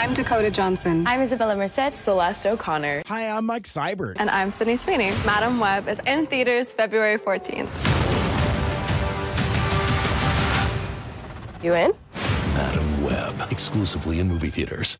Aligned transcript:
I'm 0.00 0.14
Dakota 0.14 0.48
Johnson. 0.48 1.04
I'm 1.08 1.18
Isabela 1.18 1.56
Merced. 1.56 1.92
Celeste 1.92 2.46
O'Connor. 2.46 3.02
Hi, 3.06 3.36
I'm 3.36 3.46
Mike 3.46 3.64
Seibert. 3.64 4.14
And 4.20 4.30
I'm 4.30 4.52
Sydney 4.52 4.76
Sweeney. 4.76 5.10
Madame 5.26 5.58
Web 5.58 5.88
is 5.88 6.00
in 6.06 6.28
theaters 6.28 6.72
February 6.72 7.18
14th. 7.18 7.66
You 11.64 11.74
in? 11.74 11.92
Madame 12.54 13.02
Web, 13.02 13.50
exclusively 13.50 14.20
in 14.20 14.28
movie 14.28 14.50
theaters. 14.50 14.98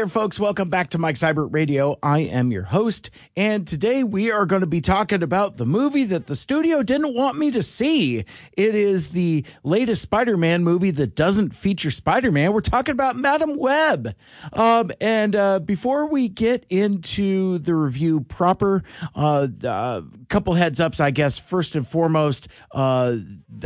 There, 0.00 0.08
folks. 0.08 0.40
Welcome 0.40 0.70
back 0.70 0.88
to 0.90 0.98
Mike 0.98 1.16
Seibert 1.16 1.52
Radio. 1.52 1.98
I 2.02 2.20
am 2.20 2.50
your 2.50 2.62
host, 2.62 3.10
and 3.36 3.68
today 3.68 4.02
we 4.02 4.30
are 4.30 4.46
going 4.46 4.62
to 4.62 4.66
be 4.66 4.80
talking 4.80 5.22
about 5.22 5.58
the 5.58 5.66
movie 5.66 6.04
that 6.04 6.26
the 6.26 6.34
studio 6.34 6.82
didn't 6.82 7.14
want 7.14 7.36
me 7.36 7.50
to 7.50 7.62
see. 7.62 8.24
It 8.54 8.74
is 8.74 9.10
the 9.10 9.44
latest 9.62 10.00
Spider 10.00 10.38
Man 10.38 10.64
movie 10.64 10.90
that 10.92 11.14
doesn't 11.14 11.54
feature 11.54 11.90
Spider 11.90 12.32
Man. 12.32 12.54
We're 12.54 12.62
talking 12.62 12.92
about 12.92 13.14
Madame 13.14 13.58
Web. 13.58 14.16
Um, 14.54 14.90
and 15.02 15.36
uh, 15.36 15.58
before 15.58 16.06
we 16.06 16.30
get 16.30 16.64
into 16.70 17.58
the 17.58 17.74
review 17.74 18.22
proper, 18.22 18.82
uh, 19.14 19.48
uh, 19.62 20.00
couple 20.30 20.54
heads 20.54 20.80
ups, 20.80 21.00
I 21.00 21.10
guess. 21.10 21.38
First 21.38 21.74
and 21.74 21.86
foremost, 21.86 22.48
uh, 22.70 23.16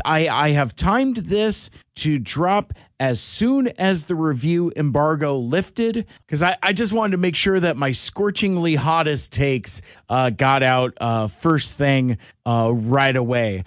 I, 0.04 0.28
I 0.28 0.48
have 0.50 0.74
timed 0.74 1.18
this 1.18 1.70
to 1.96 2.18
drop 2.18 2.72
as 2.98 3.20
soon 3.20 3.68
as 3.78 4.04
the 4.04 4.14
review 4.14 4.72
embargo 4.76 5.36
lifted 5.36 6.06
because 6.26 6.42
I, 6.42 6.56
I 6.62 6.72
just 6.72 6.92
wanted 6.92 7.12
to 7.12 7.18
make 7.18 7.36
sure 7.36 7.60
that 7.60 7.76
my 7.76 7.90
scorchingly 7.92 8.74
hottest 8.74 9.32
takes 9.32 9.82
uh, 10.08 10.30
got 10.30 10.62
out 10.62 10.94
uh, 11.00 11.28
first 11.28 11.76
thing 11.76 12.18
uh, 12.46 12.70
right 12.72 13.14
away. 13.14 13.64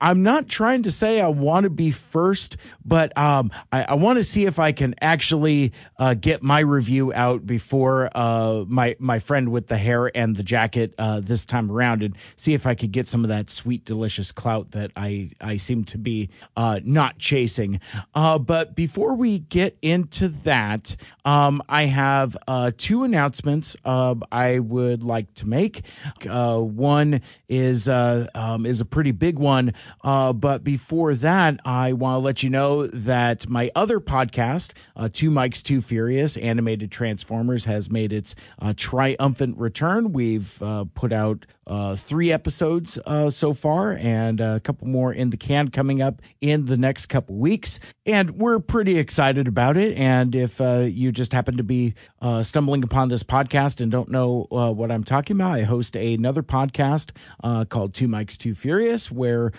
I'm 0.00 0.22
not 0.22 0.48
trying 0.48 0.82
to 0.84 0.90
say 0.90 1.20
I 1.20 1.28
want 1.28 1.64
to 1.64 1.70
be 1.70 1.92
first, 1.92 2.56
but 2.84 3.16
um, 3.16 3.52
I, 3.70 3.84
I 3.84 3.94
want 3.94 4.16
to 4.16 4.24
see 4.24 4.44
if 4.44 4.58
I 4.58 4.72
can 4.72 4.94
actually 5.00 5.72
uh, 5.98 6.14
get 6.14 6.42
my 6.42 6.58
review 6.58 7.12
out 7.12 7.46
before 7.46 8.10
uh, 8.14 8.64
my 8.66 8.96
my 8.98 9.20
friend 9.20 9.52
with 9.52 9.68
the 9.68 9.76
hair 9.76 10.10
and 10.16 10.34
the 10.34 10.42
jacket 10.42 10.94
uh, 10.98 11.20
this 11.20 11.46
time 11.46 11.70
around, 11.70 12.02
and 12.02 12.16
see 12.34 12.52
if 12.52 12.66
I 12.66 12.74
could 12.74 12.90
get 12.90 13.06
some 13.06 13.22
of 13.22 13.28
that 13.28 13.48
sweet, 13.48 13.84
delicious 13.84 14.32
clout 14.32 14.72
that 14.72 14.90
I 14.96 15.30
I 15.40 15.56
seem 15.56 15.84
to 15.84 15.98
be 15.98 16.30
uh, 16.56 16.80
not 16.82 17.18
chasing. 17.18 17.80
Uh, 18.14 18.38
but 18.38 18.74
before 18.74 19.14
we 19.14 19.38
get 19.38 19.78
into 19.82 20.28
that, 20.28 20.96
um, 21.24 21.62
I 21.68 21.84
have 21.84 22.36
uh, 22.48 22.72
two 22.76 23.04
announcements 23.04 23.76
I 23.84 24.58
would 24.58 25.04
like 25.04 25.32
to 25.34 25.48
make. 25.48 25.82
one 26.24 27.20
is 27.48 27.88
um, 27.88 28.66
is 28.66 28.80
a 28.80 28.84
pretty 28.84 29.12
big 29.12 29.38
one. 29.38 29.74
Uh, 30.02 30.32
but 30.32 30.64
before 30.64 31.14
that, 31.14 31.60
I 31.64 31.92
want 31.92 32.16
to 32.16 32.18
let 32.18 32.42
you 32.42 32.50
know 32.50 32.86
that 32.86 33.48
my 33.48 33.70
other 33.74 34.00
podcast, 34.00 34.72
uh, 34.94 35.08
Two 35.12 35.30
Mikes, 35.30 35.62
Two 35.62 35.80
Furious, 35.80 36.36
Animated 36.36 36.90
Transformers, 36.90 37.64
has 37.64 37.90
made 37.90 38.12
its 38.12 38.34
uh, 38.60 38.74
triumphant 38.76 39.58
return. 39.58 40.12
We've 40.12 40.60
uh, 40.62 40.84
put 40.94 41.12
out 41.12 41.46
uh, 41.66 41.96
three 41.96 42.30
episodes 42.30 42.98
uh, 43.06 43.28
so 43.28 43.52
far, 43.52 43.92
and 43.92 44.40
a 44.40 44.60
couple 44.60 44.86
more 44.86 45.12
in 45.12 45.30
the 45.30 45.36
can 45.36 45.68
coming 45.68 46.00
up 46.00 46.22
in 46.40 46.66
the 46.66 46.76
next 46.76 47.06
couple 47.06 47.36
weeks. 47.36 47.80
And 48.04 48.36
we're 48.36 48.60
pretty 48.60 48.98
excited 48.98 49.48
about 49.48 49.76
it. 49.76 49.98
And 49.98 50.34
if 50.36 50.60
uh, 50.60 50.86
you 50.88 51.10
just 51.10 51.32
happen 51.32 51.56
to 51.56 51.64
be 51.64 51.94
uh, 52.22 52.44
stumbling 52.44 52.84
upon 52.84 53.08
this 53.08 53.24
podcast 53.24 53.80
and 53.80 53.90
don't 53.90 54.08
know 54.10 54.46
uh, 54.52 54.70
what 54.70 54.92
I'm 54.92 55.02
talking 55.02 55.36
about, 55.36 55.58
I 55.58 55.62
host 55.62 55.96
another 55.96 56.42
podcast 56.42 57.10
uh, 57.42 57.64
called 57.64 57.94
Two 57.94 58.06
Mikes, 58.06 58.36
Two 58.36 58.54
Furious, 58.54 59.10
where 59.10 59.50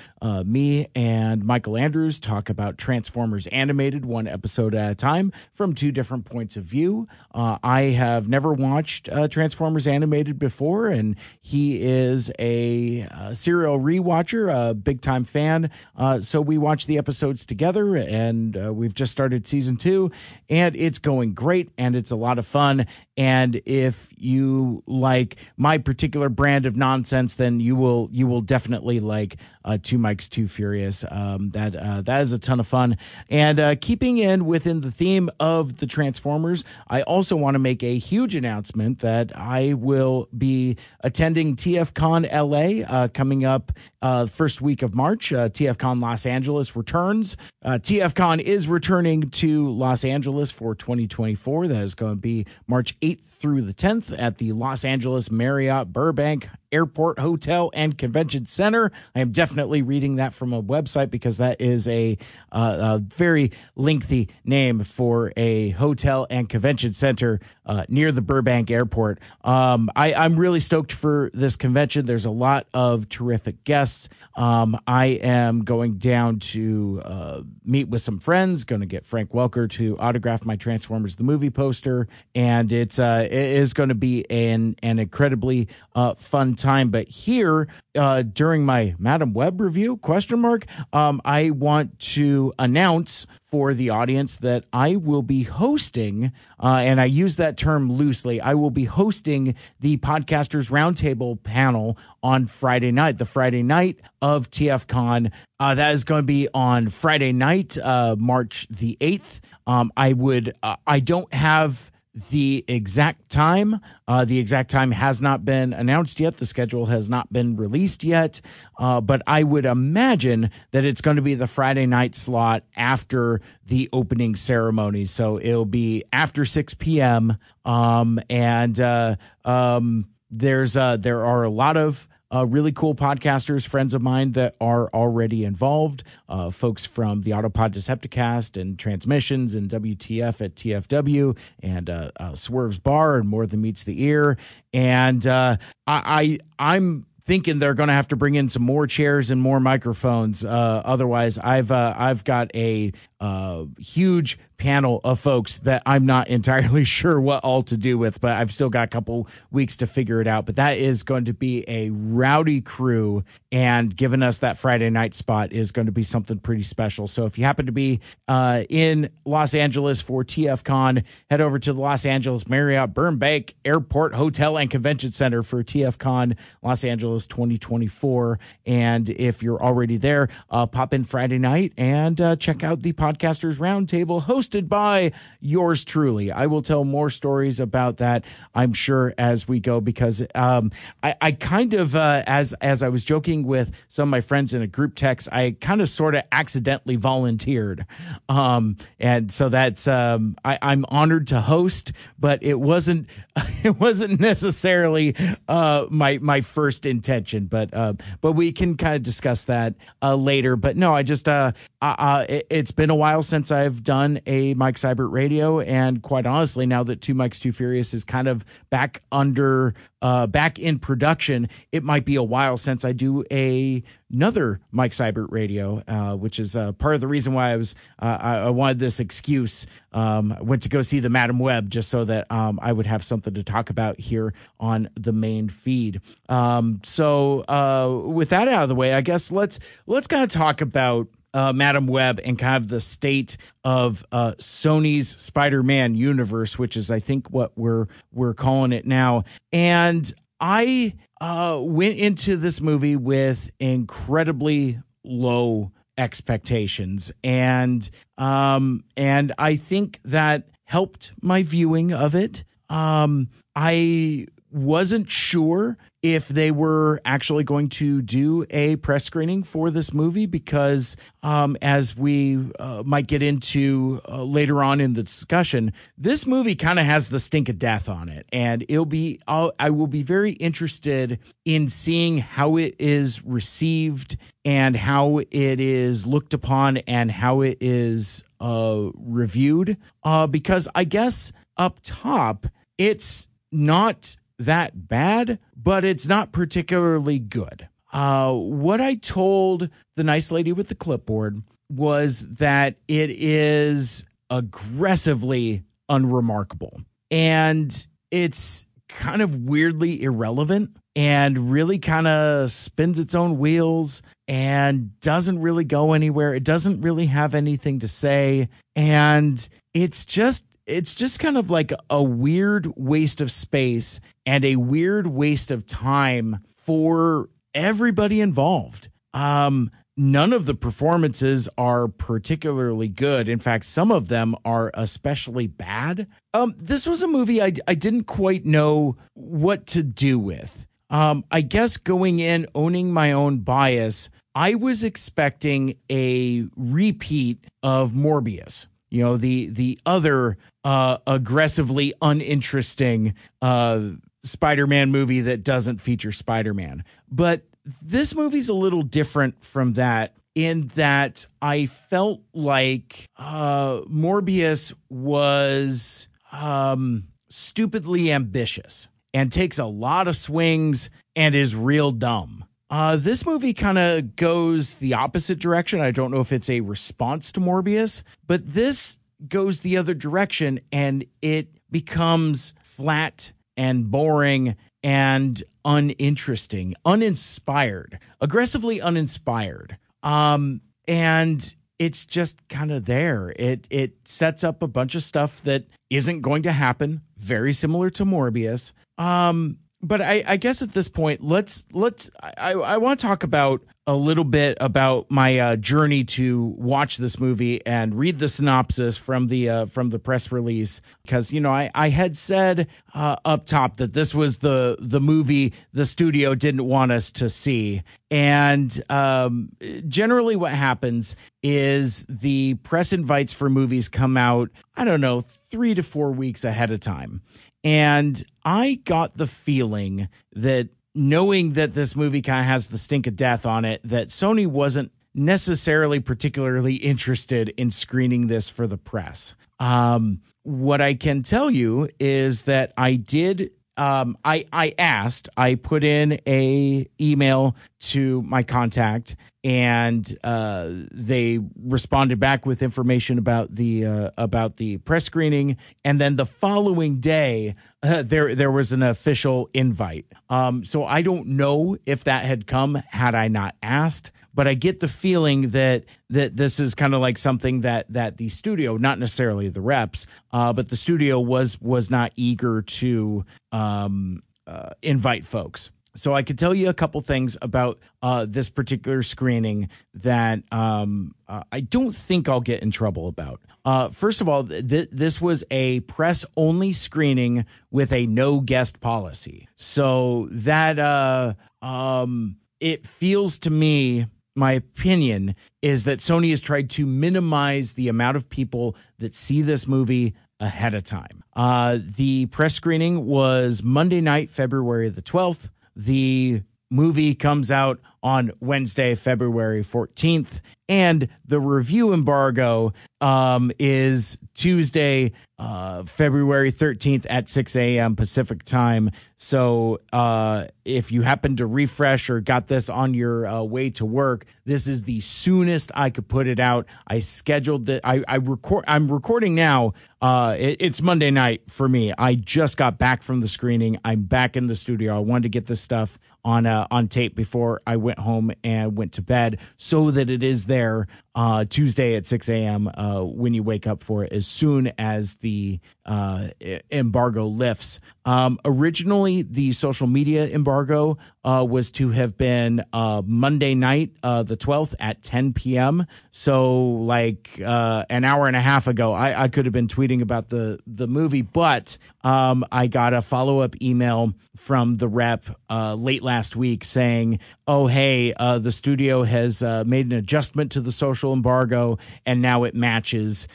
me 0.46 0.88
and 0.96 1.44
Michael 1.44 1.76
Andrews 1.76 2.20
talk 2.20 2.50
about 2.50 2.78
Transformers 2.78 3.48
animated 3.48 4.06
one 4.06 4.28
episode 4.28 4.74
at 4.74 4.92
a 4.92 4.96
time 4.96 5.34
from 5.52 5.74
two 5.74 5.92
different 5.92 6.26
points 6.26 6.56
of 6.56 6.64
view. 6.64 7.08
I 7.34 7.82
have 7.98 8.30
never 8.30 8.54
watched 8.54 9.10
Transformers 9.30 9.88
animated 9.88 10.40
before, 10.40 10.88
and 10.88 11.16
he 11.42 11.82
is 11.82 11.97
is 11.98 12.32
a, 12.40 13.08
a 13.12 13.36
serial 13.36 13.80
rewatcher, 13.80 14.70
a 14.70 14.74
big 14.74 15.02
time 15.02 15.24
fan. 15.24 15.72
Uh, 15.96 16.22
so 16.22 16.40
we 16.40 16.58
watch 16.58 16.86
the 16.86 16.98
episodes 16.98 17.46
together, 17.46 17.96
and 17.96 18.56
uh, 18.56 18.72
we've 18.74 18.94
just 18.94 19.12
started 19.12 19.48
season 19.48 19.78
two, 19.78 20.12
and 20.50 20.76
it's 20.76 21.00
going 21.00 21.34
great, 21.34 21.70
and 21.78 21.96
it's 21.96 22.12
a 22.12 22.16
lot 22.16 22.38
of 22.38 22.46
fun. 22.46 22.86
And 23.18 23.60
if 23.66 24.14
you 24.16 24.84
like 24.86 25.38
my 25.58 25.80
particular 25.80 26.30
brand 26.30 26.68
of 26.68 26.76
nonsense, 26.76 27.34
then 27.34 27.60
you 27.60 27.76
will 27.76 28.10
you 28.12 28.28
will 28.28 28.42
definitely 28.42 29.00
like 29.00 29.38
uh, 29.66 29.80
Two 29.82 29.98
Mikes 29.98 30.30
too 30.30 30.48
Furious. 30.48 31.04
Um, 31.10 31.50
that 31.50 31.76
uh, 31.76 32.02
that 32.04 32.22
is 32.22 32.32
a 32.32 32.40
ton 32.40 32.60
of 32.60 32.68
fun. 32.68 32.96
And 33.28 33.60
uh, 33.60 33.76
keeping 33.76 34.20
in 34.20 34.46
within 34.46 34.82
the 34.82 34.92
theme 34.92 35.32
of 35.40 35.78
the 35.78 35.88
Transformers, 35.88 36.64
I 36.88 37.02
also 37.02 37.36
want 37.36 37.56
to 37.56 37.60
make 37.60 37.84
a 37.84 37.98
huge 37.98 38.36
announcement 38.36 39.00
that 39.00 39.36
I 39.36 39.74
will 39.74 40.30
be 40.38 40.78
attending 41.00 41.56
TFCon 41.56 42.32
LA 42.32 42.86
uh, 42.88 43.08
coming 43.08 43.44
up 43.44 43.72
uh, 44.04 44.28
first 44.28 44.62
week 44.62 44.84
of 44.84 44.94
March. 44.94 45.34
Uh, 45.34 45.50
TFCon 45.50 46.00
Los 46.00 46.28
Angeles 46.28 46.76
returns. 46.76 47.36
TFCon 47.66 48.40
is 48.40 48.70
returning 48.70 49.30
to 49.30 49.70
Los 49.70 50.06
Angeles 50.06 50.52
for 50.52 50.74
2024. 50.74 51.68
That 51.68 51.84
is 51.84 51.96
going 51.96 52.14
to 52.14 52.16
be 52.16 52.46
March 52.66 52.98
8th 53.02 53.07
8th 53.08 53.24
through 53.24 53.62
the 53.62 53.74
10th 53.74 54.14
at 54.18 54.38
the 54.38 54.52
Los 54.52 54.84
Angeles 54.84 55.32
Marriott 55.32 55.94
Burbank 55.94 56.50
Airport 56.72 57.20
Hotel 57.20 57.72
and 57.74 57.98
Convention 57.98 58.46
Center. 58.46 58.92
I 59.16 59.22
am 59.22 59.32
definitely 59.32 59.82
reading 59.82 60.18
that 60.18 60.34
from 60.34 60.54
a 60.54 60.62
website 60.62 61.10
because 61.10 61.38
that 61.38 61.62
is 61.62 61.88
a, 61.88 62.18
uh, 62.52 62.78
a 62.80 63.00
very 63.00 63.52
lengthy 63.76 64.30
name 64.44 64.84
for 64.84 65.32
a 65.38 65.70
hotel 65.72 66.28
and 66.30 66.50
convention 66.50 66.94
center 66.94 67.40
uh, 67.66 67.86
near 67.88 68.12
the 68.12 68.22
Burbank 68.22 68.70
Airport. 68.70 69.20
Um, 69.44 69.90
I, 69.96 70.26
am 70.26 70.38
really 70.38 70.60
stoked 70.60 70.92
for 70.92 71.32
this 71.34 71.56
convention. 71.56 72.06
There's 72.06 72.26
a 72.26 72.32
lot 72.32 72.68
of 72.74 73.08
terrific 73.08 73.64
guests. 73.64 74.10
Um, 74.36 74.78
I 74.86 75.06
am 75.06 75.64
going 75.64 75.98
down 75.98 76.40
to 76.40 77.02
uh, 77.04 77.42
meet 77.64 77.88
with 77.88 78.02
some 78.02 78.20
friends. 78.20 78.66
Going 78.66 78.82
to 78.82 78.88
get 78.88 79.06
Frank 79.06 79.32
Welker 79.32 79.70
to 79.72 79.98
autograph 80.00 80.46
my 80.46 80.56
Transformers 80.56 81.16
the 81.16 81.24
movie 81.24 81.50
poster, 81.50 82.08
and 82.36 82.72
it's 82.72 83.00
uh, 83.00 83.26
it 83.26 83.34
is 83.34 83.74
going 83.74 83.90
to 83.90 83.96
be 83.96 84.30
an 84.30 84.76
an 84.84 85.00
incredibly 85.00 85.68
uh, 85.96 86.14
fun 86.16 86.57
time. 86.58 86.90
But 86.90 87.08
here, 87.08 87.68
uh, 87.96 88.24
during 88.24 88.66
my 88.66 88.96
Madame 89.00 89.34
Web 89.34 89.62
review, 89.62 89.98
question 89.98 90.42
mark, 90.42 90.66
um, 90.94 91.22
I 91.24 91.52
want 91.52 92.00
to 92.00 92.54
announce 92.60 93.26
for 93.42 93.74
the 93.74 93.90
audience 93.90 94.38
that 94.38 94.66
I 94.74 94.98
will 94.98 95.22
be 95.22 95.44
hosting, 95.44 96.34
uh, 96.62 96.82
and 96.84 97.00
I 97.00 97.06
use 97.06 97.38
that 97.38 97.56
term 97.56 97.90
loosely. 97.90 98.42
I 98.42 98.56
will 98.56 98.72
be 98.72 98.84
hosting 98.84 99.56
the 99.80 99.98
Podcasters 99.98 100.70
Roundtable 100.70 101.42
panel 101.42 101.98
on 102.22 102.46
Friday 102.46 102.92
night, 102.92 103.18
the 103.18 103.26
Friday 103.26 103.64
night 103.64 104.02
of 104.22 104.52
TFCon. 104.52 105.32
Uh, 105.60 105.76
that 105.76 105.94
is 105.94 106.04
going 106.04 106.24
to 106.24 106.28
be 106.28 106.50
on 106.54 106.90
Friday 106.90 107.32
night, 107.32 107.78
uh, 107.78 108.18
March 108.20 108.68
the 108.70 108.98
8th. 109.00 109.40
Um, 109.66 109.92
I 109.96 110.12
would, 110.14 110.54
uh, 110.62 110.76
I 110.86 111.00
don't 111.00 111.34
have 111.34 111.90
the 112.30 112.66
exact 112.68 113.30
time. 113.30 113.80
Uh, 114.08 114.26
the 114.26 114.40
exact 114.40 114.70
time 114.70 114.92
has 114.92 115.22
not 115.22 115.46
been 115.46 115.72
announced 115.74 116.20
yet. 116.20 116.38
The 116.38 116.46
schedule 116.46 116.88
has 116.88 117.10
not 117.10 117.32
been 117.32 117.56
released 117.56 118.04
yet. 118.04 118.42
Uh, 118.78 119.02
but 119.02 119.22
I 119.28 119.44
would 119.44 119.66
imagine 119.66 120.50
that 120.72 120.84
it's 120.84 121.02
going 121.02 121.18
to 121.18 121.22
be 121.22 121.36
the 121.36 121.48
Friday 121.48 121.86
night 121.86 122.16
slot 122.16 122.64
after 122.76 123.42
the 123.66 123.90
opening 123.94 124.36
ceremony. 124.36 125.06
So 125.06 125.40
it'll 125.40 125.66
be 125.66 126.04
after 126.12 126.44
6 126.44 126.74
p.m. 126.76 127.38
Um, 127.66 128.20
and 128.30 128.80
uh, 128.80 129.18
um, 129.46 130.10
there's 130.32 130.76
uh, 130.76 130.98
there 130.98 131.24
are 131.26 131.44
a 131.44 131.50
lot 131.50 131.78
of 131.78 132.08
uh, 132.34 132.46
really 132.46 132.72
cool 132.72 132.96
podcasters, 132.96 133.68
friends 133.68 133.94
of 133.94 134.02
mine 134.02 134.34
that 134.34 134.56
are 134.60 134.90
already 134.90 135.46
involved. 135.46 136.04
Uh, 136.28 136.50
folks 136.50 136.86
from 136.86 137.22
the 137.22 137.32
Autopod 137.32 137.72
Decepticast 137.72 138.60
and 138.60 138.78
Transmissions 138.78 139.56
and 139.56 139.70
WTF 139.70 140.42
at 140.44 140.56
TFW 140.56 141.38
and 141.62 141.90
uh, 141.90 142.12
uh, 142.20 142.36
Swerve's 142.36 142.80
Bar 142.80 143.18
and 143.18 143.30
More 143.30 143.46
Than 143.46 143.62
Meets 143.62 143.84
the 143.84 144.04
Ear. 144.04 144.38
And 144.74 145.26
uh, 145.26 145.58
I, 145.86 146.40
I 146.60 146.74
I'm 146.76 147.06
thinking 147.28 147.60
they're 147.60 147.74
going 147.74 147.88
to 147.88 147.94
have 147.94 148.08
to 148.08 148.16
bring 148.16 148.36
in 148.36 148.48
some 148.48 148.64
more 148.64 148.88
chairs 148.88 149.30
and 149.30 149.42
more 149.42 149.60
microphones. 149.60 150.46
Uh, 150.46 150.82
otherwise, 150.86 151.38
I've 151.38 151.72
uh, 151.72 151.94
I've 151.96 152.24
got 152.24 152.50
a 152.56 152.94
uh, 153.20 153.66
huge 153.78 154.40
panel 154.58 155.00
of 155.04 155.20
folks 155.20 155.60
that 155.60 155.84
I'm 155.86 156.06
not 156.06 156.28
entirely 156.28 156.84
sure 156.86 157.20
what 157.20 157.44
all 157.44 157.64
to 157.64 157.78
do 157.78 157.98
with, 157.98 158.20
but 158.20 158.32
I've 158.32 158.54
still 158.54 158.70
got 158.70 158.84
a 158.84 158.88
couple 158.88 159.28
weeks 159.52 159.78
to 159.78 159.88
figure 159.88 160.22
it 160.22 160.28
out. 160.28 160.46
But 160.46 160.56
that 160.56 160.78
is 160.78 161.04
going 161.04 161.26
to 161.26 161.34
be 161.34 161.64
a 161.68 161.90
rowdy 161.92 162.62
crew, 162.62 163.24
and 163.52 163.96
giving 163.96 164.24
us 164.24 164.40
that 164.40 164.58
Friday 164.58 164.90
night 164.90 165.16
spot 165.16 165.54
is 165.54 165.72
going 165.72 165.86
to 165.86 165.92
be 165.92 166.04
something 166.04 166.40
pretty 166.40 166.64
special. 166.64 167.08
So 167.08 167.26
if 167.26 167.38
you 167.38 167.46
happen 167.46 167.66
to 167.68 167.72
be 167.72 168.02
uh, 168.28 168.64
in 168.70 169.10
Los 169.26 169.56
Angeles 169.56 170.02
for 170.02 170.24
TFCon, 170.24 171.04
head 171.30 171.42
over 171.42 171.60
to 171.60 171.74
the 171.74 171.80
Los 171.80 172.06
Angeles 172.06 172.48
Marriott 172.48 172.94
Burbank 172.94 173.56
Airport 173.64 174.16
Hotel 174.16 174.58
and 174.58 174.70
Convention 174.70 175.12
Center 175.12 175.44
for 175.44 175.64
TFCon 175.64 176.38
Los 176.62 176.84
Angeles 176.84 177.28
2024. 177.28 178.40
And 178.66 179.10
if 179.10 179.42
you're 179.42 179.62
already 179.62 179.98
there, 179.98 180.30
uh, 180.50 180.66
pop 180.66 180.94
in 180.94 181.04
Friday 181.04 181.38
night 181.38 181.74
and 181.78 182.20
uh, 182.20 182.36
check 182.36 182.64
out 182.64 182.82
the 182.82 182.94
Podcasters 182.94 183.58
Roundtable 183.58 184.24
hosted 184.48 184.68
by 184.68 185.12
yours 185.40 185.84
truly. 185.84 186.32
I 186.32 186.48
will 186.48 186.62
tell 186.62 186.84
more 186.84 187.10
stories 187.10 187.60
about 187.60 187.98
that, 187.98 188.26
I'm 188.54 188.74
sure, 188.74 189.14
as 189.18 189.48
we 189.48 189.60
go, 189.60 189.82
because 189.82 190.26
um, 190.36 190.72
I, 191.04 191.16
I, 191.22 191.32
kind 191.32 191.74
of, 191.74 191.96
uh, 191.96 192.24
as 192.28 192.54
as 192.54 192.84
I 192.84 192.90
was 192.90 193.04
joking 193.04 193.46
with 193.46 193.72
some 193.88 194.10
of 194.10 194.12
my 194.12 194.22
friends 194.22 194.54
in 194.54 194.62
a 194.62 194.68
group 194.68 194.96
text, 194.96 195.30
I 195.32 195.56
kind 195.60 195.82
of 195.82 195.90
sort 195.90 196.16
of 196.16 196.24
accidentally 196.32 196.96
volunteered, 196.96 197.86
um, 198.30 198.78
and 199.00 199.32
so 199.32 199.50
that's 199.50 199.88
um, 199.88 200.36
I, 200.44 200.58
I'm 200.62 200.86
honored 200.90 201.28
to 201.28 201.42
host, 201.42 201.94
but 202.20 202.44
it 202.44 202.60
wasn't 202.60 203.08
it 203.64 203.80
wasn't 203.80 204.20
necessarily 204.20 205.16
uh, 205.48 205.86
my 205.90 206.20
my 206.22 206.42
first 206.42 206.86
intention, 206.86 207.46
but 207.46 207.74
uh, 207.74 207.94
but 208.22 208.34
we 208.34 208.52
can 208.52 208.78
kind 208.78 208.96
of 208.96 209.04
discuss 209.04 209.46
that 209.46 209.76
uh, 210.02 210.16
later. 210.16 210.56
But 210.56 210.78
no, 210.78 210.94
I 210.94 211.04
just 211.04 211.28
uh, 211.28 211.52
uh, 211.82 212.26
it, 212.28 212.52
has 212.52 212.72
been 212.72 212.90
a 212.90 212.96
while 212.96 213.24
since 213.24 213.52
I've 213.52 213.84
done 213.84 214.20
a 214.26 214.37
Mike 214.56 214.76
Seibert 214.76 215.12
radio, 215.12 215.60
and 215.60 216.02
quite 216.02 216.26
honestly, 216.26 216.66
now 216.66 216.84
that 216.84 217.02
Two 217.02 217.14
Mikes 217.14 217.40
Too 217.40 217.52
Furious 217.52 217.94
is 217.94 218.04
kind 218.04 218.28
of 218.28 218.46
back 218.70 219.02
under 219.12 219.74
uh, 220.02 220.28
back 220.28 220.60
in 220.60 220.80
production, 220.80 221.50
it 221.72 221.84
might 221.84 222.06
be 222.06 222.16
a 222.16 222.24
while 222.24 222.58
since 222.58 222.86
I 222.86 222.92
do 222.92 223.24
a 223.32 223.84
another 224.12 224.62
Mike 224.72 224.92
Seibert 224.92 225.32
radio, 225.32 225.84
uh, 225.88 226.16
which 226.16 226.40
is 226.40 226.56
uh, 226.56 226.72
part 226.74 226.96
of 226.96 227.02
the 227.02 227.08
reason 227.08 227.34
why 227.34 227.52
I 227.52 227.58
was 227.58 227.76
uh, 228.00 228.18
I, 228.20 228.36
I, 228.36 228.50
wanted 228.50 228.80
this 228.80 229.00
excuse. 229.00 229.66
Um, 229.92 230.32
I 230.32 230.42
went 230.42 230.62
to 230.64 230.70
go 230.70 230.82
see 230.82 231.00
the 231.00 231.10
Madame 231.10 231.40
Web 231.40 231.70
just 231.70 231.90
so 231.90 232.06
that 232.06 232.32
um, 232.32 232.60
I 232.62 232.72
would 232.72 232.86
have 232.86 233.04
something 233.04 233.34
to 233.34 233.44
talk 233.44 233.70
about 233.70 234.00
here 234.00 234.34
on 234.60 234.90
the 234.96 235.12
main 235.12 235.50
feed. 235.50 236.02
Um, 236.30 236.80
so 236.84 237.42
uh, 237.48 238.08
with 238.08 238.30
that 238.30 238.48
out 238.48 238.64
of 238.64 238.70
the 238.70 238.76
way, 238.76 238.94
I 238.94 239.02
guess 239.02 239.32
let's 239.32 239.60
let's 239.88 240.08
kind 240.08 240.24
of 240.24 240.30
talk 240.30 240.62
about 240.62 241.08
uh, 241.38 241.54
Madame 241.54 241.86
Web 241.86 242.20
and 242.26 242.40
kind 242.40 242.56
of 242.56 242.68
the 242.68 242.82
state 242.82 243.38
of 243.64 244.04
uh, 244.12 244.32
Sony's 244.40 245.10
Spider-Man 245.22 245.94
universe, 245.94 246.58
which 246.58 246.76
is 246.76 246.90
I 246.90 247.00
think 247.00 247.30
what 247.30 247.56
we're 247.56 247.86
we're 248.12 248.34
calling 248.34 248.72
it 248.72 248.86
now. 248.86 249.24
And 249.54 250.12
I 250.40 250.96
uh, 251.22 251.60
went 251.62 252.00
into 252.00 252.38
this 252.38 252.60
movie 252.60 252.96
with 252.96 253.52
incredibly 253.60 254.80
low 255.04 255.72
expectations, 255.96 257.12
and 257.24 257.88
um, 258.18 258.84
and 258.98 259.32
I 259.38 259.58
think 259.58 260.00
that 260.06 260.50
helped 260.64 261.12
my 261.22 261.44
viewing 261.44 261.94
of 261.94 262.16
it. 262.16 262.46
Um, 262.68 263.30
I 263.56 264.26
wasn't 264.52 265.12
sure 265.12 265.78
if 266.04 266.28
they 266.28 266.52
were 266.52 267.02
actually 267.06 267.44
going 267.44 267.70
to 267.70 268.02
do 268.02 268.46
a 268.50 268.76
press 268.78 269.04
screening 269.04 269.44
for 269.44 269.72
this 269.72 269.94
movie 269.94 270.26
because, 270.26 270.96
um, 271.24 271.58
as 271.62 271.98
we 271.98 272.52
uh, 272.60 272.84
might 272.86 273.08
get 273.08 273.24
into 273.24 274.00
uh, 274.08 274.24
later 274.24 274.64
on 274.64 274.80
in 274.80 274.94
the 274.94 275.04
discussion, 275.04 275.74
this 275.98 276.28
movie 276.28 276.56
kind 276.56 276.80
of 276.80 276.86
has 276.86 277.10
the 277.10 277.20
stink 277.20 277.50
of 277.50 277.58
death 277.58 277.90
on 277.90 278.10
it, 278.10 278.28
and 278.32 278.64
it'll 278.70 278.86
be 278.86 279.20
I'll, 279.28 279.52
I 279.60 279.72
will 279.72 279.88
be 279.88 280.04
very 280.04 280.32
interested 280.34 281.20
in 281.46 281.68
seeing 281.68 282.20
how 282.20 282.58
it 282.58 282.76
is 282.78 283.24
received 283.26 284.18
and 284.46 284.76
how 284.76 285.18
it 285.18 285.60
is 285.60 286.06
looked 286.06 286.34
upon 286.34 286.78
and 286.78 287.12
how 287.12 287.42
it 287.42 287.58
is 287.60 288.24
uh, 288.40 288.90
reviewed. 288.96 289.78
Uh, 290.04 290.28
because 290.28 290.70
I 290.76 290.84
guess 290.84 291.32
up 291.58 291.80
top, 291.84 292.48
it's 292.78 293.28
not 293.52 294.16
that 294.40 294.88
bad, 294.88 295.40
but 295.56 295.84
it's 295.86 296.08
not 296.08 296.32
particularly 296.32 297.20
good. 297.20 297.68
Uh, 297.92 298.34
what 298.34 298.82
I 298.82 298.96
told 298.96 299.70
the 299.96 300.04
nice 300.04 300.32
lady 300.32 300.52
with 300.52 300.68
the 300.68 300.76
clipboard 300.76 301.42
was 301.70 302.38
that 302.38 302.78
it 302.88 303.10
is 303.10 304.06
aggressively 304.30 305.64
unremarkable 305.90 306.82
and 307.10 307.88
it's 308.12 308.66
kind 308.90 309.22
of 309.22 309.44
weirdly 309.44 310.02
irrelevant 310.04 310.76
and 310.96 311.52
really 311.52 311.78
kind 311.78 312.08
of 312.08 312.52
spins 312.52 313.00
its 313.00 313.16
own 313.16 313.38
wheels 313.38 314.02
and 314.28 315.00
doesn't 315.00 315.40
really 315.40 315.64
go 315.64 315.94
anywhere. 315.94 316.34
It 316.34 316.44
doesn't 316.44 316.82
really 316.82 317.06
have 317.06 317.36
anything 317.36 317.80
to 317.80 317.88
say. 317.88 318.50
And 318.76 319.48
it's 319.74 320.06
just 320.06 320.46
it's 320.68 320.94
just 320.94 321.20
kind 321.20 321.38
of 321.38 321.50
like 321.50 321.72
a 321.90 322.04
weird 322.04 322.68
waste 322.76 323.22
of 323.22 323.32
space 323.32 324.02
and 324.26 324.44
a 324.44 324.58
weird 324.58 325.08
waste 325.08 325.50
of 325.50 325.66
time 325.66 326.40
for 326.52 327.30
everybody 327.56 328.20
involved. 328.20 328.90
Um, 329.14 329.72
none 329.96 330.34
of 330.34 330.46
the 330.46 330.54
performances 330.54 331.48
are 331.58 331.88
particularly 331.88 332.90
good. 332.90 333.30
In 333.30 333.40
fact, 333.40 333.66
some 333.66 333.92
of 333.92 334.10
them 334.10 334.36
are 334.44 334.70
especially 334.74 335.48
bad. 335.48 336.08
Um, 336.34 336.54
this 336.58 336.86
was 336.86 337.02
a 337.02 337.08
movie 337.08 337.42
I, 337.42 337.54
I 337.68 337.74
didn't 337.74 338.04
quite 338.04 338.46
know 338.46 338.98
what 339.14 339.66
to 339.68 339.84
do 339.84 340.20
with. 340.20 340.68
Um, 340.90 341.24
I 341.32 341.42
guess 341.42 341.78
going 341.78 342.20
in, 342.20 342.46
owning 342.54 342.94
my 342.94 343.14
own 343.14 343.40
bias, 343.40 344.10
I 344.36 344.56
was 344.56 344.84
expecting 344.84 345.76
a 345.90 346.46
repeat 346.56 347.46
of 347.64 347.94
Morbius 347.94 348.68
you 348.90 349.04
know 349.04 349.18
the 349.18 349.48
the 349.48 349.80
other 349.86 350.38
uh, 350.64 350.98
aggressively 351.06 351.94
uninteresting 352.02 353.14
uh, 353.42 353.82
Spider-Man 354.24 354.92
movie 354.92 355.22
that 355.22 355.44
doesn't 355.44 355.80
feature 355.80 356.12
Spider-Man. 356.12 356.84
But 357.10 357.44
this 357.82 358.16
movie's 358.16 358.50
a 358.50 358.54
little 358.54 358.84
different 358.84 359.44
from 359.44 359.74
that 359.74 360.16
in 360.36 360.68
that 360.76 361.26
I 361.42 361.66
felt 361.66 362.22
like 362.34 363.06
uh, 363.18 363.82
Morbius 363.90 364.74
was 364.90 366.08
um, 366.32 367.08
stupidly 367.30 368.12
ambitious 368.12 368.88
and 369.14 369.32
takes 369.32 369.58
a 369.58 369.66
lot 369.66 370.08
of 370.08 370.16
swings 370.16 370.90
and 371.16 371.34
is 371.34 371.56
real 371.56 371.92
dumb. 371.92 372.46
Uh, 372.70 372.98
this 372.98 373.26
movie 373.26 373.54
kind 373.54 373.78
of 373.78 374.16
goes 374.16 374.76
the 374.76 374.94
opposite 374.94 375.40
direction. 375.40 375.80
I 375.80 375.92
don't 375.92 376.12
know 376.12 376.20
if 376.20 376.34
it's 376.34 376.50
a 376.50 376.62
response 376.62 377.32
to 377.34 377.40
Morbius, 377.40 378.04
but 378.26 378.54
this 378.54 379.00
goes 379.28 379.62
the 379.62 379.78
other 379.78 379.94
direction 379.94 380.60
and 380.72 381.06
it 381.22 381.48
becomes 381.72 382.54
flat 382.62 383.32
and 383.56 383.90
boring 383.90 384.56
and 384.84 385.42
uninteresting, 385.66 386.76
uninspired, 386.86 388.00
aggressively 388.22 388.80
uninspired. 388.80 389.78
Um, 390.04 390.62
and 390.88 391.56
it's 391.80 392.06
just 392.06 392.48
kind 392.48 392.72
of 392.72 392.86
there. 392.86 393.34
It 393.36 393.68
it 393.70 394.08
sets 394.08 394.44
up 394.44 394.62
a 394.62 394.68
bunch 394.68 394.96
of 394.96 395.04
stuff 395.04 395.42
that 395.44 395.66
isn't 395.90 396.22
going 396.22 396.44
to 396.44 396.52
happen, 396.52 397.02
very 397.18 397.54
similar 397.54 397.90
to 397.92 398.06
Morbius. 398.06 398.74
Um, 398.98 399.58
but 399.82 400.02
I, 400.02 400.24
I 400.28 400.38
guess 400.38 400.62
at 400.62 400.72
this 400.72 400.88
point, 400.88 401.24
let's 401.24 401.66
let's 401.72 402.10
I, 402.22 402.54
I 402.54 402.78
want 402.78 403.00
to 403.00 403.06
talk 403.06 403.24
about 403.24 403.62
a 403.86 403.96
little 403.96 404.26
bit 404.26 404.58
about 404.60 405.10
my 405.10 405.40
uh, 405.40 405.56
journey 405.56 406.04
to 406.04 406.56
watch 406.58 406.98
this 406.98 407.20
movie 407.20 407.66
and 407.66 407.96
read 407.96 408.20
the 408.20 408.28
synopsis 408.28 408.98
from 408.98 409.28
the 409.28 409.50
uh, 409.50 409.66
from 409.68 409.90
the 409.90 410.00
press 410.00 410.32
release. 410.32 410.82
Because 411.04 411.32
you 411.32 411.40
know 411.40 411.52
I, 411.52 411.70
I 411.76 411.90
had 411.90 412.18
said 412.18 412.68
uh, 412.94 413.18
up 413.24 413.46
top 413.46 413.78
that 413.78 413.94
this 413.94 414.16
was 414.16 414.40
the 414.40 414.78
the 414.80 415.00
movie 415.00 415.54
the 415.74 415.86
studio 415.86 416.34
didn't 416.34 416.66
want 416.66 416.92
us 416.92 417.12
to 417.14 417.30
see. 417.30 417.84
And 418.10 418.82
um, 418.90 419.50
generally 419.88 420.36
what 420.36 420.54
happens 420.54 421.16
is 421.44 422.06
the 422.06 422.56
press 422.56 422.94
invites 422.94 423.34
for 423.34 423.50
movies 423.50 423.90
come 423.90 424.18
out 424.18 424.50
I 424.76 424.86
don't 424.86 425.02
know 425.02 425.22
three 425.22 425.74
to 425.74 425.84
four 425.84 426.12
weeks 426.12 426.44
ahead 426.44 426.72
of 426.72 426.80
time 426.80 427.22
and 427.64 428.22
I 428.44 428.80
got 428.86 429.18
the 429.18 429.28
feeling 429.28 430.10
that 430.34 430.70
knowing 430.96 431.54
that 431.54 431.74
this 431.74 431.96
movie 431.96 432.22
kind 432.22 432.40
of 432.40 432.46
has 432.46 432.68
the 432.68 432.78
stink 432.78 433.08
of 433.08 433.16
death 433.16 433.46
on 433.46 433.66
it, 433.66 433.82
that 433.84 434.08
Sony 434.08 434.48
wasn't 434.48 434.92
necessarily 435.14 436.00
particularly 436.00 436.76
interested 436.76 437.50
in 437.50 437.72
screening 437.72 438.28
this 438.28 438.50
for 438.50 438.68
the 438.68 438.78
press. 438.78 439.36
Um, 439.60 440.22
what 440.44 440.82
I 440.82 440.94
can 440.94 441.24
tell 441.24 441.52
you 441.52 441.90
is 442.00 442.44
that 442.44 442.74
I 442.78 442.96
did 442.96 443.52
um, 443.78 444.18
I 444.26 444.46
I 444.52 444.74
asked, 444.80 445.30
I 445.38 445.56
put 445.56 445.84
in 445.84 446.20
a 446.28 446.88
email 447.00 447.56
to 447.82 448.22
my 448.24 448.44
contact, 448.44 449.16
and 449.48 450.06
uh, 450.26 450.68
they 450.92 451.40
responded 451.56 452.20
back 452.20 452.46
with 452.46 452.62
information 452.62 453.18
about 453.18 453.56
the 453.56 453.86
uh, 453.86 454.12
about 454.18 454.58
the 454.58 454.78
press 454.80 455.06
screening. 455.06 455.56
And 455.86 456.02
then 456.02 456.18
the 456.18 456.26
following 456.26 457.00
day, 457.00 457.56
uh, 457.82 458.04
there 458.04 458.36
there 458.36 458.52
was 458.52 458.74
an 458.74 458.84
official 458.84 459.50
invite. 459.54 460.06
Um, 460.30 460.66
so 460.66 460.84
I 460.84 461.02
don't 461.02 461.28
know 461.28 461.78
if 461.86 462.04
that 462.04 462.26
had 462.26 462.46
come 462.46 462.76
had 462.90 463.16
I 463.16 463.30
not 463.30 463.56
asked 463.64 464.12
but 464.34 464.48
I 464.48 464.54
get 464.54 464.82
the 464.82 464.88
feeling 464.88 465.50
that 465.50 465.86
that 466.10 466.36
this 466.38 466.60
is 466.60 466.76
kind 466.76 466.94
of 466.94 467.00
like 467.00 467.18
something 467.18 467.62
that 467.62 467.92
that 467.94 468.18
the 468.18 468.28
studio, 468.30 468.76
not 468.76 469.00
necessarily 469.00 469.48
the 469.48 469.62
reps, 469.62 470.08
uh, 470.32 470.52
but 470.54 470.68
the 470.70 470.76
studio 470.76 471.20
was 471.20 471.60
was 471.60 471.90
not 471.90 472.12
eager 472.18 472.62
to 472.62 473.26
um, 473.54 474.22
uh, 474.46 474.72
invite 474.84 475.24
folks. 475.24 475.72
So 475.98 476.14
I 476.14 476.22
could 476.22 476.38
tell 476.38 476.54
you 476.54 476.70
a 476.70 476.74
couple 476.74 477.02
things 477.02 477.38
about 477.42 477.80
uh, 478.04 478.28
this 478.30 478.50
particular 478.50 479.02
screening 479.02 479.70
that 479.96 480.44
um, 480.52 481.16
uh, 481.28 481.42
I 481.52 481.62
don't 481.62 481.96
think 481.96 482.30
I'll 482.30 482.40
get 482.40 482.62
in 482.62 482.70
trouble 482.70 483.08
about. 483.08 483.42
Uh, 483.66 483.90
first 483.90 484.22
of 484.22 484.30
all, 484.30 484.44
th- 484.44 484.90
this 484.92 485.20
was 485.20 485.44
a 485.50 485.80
press 485.82 486.24
only 486.38 486.72
screening 486.72 487.46
with 487.72 487.92
a 487.92 488.06
no 488.06 488.40
guest 488.40 488.80
policy. 488.80 489.48
So 489.58 490.30
that 490.32 490.78
uh, 490.78 491.34
um, 491.64 492.38
it 492.60 492.86
feels 492.86 493.40
to 493.40 493.50
me 493.50 494.06
my 494.36 494.52
opinion 494.52 495.36
is 495.64 495.86
that 495.86 495.98
Sony 495.98 496.30
has 496.30 496.42
tried 496.42 496.70
to 496.70 496.86
minimize 496.86 497.74
the 497.74 497.88
amount 497.88 498.18
of 498.18 498.30
people 498.30 498.76
that 499.00 499.16
see 499.16 499.42
this 499.42 499.68
movie 499.68 500.14
ahead 500.40 500.76
of 500.76 500.84
time. 500.84 501.24
Uh, 501.36 501.80
the 501.82 502.28
press 502.28 502.54
screening 502.54 503.08
was 503.08 503.64
Monday 503.64 504.00
night, 504.00 504.30
February 504.30 504.90
the 504.90 505.02
12th. 505.02 505.50
The 505.78 506.42
movie 506.72 507.14
comes 507.14 507.52
out 507.52 507.80
on 508.02 508.32
Wednesday, 508.40 508.96
February 508.96 509.64
14th. 509.64 510.42
And 510.68 511.08
the 511.24 511.40
review 511.40 511.94
embargo 511.94 512.74
um, 513.00 513.52
is 513.60 514.18
Tuesday, 514.38 515.14
uh, 515.40 515.84
February 515.84 516.52
13th 516.52 517.08
at 517.10 517.28
6 517.28 517.56
a.m. 517.56 517.96
Pacific 517.96 518.44
time. 518.44 518.92
So 519.18 519.80
uh, 519.92 520.46
if 520.64 520.92
you 520.92 521.02
happen 521.02 521.38
to 521.38 521.48
refresh 521.48 522.10
or 522.12 522.22
got 522.22 522.46
this 522.46 522.70
on 522.70 522.94
your 522.94 523.26
uh, 523.26 523.42
way 523.42 523.72
to 523.72 523.86
work, 523.86 524.26
this 524.46 524.68
is 524.68 524.84
the 524.84 525.00
soonest 525.00 525.72
I 525.74 525.90
could 525.90 526.08
put 526.08 526.28
it 526.28 526.40
out. 526.40 526.68
I 526.88 527.00
scheduled 527.00 527.68
it. 527.68 527.82
I, 527.84 528.04
I 528.08 528.18
record. 528.18 528.66
I'm 528.68 528.92
recording 528.92 529.34
now. 529.34 529.74
Uh, 530.00 530.36
it, 530.38 530.58
it's 530.60 530.84
Monday 530.84 531.10
night 531.10 531.42
for 531.50 531.68
me. 531.68 531.92
I 531.98 532.14
just 532.14 532.58
got 532.58 532.78
back 532.78 533.02
from 533.02 533.22
the 533.22 533.28
screening. 533.28 533.78
I'm 533.84 534.04
back 534.04 534.38
in 534.38 534.46
the 534.46 534.56
studio. 534.56 534.96
I 534.96 535.00
wanted 535.00 535.24
to 535.24 535.30
get 535.30 535.48
this 535.48 535.62
stuff 535.62 535.98
on 536.24 536.46
uh, 536.46 536.68
on 536.70 536.88
tape 536.88 537.16
before 537.16 537.60
I 537.66 537.78
went 537.78 537.98
home 537.98 538.32
and 538.44 538.78
went 538.78 538.94
to 538.94 539.02
bed, 539.02 539.40
so 539.56 539.90
that 539.90 540.12
it 540.12 540.22
is 540.22 540.46
there 540.46 540.88
uh, 541.18 541.46
Tuesday 541.46 541.96
at 541.96 542.06
6 542.06 542.30
a.m. 542.30 542.70
Uh, 542.76 543.02
when 543.02 543.34
you 543.34 543.42
wake 543.42 543.66
up 543.66 543.84
for 543.84 544.04
it, 544.04 544.14
as 544.14 544.28
soon 544.28 544.72
as 544.78 545.16
the 545.16 545.60
uh, 545.88 546.28
embargo 546.72 547.26
lifts. 547.28 547.80
Um, 548.06 548.40
originally, 548.46 549.22
the 549.22 549.52
social 549.52 549.88
media 549.88 550.28
embargo 550.28 550.98
uh, 551.26 551.46
was 551.48 551.72
to 551.72 551.90
have 551.90 552.18
been 552.18 552.64
uh, 552.72 553.02
Monday 553.06 553.54
night, 553.54 553.92
uh, 554.02 554.24
the 554.24 554.38
12th 554.38 554.76
at 554.80 555.04
10 555.04 555.34
p.m. 555.34 555.86
So, 556.12 556.58
like 556.58 557.40
uh, 557.46 557.84
an 557.90 558.06
hour 558.06 558.28
and 558.28 558.36
a 558.36 558.42
half 558.42 558.68
ago, 558.68 558.94
I, 558.94 559.24
I, 559.24 559.28
could 559.28 559.46
have 559.46 559.52
been 559.52 559.68
tweeting 559.68 560.02
about 560.02 560.30
the, 560.30 560.58
the 560.66 560.88
movie, 560.88 561.22
but 561.22 561.78
um, 562.02 562.46
I 562.50 562.68
got 562.68 562.94
a 562.94 563.02
follow 563.02 563.40
up 563.40 563.62
email 563.62 564.14
from 564.38 564.76
the 564.76 564.88
rep 564.88 565.26
uh, 565.50 565.76
late 565.76 566.02
last 566.02 566.38
week 566.38 566.64
saying, 566.64 567.20
Oh, 567.46 567.68
hey, 567.68 568.14
the 568.14 568.52
studio 568.52 569.04
has 569.04 569.42
made 569.42 569.88
an 569.88 569.94
adjustment 569.94 570.54
to 570.54 570.62
the 570.62 570.72
social 570.72 571.12
embargo, 571.12 571.78
and 572.06 572.22
now 572.22 572.46
it 572.46 572.56
matches 572.56 573.28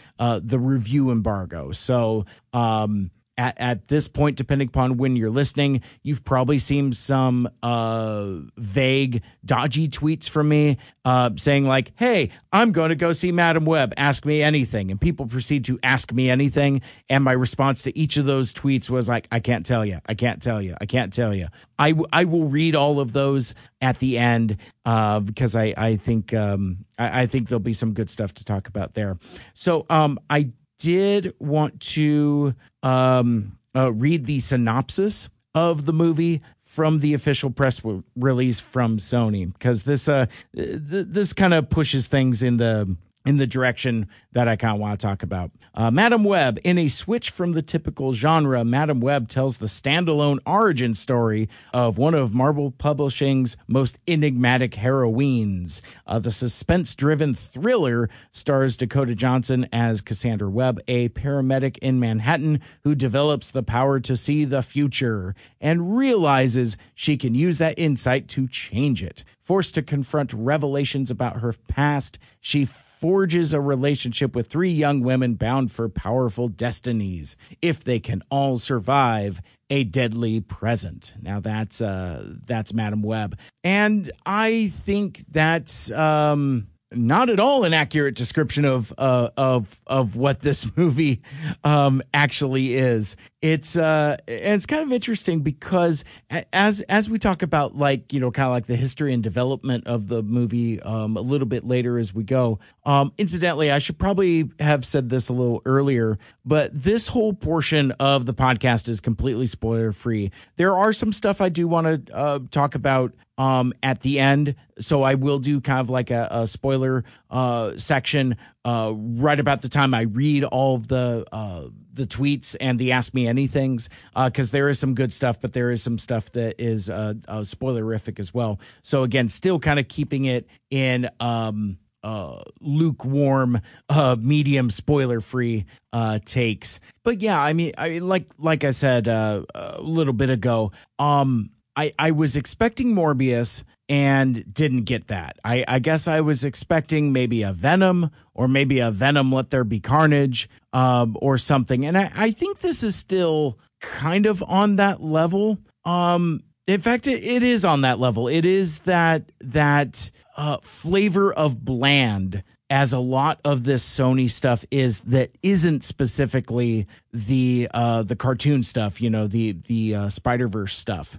the 0.43 0.59
review 0.59 1.11
embargo. 1.11 1.73
So, 1.73 2.27
um, 2.53 3.11
at, 3.43 3.59
at 3.59 3.89
this 3.89 4.07
point, 4.07 4.37
depending 4.37 4.69
upon 4.69 4.97
when 4.99 5.17
you're 5.17 5.31
listening, 5.31 5.83
you've 6.05 6.25
probably 6.25 6.59
seen 6.59 6.93
some 6.93 7.49
uh, 7.61 8.37
vague, 8.57 9.23
dodgy 9.45 9.89
tweets 9.89 10.29
from 10.29 10.49
me 10.49 10.79
uh, 11.05 11.31
saying, 11.35 11.65
like, 11.65 11.91
hey, 11.97 12.31
I'm 12.53 12.71
going 12.71 12.91
to 12.91 12.95
go 12.95 13.13
see 13.13 13.33
Madam 13.33 13.65
Web. 13.65 13.95
Ask 13.97 14.25
me 14.25 14.43
anything. 14.43 14.93
And 14.93 15.01
people 15.01 15.27
proceed 15.27 15.65
to 15.65 15.81
ask 15.83 16.13
me 16.13 16.31
anything. 16.31 16.83
And 17.11 17.25
my 17.25 17.33
response 17.33 17.83
to 17.83 17.99
each 17.99 18.17
of 18.17 18.27
those 18.27 18.55
tweets 18.55 18.89
was 18.89 19.09
like, 19.09 19.27
I 19.33 19.41
can't 19.41 19.67
tell 19.67 19.85
you. 19.85 19.99
I 20.07 20.15
can't 20.15 20.41
tell 20.41 20.63
you. 20.63 20.77
I 20.81 20.87
can't 20.87 21.13
tell 21.13 21.35
you. 21.35 21.49
I, 21.81 21.91
w- 21.91 22.09
I 22.13 22.25
will 22.25 22.45
read 22.45 22.77
all 22.77 23.01
of 23.01 23.13
those 23.13 23.57
at 23.81 23.99
the 23.99 24.19
end 24.19 24.57
uh, 24.87 25.19
because 25.19 25.57
I, 25.57 25.75
I 25.77 25.97
think 25.97 26.33
um, 26.33 26.85
I, 26.97 27.23
I 27.23 27.27
think 27.27 27.49
there'll 27.49 27.59
be 27.59 27.73
some 27.73 27.93
good 27.93 28.09
stuff 28.09 28.35
to 28.35 28.45
talk 28.45 28.69
about 28.69 28.95
there. 28.95 29.19
So 29.55 29.85
um, 29.91 30.21
I 30.31 30.53
did 30.83 31.33
want 31.39 31.81
to 31.81 32.55
um, 32.83 33.57
uh, 33.75 33.93
read 33.93 34.27
the 34.27 34.41
synopsis 34.41 35.29
of 35.55 35.87
the 35.87 35.93
movie 35.93 36.43
from 36.59 36.99
the 36.99 37.15
official 37.15 37.51
press 37.51 37.81
release 38.17 38.59
from 38.59 38.97
Sony 38.97 39.53
because 39.53 39.85
this 39.85 40.09
uh 40.09 40.27
th- 40.55 40.79
this 40.81 41.33
kind 41.35 41.53
of 41.53 41.69
pushes 41.69 42.07
things 42.07 42.43
in 42.43 42.57
the 42.57 42.97
in 43.25 43.37
the 43.37 43.47
direction 43.47 44.09
that 44.33 44.49
I 44.49 44.57
kind 44.57 44.75
of 44.75 44.81
want 44.81 44.99
to 44.99 45.07
talk 45.07 45.23
about. 45.23 45.51
Uh, 45.75 45.91
Madame 45.91 46.25
Web, 46.25 46.59
in 46.65 46.77
a 46.77 46.89
switch 46.89 47.31
from 47.31 47.53
the 47.53 47.63
typical 47.63 48.13
genre, 48.13 48.65
Madame 48.65 49.01
Web 49.01 49.29
tells 49.29 49.57
the 49.57 49.67
standalone 49.67 50.39
origin 50.45 50.95
story 50.95 51.49
of 51.73 51.97
one 51.97 52.15
of 52.15 52.35
Marvel 52.35 52.71
Publishing's 52.71 53.57
most 53.67 53.99
enigmatic 54.07 54.75
heroines. 54.75 55.81
Uh, 56.07 56.19
the 56.19 56.31
suspense 56.31 56.95
driven 56.95 57.33
thriller 57.33 58.11
stars 58.33 58.77
Dakota 58.77 59.15
Johnson 59.15 59.67
as 59.73 60.01
Cassandra 60.03 60.51
Webb, 60.51 60.81
a 60.89 61.09
paramedic 61.11 61.79
in 61.79 61.99
Manhattan 61.99 62.61
who 62.83 62.95
develops 62.95 63.51
the 63.51 63.63
power 63.63 63.99
to 64.01 64.17
see 64.17 64.45
the 64.45 64.63
future 64.63 65.35
and 65.61 65.97
realizes 65.97 66.77
she 66.95 67.17
can 67.17 67.35
use 67.35 67.59
that 67.59 67.79
insight 67.79 68.29
to 68.29 68.47
change 68.47 69.03
it. 69.03 69.25
Forced 69.43 69.75
to 69.75 69.83
confront 69.83 70.33
revelations 70.33 71.11
about 71.11 71.39
her 71.39 71.53
past, 71.67 72.17
she 72.41 72.65
forges 72.65 73.53
a 73.53 73.61
relationship 73.61 74.37
with 74.37 74.47
three 74.47 74.71
young 74.71 75.01
women 75.01 75.35
bound 75.35 75.73
for 75.73 75.89
powerful 75.89 76.47
destinies 76.47 77.37
if 77.61 77.83
they 77.83 77.99
can 77.99 78.23
all 78.31 78.59
survive 78.59 79.43
a 79.69 79.83
deadly 79.83 80.41
present. 80.41 81.15
Now 81.21 81.41
that's 81.41 81.81
uh 81.81 82.35
that's 82.45 82.73
Madame 82.73 83.03
Web. 83.03 83.37
And 83.65 84.09
I 84.25 84.69
think 84.69 85.25
that's 85.29 85.91
um 85.91 86.69
not 86.95 87.29
at 87.29 87.41
all 87.41 87.65
an 87.65 87.75
accurate 87.75 88.15
description 88.15 88.65
of 88.65 88.93
uh, 88.99 89.31
of 89.37 89.81
of 89.87 90.17
what 90.17 90.41
this 90.41 90.71
movie 90.77 91.23
um, 91.65 92.03
actually 92.13 92.75
is. 92.75 93.17
It's 93.41 93.77
uh, 93.77 94.17
and 94.29 94.55
it's 94.55 94.67
kind 94.67 94.83
of 94.83 94.93
interesting 94.93 95.41
because 95.41 96.05
as 96.53 96.81
as 96.83 97.11
we 97.11 97.19
talk 97.19 97.43
about 97.43 97.75
like 97.75 98.13
you 98.13 98.21
know 98.21 98.31
kind 98.31 98.47
of 98.47 98.53
like 98.53 98.67
the 98.67 98.77
history 98.77 99.13
and 99.13 99.23
development 99.23 99.87
of 99.87 100.09
the 100.09 100.23
movie 100.23 100.81
um, 100.83 101.17
a 101.17 101.21
little 101.21 101.49
bit 101.49 101.65
later 101.65 101.99
as 101.99 102.15
we 102.15 102.25
go. 102.25 102.59
Um, 102.85 103.13
incidentally, 103.19 103.71
I 103.71 103.79
should 103.79 103.99
probably 103.99 104.51
have 104.59 104.85
said 104.85 105.09
this 105.09 105.29
a 105.29 105.33
little 105.33 105.63
earlier, 105.65 106.19
but 106.45 106.71
this 106.73 107.09
whole 107.09 107.33
portion 107.33 107.93
of 107.93 108.27
the 108.27 108.35
podcast 108.35 108.89
is 108.89 109.01
completely 109.01 109.47
spoiler 109.47 109.93
free. 109.93 110.31
There 110.57 110.77
are 110.77 110.93
some 110.93 111.13
stuff 111.13 111.41
I 111.41 111.49
do 111.49 111.67
want 111.69 112.07
to 112.07 112.15
uh, 112.15 112.39
talk 112.51 112.75
about 112.75 113.13
um, 113.39 113.73
at 113.83 114.01
the 114.01 114.19
end. 114.19 114.55
So 114.79 115.03
I 115.03 115.15
will 115.15 115.39
do 115.39 115.61
kind 115.61 115.81
of 115.81 115.91
like 115.91 116.11
a, 116.11 116.29
a 116.31 116.47
spoiler 116.47 117.05
uh, 117.31 117.77
section 117.77 118.37
uh, 118.65 118.93
right 118.95 119.39
about 119.39 119.63
the 119.63 119.69
time 119.69 119.95
I 119.95 120.03
read 120.03 120.45
all 120.45 120.77
of 120.77 120.89
the 120.89 121.25
uh, 121.33 121.69
the 121.93 122.05
tweets 122.05 122.57
and 122.61 122.79
the 122.79 122.93
Ask 122.93 123.13
Me 123.13 123.27
Anythings 123.27 123.89
uh 124.17 124.31
because 124.31 124.51
uh, 124.51 124.53
there 124.53 124.69
is 124.69 124.79
some 124.79 124.95
good 124.95 125.13
stuff, 125.13 125.41
but 125.41 125.53
there 125.53 125.71
is 125.71 125.83
some 125.83 125.99
stuff 125.99 126.33
that 126.33 126.61
is 126.61 126.89
uh, 126.89 127.15
uh, 127.29 127.41
spoilerific 127.41 128.19
as 128.19 128.33
well. 128.33 128.61
So 128.83 129.03
again, 129.03 129.29
still 129.29 129.59
kind 129.59 129.79
of 129.79 129.89
keeping 129.89 130.25
it 130.25 130.49
in. 130.71 131.09
Um, 131.21 131.79
uh, 132.05 132.43
lukewarm, 132.61 133.61
uh, 133.89 134.17
medium, 134.19 134.71
spoiler 134.71 135.21
free 135.21 135.67
uh, 135.93 136.19
takes. 136.25 136.81
But 137.05 137.23
yeah, 137.23 137.41
I 137.41 137.53
mean, 137.53 137.73
I 137.79 137.99
like 137.99 138.27
like 138.39 138.65
I 138.65 138.73
said 138.73 139.07
uh, 139.07 139.43
a 139.55 139.81
little 139.81 140.13
bit 140.13 140.29
ago. 140.29 140.73
Um, 140.99 141.51
I, 141.77 141.93
I 141.99 142.11
was 142.11 142.37
expecting 142.37 142.95
Morbius 142.95 143.65
and 143.89 144.53
didn't 144.53 144.85
get 144.85 145.09
that. 145.09 145.39
I, 145.45 145.65
I 145.67 145.79
guess 145.79 146.09
I 146.09 146.21
was 146.21 146.45
expecting 146.45 147.13
maybe 147.13 147.43
a 147.43 147.53
Venom 147.53 148.11
or 148.35 148.49
maybe 148.49 148.79
a 148.79 148.91
Venom 148.91 149.33
Let 149.33 149.51
There 149.51 149.65
Be 149.65 149.81
Carnage 149.81 150.49
um, 150.73 151.17
or 151.21 151.39
something. 151.39 151.85
And 151.85 151.97
I, 151.99 152.11
I 152.15 152.31
think 152.31 152.61
this 152.61 152.83
is 152.83 152.97
still 152.97 153.59
kind 153.81 154.27
of 154.27 154.43
on 154.45 154.77
that 154.77 155.03
level. 155.03 155.59
Um, 155.85 156.41
In 156.67 156.81
fact, 156.81 157.07
it, 157.07 157.25
it 157.25 157.43
is 157.43 157.65
on 157.65 157.81
that 157.83 157.99
level. 157.99 158.29
It 158.29 158.45
is 158.45 158.83
that 158.83 159.33
that 159.41 160.11
uh, 160.37 160.59
flavor 160.63 161.33
of 161.33 161.65
bland 161.65 162.43
as 162.71 162.93
a 162.95 163.01
lot 163.01 163.39
of 163.45 163.65
this 163.65 163.85
Sony 163.85 164.31
stuff 164.31 164.65
is 164.71 165.01
that 165.01 165.31
isn't 165.43 165.85
specifically 165.85 166.87
the 167.13 167.69
uh, 167.75 168.03
the 168.05 168.17
cartoon 168.17 168.63
stuff, 168.63 169.03
you 169.03 169.11
know, 169.11 169.27
the 169.27 169.53
the 169.53 169.95
uh, 169.95 170.09
Spider 170.09 170.49
Verse 170.49 170.75
stuff. 170.75 171.19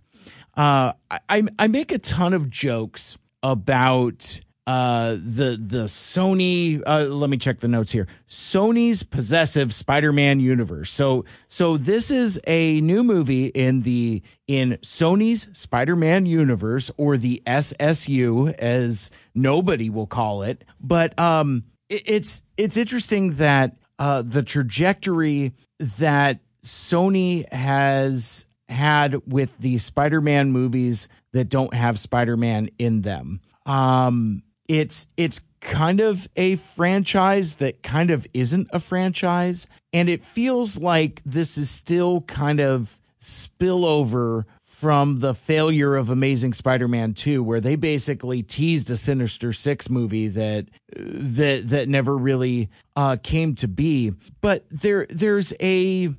Uh, 0.56 0.94
I 1.30 1.44
I 1.58 1.68
make 1.68 1.92
a 1.92 2.00
ton 2.00 2.34
of 2.34 2.50
jokes 2.50 3.18
about 3.42 4.40
uh 4.66 5.12
the 5.16 5.58
the 5.60 5.86
Sony 5.86 6.82
uh 6.86 7.02
let 7.02 7.30
me 7.30 7.36
check 7.36 7.60
the 7.60 7.68
notes 7.68 7.92
here. 7.92 8.08
Sony's 8.30 9.04
possessive 9.04 9.74
Spider-Man 9.74 10.40
universe. 10.40 10.90
So 10.90 11.26
so 11.50 11.76
this 11.76 12.10
is 12.10 12.40
a 12.48 12.80
new 12.80 13.04
movie 13.04 13.48
in 13.48 13.82
the 13.82 14.22
in 14.48 14.78
Sony's 14.82 15.50
Spider-Man 15.52 16.26
universe 16.26 16.90
or 16.96 17.18
the 17.18 17.42
SSU 17.46 18.54
as 18.54 19.12
nobody 19.36 19.90
will 19.90 20.08
call 20.08 20.44
it. 20.44 20.64
But 20.80 21.18
um 21.20 21.66
it, 21.90 22.04
it's 22.06 22.42
it's 22.56 22.78
interesting 22.78 23.34
that 23.34 23.76
uh 24.00 24.22
the 24.22 24.44
trajectory 24.44 25.52
that 25.80 26.40
Sony 26.64 27.52
has 27.52 28.46
had 28.70 29.16
with 29.28 29.58
the 29.60 29.78
Spider-Man 29.78 30.52
movies 30.52 31.08
that 31.32 31.50
don't 31.50 31.74
have 31.74 32.00
Spider-Man 32.00 32.70
in 32.78 33.02
them. 33.02 33.42
Um 33.66 34.44
it's 34.68 35.08
it's 35.18 35.42
kind 35.60 36.00
of 36.00 36.28
a 36.36 36.56
franchise 36.58 37.56
that 37.56 37.84
kind 37.84 38.12
of 38.12 38.28
isn't 38.34 38.68
a 38.74 38.80
franchise 38.80 39.68
and 39.94 40.10
it 40.10 40.22
feels 40.22 40.78
like 40.78 41.22
this 41.26 41.58
is 41.58 41.70
still 41.70 42.22
kind 42.22 42.60
of 42.60 43.00
spillover 43.20 44.44
from 44.62 45.20
the 45.20 45.34
failure 45.34 45.96
of 45.96 46.10
Amazing 46.10 46.52
Spider-Man 46.52 47.14
2 47.14 47.42
where 47.42 47.62
they 47.62 47.76
basically 47.76 48.44
teased 48.44 48.90
a 48.90 48.98
Sinister 48.98 49.54
6 49.54 49.90
movie 49.90 50.28
that 50.28 50.68
that 50.94 51.70
that 51.70 51.88
never 51.88 52.18
really 52.18 52.70
uh 52.98 53.16
came 53.24 53.56
to 53.56 53.68
be 53.68 54.12
but 54.42 54.66
there 54.70 55.08
there's 55.10 55.54
a 55.62 56.14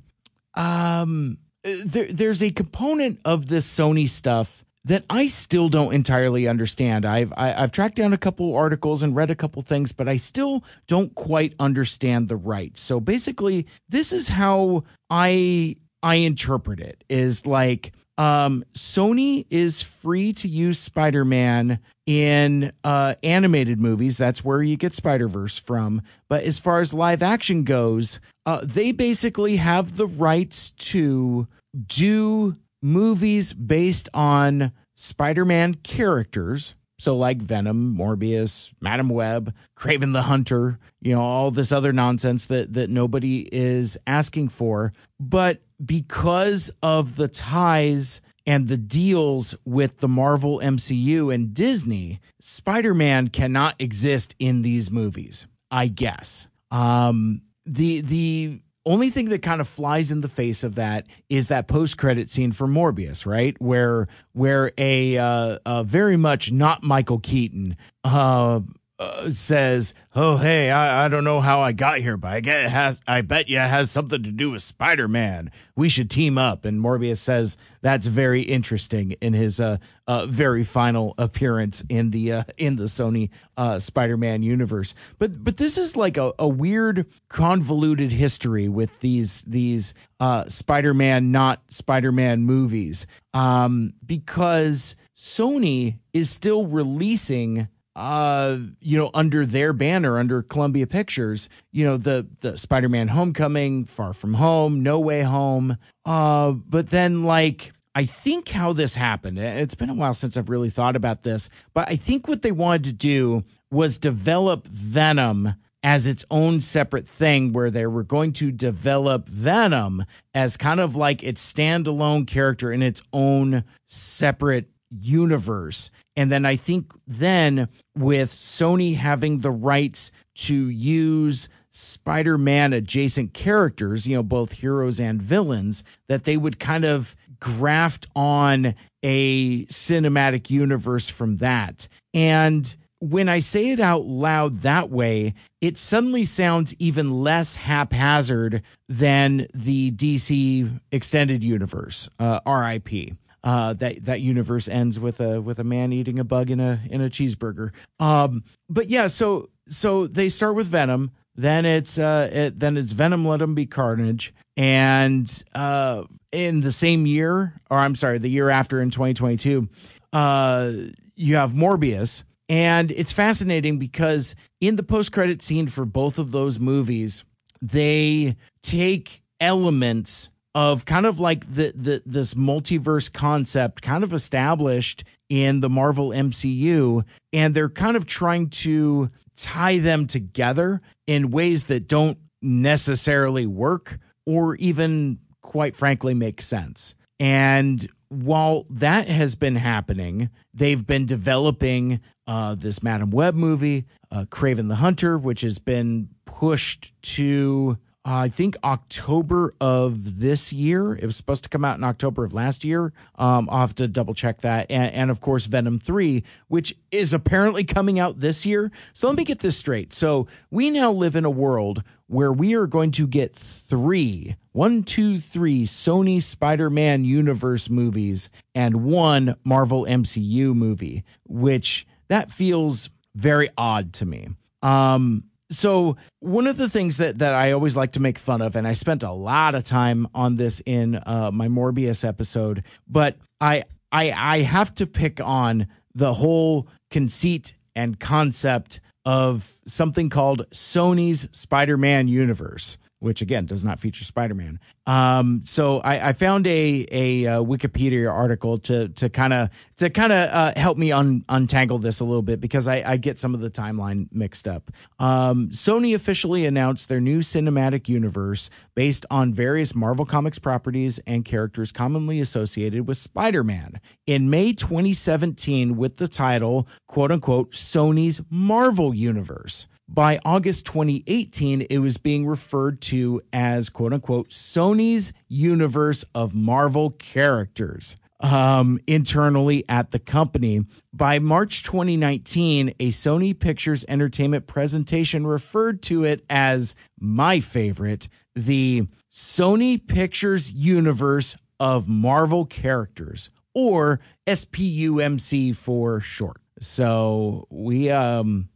um 0.55 1.37
there, 1.85 2.05
there's 2.05 2.43
a 2.43 2.51
component 2.51 3.19
of 3.25 3.47
this 3.47 3.67
Sony 3.67 4.07
stuff 4.07 4.63
that 4.83 5.03
I 5.09 5.25
still 5.25 5.67
don't 5.67 5.93
entirely 5.93 6.47
understand. 6.47 7.05
I've 7.05 7.33
I, 7.33 7.47
have 7.47 7.57
i 7.57 7.61
have 7.61 7.71
tracked 7.71 7.95
down 7.95 8.13
a 8.13 8.17
couple 8.17 8.55
articles 8.55 9.01
and 9.01 9.15
read 9.15 9.31
a 9.31 9.35
couple 9.35 9.61
things, 9.63 9.91
but 9.91 10.07
I 10.07 10.17
still 10.17 10.63
don't 10.87 11.13
quite 11.15 11.55
understand 11.59 12.29
the 12.29 12.35
rights. 12.35 12.81
So 12.81 12.99
basically, 12.99 13.65
this 13.89 14.13
is 14.13 14.29
how 14.29 14.83
I 15.09 15.75
I 16.03 16.15
interpret 16.15 16.79
it 16.79 17.03
is 17.09 17.47
like 17.47 17.93
um, 18.17 18.63
Sony 18.73 19.45
is 19.49 19.81
free 19.81 20.31
to 20.33 20.47
use 20.47 20.79
Spider 20.79 21.25
Man 21.25 21.79
in 22.05 22.71
uh, 22.83 23.15
animated 23.23 23.79
movies. 23.79 24.17
That's 24.17 24.43
where 24.43 24.61
you 24.61 24.77
get 24.77 24.93
Spider 24.93 25.27
Verse 25.27 25.57
from. 25.57 26.01
But 26.29 26.43
as 26.43 26.59
far 26.59 26.79
as 26.79 26.93
live 26.93 27.21
action 27.21 27.63
goes, 27.63 28.19
uh, 28.45 28.61
they 28.63 28.91
basically 28.91 29.57
have 29.57 29.97
the 29.97 30.07
rights 30.07 30.71
to 30.71 31.47
do 31.87 32.55
movies 32.81 33.53
based 33.53 34.07
on 34.13 34.71
Spider 34.95 35.45
Man 35.45 35.75
characters. 35.75 36.75
So, 36.97 37.17
like 37.17 37.39
Venom, 37.39 37.97
Morbius, 37.97 38.71
Madame 38.79 39.09
Web, 39.09 39.53
Kraven 39.77 40.13
the 40.13 40.23
Hunter, 40.23 40.79
you 41.01 41.13
know, 41.13 41.21
all 41.21 41.51
this 41.51 41.73
other 41.73 41.91
nonsense 41.91 42.45
that, 42.45 42.71
that 42.73 42.89
nobody 42.89 43.49
is 43.51 43.97
asking 44.07 44.47
for. 44.49 44.93
But 45.19 45.61
because 45.83 46.71
of 46.81 47.15
the 47.15 47.27
ties 47.27 48.21
and 48.45 48.67
the 48.67 48.77
deals 48.77 49.55
with 49.65 49.99
the 49.99 50.07
Marvel 50.07 50.59
MCU 50.59 51.33
and 51.33 51.53
Disney, 51.53 52.19
Spider 52.39 52.93
Man 52.93 53.29
cannot 53.29 53.75
exist 53.79 54.35
in 54.39 54.61
these 54.61 54.91
movies, 54.91 55.47
I 55.71 55.87
guess. 55.87 56.47
Um, 56.71 57.41
the 57.65 58.01
the 58.01 58.61
only 58.85 59.09
thing 59.09 59.29
that 59.29 59.41
kind 59.41 59.61
of 59.61 59.67
flies 59.67 60.11
in 60.11 60.21
the 60.21 60.27
face 60.27 60.63
of 60.63 60.75
that 60.75 61.07
is 61.29 61.47
that 61.47 61.67
post 61.67 61.97
credit 61.97 62.29
scene 62.29 62.51
for 62.51 62.67
Morbius, 62.67 63.25
right? 63.25 63.59
Where 63.59 64.07
where 64.33 64.71
a, 64.77 65.17
uh, 65.17 65.59
a 65.65 65.83
very 65.83 66.17
much 66.17 66.51
not 66.51 66.83
Michael 66.83 67.19
Keaton 67.19 67.77
uh, 68.03 68.59
uh, 68.97 69.29
says, 69.29 69.93
"Oh, 70.15 70.37
hey, 70.37 70.71
I, 70.71 71.05
I 71.05 71.07
don't 71.09 71.25
know 71.25 71.41
how 71.41 71.59
I 71.61 71.73
got 71.73 71.99
here, 71.99 72.15
but 72.15 72.31
I 72.31 72.39
get 72.39 72.69
has. 72.69 73.01
I 73.07 73.21
bet 73.21 73.49
you 73.49 73.57
it 73.57 73.67
has 73.67 73.91
something 73.91 74.23
to 74.23 74.31
do 74.31 74.51
with 74.51 74.61
Spider 74.61 75.07
Man. 75.07 75.51
We 75.75 75.89
should 75.89 76.09
team 76.09 76.37
up." 76.37 76.63
And 76.63 76.79
Morbius 76.79 77.17
says 77.17 77.57
that's 77.81 78.07
very 78.07 78.43
interesting 78.43 79.11
in 79.21 79.33
his 79.33 79.59
uh, 79.59 79.77
uh 80.07 80.27
very 80.27 80.63
final 80.63 81.13
appearance 81.17 81.83
in 81.89 82.11
the 82.11 82.31
uh, 82.31 82.43
in 82.57 82.77
the 82.77 82.85
Sony 82.85 83.31
uh, 83.57 83.79
Spider 83.79 84.15
Man 84.15 84.43
universe. 84.43 84.95
But 85.19 85.43
but 85.43 85.57
this 85.57 85.77
is 85.77 85.97
like 85.97 86.15
a, 86.15 86.33
a 86.39 86.47
weird 86.47 87.05
convoluted 87.27 88.13
history 88.13 88.69
with 88.69 88.97
these 89.01 89.41
these 89.41 89.93
uh, 90.21 90.47
Spider 90.47 90.93
Man 90.93 91.31
not 91.31 91.61
Spider 91.69 92.13
Man 92.13 92.45
movies 92.45 93.07
um, 93.33 93.93
because 94.05 94.95
Sony 95.17 95.99
is 96.13 96.29
still 96.29 96.65
releasing 96.65 97.67
uh 97.95 98.57
you 98.81 98.97
know 98.97 99.09
under 99.13 99.45
their 99.45 99.73
banner 99.73 100.19
under 100.19 100.41
Columbia 100.41 100.87
Pictures 100.87 101.49
you 101.71 101.85
know 101.85 101.97
the 101.97 102.27
the 102.41 102.57
Spider-Man 102.57 103.09
Homecoming 103.09 103.85
Far 103.85 104.13
From 104.13 104.35
Home 104.35 104.83
No 104.83 104.99
Way 104.99 105.23
Home 105.23 105.77
uh 106.05 106.51
but 106.51 106.89
then 106.89 107.23
like 107.23 107.71
I 107.93 108.03
think 108.05 108.49
how 108.49 108.73
this 108.73 108.95
happened 108.95 109.39
it's 109.39 109.75
been 109.75 109.89
a 109.89 109.95
while 109.95 110.13
since 110.13 110.35
I've 110.35 110.49
really 110.49 110.69
thought 110.69 110.95
about 110.95 111.23
this 111.23 111.49
but 111.73 111.89
I 111.89 111.95
think 111.95 112.27
what 112.27 112.41
they 112.41 112.51
wanted 112.51 112.83
to 112.85 112.93
do 112.93 113.43
was 113.71 113.97
develop 113.97 114.67
Venom 114.67 115.55
as 115.85 116.07
its 116.07 116.25
own 116.31 116.59
separate 116.59 117.07
thing 117.07 117.53
where 117.53 117.69
they 117.69 117.85
were 117.85 118.01
going 118.01 118.33
to 118.33 118.51
develop 118.51 119.27
Venom 119.29 120.03
as 120.33 120.57
kind 120.57 120.79
of 120.79 120.95
like 120.95 121.21
its 121.21 121.53
standalone 121.53 122.25
character 122.25 122.71
in 122.71 122.81
its 122.81 123.03
own 123.13 123.63
separate 123.85 124.67
universe. 124.89 125.91
And 126.15 126.31
then 126.31 126.45
I 126.45 126.55
think 126.55 126.93
then 127.05 127.67
with 127.95 128.31
Sony 128.31 128.95
having 128.95 129.39
the 129.39 129.51
rights 129.51 130.11
to 130.35 130.69
use 130.69 131.49
Spider 131.71 132.37
Man 132.37 132.71
adjacent 132.71 133.33
characters, 133.33 134.07
you 134.07 134.15
know, 134.15 134.23
both 134.23 134.53
heroes 134.53 134.99
and 134.99 135.21
villains, 135.21 135.83
that 136.07 136.23
they 136.23 136.37
would 136.37 136.59
kind 136.59 136.85
of 136.85 137.15
graft 137.39 138.07
on 138.15 138.75
a 139.03 139.65
cinematic 139.65 140.49
universe 140.49 141.09
from 141.09 141.37
that. 141.37 141.87
And 142.13 142.75
when 142.99 143.27
I 143.27 143.39
say 143.39 143.71
it 143.71 143.79
out 143.79 144.05
loud 144.05 144.61
that 144.61 144.89
way, 144.89 145.33
it 145.61 145.77
suddenly 145.77 146.25
sounds 146.25 146.73
even 146.79 147.11
less 147.11 147.55
haphazard 147.55 148.63
than 148.87 149.47
the 149.53 149.91
DC 149.91 150.79
extended 150.91 151.43
universe, 151.43 152.07
uh, 152.19 152.39
RIP. 152.47 153.15
Uh, 153.45 153.73
that 153.73 154.03
that 154.05 154.21
universe 154.21 154.67
ends 154.67 154.99
with 154.99 155.21
a 155.21 155.39
with 155.39 155.59
a 155.59 155.63
man 155.63 155.93
eating 155.93 156.17
a 156.17 156.23
bug 156.23 156.49
in 156.49 156.59
a 156.59 156.81
in 156.89 156.99
a 156.99 157.09
cheeseburger. 157.11 157.71
Um, 157.99 158.43
but 158.67 158.89
yeah, 158.89 159.05
so 159.05 159.49
so 159.69 160.07
they 160.07 160.29
start 160.29 160.55
with 160.55 160.67
Venom, 160.67 161.11
then 161.35 161.65
it's 161.65 161.99
uh, 161.99 162.29
it, 162.31 162.59
then 162.59 162.77
it's 162.77 162.93
Venom, 162.93 163.25
Let 163.25 163.41
Him 163.41 163.55
Be 163.55 163.65
Carnage, 163.65 164.33
and 164.57 165.43
uh, 165.53 166.03
in 166.31 166.61
the 166.61 166.71
same 166.71 167.05
year, 167.05 167.59
or 167.69 167.77
I'm 167.77 167.95
sorry, 167.95 168.17
the 168.17 168.29
year 168.29 168.49
after 168.49 168.81
in 168.81 168.89
2022, 168.89 169.69
uh, 170.13 170.71
you 171.15 171.35
have 171.35 171.53
Morbius, 171.53 172.23
and 172.47 172.91
it's 172.91 173.11
fascinating 173.11 173.79
because 173.79 174.35
in 174.61 174.75
the 174.75 174.83
post 174.83 175.11
credit 175.11 175.41
scene 175.41 175.67
for 175.67 175.85
both 175.85 176.19
of 176.19 176.31
those 176.31 176.59
movies, 176.59 177.25
they 177.61 178.37
take 178.61 179.21
elements 179.39 180.29
of 180.55 180.85
kind 180.85 181.05
of 181.05 181.19
like 181.19 181.45
the, 181.53 181.73
the 181.75 182.01
this 182.05 182.33
multiverse 182.33 183.11
concept 183.11 183.81
kind 183.81 184.03
of 184.03 184.13
established 184.13 185.03
in 185.29 185.59
the 185.59 185.69
Marvel 185.69 186.09
MCU 186.09 187.03
and 187.33 187.53
they're 187.53 187.69
kind 187.69 187.97
of 187.97 188.05
trying 188.05 188.49
to 188.49 189.11
tie 189.35 189.77
them 189.77 190.07
together 190.07 190.81
in 191.05 191.29
ways 191.29 191.65
that 191.65 191.87
don't 191.87 192.17
necessarily 192.41 193.45
work 193.45 193.99
or 194.25 194.55
even 194.55 195.19
quite 195.41 195.75
frankly 195.75 196.13
make 196.13 196.41
sense. 196.41 196.95
And 197.19 197.87
while 198.07 198.65
that 198.69 199.09
has 199.09 199.35
been 199.35 199.57
happening, 199.57 200.29
they've 200.53 200.85
been 200.85 201.05
developing 201.05 201.99
uh, 202.27 202.55
this 202.55 202.81
Madame 202.81 203.11
Web 203.11 203.35
movie, 203.35 203.85
uh, 204.09 204.25
Kraven 204.29 204.69
the 204.69 204.75
Hunter, 204.75 205.17
which 205.17 205.41
has 205.41 205.59
been 205.59 206.09
pushed 206.25 206.93
to 207.01 207.77
uh, 208.05 208.17
I 208.17 208.27
think 208.27 208.55
October 208.63 209.55
of 209.59 210.19
this 210.19 210.53
year. 210.53 210.93
It 210.93 211.05
was 211.05 211.15
supposed 211.15 211.43
to 211.43 211.49
come 211.49 211.65
out 211.65 211.77
in 211.77 211.83
October 211.83 212.23
of 212.23 212.35
last 212.35 212.63
year. 212.63 212.93
Um, 213.15 213.49
I'll 213.51 213.61
have 213.61 213.75
to 213.75 213.87
double 213.87 214.13
check 214.13 214.41
that. 214.41 214.69
And, 214.69 214.93
and, 214.93 215.11
of 215.11 215.21
course, 215.21 215.47
Venom 215.47 215.79
3, 215.79 216.23
which 216.47 216.75
is 216.91 217.13
apparently 217.13 217.63
coming 217.63 217.97
out 217.97 218.19
this 218.19 218.45
year. 218.45 218.71
So 218.93 219.07
let 219.07 219.17
me 219.17 219.23
get 219.23 219.39
this 219.39 219.57
straight. 219.57 219.91
So 219.91 220.27
we 220.51 220.69
now 220.69 220.91
live 220.91 221.15
in 221.15 221.25
a 221.25 221.31
world 221.31 221.81
where 222.05 222.31
we 222.31 222.53
are 222.53 222.67
going 222.67 222.91
to 222.91 223.07
get 223.07 223.33
three, 223.33 224.35
one, 224.51 224.83
two, 224.83 225.19
three 225.19 225.65
Sony 225.65 226.21
Spider 226.21 226.69
Man 226.69 227.05
universe 227.05 227.71
movies 227.71 228.29
and 228.53 228.83
one 228.83 229.35
Marvel 229.43 229.83
MCU 229.85 230.53
movie, 230.53 231.03
which 231.27 231.87
that 232.09 232.29
feels 232.29 232.91
very 233.15 233.49
odd 233.57 233.93
to 233.93 234.05
me. 234.05 234.27
Um, 234.61 235.23
so 235.51 235.97
one 236.19 236.47
of 236.47 236.57
the 236.57 236.69
things 236.69 236.97
that 236.97 237.19
that 237.19 237.33
I 237.33 237.51
always 237.51 237.77
like 237.77 237.93
to 237.93 238.01
make 238.01 238.17
fun 238.17 238.41
of, 238.41 238.55
and 238.55 238.67
I 238.67 238.73
spent 238.73 239.03
a 239.03 239.11
lot 239.11 239.55
of 239.55 239.63
time 239.63 240.07
on 240.13 240.37
this 240.37 240.61
in 240.65 240.95
uh, 240.95 241.31
my 241.33 241.47
Morbius 241.47 242.07
episode, 242.07 242.63
but 242.87 243.17
I 243.39 243.63
I 243.91 244.11
I 244.11 244.39
have 244.39 244.73
to 244.75 244.87
pick 244.87 245.21
on 245.21 245.67
the 245.93 246.13
whole 246.13 246.67
conceit 246.89 247.53
and 247.75 247.99
concept 247.99 248.81
of 249.05 249.53
something 249.67 250.09
called 250.09 250.49
Sony's 250.49 251.27
Spider 251.31 251.77
Man 251.77 252.07
universe, 252.07 252.77
which 253.05 253.21
again 253.21 253.45
does 253.45 253.63
not 253.63 253.79
feature 253.79 254.03
Spider 254.03 254.33
Man. 254.33 254.59
Um, 254.87 255.41
so 255.43 255.77
I, 255.81 256.09
I, 256.09 256.13
found 256.13 256.47
a 256.47 256.87
a 256.91 257.25
uh, 257.27 257.43
Wikipedia 257.43 258.11
article 258.11 258.57
to 258.59 258.89
to 258.89 259.09
kind 259.11 259.31
of 259.31 259.51
to 259.77 259.91
kind 259.91 260.11
of 260.11 260.29
uh, 260.29 260.53
help 260.59 260.79
me 260.79 260.91
un, 260.91 261.23
untangle 261.29 261.77
this 261.77 261.99
a 261.99 262.03
little 262.03 262.23
bit 262.23 262.39
because 262.39 262.67
I, 262.67 262.81
I 262.83 262.97
get 262.97 263.19
some 263.19 263.35
of 263.35 263.41
the 263.41 263.51
timeline 263.51 264.07
mixed 264.11 264.47
up. 264.47 264.71
Um, 264.97 265.49
Sony 265.49 265.93
officially 265.93 266.47
announced 266.47 266.89
their 266.89 266.99
new 266.99 267.19
cinematic 267.19 267.87
universe 267.87 268.49
based 268.73 269.05
on 269.11 269.31
various 269.31 269.75
Marvel 269.75 270.05
Comics 270.05 270.39
properties 270.39 270.97
and 271.05 271.23
characters 271.23 271.71
commonly 271.71 272.19
associated 272.19 272.87
with 272.87 272.97
Spider 272.97 273.43
Man 273.43 273.79
in 274.07 274.31
May 274.31 274.51
2017 274.51 275.77
with 275.77 275.97
the 275.97 276.07
title 276.07 276.67
"quote 276.87 277.11
unquote" 277.11 277.51
Sony's 277.51 278.23
Marvel 278.31 278.95
Universe 278.95 279.67
by 279.87 280.19
August 280.25 280.65
2018, 280.65 281.61
it 281.69 281.77
was 281.79 281.97
being 281.97 282.25
referred 282.25 282.81
to 282.81 283.21
as 283.31 283.69
quote 283.69 283.93
unquote 283.93 284.29
Sony's 284.29 285.13
universe 285.27 286.03
of 286.13 286.33
Marvel 286.33 286.91
characters 286.91 287.97
um, 288.19 288.79
internally 288.87 289.63
at 289.69 289.91
the 289.91 289.99
company. 289.99 290.65
By 290.93 291.19
March 291.19 291.63
2019, 291.63 292.73
a 292.79 292.89
Sony 292.89 293.37
Pictures 293.37 293.85
Entertainment 293.87 294.47
presentation 294.47 295.27
referred 295.27 295.81
to 295.83 296.03
it 296.03 296.25
as 296.29 296.75
my 296.99 297.39
favorite, 297.39 298.07
the 298.33 298.87
Sony 299.13 299.85
Pictures 299.85 300.51
Universe 300.51 301.37
of 301.59 301.87
Marvel 301.87 302.45
Characters, 302.45 303.29
or 303.53 303.99
SPUMC 304.27 305.55
for 305.55 306.01
short. 306.01 306.41
So 306.59 307.47
we 307.49 307.91
um 307.91 308.49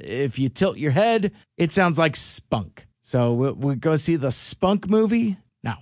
if 0.00 0.38
you 0.38 0.48
tilt 0.48 0.78
your 0.78 0.92
head, 0.92 1.32
it 1.56 1.72
sounds 1.72 1.98
like 1.98 2.16
spunk. 2.16 2.86
So 3.02 3.32
we'll, 3.32 3.54
we'll 3.54 3.76
go 3.76 3.96
see 3.96 4.16
the 4.16 4.30
spunk 4.30 4.88
movie 4.88 5.38
now. 5.62 5.78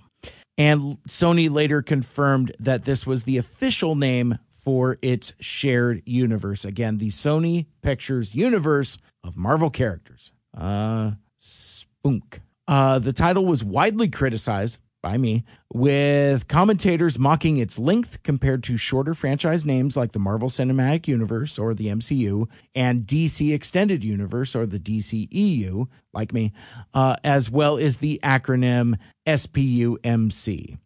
And 0.57 0.97
Sony 1.07 1.49
later 1.49 1.81
confirmed 1.81 2.55
that 2.59 2.85
this 2.85 3.05
was 3.05 3.23
the 3.23 3.37
official 3.37 3.95
name 3.95 4.39
for 4.49 4.97
its 5.01 5.33
shared 5.39 6.01
universe. 6.05 6.65
Again, 6.65 6.97
the 6.97 7.09
Sony 7.09 7.67
Pictures 7.81 8.35
universe 8.35 8.97
of 9.23 9.37
Marvel 9.37 9.69
characters. 9.69 10.31
Uh, 10.55 11.11
spunk. 11.37 12.41
Uh, 12.67 12.99
the 12.99 13.13
title 13.13 13.45
was 13.45 13.63
widely 13.63 14.09
criticized 14.09 14.77
by 15.01 15.17
me, 15.17 15.43
with 15.73 16.47
commentators 16.47 17.19
mocking 17.19 17.57
its 17.57 17.77
length 17.79 18.23
compared 18.23 18.63
to 18.63 18.77
shorter 18.77 19.13
franchise 19.13 19.65
names 19.65 19.95
like 19.95 20.11
the 20.11 20.19
Marvel 20.19 20.49
Cinematic 20.49 21.07
Universe 21.07 21.59
or 21.59 21.73
the 21.73 21.87
MCU 21.87 22.49
and 22.75 23.03
DC 23.03 23.53
Extended 23.53 24.03
Universe 24.03 24.55
or 24.55 24.65
the 24.65 24.79
DCEU, 24.79 25.87
like 26.13 26.33
me, 26.33 26.51
uh, 26.93 27.15
as 27.23 27.49
well 27.49 27.77
as 27.77 27.97
the 27.97 28.19
acronym 28.23 28.95
SPUMC. 29.25 30.77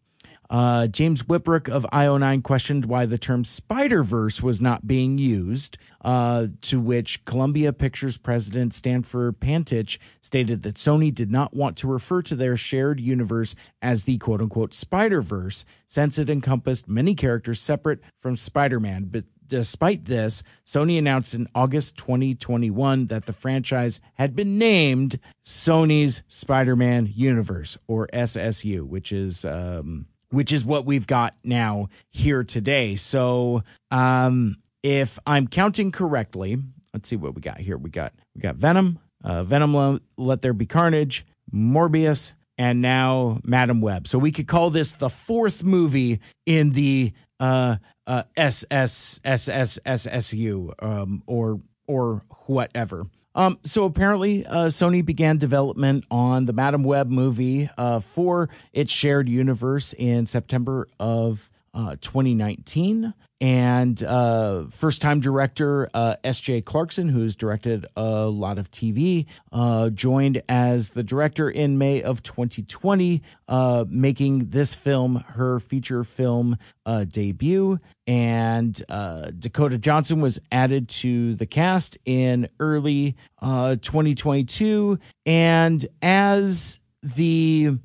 Uh, 0.52 0.86
James 0.86 1.22
Whitbrook 1.22 1.70
of 1.70 1.86
IO9 1.94 2.42
questioned 2.42 2.84
why 2.84 3.06
the 3.06 3.16
term 3.16 3.42
Spider 3.42 4.02
Verse 4.02 4.42
was 4.42 4.60
not 4.60 4.86
being 4.86 5.16
used, 5.16 5.78
uh, 6.02 6.48
to 6.60 6.78
which 6.78 7.24
Columbia 7.24 7.72
Pictures 7.72 8.18
president 8.18 8.74
Sanford 8.74 9.40
Panitch 9.40 9.98
stated 10.20 10.62
that 10.62 10.74
Sony 10.74 11.12
did 11.12 11.30
not 11.30 11.56
want 11.56 11.78
to 11.78 11.88
refer 11.88 12.20
to 12.20 12.36
their 12.36 12.58
shared 12.58 13.00
universe 13.00 13.56
as 13.80 14.04
the 14.04 14.18
quote 14.18 14.42
unquote 14.42 14.74
Spider 14.74 15.22
Verse, 15.22 15.64
since 15.86 16.18
it 16.18 16.28
encompassed 16.28 16.86
many 16.86 17.14
characters 17.14 17.58
separate 17.58 18.00
from 18.18 18.36
Spider 18.36 18.78
Man. 18.78 19.04
But 19.04 19.24
despite 19.46 20.04
this, 20.04 20.42
Sony 20.66 20.98
announced 20.98 21.32
in 21.32 21.48
August 21.54 21.96
2021 21.96 23.06
that 23.06 23.24
the 23.24 23.32
franchise 23.32 24.00
had 24.16 24.36
been 24.36 24.58
named 24.58 25.18
Sony's 25.46 26.22
Spider 26.28 26.76
Man 26.76 27.10
Universe, 27.10 27.78
or 27.86 28.06
SSU, 28.08 28.86
which 28.86 29.12
is. 29.12 29.46
Um, 29.46 30.08
which 30.32 30.52
is 30.52 30.64
what 30.64 30.84
we've 30.86 31.06
got 31.06 31.34
now 31.44 31.88
here 32.10 32.42
today. 32.42 32.96
So, 32.96 33.62
um, 33.90 34.56
if 34.82 35.18
I'm 35.26 35.46
counting 35.46 35.92
correctly, 35.92 36.58
let's 36.92 37.08
see 37.08 37.16
what 37.16 37.34
we 37.34 37.40
got 37.40 37.58
here. 37.58 37.76
We 37.76 37.90
got 37.90 38.12
we 38.34 38.40
got 38.40 38.56
Venom, 38.56 38.98
uh, 39.22 39.44
Venom, 39.44 40.00
Let 40.16 40.42
There 40.42 40.52
Be 40.52 40.66
Carnage, 40.66 41.24
Morbius, 41.54 42.32
and 42.58 42.80
now 42.80 43.38
Madame 43.44 43.80
Web. 43.80 44.08
So 44.08 44.18
we 44.18 44.32
could 44.32 44.48
call 44.48 44.70
this 44.70 44.92
the 44.92 45.10
fourth 45.10 45.62
movie 45.62 46.20
in 46.46 46.72
the 46.72 47.12
uh, 47.38 47.76
uh, 48.06 48.24
SSSSSU 48.36 49.24
um, 50.82 51.22
or 51.26 51.60
or 51.86 52.22
whatever. 52.46 53.06
Um, 53.34 53.58
so 53.64 53.84
apparently, 53.84 54.44
uh, 54.46 54.66
Sony 54.66 55.04
began 55.04 55.38
development 55.38 56.04
on 56.10 56.44
the 56.44 56.52
Madame 56.52 56.84
Web 56.84 57.08
movie 57.08 57.70
uh, 57.78 58.00
for 58.00 58.48
its 58.72 58.92
shared 58.92 59.28
universe 59.28 59.94
in 59.94 60.26
September 60.26 60.88
of 61.00 61.50
uh, 61.74 61.96
2019. 62.00 63.14
And 63.42 64.00
uh, 64.04 64.66
first 64.66 65.02
time 65.02 65.18
director 65.18 65.90
uh, 65.92 66.14
S.J. 66.22 66.60
Clarkson, 66.60 67.08
who's 67.08 67.34
directed 67.34 67.86
a 67.96 68.26
lot 68.26 68.56
of 68.56 68.70
TV, 68.70 69.26
uh, 69.50 69.90
joined 69.90 70.40
as 70.48 70.90
the 70.90 71.02
director 71.02 71.50
in 71.50 71.76
May 71.76 72.02
of 72.02 72.22
2020, 72.22 73.20
uh, 73.48 73.84
making 73.88 74.50
this 74.50 74.76
film 74.76 75.24
her 75.30 75.58
feature 75.58 76.04
film 76.04 76.56
uh, 76.86 77.02
debut. 77.02 77.80
And 78.06 78.80
uh, 78.88 79.32
Dakota 79.36 79.76
Johnson 79.76 80.20
was 80.20 80.38
added 80.52 80.88
to 80.90 81.34
the 81.34 81.46
cast 81.46 81.98
in 82.04 82.48
early 82.60 83.16
2022. 83.40 85.00
And 85.26 85.84
as 86.00 86.78
the 87.02 87.78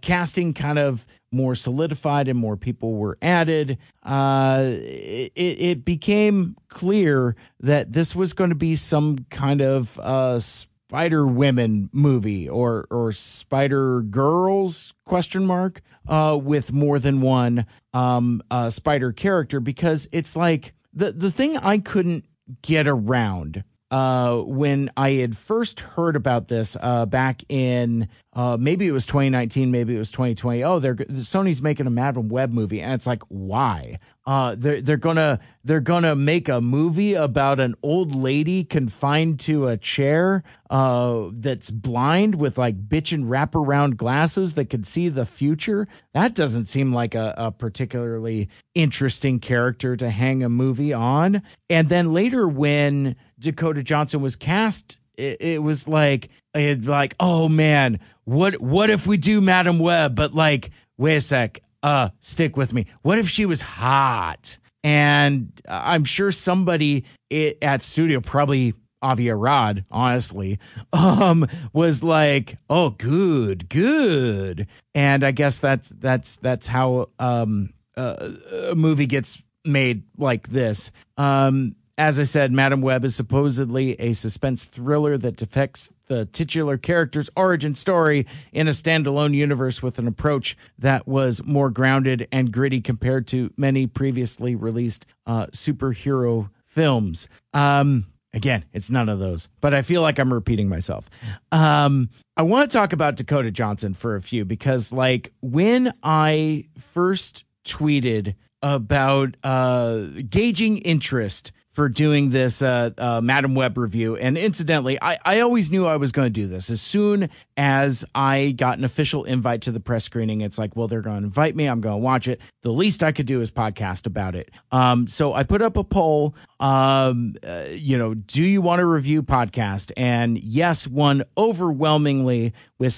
casting 0.00 0.54
kind 0.54 0.78
of 0.78 1.04
more 1.32 1.54
solidified 1.54 2.28
and 2.28 2.38
more 2.38 2.56
people 2.56 2.94
were 2.94 3.18
added, 3.22 3.78
uh, 4.02 4.62
it, 4.64 5.32
it 5.34 5.84
became 5.84 6.56
clear 6.68 7.36
that 7.60 7.92
this 7.92 8.14
was 8.14 8.32
going 8.32 8.50
to 8.50 8.56
be 8.56 8.76
some 8.76 9.18
kind 9.30 9.60
of 9.60 9.98
uh, 9.98 10.38
Spider 10.38 11.26
Women 11.26 11.88
movie 11.92 12.48
or 12.48 12.86
or 12.90 13.12
Spider 13.12 14.02
Girls 14.02 14.92
question 15.06 15.46
mark 15.46 15.80
uh, 16.06 16.38
with 16.40 16.72
more 16.72 16.98
than 16.98 17.22
one 17.22 17.64
um, 17.94 18.42
uh, 18.50 18.68
Spider 18.68 19.12
character 19.12 19.58
because 19.58 20.08
it's 20.12 20.36
like 20.36 20.74
the 20.92 21.12
the 21.12 21.30
thing 21.30 21.56
I 21.56 21.78
couldn't 21.78 22.26
get 22.60 22.86
around 22.86 23.64
uh, 23.92 24.38
when 24.38 24.90
I 24.96 25.10
had 25.10 25.36
first 25.36 25.80
heard 25.80 26.16
about 26.16 26.48
this 26.48 26.78
uh, 26.80 27.04
back 27.04 27.42
in 27.50 28.08
uh, 28.34 28.56
maybe 28.58 28.86
it 28.86 28.92
was 28.92 29.04
2019, 29.04 29.70
maybe 29.70 29.94
it 29.94 29.98
was 29.98 30.10
2020. 30.10 30.64
Oh, 30.64 30.78
they're 30.78 30.94
Sony's 30.94 31.60
making 31.60 31.86
a 31.86 31.90
Madame 31.90 32.30
Web 32.30 32.50
movie, 32.50 32.80
and 32.80 32.94
it's 32.94 33.06
like, 33.06 33.22
why? 33.28 33.98
Uh, 34.24 34.54
they're 34.56 34.80
they're 34.80 34.96
gonna 34.96 35.38
they're 35.64 35.80
gonna 35.80 36.14
make 36.16 36.48
a 36.48 36.60
movie 36.60 37.12
about 37.12 37.60
an 37.60 37.74
old 37.82 38.14
lady 38.14 38.64
confined 38.64 39.38
to 39.40 39.66
a 39.66 39.76
chair 39.76 40.42
uh, 40.70 41.26
that's 41.32 41.70
blind 41.70 42.36
with 42.36 42.56
like 42.56 42.88
bitchin' 42.88 43.24
wraparound 43.24 43.96
glasses 43.96 44.54
that 44.54 44.70
could 44.70 44.86
see 44.86 45.10
the 45.10 45.26
future. 45.26 45.86
That 46.14 46.34
doesn't 46.34 46.66
seem 46.66 46.90
like 46.90 47.14
a, 47.14 47.34
a 47.36 47.50
particularly 47.50 48.48
interesting 48.74 49.40
character 49.40 49.94
to 49.96 50.08
hang 50.08 50.42
a 50.42 50.48
movie 50.48 50.94
on. 50.94 51.42
And 51.68 51.90
then 51.90 52.14
later, 52.14 52.48
when 52.48 53.16
Dakota 53.42 53.82
Johnson 53.82 54.20
was 54.20 54.36
cast 54.36 54.98
it, 55.16 55.40
it 55.40 55.62
was 55.62 55.86
like 55.86 56.30
it 56.54 56.84
like 56.84 57.14
oh 57.20 57.48
man 57.48 58.00
what 58.24 58.60
what 58.60 58.90
if 58.90 59.06
we 59.06 59.16
do 59.16 59.40
Madame 59.40 59.78
Web? 59.78 60.14
But 60.14 60.34
like 60.34 60.70
wait 60.96 61.16
a 61.16 61.20
sec 61.20 61.60
uh 61.82 62.10
stick 62.20 62.56
with 62.56 62.72
me. 62.72 62.86
What 63.02 63.18
if 63.18 63.28
she 63.28 63.46
was 63.46 63.60
hot? 63.60 64.58
And 64.84 65.52
I'm 65.68 66.04
sure 66.04 66.32
somebody 66.32 67.04
at 67.30 67.84
studio 67.84 68.20
probably 68.20 68.74
Avi 69.00 69.30
Arad, 69.30 69.84
honestly, 69.90 70.58
um, 70.92 71.46
was 71.72 72.02
like, 72.02 72.58
"Oh, 72.70 72.90
good, 72.90 73.68
good," 73.68 74.66
and 74.94 75.24
I 75.24 75.32
guess 75.32 75.58
that's 75.58 75.88
that's 75.90 76.36
that's 76.36 76.68
how 76.68 77.10
um, 77.18 77.72
uh, 77.96 78.30
a 78.70 78.74
movie 78.74 79.06
gets 79.06 79.42
made 79.64 80.04
like 80.16 80.48
this. 80.48 80.90
Um, 81.16 81.76
as 81.98 82.18
I 82.18 82.22
said, 82.22 82.52
Madame 82.52 82.80
Web 82.80 83.04
is 83.04 83.14
supposedly 83.14 83.92
a 84.00 84.14
suspense 84.14 84.64
thriller 84.64 85.18
that 85.18 85.36
depicts 85.36 85.92
the 86.06 86.24
titular 86.24 86.78
character's 86.78 87.28
origin 87.36 87.74
story 87.74 88.26
in 88.52 88.66
a 88.66 88.70
standalone 88.70 89.34
universe 89.34 89.82
with 89.82 89.98
an 89.98 90.08
approach 90.08 90.56
that 90.78 91.06
was 91.06 91.44
more 91.44 91.70
grounded 91.70 92.26
and 92.32 92.52
gritty 92.52 92.80
compared 92.80 93.26
to 93.28 93.52
many 93.56 93.86
previously 93.86 94.54
released 94.54 95.04
uh, 95.26 95.46
superhero 95.48 96.50
films. 96.64 97.28
Um, 97.52 98.06
again, 98.32 98.64
it's 98.72 98.90
none 98.90 99.10
of 99.10 99.18
those, 99.18 99.48
but 99.60 99.74
I 99.74 99.82
feel 99.82 100.00
like 100.00 100.18
I'm 100.18 100.32
repeating 100.32 100.68
myself. 100.68 101.10
Um, 101.50 102.08
I 102.36 102.42
want 102.42 102.70
to 102.70 102.76
talk 102.76 102.94
about 102.94 103.16
Dakota 103.16 103.50
Johnson 103.50 103.92
for 103.92 104.16
a 104.16 104.22
few 104.22 104.46
because, 104.46 104.92
like, 104.92 105.32
when 105.42 105.92
I 106.02 106.64
first 106.78 107.44
tweeted 107.66 108.34
about 108.62 109.36
uh, 109.44 110.04
gauging 110.28 110.78
interest 110.78 111.52
for 111.72 111.88
doing 111.88 112.30
this 112.30 112.60
uh, 112.60 112.90
uh, 112.98 113.20
Madame 113.22 113.54
Web 113.54 113.78
review. 113.78 114.14
And 114.16 114.36
incidentally, 114.36 114.98
I, 115.02 115.18
I 115.24 115.40
always 115.40 115.70
knew 115.70 115.86
I 115.86 115.96
was 115.96 116.12
going 116.12 116.26
to 116.26 116.30
do 116.30 116.46
this. 116.46 116.70
As 116.70 116.82
soon 116.82 117.30
as 117.56 118.04
I 118.14 118.52
got 118.52 118.76
an 118.76 118.84
official 118.84 119.24
invite 119.24 119.62
to 119.62 119.72
the 119.72 119.80
press 119.80 120.04
screening, 120.04 120.42
it's 120.42 120.58
like, 120.58 120.76
well, 120.76 120.86
they're 120.86 121.00
going 121.00 121.20
to 121.20 121.24
invite 121.24 121.56
me. 121.56 121.66
I'm 121.66 121.80
going 121.80 121.94
to 121.94 121.98
watch 121.98 122.28
it. 122.28 122.40
The 122.60 122.72
least 122.72 123.02
I 123.02 123.10
could 123.10 123.26
do 123.26 123.40
is 123.40 123.50
podcast 123.50 124.06
about 124.06 124.36
it. 124.36 124.50
Um, 124.70 125.08
so 125.08 125.32
I 125.32 125.44
put 125.44 125.62
up 125.62 125.76
a 125.78 125.84
poll. 125.84 126.34
Um, 126.60 127.34
uh, 127.42 127.64
you 127.72 127.96
know, 127.96 128.14
do 128.14 128.44
you 128.44 128.60
want 128.60 128.80
to 128.80 128.86
review 128.86 129.22
podcast? 129.22 129.92
And 129.96 130.38
yes, 130.38 130.86
won 130.86 131.24
overwhelmingly 131.38 132.52
with 132.78 132.92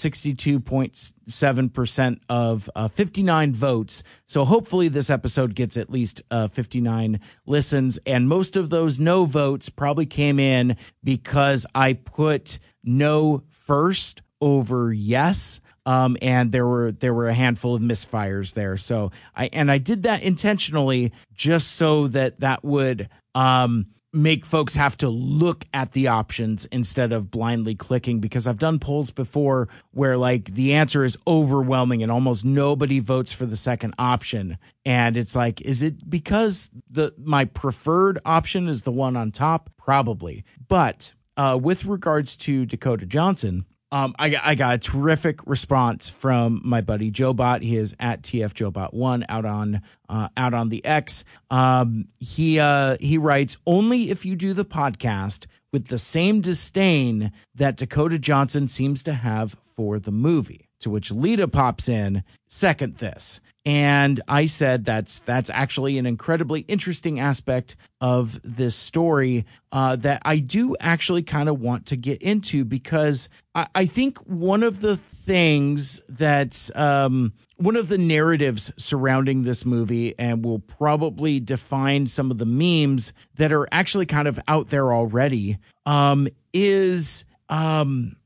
62.7% 1.29 2.19
of 2.29 2.71
uh, 2.75 2.89
59 2.89 3.55
votes. 3.55 4.03
So 4.27 4.45
hopefully 4.45 4.89
this 4.89 5.11
episode 5.11 5.55
gets 5.55 5.77
at 5.77 5.91
least 5.91 6.23
uh, 6.31 6.49
59 6.49 7.21
listens. 7.47 7.99
And 8.07 8.29
most 8.29 8.57
of 8.57 8.71
those 8.71 8.99
no 8.99 9.25
votes 9.25 9.69
probably 9.69 10.07
came 10.07 10.39
in 10.39 10.77
because 11.03 11.67
I 11.75 11.95
put 11.95 12.59
no 12.83 13.45
first 13.51 14.23
over 14.41 14.93
yes. 14.93 15.61
Um, 15.87 16.17
and 16.23 16.51
there 16.51 16.67
were 16.67 16.93
there 16.93 17.13
were 17.13 17.29
a 17.29 17.35
handful 17.35 17.75
of 17.75 17.83
misfires 17.83 18.55
there. 18.55 18.79
So 18.79 19.11
I 19.37 19.51
and 19.53 19.71
I 19.71 19.77
did 19.77 20.05
that 20.05 20.23
intentionally 20.23 21.13
just 21.35 21.73
so 21.73 22.09
that 22.09 22.41
that 22.41 22.65
would 22.65 23.11
um, 23.35 23.87
make 24.15 24.45
folks 24.45 24.77
have 24.77 24.97
to 24.99 25.09
look 25.09 25.65
at 25.75 25.93
the 25.93 26.09
options 26.09 26.65
instead 26.67 27.13
of 27.13 27.31
blindly 27.31 27.75
clicking 27.75 28.21
because 28.21 28.47
I've 28.47 28.59
done 28.59 28.79
polls 28.79 29.11
before 29.11 29.69
where 29.91 30.17
like 30.17 30.55
the 30.55 30.75
answer 30.75 31.05
is 31.05 31.19
overwhelming 31.27 32.03
and 32.03 32.13
almost 32.13 32.45
nobody 32.45 33.01
votes 33.01 33.33
for 33.33 33.47
the 33.47 33.57
second 33.57 33.95
option. 33.99 34.59
And 34.87 35.17
it's 35.17 35.35
like 35.35 35.61
is 35.63 35.83
it 35.83 36.09
because 36.09 36.71
the 36.89 37.13
my 37.19 37.45
preferred 37.45 38.19
option 38.25 38.69
is 38.69 38.83
the 38.83 38.93
one 38.93 39.17
on 39.17 39.33
top? 39.33 39.71
Probably. 39.77 40.45
But 40.69 41.13
uh, 41.37 41.59
with 41.61 41.85
regards 41.85 42.37
to 42.37 42.65
Dakota 42.65 43.07
Johnson 43.07 43.65
um, 43.95 44.13
I, 44.19 44.37
I 44.43 44.55
got 44.57 44.75
a 44.75 44.79
terrific 44.79 45.47
response 45.47 46.09
from 46.09 46.61
my 46.65 46.81
buddy 46.81 47.13
Joe 47.13 47.33
Bot. 47.33 47.63
He 47.63 47.77
is 47.77 47.95
at 48.01 48.23
TF 48.23 48.73
Bot 48.73 48.93
one 48.93 49.25
out 49.29 49.45
on 49.45 49.83
uh, 50.09 50.31
out 50.37 50.53
on 50.53 50.69
the 50.69 50.85
X. 50.85 51.23
Um, 51.49 52.09
he 52.19 52.59
uh, 52.59 52.97
he 52.99 53.19
writes 53.19 53.57
only 53.65 54.11
if 54.11 54.27
you 54.27 54.35
do 54.35 54.53
the 54.53 54.65
podcast 54.65 55.47
with 55.73 55.87
the 55.87 55.99
same 55.99 56.41
disdain 56.41 57.31
that 57.55 57.77
Dakota 57.77 58.19
Johnson 58.19 58.67
seems 58.67 59.05
to 59.05 59.13
have 59.13 59.53
for 59.63 60.01
the 60.01 60.13
movie. 60.13 60.69
To 60.81 60.91
which 60.91 61.13
Lita 61.13 61.47
pops 61.47 61.89
in, 61.89 62.25
second 62.49 62.97
this. 62.97 63.41
And 63.67 64.21
I 64.29 64.45
said 64.47 64.85
that's 64.85 65.21
that's 65.21 65.49
actually 65.49 65.97
an 65.97 66.05
incredibly 66.05 66.61
interesting 66.63 67.19
aspect 67.19 67.77
of 67.99 68.39
this 68.43 68.77
story 68.77 69.47
uh, 69.73 69.97
that 69.97 70.21
I 70.25 70.39
do 70.39 70.77
actually 70.81 71.23
kind 71.23 71.49
of 71.49 71.61
want 71.61 71.87
to 71.87 71.97
get 71.97 72.23
into 72.23 72.65
because 72.67 73.31
I, 73.55 73.67
I 73.75 73.87
think 73.87 74.19
one 74.19 74.63
of 74.63 74.81
the 74.81 74.99
things 74.99 76.03
that 76.11 76.71
um, 76.75 77.33
one 77.57 77.77
of 77.77 77.89
the 77.89 77.97
narratives 77.97 78.71
surrounding 78.77 79.43
this 79.43 79.65
movie 79.65 80.15
and 80.19 80.45
will 80.45 80.59
probably 80.59 81.41
define 81.41 82.07
some 82.07 82.31
of 82.31 82.37
the 82.37 82.45
memes 82.47 83.15
that 83.37 83.51
are 83.51 83.67
actually 83.73 84.07
kind 84.07 84.29
of 84.29 84.39
out 84.47 84.69
there 84.69 84.93
already 84.93 85.57
um, 85.87 86.29
is 86.53 87.25
um, 87.49 88.17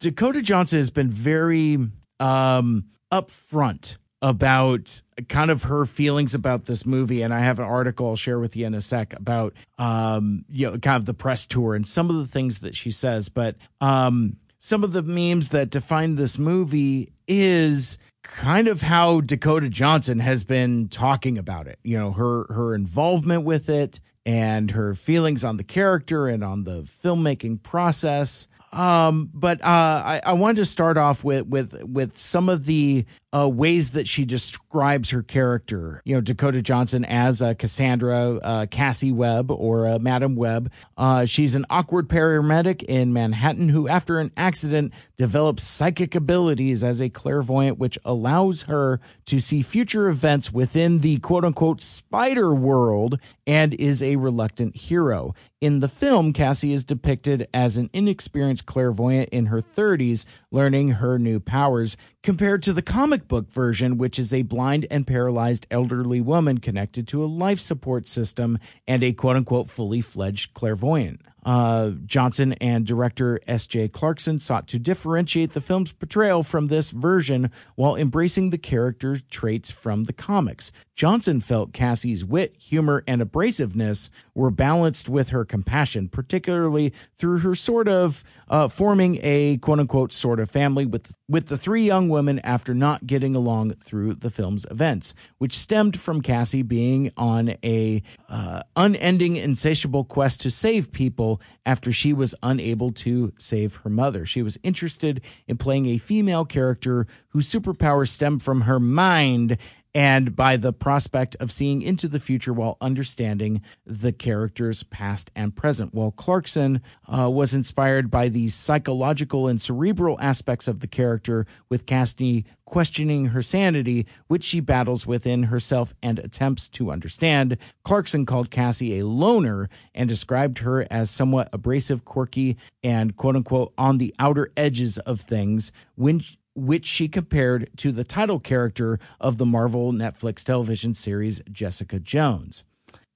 Dakota 0.00 0.42
Johnson 0.42 0.78
has 0.78 0.90
been 0.90 1.10
very 1.10 1.78
um, 2.18 2.86
upfront 3.12 3.96
about 4.22 5.02
kind 5.28 5.50
of 5.50 5.64
her 5.64 5.84
feelings 5.84 6.34
about 6.34 6.64
this 6.64 6.86
movie 6.86 7.22
and 7.22 7.34
i 7.34 7.40
have 7.40 7.58
an 7.58 7.64
article 7.64 8.08
i'll 8.08 8.16
share 8.16 8.38
with 8.38 8.56
you 8.56 8.64
in 8.64 8.72
a 8.72 8.80
sec 8.80 9.12
about 9.14 9.52
um 9.78 10.44
you 10.48 10.70
know 10.70 10.78
kind 10.78 10.96
of 10.96 11.04
the 11.04 11.14
press 11.14 11.46
tour 11.46 11.74
and 11.74 11.86
some 11.86 12.08
of 12.08 12.16
the 12.16 12.26
things 12.26 12.60
that 12.60 12.74
she 12.74 12.90
says. 12.90 13.28
But 13.28 13.56
um 13.80 14.36
some 14.58 14.84
of 14.84 14.92
the 14.92 15.02
memes 15.02 15.48
that 15.48 15.70
define 15.70 16.14
this 16.14 16.38
movie 16.38 17.12
is 17.26 17.98
kind 18.22 18.68
of 18.68 18.80
how 18.80 19.20
dakota 19.20 19.68
johnson 19.68 20.20
has 20.20 20.44
been 20.44 20.88
talking 20.88 21.36
about 21.36 21.66
it 21.66 21.80
you 21.82 21.98
know 21.98 22.12
her 22.12 22.46
her 22.48 22.74
involvement 22.74 23.44
with 23.44 23.68
it 23.68 24.00
and 24.24 24.70
her 24.72 24.94
feelings 24.94 25.44
on 25.44 25.56
the 25.56 25.64
character 25.64 26.28
and 26.28 26.44
on 26.44 26.64
the 26.64 26.82
filmmaking 26.82 27.62
process. 27.62 28.46
Um, 28.72 29.30
but 29.34 29.60
uh, 29.62 29.64
I, 29.66 30.20
I 30.24 30.32
wanted 30.32 30.56
to 30.56 30.66
start 30.66 30.96
off 30.96 31.24
with 31.24 31.46
with 31.46 31.82
with 31.82 32.16
some 32.16 32.48
of 32.48 32.64
the 32.64 33.04
uh, 33.34 33.48
ways 33.48 33.92
that 33.92 34.06
she 34.06 34.24
describes 34.24 35.10
her 35.10 35.22
character. 35.22 36.02
You 36.04 36.14
know, 36.14 36.20
Dakota 36.20 36.60
Johnson 36.60 37.04
as 37.04 37.40
a 37.40 37.54
Cassandra 37.54 38.36
uh, 38.36 38.66
Cassie 38.66 39.12
Webb 39.12 39.50
or 39.50 39.86
uh, 39.86 39.98
Madame 39.98 40.36
Web. 40.36 40.70
Uh, 40.96 41.24
she's 41.24 41.54
an 41.54 41.64
awkward 41.70 42.08
paramedic 42.08 42.82
in 42.82 43.12
Manhattan 43.12 43.70
who, 43.70 43.88
after 43.88 44.18
an 44.18 44.32
accident, 44.36 44.92
develops 45.16 45.64
psychic 45.64 46.14
abilities 46.14 46.84
as 46.84 47.00
a 47.00 47.08
clairvoyant, 47.08 47.78
which 47.78 47.98
allows 48.04 48.62
her 48.62 49.00
to 49.26 49.40
see 49.40 49.62
future 49.62 50.08
events 50.08 50.52
within 50.52 50.98
the 50.98 51.18
quote 51.18 51.44
unquote 51.44 51.80
spider 51.80 52.54
world 52.54 53.18
and 53.46 53.72
is 53.74 54.02
a 54.02 54.16
reluctant 54.16 54.76
hero. 54.76 55.34
In 55.62 55.78
the 55.78 55.88
film, 55.88 56.32
Cassie 56.32 56.72
is 56.72 56.82
depicted 56.82 57.46
as 57.54 57.76
an 57.76 57.88
inexperienced 57.92 58.66
clairvoyant 58.66 59.28
in 59.28 59.46
her 59.46 59.62
30s, 59.62 60.26
learning 60.52 60.90
her 60.90 61.18
new 61.18 61.40
powers, 61.40 61.96
compared 62.22 62.62
to 62.62 62.72
the 62.72 62.82
comic 62.82 63.26
book 63.26 63.50
version, 63.50 63.98
which 63.98 64.18
is 64.18 64.32
a 64.32 64.42
blind 64.42 64.86
and 64.90 65.06
paralyzed 65.06 65.66
elderly 65.70 66.20
woman 66.20 66.58
connected 66.58 67.08
to 67.08 67.24
a 67.24 67.26
life 67.26 67.58
support 67.58 68.06
system 68.06 68.58
and 68.86 69.02
a 69.02 69.12
quote 69.12 69.34
unquote 69.34 69.68
fully 69.68 70.00
fledged 70.00 70.54
clairvoyant. 70.54 71.20
Uh, 71.44 71.90
Johnson 72.06 72.52
and 72.54 72.86
director 72.86 73.40
S.J. 73.46 73.88
Clarkson 73.88 74.38
sought 74.38 74.68
to 74.68 74.78
differentiate 74.78 75.52
the 75.52 75.60
film's 75.60 75.92
portrayal 75.92 76.42
from 76.42 76.68
this 76.68 76.90
version 76.90 77.50
while 77.74 77.96
embracing 77.96 78.50
the 78.50 78.58
character 78.58 79.18
traits 79.30 79.70
from 79.70 80.04
the 80.04 80.12
comics. 80.12 80.70
Johnson 80.94 81.40
felt 81.40 81.72
Cassie's 81.72 82.24
wit, 82.24 82.54
humor, 82.58 83.02
and 83.08 83.22
abrasiveness 83.22 84.10
were 84.34 84.50
balanced 84.50 85.08
with 85.08 85.30
her 85.30 85.44
compassion, 85.44 86.08
particularly 86.08 86.92
through 87.16 87.38
her 87.38 87.54
sort 87.54 87.88
of 87.88 88.22
uh, 88.48 88.68
forming 88.68 89.18
a 89.22 89.56
quote 89.58 89.80
unquote 89.80 90.12
sort 90.12 90.38
of 90.38 90.50
family 90.50 90.84
with, 90.84 91.16
with 91.28 91.48
the 91.48 91.56
three 91.56 91.82
young 91.82 92.08
women 92.08 92.38
after 92.40 92.74
not 92.74 93.06
getting 93.06 93.34
along 93.34 93.72
through 93.76 94.14
the 94.14 94.30
film's 94.30 94.66
events, 94.70 95.14
which 95.38 95.58
stemmed 95.58 95.98
from 95.98 96.20
Cassie 96.20 96.62
being 96.62 97.10
on 97.16 97.54
a 97.64 98.02
uh, 98.28 98.62
unending, 98.76 99.36
insatiable 99.36 100.04
quest 100.04 100.42
to 100.42 100.50
save 100.50 100.92
people 100.92 101.31
after 101.64 101.92
she 101.92 102.12
was 102.12 102.34
unable 102.42 102.92
to 102.92 103.32
save 103.38 103.76
her 103.76 103.90
mother. 103.90 104.26
She 104.26 104.42
was 104.42 104.58
interested 104.62 105.20
in 105.46 105.58
playing 105.58 105.86
a 105.86 105.98
female 105.98 106.44
character 106.44 107.06
whose 107.28 107.50
superpowers 107.50 108.08
stemmed 108.08 108.42
from 108.42 108.62
her 108.62 108.80
mind 108.80 109.58
and 109.94 110.34
by 110.34 110.56
the 110.56 110.72
prospect 110.72 111.36
of 111.36 111.52
seeing 111.52 111.82
into 111.82 112.08
the 112.08 112.20
future 112.20 112.52
while 112.52 112.78
understanding 112.80 113.62
the 113.84 114.12
character's 114.12 114.82
past 114.82 115.30
and 115.36 115.54
present. 115.54 115.92
While 115.92 116.12
Clarkson 116.12 116.80
uh, 117.06 117.28
was 117.30 117.54
inspired 117.54 118.10
by 118.10 118.28
the 118.28 118.48
psychological 118.48 119.48
and 119.48 119.60
cerebral 119.60 120.18
aspects 120.20 120.68
of 120.68 120.80
the 120.80 120.86
character, 120.86 121.46
with 121.68 121.86
Cassie 121.86 122.44
questioning 122.64 123.26
her 123.26 123.42
sanity, 123.42 124.06
which 124.28 124.42
she 124.42 124.58
battles 124.58 125.06
within 125.06 125.44
herself 125.44 125.94
and 126.02 126.18
attempts 126.18 126.68
to 126.70 126.90
understand. 126.90 127.58
Clarkson 127.84 128.24
called 128.24 128.50
Cassie 128.50 128.98
a 128.98 129.06
loner 129.06 129.68
and 129.94 130.08
described 130.08 130.58
her 130.60 130.86
as 130.90 131.10
somewhat 131.10 131.50
abrasive, 131.52 132.06
quirky, 132.06 132.56
and 132.82 133.14
quote 133.14 133.36
unquote 133.36 133.74
on 133.76 133.98
the 133.98 134.14
outer 134.18 134.50
edges 134.56 134.96
of 135.00 135.20
things 135.20 135.70
when 135.96 136.22
which 136.54 136.86
she 136.86 137.08
compared 137.08 137.68
to 137.78 137.92
the 137.92 138.04
title 138.04 138.38
character 138.38 138.98
of 139.20 139.38
the 139.38 139.46
Marvel 139.46 139.92
Netflix 139.92 140.44
television 140.44 140.94
series 140.94 141.40
Jessica 141.50 141.98
Jones. 141.98 142.64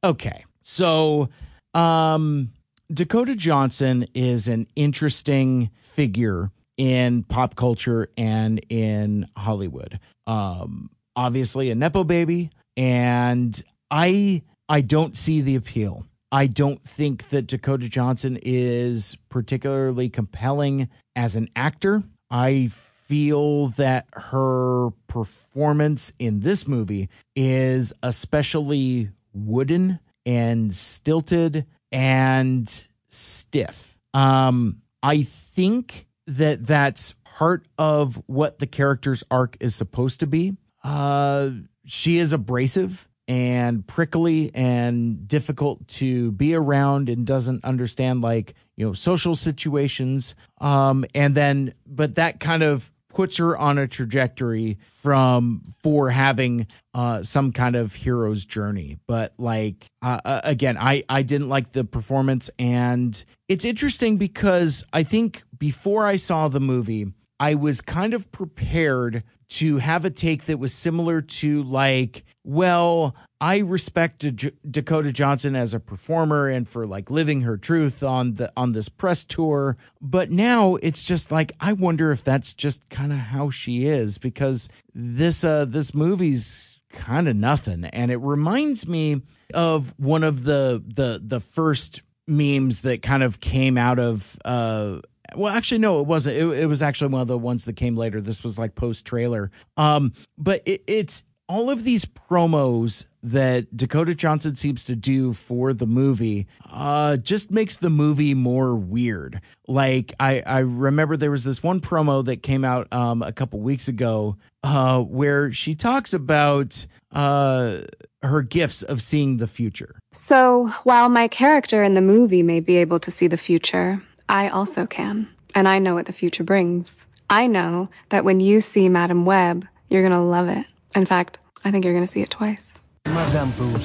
Okay, 0.02 0.44
so 0.62 1.28
um, 1.74 2.52
Dakota 2.92 3.34
Johnson 3.34 4.06
is 4.14 4.48
an 4.48 4.66
interesting 4.76 5.70
figure 5.80 6.50
in 6.76 7.22
pop 7.24 7.56
culture 7.56 8.08
and 8.16 8.60
in 8.68 9.26
Hollywood. 9.36 9.98
Um, 10.26 10.90
obviously, 11.14 11.70
a 11.70 11.74
nepo 11.74 12.04
baby, 12.04 12.50
and 12.76 13.60
I 13.90 14.42
I 14.68 14.80
don't 14.80 15.16
see 15.16 15.40
the 15.40 15.54
appeal 15.54 16.06
I 16.32 16.48
don't 16.48 16.82
think 16.82 17.28
that 17.28 17.46
Dakota 17.46 17.88
Johnson 17.88 18.38
is 18.42 19.16
particularly 19.28 20.08
compelling 20.08 20.88
as 21.14 21.36
an 21.36 21.48
actor. 21.54 22.02
I 22.30 22.70
feel 23.06 23.68
that 23.68 24.06
her 24.12 24.90
performance 25.06 26.12
in 26.18 26.40
this 26.40 26.66
movie 26.66 27.08
is 27.34 27.92
especially 28.02 29.10
wooden 29.32 30.00
and 30.24 30.74
stilted 30.74 31.66
and 31.92 32.86
stiff. 33.08 33.98
Um, 34.12 34.82
I 35.02 35.22
think 35.22 36.06
that 36.26 36.66
that's 36.66 37.14
part 37.24 37.66
of 37.78 38.20
what 38.26 38.58
the 38.58 38.66
character's 38.66 39.22
arc 39.30 39.56
is 39.60 39.74
supposed 39.74 40.20
to 40.20 40.26
be. 40.26 40.56
Uh, 40.82 41.50
she 41.84 42.18
is 42.18 42.32
abrasive 42.32 43.08
and 43.28 43.86
prickly 43.86 44.50
and 44.54 45.26
difficult 45.26 45.86
to 45.88 46.32
be 46.32 46.54
around 46.54 47.08
and 47.08 47.26
doesn't 47.26 47.64
understand 47.64 48.22
like 48.22 48.54
you 48.76 48.86
know 48.86 48.92
social 48.92 49.34
situations 49.34 50.36
um 50.60 51.04
and 51.14 51.34
then 51.34 51.74
but 51.86 52.14
that 52.14 52.38
kind 52.38 52.62
of 52.62 52.92
puts 53.16 53.38
her 53.38 53.56
on 53.56 53.78
a 53.78 53.88
trajectory 53.88 54.76
from 54.88 55.62
for 55.82 56.10
having 56.10 56.66
uh, 56.92 57.22
some 57.22 57.50
kind 57.50 57.74
of 57.74 57.94
hero's 57.94 58.44
journey. 58.44 58.98
But 59.06 59.32
like 59.38 59.86
uh, 60.02 60.20
uh, 60.22 60.40
again, 60.44 60.76
I 60.78 61.02
I 61.08 61.22
didn't 61.22 61.48
like 61.48 61.72
the 61.72 61.82
performance, 61.82 62.50
and 62.58 63.24
it's 63.48 63.64
interesting 63.64 64.18
because 64.18 64.84
I 64.92 65.02
think 65.02 65.44
before 65.58 66.06
I 66.06 66.16
saw 66.16 66.48
the 66.48 66.60
movie, 66.60 67.06
I 67.38 67.54
was 67.54 67.80
kind 67.80 68.14
of 68.14 68.30
prepared 68.32 69.22
to 69.48 69.78
have 69.78 70.04
a 70.04 70.10
take 70.10 70.46
that 70.46 70.58
was 70.58 70.72
similar 70.74 71.20
to 71.20 71.62
like, 71.62 72.24
well, 72.42 73.14
I 73.40 73.58
respect 73.58 74.36
D- 74.36 74.52
Dakota 74.68 75.12
Johnson 75.12 75.54
as 75.54 75.74
a 75.74 75.80
performer 75.80 76.48
and 76.48 76.66
for 76.66 76.86
like 76.86 77.10
living 77.10 77.42
her 77.42 77.56
truth 77.56 78.02
on 78.02 78.34
the 78.34 78.50
on 78.56 78.72
this 78.72 78.88
press 78.88 79.24
tour, 79.24 79.76
but 80.00 80.30
now 80.30 80.76
it's 80.76 81.02
just 81.02 81.30
like 81.30 81.52
I 81.60 81.74
wonder 81.74 82.10
if 82.10 82.24
that's 82.24 82.54
just 82.54 82.88
kind 82.88 83.12
of 83.12 83.18
how 83.18 83.50
she 83.50 83.86
is 83.86 84.18
because 84.18 84.68
this 84.94 85.44
uh 85.44 85.66
this 85.66 85.94
movie's 85.94 86.80
kind 86.88 87.28
of 87.28 87.36
nothing. 87.36 87.84
And 87.84 88.10
it 88.10 88.16
reminds 88.16 88.88
me 88.88 89.22
of 89.52 89.94
one 89.98 90.24
of 90.24 90.44
the 90.44 90.82
the 90.86 91.20
the 91.22 91.40
first 91.40 92.02
memes 92.26 92.82
that 92.82 93.02
kind 93.02 93.22
of 93.22 93.38
came 93.40 93.76
out 93.78 93.98
of 93.98 94.38
uh 94.44 95.00
well 95.34 95.54
actually 95.54 95.78
no 95.78 96.00
it 96.00 96.06
wasn't 96.06 96.36
it, 96.36 96.46
it 96.58 96.66
was 96.66 96.82
actually 96.82 97.08
one 97.08 97.20
of 97.20 97.28
the 97.28 97.38
ones 97.38 97.64
that 97.64 97.74
came 97.74 97.96
later 97.96 98.20
this 98.20 98.42
was 98.42 98.58
like 98.58 98.74
post 98.74 99.06
trailer 99.06 99.50
um 99.76 100.12
but 100.38 100.62
it, 100.64 100.82
it's 100.86 101.24
all 101.48 101.70
of 101.70 101.84
these 101.84 102.04
promos 102.04 103.06
that 103.22 103.76
Dakota 103.76 104.14
Johnson 104.14 104.54
seems 104.54 104.84
to 104.84 104.96
do 104.96 105.32
for 105.32 105.72
the 105.72 105.86
movie 105.86 106.46
uh, 106.70 107.16
just 107.16 107.50
makes 107.50 107.76
the 107.76 107.90
movie 107.90 108.34
more 108.34 108.74
weird. 108.74 109.40
Like 109.68 110.12
I, 110.18 110.42
I 110.44 110.58
remember 110.58 111.16
there 111.16 111.30
was 111.30 111.44
this 111.44 111.62
one 111.62 111.80
promo 111.80 112.24
that 112.24 112.42
came 112.42 112.64
out 112.64 112.92
um, 112.92 113.22
a 113.22 113.32
couple 113.32 113.60
weeks 113.60 113.88
ago 113.88 114.36
uh, 114.62 115.00
where 115.00 115.52
she 115.52 115.74
talks 115.74 116.12
about 116.12 116.86
uh, 117.12 117.82
her 118.22 118.42
gifts 118.42 118.82
of 118.82 119.00
seeing 119.02 119.36
the 119.36 119.46
future. 119.46 119.98
So 120.12 120.68
while 120.82 121.08
my 121.08 121.28
character 121.28 121.82
in 121.82 121.94
the 121.94 122.00
movie 122.00 122.42
may 122.42 122.60
be 122.60 122.76
able 122.76 123.00
to 123.00 123.10
see 123.10 123.28
the 123.28 123.36
future, 123.36 124.02
I 124.28 124.48
also 124.48 124.86
can, 124.86 125.28
and 125.54 125.68
I 125.68 125.78
know 125.78 125.94
what 125.94 126.06
the 126.06 126.12
future 126.12 126.44
brings. 126.44 127.06
I 127.30 127.46
know 127.46 127.88
that 128.10 128.24
when 128.24 128.40
you 128.40 128.60
see 128.60 128.88
Madame 128.88 129.24
Web, 129.24 129.66
you're 129.88 130.02
gonna 130.02 130.24
love 130.24 130.48
it. 130.48 130.66
In 130.94 131.06
fact, 131.06 131.38
I 131.64 131.70
think 131.70 131.84
you're 131.84 131.94
gonna 131.94 132.06
see 132.06 132.22
it 132.22 132.30
twice. 132.30 132.82
Madame 133.06 133.52
w 133.56 133.78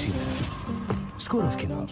kino. 1.58 1.88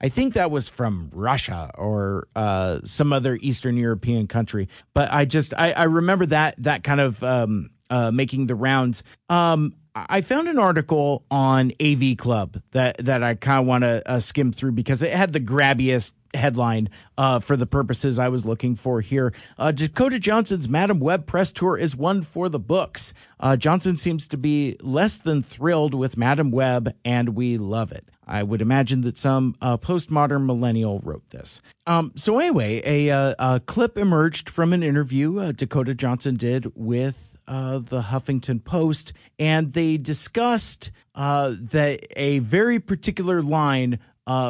I 0.00 0.08
think 0.10 0.34
that 0.34 0.50
was 0.50 0.68
from 0.68 1.10
Russia 1.14 1.70
or 1.78 2.28
uh, 2.36 2.80
some 2.84 3.10
other 3.12 3.38
Eastern 3.40 3.78
European 3.78 4.26
country. 4.26 4.68
But 4.92 5.10
I 5.10 5.24
just 5.24 5.54
I, 5.56 5.72
I 5.72 5.84
remember 5.84 6.26
that 6.26 6.56
that 6.58 6.84
kind 6.84 7.00
of 7.00 7.22
um, 7.22 7.70
uh, 7.88 8.10
making 8.10 8.46
the 8.46 8.54
rounds. 8.54 9.02
Um, 9.30 9.72
I 9.94 10.22
found 10.22 10.48
an 10.48 10.58
article 10.58 11.24
on 11.30 11.72
AV 11.80 12.16
Club 12.16 12.60
that 12.72 12.98
that 12.98 13.22
I 13.22 13.34
kind 13.36 13.60
of 13.60 13.66
want 13.66 13.82
to 13.82 14.02
uh, 14.10 14.20
skim 14.20 14.50
through 14.50 14.72
because 14.72 15.02
it 15.04 15.12
had 15.12 15.32
the 15.32 15.40
grabbiest 15.40 16.14
headline 16.34 16.88
uh, 17.16 17.38
for 17.38 17.56
the 17.56 17.66
purposes 17.66 18.18
I 18.18 18.28
was 18.28 18.44
looking 18.44 18.74
for 18.74 19.00
here. 19.00 19.32
Uh, 19.56 19.70
Dakota 19.70 20.18
Johnson's 20.18 20.68
Madame 20.68 20.98
Web 20.98 21.26
press 21.26 21.52
tour 21.52 21.76
is 21.76 21.94
one 21.94 22.22
for 22.22 22.48
the 22.48 22.58
books. 22.58 23.14
Uh, 23.38 23.56
Johnson 23.56 23.96
seems 23.96 24.26
to 24.28 24.36
be 24.36 24.76
less 24.80 25.16
than 25.18 25.44
thrilled 25.44 25.94
with 25.94 26.16
Madame 26.16 26.50
Web, 26.50 26.92
and 27.04 27.30
we 27.30 27.56
love 27.56 27.92
it. 27.92 28.08
I 28.26 28.42
would 28.42 28.60
imagine 28.62 29.02
that 29.02 29.16
some 29.16 29.56
uh, 29.60 29.76
postmodern 29.76 30.46
millennial 30.46 31.00
wrote 31.00 31.28
this. 31.30 31.60
Um, 31.86 32.12
so, 32.16 32.38
anyway, 32.38 32.82
a, 32.84 33.10
uh, 33.10 33.34
a, 33.38 33.60
clip 33.60 33.98
emerged 33.98 34.48
from 34.48 34.72
an 34.72 34.82
interview 34.82 35.38
uh, 35.38 35.52
Dakota 35.52 35.94
Johnson 35.94 36.36
did 36.36 36.72
with 36.74 37.36
uh, 37.46 37.78
the 37.78 38.02
Huffington 38.02 38.64
Post, 38.64 39.12
and 39.38 39.72
they 39.72 39.96
discussed 39.96 40.90
uh, 41.14 41.54
that 41.58 42.06
a 42.16 42.38
very 42.40 42.80
particular 42.80 43.42
line 43.42 43.98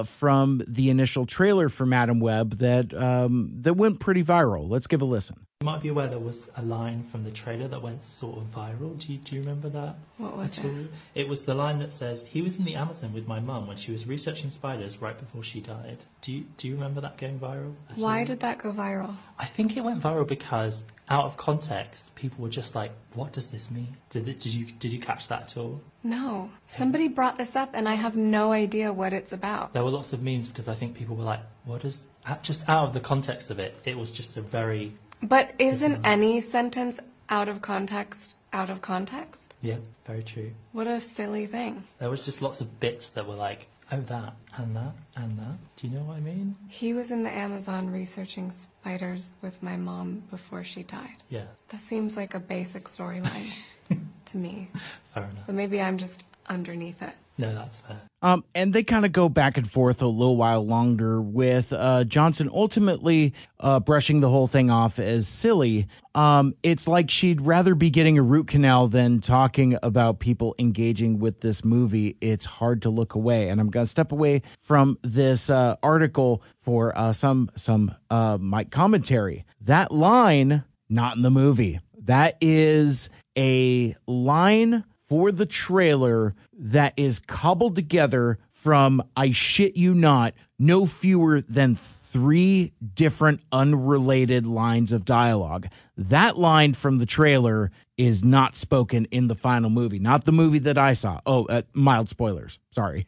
from 0.04 0.62
the 0.68 0.88
initial 0.88 1.26
trailer 1.26 1.68
for 1.68 1.84
Madame 1.84 2.20
Web 2.20 2.58
that 2.58 2.94
um, 2.94 3.50
that 3.60 3.74
went 3.74 3.98
pretty 3.98 4.22
viral. 4.22 4.68
Let's 4.68 4.86
give 4.86 5.02
a 5.02 5.04
listen. 5.04 5.43
You 5.64 5.70
might 5.70 5.80
be 5.80 5.88
aware 5.88 6.08
there 6.08 6.18
was 6.18 6.46
a 6.58 6.62
line 6.62 7.02
from 7.04 7.24
the 7.24 7.30
trailer 7.30 7.66
that 7.68 7.80
went 7.80 8.02
sort 8.02 8.36
of 8.36 8.44
viral. 8.52 8.98
Do 8.98 9.14
you, 9.14 9.18
do 9.18 9.34
you 9.34 9.40
remember 9.40 9.70
that? 9.70 9.96
What 10.18 10.36
was 10.36 10.58
it? 10.58 10.64
All? 10.66 10.74
It 11.14 11.26
was 11.26 11.46
the 11.46 11.54
line 11.54 11.78
that 11.78 11.90
says, 11.90 12.22
"He 12.22 12.42
was 12.42 12.58
in 12.58 12.66
the 12.66 12.74
Amazon 12.74 13.14
with 13.14 13.26
my 13.26 13.40
mum 13.40 13.66
when 13.66 13.78
she 13.78 13.90
was 13.90 14.06
researching 14.06 14.50
spiders 14.50 15.00
right 15.00 15.18
before 15.18 15.42
she 15.42 15.60
died." 15.60 16.04
Do 16.20 16.32
you 16.32 16.44
do 16.58 16.68
you 16.68 16.74
remember 16.74 17.00
that 17.00 17.16
going 17.16 17.38
viral? 17.38 17.76
Why 17.96 18.18
all? 18.18 18.24
did 18.26 18.40
that 18.40 18.58
go 18.58 18.72
viral? 18.72 19.14
I 19.38 19.46
think 19.46 19.74
it 19.78 19.82
went 19.82 20.02
viral 20.02 20.28
because 20.28 20.84
out 21.08 21.24
of 21.24 21.38
context, 21.38 22.14
people 22.14 22.42
were 22.42 22.50
just 22.50 22.74
like, 22.74 22.92
"What 23.14 23.32
does 23.32 23.50
this 23.50 23.70
mean?" 23.70 23.96
Did 24.10 24.28
it, 24.28 24.40
did 24.40 24.52
you 24.52 24.66
did 24.66 24.92
you 24.92 25.00
catch 25.00 25.28
that 25.28 25.42
at 25.44 25.56
all? 25.56 25.80
No, 26.02 26.50
somebody 26.66 27.08
brought 27.08 27.38
this 27.38 27.56
up, 27.56 27.70
and 27.72 27.88
I 27.88 27.94
have 27.94 28.16
no 28.16 28.52
idea 28.52 28.92
what 28.92 29.14
it's 29.14 29.32
about. 29.32 29.72
There 29.72 29.82
were 29.82 29.90
lots 29.90 30.12
of 30.12 30.22
memes 30.22 30.46
because 30.46 30.68
I 30.68 30.74
think 30.74 30.94
people 30.94 31.16
were 31.16 31.24
like, 31.24 31.40
"What 31.64 31.86
is?" 31.86 32.04
Just 32.42 32.68
out 32.68 32.88
of 32.88 32.92
the 32.94 33.00
context 33.00 33.50
of 33.50 33.58
it, 33.58 33.74
it 33.84 33.98
was 33.98 34.12
just 34.12 34.36
a 34.36 34.40
very 34.42 34.92
but 35.28 35.54
isn't 35.58 36.04
any 36.04 36.40
sentence 36.40 37.00
out 37.28 37.48
of 37.48 37.62
context 37.62 38.36
out 38.54 38.70
of 38.70 38.80
context? 38.80 39.54
Yeah, 39.60 39.78
very 40.06 40.22
true. 40.22 40.52
What 40.72 40.86
a 40.86 41.00
silly 41.00 41.46
thing. 41.46 41.84
There 41.98 42.08
was 42.08 42.24
just 42.24 42.40
lots 42.40 42.60
of 42.60 42.78
bits 42.80 43.10
that 43.10 43.26
were 43.26 43.34
like, 43.34 43.66
oh, 43.90 44.00
that, 44.00 44.34
and 44.56 44.76
that, 44.76 44.92
and 45.16 45.38
that. 45.38 45.56
Do 45.76 45.88
you 45.88 45.94
know 45.94 46.04
what 46.04 46.16
I 46.16 46.20
mean? 46.20 46.54
He 46.68 46.94
was 46.94 47.10
in 47.10 47.24
the 47.24 47.30
Amazon 47.30 47.90
researching 47.90 48.52
spiders 48.52 49.32
with 49.42 49.60
my 49.62 49.76
mom 49.76 50.22
before 50.30 50.62
she 50.62 50.84
died. 50.84 51.16
Yeah. 51.28 51.46
That 51.70 51.80
seems 51.80 52.16
like 52.16 52.34
a 52.34 52.40
basic 52.40 52.84
storyline 52.84 53.52
to 54.26 54.36
me. 54.36 54.70
Fair 55.12 55.24
enough. 55.24 55.46
But 55.46 55.56
maybe 55.56 55.80
I'm 55.80 55.98
just 55.98 56.24
underneath 56.46 57.02
it. 57.02 57.14
No, 57.36 57.52
that's 57.52 57.78
fair. 57.78 58.00
Um, 58.22 58.44
and 58.54 58.72
they 58.72 58.82
kind 58.82 59.04
of 59.04 59.12
go 59.12 59.28
back 59.28 59.58
and 59.58 59.70
forth 59.70 60.00
a 60.00 60.06
little 60.06 60.36
while 60.36 60.64
longer 60.64 61.20
with 61.20 61.72
uh, 61.72 62.04
Johnson 62.04 62.48
ultimately 62.52 63.34
uh, 63.60 63.80
brushing 63.80 64.20
the 64.20 64.30
whole 64.30 64.46
thing 64.46 64.70
off 64.70 64.98
as 64.98 65.28
silly. 65.28 65.86
Um, 66.14 66.54
it's 66.62 66.88
like 66.88 67.10
she'd 67.10 67.42
rather 67.42 67.74
be 67.74 67.90
getting 67.90 68.16
a 68.16 68.22
root 68.22 68.46
canal 68.46 68.88
than 68.88 69.20
talking 69.20 69.76
about 69.82 70.20
people 70.20 70.54
engaging 70.58 71.18
with 71.18 71.40
this 71.40 71.64
movie. 71.64 72.16
It's 72.20 72.46
hard 72.46 72.82
to 72.82 72.90
look 72.90 73.14
away, 73.14 73.50
and 73.50 73.60
I'm 73.60 73.68
going 73.68 73.84
to 73.84 73.90
step 73.90 74.12
away 74.12 74.42
from 74.58 74.98
this 75.02 75.50
uh, 75.50 75.76
article 75.82 76.42
for 76.56 76.96
uh, 76.96 77.12
some 77.12 77.50
some 77.56 77.94
uh, 78.08 78.38
my 78.40 78.64
commentary. 78.64 79.44
That 79.60 79.92
line 79.92 80.64
not 80.88 81.16
in 81.16 81.22
the 81.22 81.30
movie. 81.30 81.80
That 81.98 82.36
is 82.40 83.10
a 83.36 83.96
line 84.06 84.84
for 85.06 85.30
the 85.30 85.46
trailer 85.46 86.34
that 86.58 86.94
is 86.96 87.18
cobbled 87.18 87.76
together 87.76 88.38
from, 88.50 89.02
I 89.16 89.30
shit 89.32 89.76
you 89.76 89.94
not, 89.94 90.34
no 90.58 90.86
fewer 90.86 91.40
than 91.42 91.76
three 91.76 92.72
different 92.94 93.40
unrelated 93.50 94.46
lines 94.46 94.92
of 94.92 95.04
dialogue. 95.04 95.66
That 95.96 96.38
line 96.38 96.72
from 96.72 96.98
the 96.98 97.06
trailer 97.06 97.70
is 97.96 98.24
not 98.24 98.56
spoken 98.56 99.04
in 99.06 99.26
the 99.26 99.34
final 99.34 99.68
movie, 99.68 99.98
not 99.98 100.24
the 100.24 100.32
movie 100.32 100.60
that 100.60 100.78
I 100.78 100.94
saw. 100.94 101.20
Oh, 101.26 101.46
uh, 101.46 101.62
mild 101.72 102.08
spoilers. 102.08 102.58
Sorry. 102.70 103.06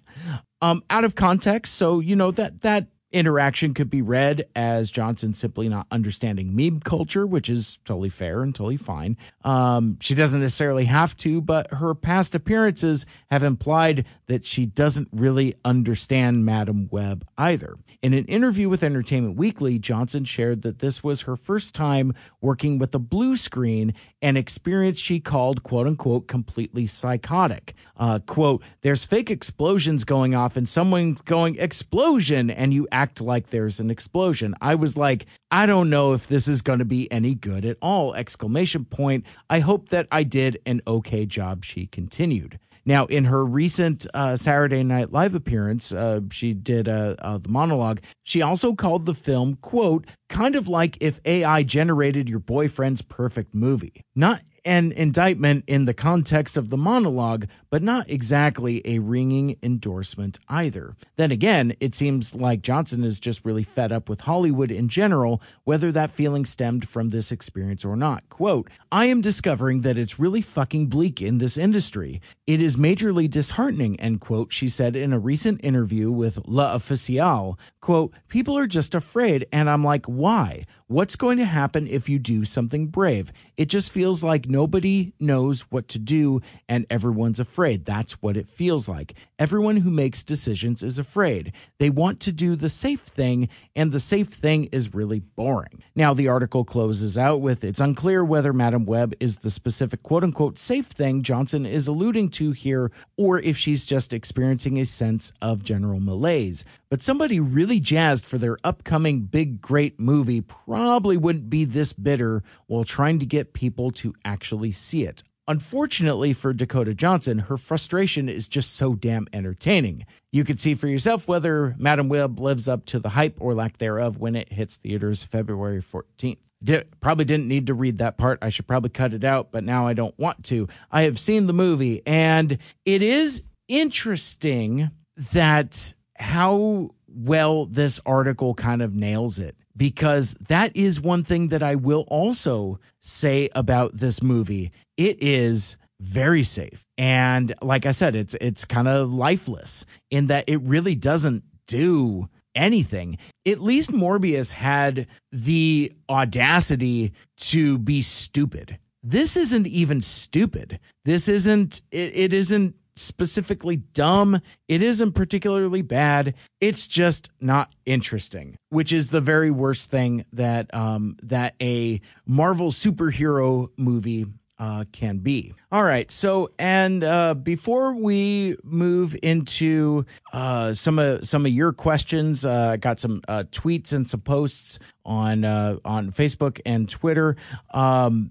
Um, 0.61 0.83
out 0.91 1.05
of 1.05 1.15
context. 1.15 1.75
So, 1.75 2.01
you 2.01 2.17
know, 2.17 2.33
that, 2.33 2.63
that 2.63 2.89
interaction 3.17 3.75
could 3.75 3.91
be 3.91 4.03
read 4.03 4.47
as 4.55 4.91
Johnson 4.91 5.33
simply 5.33 5.69
not 5.69 5.87
understanding 5.91 6.55
meme 6.55 6.81
culture, 6.81 7.27
which 7.27 7.49
is 7.49 7.79
totally 7.85 8.09
fair 8.09 8.43
and 8.43 8.55
totally 8.55 8.77
fine. 8.77 9.17
Um, 9.45 9.99
she 10.01 10.15
doesn't 10.15 10.41
necessarily 10.41 10.85
have 10.85 11.17
to, 11.19 11.41
but 11.41 11.73
her 11.73 11.95
past 11.95 12.35
appearances 12.35 13.07
have 13.31 13.43
implied 13.43 14.07
that 14.27 14.45
she 14.45 14.67
doesn't 14.67 15.09
really 15.13 15.55
understand 15.65 16.45
Madame 16.45 16.89
Web 16.91 17.27
either. 17.39 17.77
In 18.07 18.15
an 18.15 18.27
interview 18.27 18.69
with 18.69 18.85
Entertainment 18.85 19.37
Weekly, 19.37 19.81
Johnson 19.81 20.23
shared 20.23 20.63
that 20.63 20.79
this 20.79 21.03
was 21.03 21.23
her 21.23 21.35
first 21.35 21.75
time 21.75 22.15
working 22.41 22.79
with 22.79 22.95
a 22.95 23.01
blue 23.01 23.35
screen, 23.35 23.95
an 24.23 24.37
experience 24.37 25.01
she 25.01 25.19
called 25.19 25.65
"quote 25.65 25.89
unquote" 25.89 26.29
completely 26.29 26.87
psychotic. 26.87 27.75
Uh, 27.97 28.21
"Quote: 28.21 28.63
There's 28.83 29.05
fake 29.05 29.29
explosions 29.29 30.05
going 30.05 30.37
off, 30.37 30.57
and 30.57 30.69
someone 30.69 31.17
going 31.25 31.57
explosion, 31.59 32.49
and 32.49 32.73
you 32.73 32.87
act 32.93 33.21
like 33.21 33.51
there's 33.51 33.81
an 33.81 33.91
explosion." 33.91 34.55
I 34.61 34.77
was 34.77 34.97
like, 34.97 35.27
I 35.51 35.67
don't 35.67 35.91
know 35.91 36.13
if 36.13 36.29
this 36.29 36.47
is 36.47 36.63
going 36.63 36.79
to 36.79 36.85
be 36.85 37.11
any 37.11 37.35
good 37.35 37.65
at 37.65 37.77
all! 37.83 38.15
Exclamation 38.15 38.85
point. 38.85 39.27
I 39.51 39.59
hope 39.59 39.89
that 39.89 40.07
I 40.13 40.23
did 40.23 40.61
an 40.65 40.81
okay 40.87 41.27
job. 41.27 41.65
She 41.65 41.89
continued. 41.89 42.61
Now, 42.87 43.07
in 43.07 43.25
her 43.25 43.45
recent 43.45 44.07
uh, 44.15 44.37
Saturday 44.37 44.85
Night 44.85 45.13
Live 45.13 45.35
appearance, 45.35 45.93
uh, 45.93 46.21
she 46.31 46.55
did 46.55 46.89
uh, 46.89 47.17
uh, 47.19 47.39
the 47.39 47.49
monologue. 47.49 48.01
She 48.23 48.41
also 48.41 48.75
called 48.75 49.07
the 49.07 49.15
film, 49.15 49.57
quote, 49.57 50.07
kind 50.29 50.55
of 50.55 50.69
like 50.69 50.97
if 51.01 51.21
AI 51.25 51.65
generated 51.65 52.29
your 52.29 52.39
boyfriend's 52.39 53.03
perfect 53.03 53.55
movie. 53.55 54.03
Not 54.15 54.43
an 54.67 54.93
indictment 54.93 55.65
in 55.67 55.85
the 55.85 55.95
context 55.95 56.57
of 56.57 56.69
the 56.69 56.77
monologue, 56.77 57.47
but 57.71 57.83
not 57.83 58.11
exactly 58.11 58.83
a 58.85 58.99
ringing 58.99 59.57
endorsement 59.63 60.39
either. 60.49 60.97
Then 61.17 61.31
again, 61.31 61.75
it 61.81 61.95
seems 61.95 62.35
like 62.35 62.61
Johnson 62.61 63.05
is 63.05 63.21
just 63.21 63.45
really 63.45 63.63
fed 63.63 63.93
up 63.93 64.09
with 64.09 64.23
Hollywood 64.23 64.71
in 64.71 64.89
general, 64.89 65.41
whether 65.65 65.93
that 65.93 66.11
feeling 66.11 66.45
stemmed 66.45 66.89
from 66.89 67.11
this 67.11 67.31
experience 67.31 67.85
or 67.85 67.97
not. 67.97 68.29
Quote, 68.29 68.69
I 68.91 69.07
am 69.07 69.21
discovering 69.21 69.83
that 69.83 69.97
it's 69.97 70.19
really 70.19 70.41
fucking 70.41 70.89
bleak 70.89 71.23
in 71.23 71.39
this 71.39 71.57
industry. 71.57 72.21
It 72.47 72.61
is 72.61 72.77
majorly 72.77 73.31
disheartening, 73.31 73.99
end 74.01 74.21
quote, 74.21 74.53
she 74.53 74.69
said 74.69 74.97
in 74.97 75.13
a 75.13 75.19
recent 75.19 75.65
interview 75.65 76.11
with 76.11 76.39
L'Officiel. 76.47 77.59
Quote, 77.81 78.13
people 78.29 78.59
are 78.59 78.67
just 78.67 78.95
afraid, 78.95 79.47
and 79.53 79.71
I'm 79.71 79.85
like, 79.85 80.07
why? 80.07 80.65
What's 80.89 81.17
going 81.17 81.39
to 81.39 81.45
happen 81.45 81.87
if 81.87 82.09
you 82.09 82.19
do 82.19 82.45
something 82.45 82.89
brave? 82.89 83.33
It 83.57 83.67
just 83.67 83.93
feels 83.93 84.23
like 84.23 84.49
nobody 84.57 85.13
knows 85.21 85.61
what 85.71 85.87
to 85.87 85.99
do 85.99 86.41
and 86.67 86.87
everyone's 86.89 87.39
afraid. 87.39 87.85
That's 87.85 88.23
what 88.23 88.39
it 88.39 88.49
feels 88.49 88.89
like. 88.89 89.13
Everyone 89.39 89.77
who 89.77 89.91
makes 89.91 90.25
decisions 90.25 90.83
is 90.83 90.99
afraid. 90.99 91.53
They 91.79 91.91
want 91.91 92.21
to 92.21 92.33
do 92.33 92.57
the 92.57 92.71
safe 92.71 93.01
thing, 93.01 93.51
and 93.75 93.93
the 93.93 94.01
safe 94.01 94.29
thing 94.29 94.65
is 94.73 94.95
really 94.95 95.21
boring. 95.21 95.83
Now, 95.95 96.15
the 96.15 96.29
article 96.29 96.65
closes 96.65 97.19
out 97.19 97.43
with 97.43 97.65
It's 97.65 97.83
unclear 97.83 98.25
whether 98.25 98.55
Madame 98.55 98.87
Web 98.87 99.13
is 99.21 99.39
the 99.39 99.51
specific 99.51 100.03
quote 100.03 100.25
unquote 100.25 100.59
safe 100.59 100.87
thing 100.87 101.23
Johnson 101.23 101.67
is 101.67 101.87
alluding 101.87 102.31
to 102.31 102.53
here, 102.53 102.91
or 103.19 103.39
if 103.39 103.59
she's 103.59 103.85
just 103.85 104.15
experiencing 104.15 104.79
a 104.79 104.87
sense 104.87 105.35
of 105.43 105.63
general 105.63 106.01
malaise. 106.01 106.65
But 106.89 107.03
somebody 107.03 107.41
really 107.41 107.79
jazzed 107.79 108.25
for 108.25 108.39
their 108.39 108.57
upcoming 108.65 109.23
big, 109.23 109.61
great 109.61 110.01
movie 110.01 110.41
probably 110.41 111.19
wouldn't 111.19 111.51
be 111.51 111.67
this 111.67 111.93
bitter 111.93 112.43
while 112.69 112.85
trying 112.85 113.19
to 113.19 113.27
get 113.27 113.53
people 113.53 113.91
to 113.91 114.15
actually 114.47 114.71
see 114.71 115.03
it. 115.03 115.25
Unfortunately 115.49 116.33
for 116.33 116.53
Dakota 116.53 116.95
Johnson, 116.95 117.39
her 117.41 117.57
frustration 117.57 118.29
is 118.29 118.47
just 118.47 118.77
so 118.77 118.95
damn 118.95 119.27
entertaining. 119.33 120.07
You 120.31 120.45
can 120.45 120.57
see 120.57 120.75
for 120.75 120.87
yourself 120.87 121.27
whether 121.27 121.75
Madame 121.79 122.09
Web 122.09 122.39
lives 122.39 122.69
up 122.69 122.85
to 122.87 123.01
the 123.01 123.11
hype 123.11 123.39
or 123.41 123.55
lack 123.55 123.79
thereof 123.79 124.19
when 124.19 124.37
it 124.37 124.53
hits 124.53 124.77
theaters 124.77 125.25
February 125.25 125.81
14th. 125.81 126.39
Did, 126.63 127.01
probably 127.01 127.25
didn't 127.25 127.49
need 127.49 127.67
to 127.67 127.75
read 127.75 127.99
that 127.99 128.17
part. 128.17 128.39
I 128.41 128.51
should 128.51 128.69
probably 128.69 128.91
cut 128.91 129.13
it 129.13 129.25
out, 129.25 129.51
but 129.51 129.65
now 129.65 129.89
I 129.89 129.95
don't 129.95 130.17
want 130.17 130.45
to. 130.45 130.69
I 130.93 131.03
have 131.03 131.19
seen 131.19 131.49
the 131.49 131.53
movie, 131.53 132.03
and 132.07 132.59
it 132.85 133.03
is 133.03 133.43
interesting 133.67 134.93
that 135.33 135.93
how 136.19 136.91
well 137.09 137.67
this 137.67 137.99
article 138.07 138.55
kind 138.55 138.81
of 138.81 138.95
nails 138.95 139.41
it 139.41 139.57
because 139.77 140.35
that 140.49 140.75
is 140.77 141.01
one 141.01 141.25
thing 141.25 141.49
that 141.49 141.63
I 141.63 141.75
will 141.75 142.05
also 142.09 142.81
say 143.01 143.49
about 143.55 143.93
this 143.95 144.23
movie. 144.23 144.73
It 144.97 145.23
is 145.23 145.77
very 146.01 146.43
safe. 146.43 146.85
And 146.99 147.55
like 147.63 147.87
I 147.87 147.93
said, 147.93 148.17
it's 148.17 148.35
it's 148.35 148.65
kind 148.65 148.89
of 148.89 149.13
lifeless 149.13 149.85
in 150.11 150.27
that 150.29 150.45
it 150.47 150.59
really 150.59 150.95
doesn't 150.95 151.45
do 151.67 152.29
anything. 152.55 153.19
At 153.47 153.61
least 153.61 153.93
Morbius 153.93 154.53
had 154.53 155.07
the 155.31 155.93
audacity 156.09 157.13
to 157.39 157.79
be 157.79 158.03
stupid. 158.03 158.79
This 159.03 159.37
isn't 159.37 159.67
even 159.67 160.01
stupid. 160.01 160.81
This 161.05 161.29
isn't 161.29 161.83
it, 161.91 162.13
it 162.15 162.33
isn't 162.35 162.75
specifically 162.97 163.77
dumb. 163.77 164.41
It 164.69 164.83
isn't 164.83 165.13
particularly 165.13 165.83
bad. 165.83 166.35
It's 166.61 166.87
just 166.87 167.31
not 167.41 167.73
interesting, 167.85 168.57
which 168.71 168.93
is 168.93 169.11
the 169.11 169.21
very 169.21 169.51
worst 169.51 169.91
thing 169.91 170.25
that 170.33 170.73
um, 170.75 171.17
that 171.23 171.55
a 171.61 172.01
Marvel 172.27 172.71
superhero 172.71 173.69
movie 173.77 174.27
uh, 174.59 174.85
can 174.93 175.19
be. 175.19 175.55
All 175.71 175.83
right. 175.83 176.11
So, 176.11 176.51
and 176.59 177.05
uh, 177.05 177.35
before 177.35 177.95
we 177.95 178.57
move 178.63 179.17
into 179.23 180.07
uh, 180.33 180.75
some 180.75 180.99
of 180.99 181.29
some 181.29 181.45
of 181.45 181.53
your 181.53 181.73
questions, 181.73 182.45
uh, 182.45 182.71
I 182.73 182.77
got 182.77 182.99
some 182.99 183.23
uh, 183.29 183.45
tweets 183.51 183.93
and 183.93 184.09
some 184.09 184.21
posts 184.21 184.79
on 185.05 185.45
uh, 185.45 185.77
on 185.85 186.11
Facebook 186.11 186.61
and 186.65 186.89
Twitter. 186.89 187.37
Um, 187.71 188.31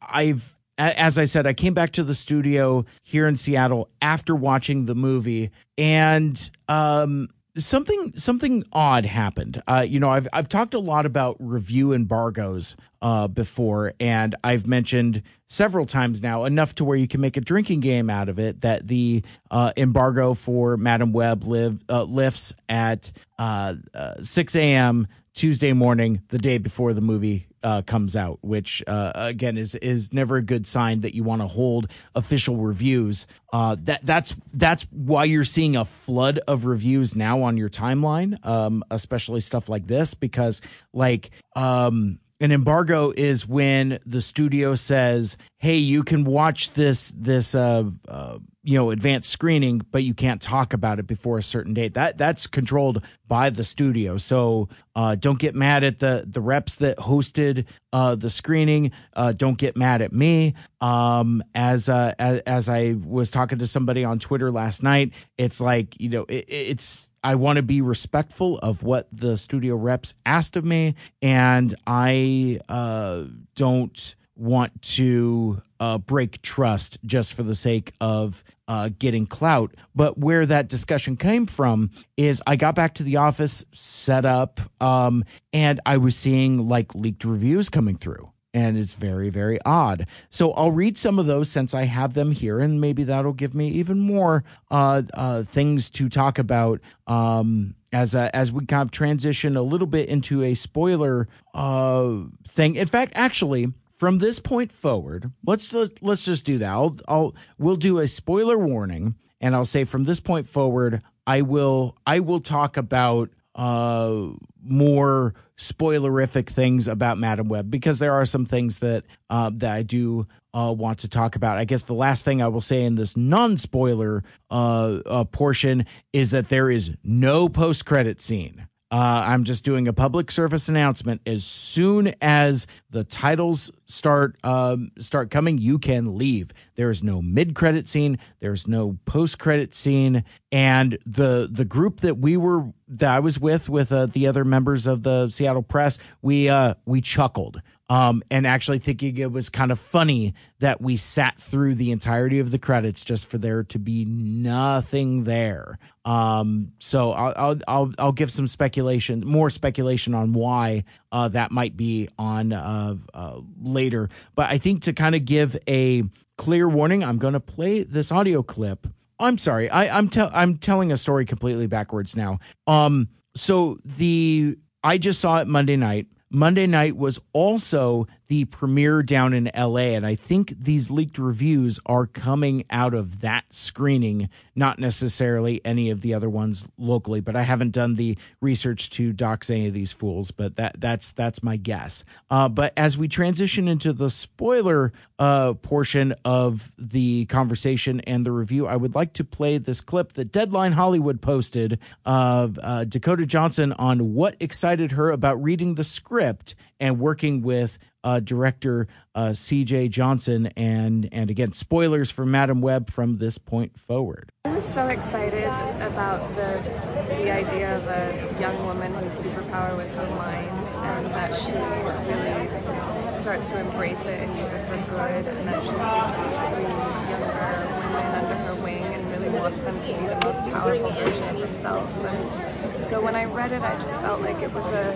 I've 0.00 0.58
as 0.78 1.18
I 1.18 1.24
said, 1.24 1.46
I 1.46 1.52
came 1.52 1.74
back 1.74 1.92
to 1.92 2.04
the 2.04 2.14
studio 2.14 2.84
here 3.02 3.26
in 3.26 3.36
Seattle 3.36 3.88
after 4.00 4.34
watching 4.34 4.86
the 4.86 4.94
movie, 4.94 5.50
and 5.76 6.50
um, 6.68 7.28
something 7.56 8.12
something 8.16 8.64
odd 8.72 9.04
happened. 9.04 9.62
Uh, 9.66 9.84
you 9.86 10.00
know, 10.00 10.10
I've 10.10 10.28
I've 10.32 10.48
talked 10.48 10.74
a 10.74 10.78
lot 10.78 11.06
about 11.06 11.36
review 11.38 11.92
embargoes 11.92 12.76
uh, 13.00 13.28
before, 13.28 13.92
and 14.00 14.34
I've 14.42 14.66
mentioned 14.66 15.22
several 15.48 15.84
times 15.84 16.22
now 16.22 16.44
enough 16.44 16.74
to 16.76 16.84
where 16.84 16.96
you 16.96 17.08
can 17.08 17.20
make 17.20 17.36
a 17.36 17.42
drinking 17.42 17.80
game 17.80 18.08
out 18.08 18.28
of 18.28 18.38
it. 18.38 18.62
That 18.62 18.88
the 18.88 19.22
uh, 19.50 19.72
embargo 19.76 20.34
for 20.34 20.76
Madame 20.76 21.12
Web 21.12 21.44
live 21.44 21.82
uh, 21.88 22.04
lifts 22.04 22.54
at 22.68 23.12
uh, 23.38 23.74
uh, 23.94 24.14
six 24.22 24.56
a.m. 24.56 25.06
Tuesday 25.34 25.72
morning, 25.72 26.22
the 26.28 26.38
day 26.38 26.58
before 26.58 26.92
the 26.92 27.00
movie 27.00 27.46
uh, 27.62 27.82
comes 27.82 28.16
out, 28.16 28.38
which 28.42 28.82
uh, 28.86 29.12
again 29.14 29.56
is 29.56 29.74
is 29.76 30.12
never 30.12 30.36
a 30.36 30.42
good 30.42 30.66
sign 30.66 31.00
that 31.00 31.14
you 31.14 31.24
want 31.24 31.42
to 31.42 31.48
hold 31.48 31.90
official 32.14 32.56
reviews. 32.56 33.26
Uh, 33.52 33.76
that 33.80 34.04
that's 34.04 34.36
that's 34.52 34.84
why 34.90 35.24
you're 35.24 35.44
seeing 35.44 35.76
a 35.76 35.84
flood 35.84 36.38
of 36.46 36.64
reviews 36.64 37.14
now 37.14 37.42
on 37.42 37.56
your 37.56 37.70
timeline, 37.70 38.44
um, 38.46 38.84
especially 38.90 39.40
stuff 39.40 39.68
like 39.68 39.86
this, 39.86 40.14
because 40.14 40.62
like 40.92 41.30
um, 41.54 42.18
an 42.40 42.52
embargo 42.52 43.12
is 43.16 43.46
when 43.46 43.98
the 44.04 44.20
studio 44.20 44.74
says, 44.74 45.36
"Hey, 45.58 45.78
you 45.78 46.02
can 46.02 46.24
watch 46.24 46.72
this 46.72 47.12
this 47.16 47.54
uh, 47.54 47.84
uh, 48.08 48.38
you 48.62 48.78
know 48.78 48.90
advanced 48.90 49.30
screening 49.30 49.78
but 49.90 50.04
you 50.04 50.14
can't 50.14 50.40
talk 50.40 50.72
about 50.72 50.98
it 50.98 51.06
before 51.06 51.38
a 51.38 51.42
certain 51.42 51.74
date. 51.74 51.94
That 51.94 52.18
that's 52.18 52.46
controlled 52.46 53.04
by 53.26 53.50
the 53.50 53.64
studio. 53.64 54.16
So 54.16 54.68
uh, 54.94 55.14
don't 55.14 55.38
get 55.38 55.54
mad 55.54 55.84
at 55.84 55.98
the 55.98 56.24
the 56.26 56.40
reps 56.40 56.76
that 56.76 56.98
hosted 56.98 57.66
uh, 57.92 58.14
the 58.14 58.30
screening. 58.30 58.92
Uh, 59.14 59.32
don't 59.32 59.58
get 59.58 59.76
mad 59.76 60.02
at 60.02 60.12
me. 60.12 60.54
Um, 60.80 61.42
as, 61.54 61.88
uh, 61.88 62.12
as 62.18 62.40
as 62.40 62.68
i 62.68 62.96
was 63.04 63.30
talking 63.30 63.58
to 63.58 63.66
somebody 63.66 64.04
on 64.04 64.18
twitter 64.18 64.50
last 64.50 64.82
night 64.82 65.12
it's 65.38 65.60
like 65.60 66.00
you 66.00 66.08
know 66.08 66.24
it, 66.28 66.44
it's 66.48 67.12
I 67.24 67.36
want 67.36 67.56
to 67.56 67.62
be 67.62 67.80
respectful 67.80 68.58
of 68.58 68.82
what 68.82 69.06
the 69.12 69.36
studio 69.36 69.76
reps 69.76 70.14
asked 70.26 70.56
of 70.56 70.64
me, 70.64 70.96
and 71.20 71.72
I 71.86 72.58
uh, 72.68 73.24
don't 73.54 74.14
want 74.34 74.82
to 74.82 75.62
uh, 75.82 75.98
break 75.98 76.40
trust 76.42 76.96
just 77.04 77.34
for 77.34 77.42
the 77.42 77.56
sake 77.56 77.92
of 78.00 78.44
uh, 78.68 78.90
getting 79.00 79.26
clout. 79.26 79.74
But 79.96 80.16
where 80.16 80.46
that 80.46 80.68
discussion 80.68 81.16
came 81.16 81.44
from 81.44 81.90
is 82.16 82.40
I 82.46 82.54
got 82.54 82.76
back 82.76 82.94
to 82.94 83.02
the 83.02 83.16
office, 83.16 83.64
set 83.72 84.24
up, 84.24 84.60
um, 84.80 85.24
and 85.52 85.80
I 85.84 85.96
was 85.96 86.14
seeing 86.14 86.68
like 86.68 86.94
leaked 86.94 87.24
reviews 87.24 87.68
coming 87.68 87.96
through. 87.96 88.30
And 88.54 88.76
it's 88.76 88.94
very, 88.94 89.28
very 89.28 89.58
odd. 89.64 90.06
So 90.30 90.52
I'll 90.52 90.70
read 90.70 90.96
some 90.96 91.18
of 91.18 91.26
those 91.26 91.50
since 91.50 91.74
I 91.74 91.84
have 91.84 92.14
them 92.14 92.30
here, 92.30 92.60
and 92.60 92.80
maybe 92.80 93.02
that'll 93.02 93.32
give 93.32 93.54
me 93.54 93.68
even 93.70 93.98
more 93.98 94.44
uh, 94.70 95.02
uh, 95.14 95.42
things 95.42 95.90
to 95.92 96.08
talk 96.08 96.38
about 96.38 96.80
um, 97.08 97.74
as 97.92 98.14
a, 98.14 98.34
as 98.36 98.52
we 98.52 98.66
kind 98.66 98.82
of 98.82 98.92
transition 98.92 99.56
a 99.56 99.62
little 99.62 99.86
bit 99.88 100.08
into 100.08 100.44
a 100.44 100.54
spoiler 100.54 101.28
uh, 101.54 102.18
thing. 102.46 102.76
In 102.76 102.86
fact, 102.86 103.14
actually, 103.16 103.72
from 104.02 104.18
this 104.18 104.40
point 104.40 104.72
forward, 104.72 105.30
let's 105.46 105.72
let's 105.72 106.24
just 106.24 106.44
do 106.44 106.58
that. 106.58 106.68
I'll, 106.68 106.96
I'll 107.06 107.36
we'll 107.56 107.76
do 107.76 108.00
a 108.00 108.08
spoiler 108.08 108.58
warning, 108.58 109.14
and 109.40 109.54
I'll 109.54 109.64
say 109.64 109.84
from 109.84 110.02
this 110.02 110.18
point 110.18 110.44
forward, 110.44 111.02
I 111.24 111.42
will 111.42 111.96
I 112.04 112.18
will 112.18 112.40
talk 112.40 112.76
about 112.76 113.30
uh 113.54 114.30
more 114.60 115.34
spoilerific 115.56 116.48
things 116.48 116.88
about 116.88 117.16
Madame 117.16 117.46
Web 117.46 117.70
because 117.70 118.00
there 118.00 118.14
are 118.14 118.26
some 118.26 118.44
things 118.44 118.80
that 118.80 119.04
uh, 119.30 119.52
that 119.54 119.72
I 119.72 119.84
do 119.84 120.26
uh, 120.52 120.74
want 120.76 120.98
to 120.98 121.08
talk 121.08 121.36
about. 121.36 121.58
I 121.58 121.64
guess 121.64 121.84
the 121.84 121.94
last 121.94 122.24
thing 122.24 122.42
I 122.42 122.48
will 122.48 122.60
say 122.60 122.82
in 122.82 122.96
this 122.96 123.16
non 123.16 123.56
spoiler 123.56 124.24
uh, 124.50 124.98
uh, 125.06 125.24
portion 125.26 125.86
is 126.12 126.32
that 126.32 126.48
there 126.48 126.72
is 126.72 126.96
no 127.04 127.48
post 127.48 127.86
credit 127.86 128.20
scene. 128.20 128.66
Uh, 128.92 129.24
I'm 129.26 129.44
just 129.44 129.64
doing 129.64 129.88
a 129.88 129.94
public 129.94 130.30
service 130.30 130.68
announcement. 130.68 131.22
As 131.24 131.44
soon 131.44 132.12
as 132.20 132.66
the 132.90 133.04
titles 133.04 133.70
start 133.86 134.36
um, 134.44 134.90
start 134.98 135.30
coming, 135.30 135.56
you 135.56 135.78
can 135.78 136.18
leave. 136.18 136.52
There 136.74 136.90
is 136.90 137.02
no 137.02 137.22
mid 137.22 137.54
credit 137.54 137.86
scene. 137.86 138.18
There's 138.40 138.68
no 138.68 138.98
post 139.06 139.38
credit 139.38 139.74
scene. 139.74 140.24
And 140.52 140.98
the 141.06 141.48
the 141.50 141.64
group 141.64 142.00
that 142.00 142.18
we 142.18 142.36
were 142.36 142.70
that 142.86 143.10
I 143.10 143.20
was 143.20 143.40
with 143.40 143.70
with 143.70 143.90
uh, 143.92 144.06
the 144.06 144.26
other 144.26 144.44
members 144.44 144.86
of 144.86 145.04
the 145.04 145.30
Seattle 145.30 145.62
Press, 145.62 145.96
we 146.20 146.50
uh, 146.50 146.74
we 146.84 147.00
chuckled 147.00 147.62
um, 147.88 148.22
and 148.30 148.46
actually 148.46 148.78
thinking 148.78 149.18
it 149.18 149.32
was 149.32 149.48
kind 149.48 149.70
of 149.70 149.78
funny 149.78 150.34
that 150.60 150.80
we 150.80 150.96
sat 150.96 151.38
through 151.38 151.74
the 151.74 151.90
entirety 151.90 152.38
of 152.38 152.50
the 152.50 152.58
credits 152.58 153.04
just 153.04 153.26
for 153.26 153.38
there 153.38 153.64
to 153.64 153.78
be 153.78 154.04
nothing 154.04 155.24
there. 155.24 155.78
Um, 156.04 156.72
so 156.78 157.12
I'll, 157.12 157.34
I'll, 157.36 157.58
I'll 157.68 157.92
I'll 157.98 158.12
give 158.12 158.30
some 158.30 158.46
speculation, 158.46 159.26
more 159.26 159.50
speculation 159.50 160.14
on 160.14 160.32
why 160.32 160.84
uh, 161.10 161.28
that 161.28 161.50
might 161.50 161.76
be 161.76 162.08
on 162.18 162.52
uh, 162.52 162.96
uh, 163.12 163.40
later. 163.60 164.08
But 164.34 164.50
I 164.50 164.58
think 164.58 164.82
to 164.82 164.92
kind 164.92 165.14
of 165.14 165.24
give 165.24 165.56
a 165.68 166.04
clear 166.38 166.68
warning, 166.68 167.04
I'm 167.04 167.18
going 167.18 167.34
to 167.34 167.40
play 167.40 167.82
this 167.82 168.10
audio 168.10 168.42
clip. 168.42 168.86
I'm 169.20 169.38
sorry, 169.38 169.70
I, 169.70 169.96
I'm 169.96 170.08
te- 170.08 170.20
I'm 170.20 170.56
telling 170.56 170.90
a 170.90 170.96
story 170.96 171.24
completely 171.24 171.66
backwards 171.66 172.16
now. 172.16 172.38
Um, 172.66 173.08
so 173.36 173.78
the 173.84 174.56
I 174.82 174.98
just 174.98 175.20
saw 175.20 175.38
it 175.38 175.46
Monday 175.46 175.76
night. 175.76 176.06
Monday 176.34 176.66
night 176.66 176.96
was 176.96 177.20
also 177.34 178.06
the 178.32 178.46
premiere 178.46 179.02
down 179.02 179.34
in 179.34 179.50
LA. 179.54 179.92
And 179.92 180.06
I 180.06 180.14
think 180.14 180.54
these 180.58 180.90
leaked 180.90 181.18
reviews 181.18 181.78
are 181.84 182.06
coming 182.06 182.64
out 182.70 182.94
of 182.94 183.20
that 183.20 183.44
screening, 183.50 184.30
not 184.54 184.78
necessarily 184.78 185.60
any 185.66 185.90
of 185.90 186.00
the 186.00 186.14
other 186.14 186.30
ones 186.30 186.66
locally. 186.78 187.20
But 187.20 187.36
I 187.36 187.42
haven't 187.42 187.72
done 187.72 187.96
the 187.96 188.16
research 188.40 188.88
to 188.92 189.12
dox 189.12 189.50
any 189.50 189.66
of 189.66 189.74
these 189.74 189.92
fools, 189.92 190.30
but 190.30 190.56
that 190.56 190.80
that's 190.80 191.12
that's 191.12 191.42
my 191.42 191.58
guess. 191.58 192.04
Uh, 192.30 192.48
but 192.48 192.72
as 192.74 192.96
we 192.96 193.06
transition 193.06 193.68
into 193.68 193.92
the 193.92 194.08
spoiler 194.08 194.94
uh, 195.18 195.52
portion 195.52 196.14
of 196.24 196.74
the 196.78 197.26
conversation 197.26 198.00
and 198.00 198.24
the 198.24 198.32
review, 198.32 198.66
I 198.66 198.76
would 198.76 198.94
like 198.94 199.12
to 199.14 199.24
play 199.24 199.58
this 199.58 199.82
clip 199.82 200.14
that 200.14 200.32
Deadline 200.32 200.72
Hollywood 200.72 201.20
posted 201.20 201.78
of 202.06 202.58
uh, 202.62 202.84
Dakota 202.84 203.26
Johnson 203.26 203.74
on 203.74 204.14
what 204.14 204.36
excited 204.40 204.92
her 204.92 205.10
about 205.10 205.42
reading 205.42 205.74
the 205.74 205.84
script 205.84 206.54
and 206.80 206.98
working 206.98 207.42
with 207.42 207.78
uh, 208.04 208.20
director 208.20 208.88
uh, 209.14 209.32
C.J. 209.32 209.88
Johnson, 209.88 210.46
and 210.56 211.08
and 211.12 211.30
again, 211.30 211.52
spoilers 211.52 212.10
for 212.10 212.24
Madame 212.24 212.60
Web 212.60 212.90
from 212.90 213.18
this 213.18 213.38
point 213.38 213.78
forward. 213.78 214.30
I 214.44 214.54
was 214.54 214.64
so 214.64 214.86
excited 214.86 215.44
about 215.44 216.28
the 216.34 216.62
the 217.08 217.30
idea 217.30 217.76
of 217.76 217.86
a 217.86 218.40
young 218.40 218.64
woman 218.64 218.94
whose 218.94 219.12
superpower 219.12 219.76
was 219.76 219.90
her 219.92 220.08
mind, 220.16 220.50
and 220.50 221.06
that 221.06 221.34
she 221.36 221.52
really 221.52 223.20
starts 223.20 223.50
to 223.50 223.60
embrace 223.60 224.00
it 224.00 224.20
and 224.20 224.36
use 224.38 224.48
it 224.48 224.64
for 224.66 224.76
good, 224.90 225.26
and 225.26 225.48
that 225.48 225.62
she 225.62 225.70
takes 225.70 226.14
these 226.18 226.38
three 226.50 226.66
younger 227.10 227.32
women 227.78 228.14
under 228.14 228.34
her 228.34 228.54
wing 228.64 228.82
and 228.82 229.10
really 229.12 229.28
wants 229.28 229.58
them 229.58 229.80
to 229.82 229.92
be 229.92 230.06
the 230.06 230.20
most 230.24 230.40
powerful 230.52 230.90
version 230.90 231.28
of 231.28 231.40
themselves. 231.40 231.98
And 231.98 232.51
so 232.88 233.00
when 233.00 233.14
I 233.14 233.24
read 233.24 233.52
it, 233.52 233.62
I 233.62 233.78
just 233.78 234.00
felt 234.00 234.20
like 234.20 234.40
it 234.42 234.52
was 234.52 234.66
a 234.66 234.92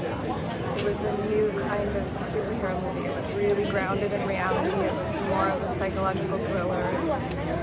it 0.76 0.84
was 0.84 1.03
a 1.05 1.28
new 1.28 1.51
kind 1.62 1.89
of 1.97 2.07
superhero 2.20 2.82
movie. 2.82 3.09
It 3.09 3.16
was 3.16 3.30
really 3.32 3.70
grounded 3.70 4.12
in 4.12 4.26
reality. 4.26 4.76
It 4.84 4.93
was 4.93 5.24
more 5.24 5.49
of 5.49 5.62
a 5.62 5.78
psychological 5.78 6.39
thriller. 6.47 6.82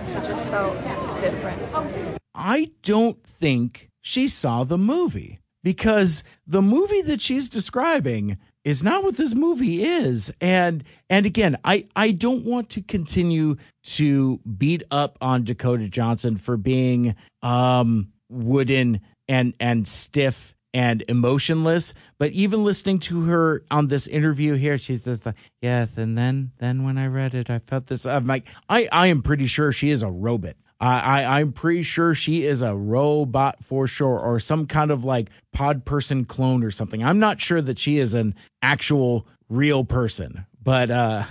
It 0.08 0.24
just 0.24 0.50
felt 0.50 0.76
different. 1.22 2.20
I 2.34 2.72
don't 2.82 3.24
think 3.24 3.90
she 4.02 4.28
saw 4.28 4.64
the 4.64 4.78
movie 4.78 5.40
because 5.64 6.24
the 6.46 6.62
movie 6.62 7.02
that 7.04 7.22
she's 7.22 7.50
describing 7.50 8.38
is 8.66 8.84
not 8.84 9.04
what 9.04 9.18
this 9.18 9.36
movie 9.36 9.84
is 9.84 10.32
and 10.40 10.84
and 11.10 11.26
again 11.26 11.58
i 11.66 11.86
i 11.98 12.12
don't 12.12 12.46
want 12.46 12.70
to 12.70 12.82
continue 12.82 13.58
to 13.84 14.40
beat 14.58 14.84
up 14.90 15.18
on 15.20 15.44
dakota 15.44 15.90
johnson 15.90 16.38
for 16.38 16.56
being 16.56 17.14
um 17.42 18.08
wooden 18.30 19.02
and 19.28 19.54
and 19.60 19.88
stiff 19.88 20.56
and 20.74 21.04
emotionless. 21.08 21.94
But 22.18 22.32
even 22.32 22.64
listening 22.64 23.00
to 23.00 23.26
her 23.26 23.64
on 23.70 23.88
this 23.88 24.08
interview 24.08 24.56
here, 24.56 24.78
she's 24.78 25.06
just 25.06 25.26
like, 25.26 25.36
yes. 25.62 25.98
And 25.98 26.18
then, 26.18 26.52
then 26.58 26.84
when 26.84 26.98
I 26.98 27.08
read 27.08 27.36
it, 27.36 27.50
I 27.50 27.60
felt 27.60 27.88
this. 27.88 28.06
I'm 28.06 28.28
like, 28.28 28.48
I, 28.68 28.88
I 28.92 29.08
am 29.08 29.22
pretty 29.22 29.46
sure 29.46 29.72
she 29.72 29.92
is 29.92 30.04
a 30.04 30.10
robot. 30.10 30.56
I, 30.80 31.00
I, 31.22 31.40
I'm 31.40 31.54
pretty 31.54 31.84
sure 31.84 32.14
she 32.14 32.44
is 32.44 32.62
a 32.62 32.76
robot 32.76 33.64
for 33.64 33.88
sure, 33.88 34.20
or 34.20 34.40
some 34.40 34.66
kind 34.66 34.92
of 34.92 35.06
like 35.06 35.30
pod 35.54 35.86
person 35.86 36.26
clone 36.26 36.64
or 36.64 36.72
something. 36.72 37.04
I'm 37.04 37.20
not 37.20 37.40
sure 37.40 37.62
that 37.62 37.78
she 37.78 38.00
is 38.00 38.16
an 38.16 38.36
actual 38.62 39.28
real 39.48 39.86
person, 39.86 40.46
but 40.62 40.92
uh, 40.92 41.24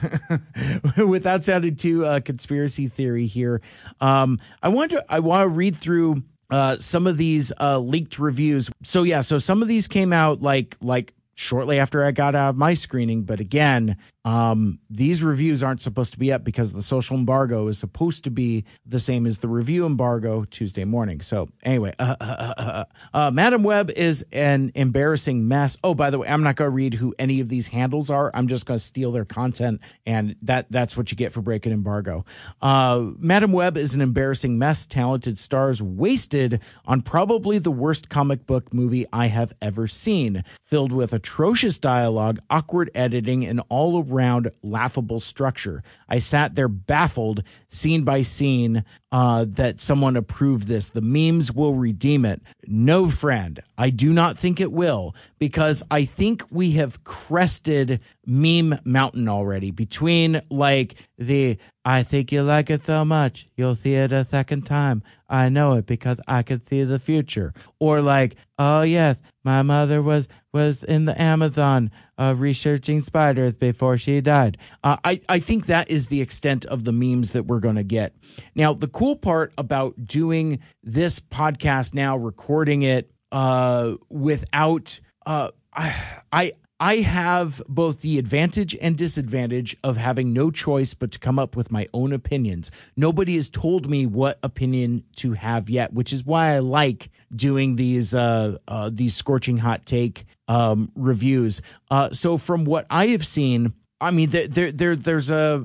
without 1.07 1.45
sounding 1.45 1.77
too 1.77 2.07
uh, 2.07 2.21
conspiracy 2.21 2.87
theory 2.87 3.27
here, 3.27 3.61
um, 4.01 4.39
I 4.63 4.69
want 4.69 4.93
to 4.93 5.05
I 5.09 5.19
want 5.19 5.43
to 5.43 5.49
read 5.49 5.77
through 5.77 6.23
uh, 6.53 6.77
some 6.79 7.07
of 7.07 7.17
these 7.17 7.51
uh, 7.59 7.79
leaked 7.79 8.19
reviews. 8.19 8.71
So 8.83 9.03
yeah, 9.03 9.23
so 9.23 9.39
some 9.39 9.63
of 9.63 9.69
these 9.69 9.89
came 9.89 10.13
out 10.13 10.43
like 10.43 10.77
like 10.83 11.15
shortly 11.35 11.79
after 11.79 12.05
I 12.05 12.13
got 12.13 12.35
out 12.35 12.51
of 12.51 12.57
my 12.57 12.75
screening, 12.75 13.23
but 13.23 13.41
again, 13.41 13.97
um, 14.25 14.79
these 14.89 15.23
reviews 15.23 15.63
aren't 15.63 15.83
supposed 15.83 16.13
to 16.13 16.19
be 16.19 16.33
up 16.33 16.45
because 16.45 16.73
the 16.73 16.83
social 16.83 17.17
embargo 17.17 17.67
is 17.67 17.79
supposed 17.79 18.23
to 18.25 18.31
be 18.31 18.65
the 18.87 19.01
same 19.01 19.27
as 19.27 19.41
the 19.41 19.49
review 19.49 19.85
embargo 19.85 20.45
Tuesday 20.45 20.85
morning. 20.85 21.21
So 21.21 21.49
anyway, 21.65 21.93
uh, 21.99 22.17
uh, 22.21 22.55
uh, 22.57 22.85
uh 23.13 23.31
Madame 23.33 23.65
Web 23.65 23.91
is 23.91 24.25
an 24.33 24.71
embarrassing 24.77 25.49
mess. 25.49 25.77
Oh, 25.83 25.95
by 25.95 26.11
the 26.11 26.19
way, 26.19 26.29
I'm 26.29 26.45
not 26.45 26.55
going 26.55 26.71
to 26.71 26.75
read 26.75 26.95
who 26.95 27.15
any 27.19 27.41
of 27.41 27.49
these 27.49 27.69
handles 27.69 28.11
are. 28.11 28.31
I'm 28.33 28.47
just 28.47 28.65
going 28.65 28.79
to 28.79 28.85
steal 28.85 29.11
their 29.11 29.25
content, 29.25 29.81
and 30.07 30.37
that 30.43 30.67
that's 30.71 30.97
what 30.97 31.11
you 31.11 31.17
get 31.17 31.33
for 31.33 31.41
breaking 31.41 31.73
embargo. 31.73 32.25
Uh, 32.61 33.11
Madame 33.19 33.53
Web 33.53 33.77
is 33.77 33.93
an 33.95 34.01
embarrassing 34.01 34.57
mess. 34.57 34.87
Talented 34.87 35.37
stars 35.37 35.83
wasted 35.83 36.61
on 36.85 37.03
probably 37.03 37.59
the 37.59 37.73
worst 37.73 38.09
comic 38.09 38.47
book 38.47 38.73
movie 38.73 39.07
I 39.13 39.27
have 39.27 39.53
ever 39.61 39.89
seen, 39.89 40.45
filled 40.61 40.93
with 40.93 41.13
atrocious 41.13 41.81
dialogue, 41.81 42.39
awkward 42.49 42.91
editing, 42.95 43.45
and 43.45 43.61
all 43.69 43.97
round 44.13 44.51
laughable 44.63 45.21
structure. 45.21 45.83
I 46.09 46.19
sat 46.19 46.55
there 46.55 46.69
baffled, 46.69 47.43
scene 47.69 48.05
by 48.05 48.23
scene, 48.23 48.85
uh, 49.11 49.45
that 49.49 49.81
someone 49.81 50.17
approved 50.17 50.69
this. 50.69 50.91
The 50.91 51.01
memes 51.01 51.53
will 51.53 51.75
redeem 51.75 52.25
it. 52.25 52.43
No, 52.67 53.09
friend, 53.11 53.61
I 53.77 53.91
do 53.91 54.13
not 54.13 54.39
think 54.39 54.61
it 54.61 54.73
will 54.73 55.15
because 55.39 55.83
I 55.91 56.05
think 56.05 56.45
we 56.51 56.73
have 56.73 57.05
crested 57.05 58.01
meme 58.25 58.79
mountain 58.85 59.29
already 59.29 59.71
between 59.71 60.41
like 60.49 60.95
the 61.19 61.59
I 61.85 62.05
think 62.05 62.31
you 62.31 62.43
like 62.45 62.71
it 62.71 62.87
so 62.87 63.05
much 63.05 63.49
you'll 63.57 63.75
see 63.75 63.95
it 63.95 64.13
a 64.13 64.25
second 64.25 64.63
time. 64.63 65.03
I 65.29 65.49
know 65.49 65.75
it 65.75 65.87
because 65.87 66.21
I 66.27 66.43
can 66.43 66.65
see 66.65 66.85
the 66.85 66.99
future. 66.99 67.53
Or 67.79 68.01
like, 68.01 68.37
oh 68.59 68.83
yes, 68.83 69.21
my 69.45 69.63
mother 69.63 70.03
was 70.03 70.29
was 70.53 70.85
in 70.85 71.07
the 71.07 71.21
Amazon 71.21 71.91
uh, 72.19 72.35
researching 72.37 73.03
spiders 73.03 73.57
before 73.57 73.97
she 73.97 74.21
died. 74.21 74.59
Uh, 74.85 74.97
I 75.05 75.21
I 75.29 75.39
think 75.39 75.67
that 75.67 75.91
is 75.91 76.09
the 76.09 76.21
extent 76.21 76.65
of 76.67 76.85
the 76.85 76.93
memes 76.93 77.33
that 77.33 77.45
we're 77.45 77.61
going 77.61 77.77
to 77.77 77.85
get. 77.85 78.15
Now, 78.55 78.75
the 78.75 78.89
cool 78.89 79.17
part 79.17 79.53
about 79.57 80.07
doing 80.07 80.61
this 80.83 81.21
podcast 81.21 81.95
now, 81.95 82.17
recording 82.17 82.83
it 82.83 83.11
uh, 83.31 83.95
without 84.11 85.01
uh, 85.27 85.51
I 85.75 86.53
I 86.85 86.97
have 86.97 87.63
both 87.69 88.01
the 88.01 88.19
advantage 88.19 88.77
and 88.83 88.99
disadvantage 88.99 89.77
of 89.85 89.97
having 89.99 90.33
no 90.33 90.51
choice 90.51 90.95
but 90.95 91.13
to 91.13 91.21
come 91.21 91.39
up 91.39 91.55
with 91.55 91.71
my 91.71 91.87
own 91.95 92.13
opinions. 92.13 92.73
Nobody 92.97 93.37
has 93.37 93.49
told 93.49 93.89
me 93.89 94.05
what 94.05 94.41
opinion 94.43 95.05
to 95.19 95.35
have 95.35 95.71
yet, 95.71 95.93
which 95.93 96.13
is 96.13 96.27
why 96.27 96.55
I 96.55 96.59
like 96.59 97.11
doing 97.35 97.77
these 97.77 98.17
uh, 98.17 98.59
uh, 98.67 98.91
these 98.93 99.15
scorching 99.15 99.59
hot 99.59 99.87
take 99.87 100.25
um, 100.53 100.93
reviews. 100.95 101.63
Uh, 101.91 102.11
so 102.11 102.37
from 102.37 102.65
what 102.65 102.87
I 102.91 103.09
have 103.09 103.27
seen, 103.27 103.75
I 104.01 104.11
mean, 104.11 104.31
there 104.31 104.49
there, 104.49 104.73
there 104.73 104.97
there's 104.97 105.31
a 105.31 105.65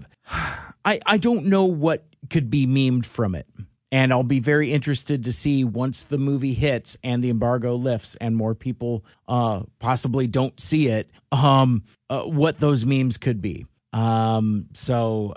I 0.86 1.00
I 1.06 1.18
don't 1.18 1.46
know 1.46 1.66
what 1.66 2.06
could 2.30 2.50
be 2.50 2.66
memed 2.66 3.06
from 3.06 3.36
it. 3.36 3.48
And 3.90 4.12
I'll 4.12 4.24
be 4.24 4.42
very 4.42 4.74
interested 4.74 5.24
to 5.24 5.32
see 5.32 5.64
once 5.64 6.04
the 6.04 6.18
movie 6.18 6.54
hits 6.54 6.98
and 7.06 7.24
the 7.24 7.30
embargo 7.30 7.76
lifts 7.76 8.18
and 8.18 8.36
more 8.36 8.54
people 8.54 9.06
uh, 9.30 9.64
possibly 9.80 10.28
don't 10.28 10.60
see 10.60 10.88
it, 10.88 11.10
um, 11.32 11.84
uh, 12.10 12.24
what 12.24 12.60
those 12.60 12.86
memes 12.86 13.16
could 13.16 13.42
be. 13.42 13.66
Um, 13.94 14.68
so, 14.74 15.34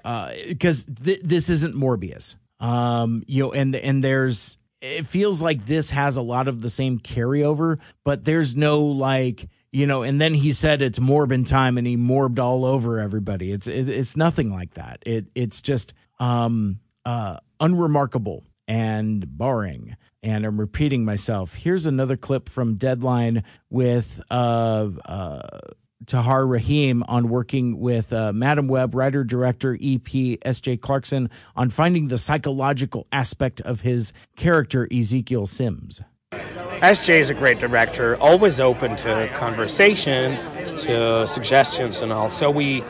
because 0.48 0.84
uh, 0.88 0.94
th- 1.05 1.20
this 1.22 1.48
isn't 1.48 1.76
Morbius, 1.76 2.34
um, 2.59 3.22
you 3.28 3.44
know, 3.44 3.53
and 3.53 3.76
and 3.76 4.03
there's 4.03 4.59
it 4.80 5.06
feels 5.06 5.42
like 5.42 5.66
this 5.66 5.90
has 5.90 6.16
a 6.16 6.22
lot 6.22 6.48
of 6.48 6.62
the 6.62 6.70
same 6.70 6.98
carryover, 6.98 7.78
but 8.04 8.24
there's 8.24 8.56
no 8.56 8.80
like 8.80 9.48
you 9.72 9.86
know. 9.86 10.02
And 10.02 10.20
then 10.20 10.34
he 10.34 10.52
said 10.52 10.82
it's 10.82 10.98
Morbin 10.98 11.46
time, 11.46 11.78
and 11.78 11.86
he 11.86 11.96
morbed 11.96 12.38
all 12.38 12.64
over 12.64 12.98
everybody. 12.98 13.52
It's 13.52 13.66
it, 13.66 13.88
it's 13.88 14.16
nothing 14.16 14.50
like 14.52 14.74
that. 14.74 15.02
It 15.06 15.26
it's 15.34 15.60
just 15.60 15.94
um 16.18 16.80
uh 17.04 17.38
unremarkable 17.60 18.44
and 18.68 19.26
boring. 19.36 19.96
and 20.22 20.44
I'm 20.44 20.60
repeating 20.60 21.04
myself. 21.04 21.54
Here's 21.54 21.86
another 21.86 22.16
clip 22.16 22.48
from 22.48 22.76
Deadline 22.76 23.42
with 23.70 24.22
uh, 24.30 24.88
uh, 25.04 25.58
Tahar 26.07 26.46
Rahim 26.46 27.03
on 27.09 27.28
working 27.28 27.78
with 27.78 28.12
uh, 28.12 28.32
Madame 28.32 28.68
Web, 28.68 28.94
writer 28.94 29.22
director 29.24 29.78
EP 29.80 30.38
S.J. 30.42 30.78
Clarkson 30.78 31.30
on 31.55 31.70
finding 31.70 32.09
the 32.09 32.18
psychological 32.18 33.07
aspect 33.12 33.61
of 33.61 33.82
his 33.82 34.12
character 34.36 34.88
Ezekiel 34.92 35.46
Sims. 35.46 36.03
SJ 36.32 37.20
is 37.20 37.28
a 37.28 37.34
great 37.34 37.59
director, 37.59 38.16
always 38.16 38.59
open 38.59 38.96
to 38.96 39.28
conversation, 39.34 40.36
to 40.78 41.26
suggestions, 41.26 42.01
and 42.01 42.12
all. 42.12 42.30
So 42.30 42.51
we, 42.51 42.82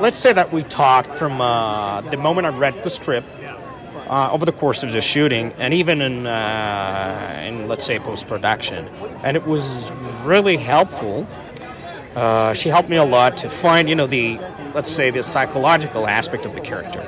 let's 0.00 0.18
say 0.18 0.32
that 0.32 0.52
we 0.52 0.62
talked 0.62 1.12
from 1.14 1.40
uh, 1.40 2.02
the 2.02 2.16
moment 2.16 2.46
I 2.46 2.50
read 2.50 2.84
the 2.84 2.90
script 2.90 3.26
uh, 4.08 4.30
over 4.30 4.44
the 4.44 4.52
course 4.52 4.84
of 4.84 4.92
the 4.92 5.00
shooting, 5.00 5.52
and 5.54 5.74
even 5.74 6.00
in, 6.00 6.26
uh, 6.26 7.42
in 7.44 7.66
let's 7.66 7.84
say 7.84 7.98
post 7.98 8.28
production, 8.28 8.86
and 9.24 9.36
it 9.36 9.46
was 9.46 9.90
really 10.22 10.56
helpful. 10.56 11.26
Uh, 12.14 12.54
she 12.54 12.68
helped 12.68 12.88
me 12.88 12.96
a 12.96 13.04
lot 13.04 13.36
to 13.38 13.50
find, 13.50 13.88
you 13.88 13.94
know, 13.94 14.06
the 14.06 14.38
let's 14.74 14.90
say 14.90 15.10
the 15.10 15.22
psychological 15.22 16.06
aspect 16.06 16.44
of 16.44 16.54
the 16.54 16.60
character. 16.60 17.04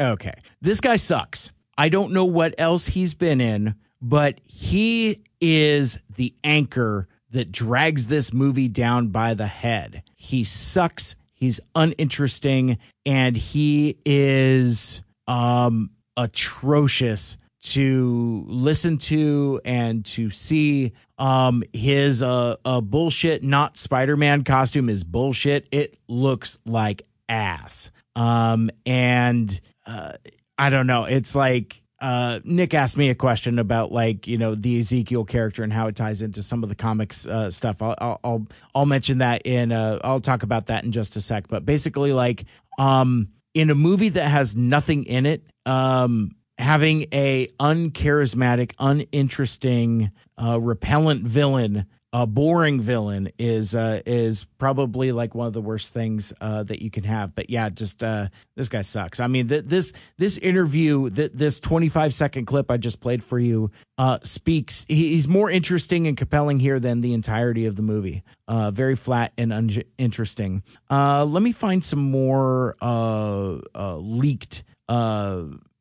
Okay, 0.00 0.34
this 0.60 0.80
guy 0.80 0.96
sucks. 0.96 1.52
I 1.78 1.88
don't 1.88 2.12
know 2.12 2.24
what 2.24 2.54
else 2.58 2.88
he's 2.88 3.14
been 3.14 3.40
in, 3.40 3.74
but 4.00 4.40
he 4.44 5.22
is 5.40 5.98
the 6.16 6.34
anchor 6.42 7.08
that 7.30 7.52
drags 7.52 8.06
this 8.08 8.32
movie 8.32 8.68
down 8.68 9.08
by 9.08 9.34
the 9.34 9.46
head. 9.46 10.02
He 10.16 10.44
sucks. 10.44 11.16
He's 11.32 11.60
uninteresting 11.74 12.78
and 13.04 13.36
he 13.36 13.98
is 14.04 15.02
um 15.26 15.90
atrocious 16.16 17.36
to 17.64 18.44
listen 18.46 18.98
to 18.98 19.58
and 19.64 20.04
to 20.04 20.30
see 20.30 20.92
um 21.18 21.62
his 21.72 22.22
uh, 22.22 22.56
uh 22.64 22.80
bullshit 22.80 23.42
not 23.42 23.78
spider-man 23.78 24.44
costume 24.44 24.90
is 24.90 25.02
bullshit 25.02 25.66
it 25.72 25.96
looks 26.06 26.58
like 26.66 27.02
ass 27.28 27.90
um 28.16 28.70
and 28.84 29.60
uh 29.86 30.12
i 30.58 30.68
don't 30.68 30.86
know 30.86 31.04
it's 31.04 31.34
like 31.34 31.80
uh, 32.00 32.38
Nick 32.44 32.74
asked 32.74 32.98
me 32.98 33.08
a 33.08 33.14
question 33.14 33.58
about 33.58 33.90
like 33.90 34.26
you 34.26 34.36
know 34.36 34.54
the 34.54 34.78
Ezekiel 34.78 35.24
character 35.24 35.62
and 35.62 35.72
how 35.72 35.86
it 35.86 35.96
ties 35.96 36.20
into 36.20 36.42
some 36.42 36.62
of 36.62 36.68
the 36.68 36.74
comics 36.74 37.26
uh, 37.26 37.50
stuff. 37.50 37.80
I'll, 37.80 37.94
I'll, 37.98 38.20
I'll 38.22 38.46
I'll 38.74 38.84
mention 38.84 39.18
that 39.18 39.46
in 39.46 39.72
uh, 39.72 40.00
I'll 40.04 40.20
talk 40.20 40.42
about 40.42 40.66
that 40.66 40.84
in 40.84 40.92
just 40.92 41.16
a 41.16 41.20
sec. 41.22 41.48
But 41.48 41.64
basically, 41.64 42.12
like 42.12 42.44
um, 42.78 43.28
in 43.54 43.70
a 43.70 43.74
movie 43.74 44.10
that 44.10 44.28
has 44.28 44.54
nothing 44.54 45.04
in 45.04 45.24
it, 45.24 45.46
um, 45.64 46.32
having 46.58 47.06
a 47.12 47.48
uncharismatic, 47.60 48.72
uninteresting, 48.78 50.10
uh, 50.38 50.60
repellent 50.60 51.22
villain 51.22 51.86
a 52.14 52.28
boring 52.28 52.80
villain 52.80 53.28
is 53.40 53.74
uh, 53.74 54.00
is 54.06 54.44
probably 54.58 55.10
like 55.10 55.34
one 55.34 55.48
of 55.48 55.52
the 55.52 55.60
worst 55.60 55.92
things 55.92 56.32
uh, 56.40 56.62
that 56.62 56.80
you 56.80 56.88
can 56.88 57.02
have. 57.02 57.34
But 57.34 57.50
yeah, 57.50 57.68
just 57.70 58.04
uh, 58.04 58.28
this 58.54 58.68
guy 58.68 58.82
sucks. 58.82 59.18
I 59.18 59.26
mean, 59.26 59.48
th- 59.48 59.64
this 59.64 59.92
this 60.16 60.38
interview, 60.38 61.10
th- 61.10 61.32
this 61.34 61.58
twenty 61.58 61.88
five 61.88 62.14
second 62.14 62.46
clip 62.46 62.70
I 62.70 62.76
just 62.76 63.00
played 63.00 63.24
for 63.24 63.40
you, 63.40 63.72
uh, 63.98 64.20
speaks. 64.22 64.86
He's 64.86 65.26
more 65.26 65.50
interesting 65.50 66.06
and 66.06 66.16
compelling 66.16 66.60
here 66.60 66.78
than 66.78 67.00
the 67.00 67.14
entirety 67.14 67.66
of 67.66 67.74
the 67.74 67.82
movie. 67.82 68.22
Uh, 68.46 68.70
very 68.70 68.94
flat 68.94 69.32
and 69.36 69.52
uninteresting. 69.52 70.62
Uh, 70.88 71.24
let 71.24 71.42
me 71.42 71.50
find 71.50 71.84
some 71.84 72.12
more 72.12 72.76
leaked 73.74 74.62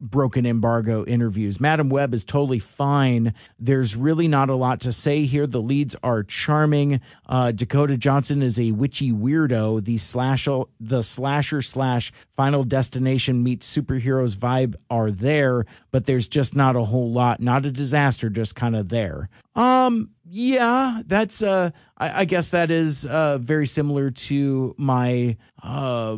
broken 0.04 0.46
embargo 0.46 1.06
interviews. 1.06 1.60
Madame 1.60 1.90
Web 1.90 2.14
is 2.14 2.24
totally 2.24 2.60
fine. 2.60 3.34
There's 3.58 3.96
really 3.96 4.28
not 4.28 4.50
a 4.50 4.56
lot 4.56 4.82
to 4.82 4.92
say 4.92 5.24
here. 5.24 5.48
The 5.48 5.62
leads 5.62 5.96
are 6.04 6.24
charming. 6.24 7.00
Uh, 7.28 7.52
Dakota 7.52 7.98
Johnson 7.98 8.42
is 8.42 8.60
a 8.60 8.72
witchy 8.72 9.12
weirdo. 9.12 9.84
The 9.84 9.98
slasher, 9.98 10.64
the 10.80 11.02
slasher 11.02 11.62
slash 11.62 12.12
Final 12.36 12.64
Destination 12.64 13.44
meets 13.44 13.74
superheroes 13.74 14.36
vibe 14.36 14.76
are 14.90 15.10
there, 15.10 15.66
but 15.92 16.06
there's 16.06 16.28
just 16.28 16.56
not 16.56 16.76
a 16.76 16.84
whole 16.84 17.12
lot. 17.12 17.40
Not 17.40 17.66
a 17.66 17.72
disaster, 17.72 18.30
just 18.30 18.56
kind 18.56 18.76
of 18.76 18.90
there. 18.90 19.30
Um, 19.56 20.10
yeah, 20.28 21.02
that's 21.06 21.42
uh, 21.44 21.72
I, 21.98 22.22
I 22.22 22.26
guess 22.26 22.50
that 22.50 22.72
is 22.72 23.06
uh 23.06 23.38
very 23.38 23.68
similar 23.68 24.12
to 24.12 24.74
my 24.78 25.38
uh 25.62 26.18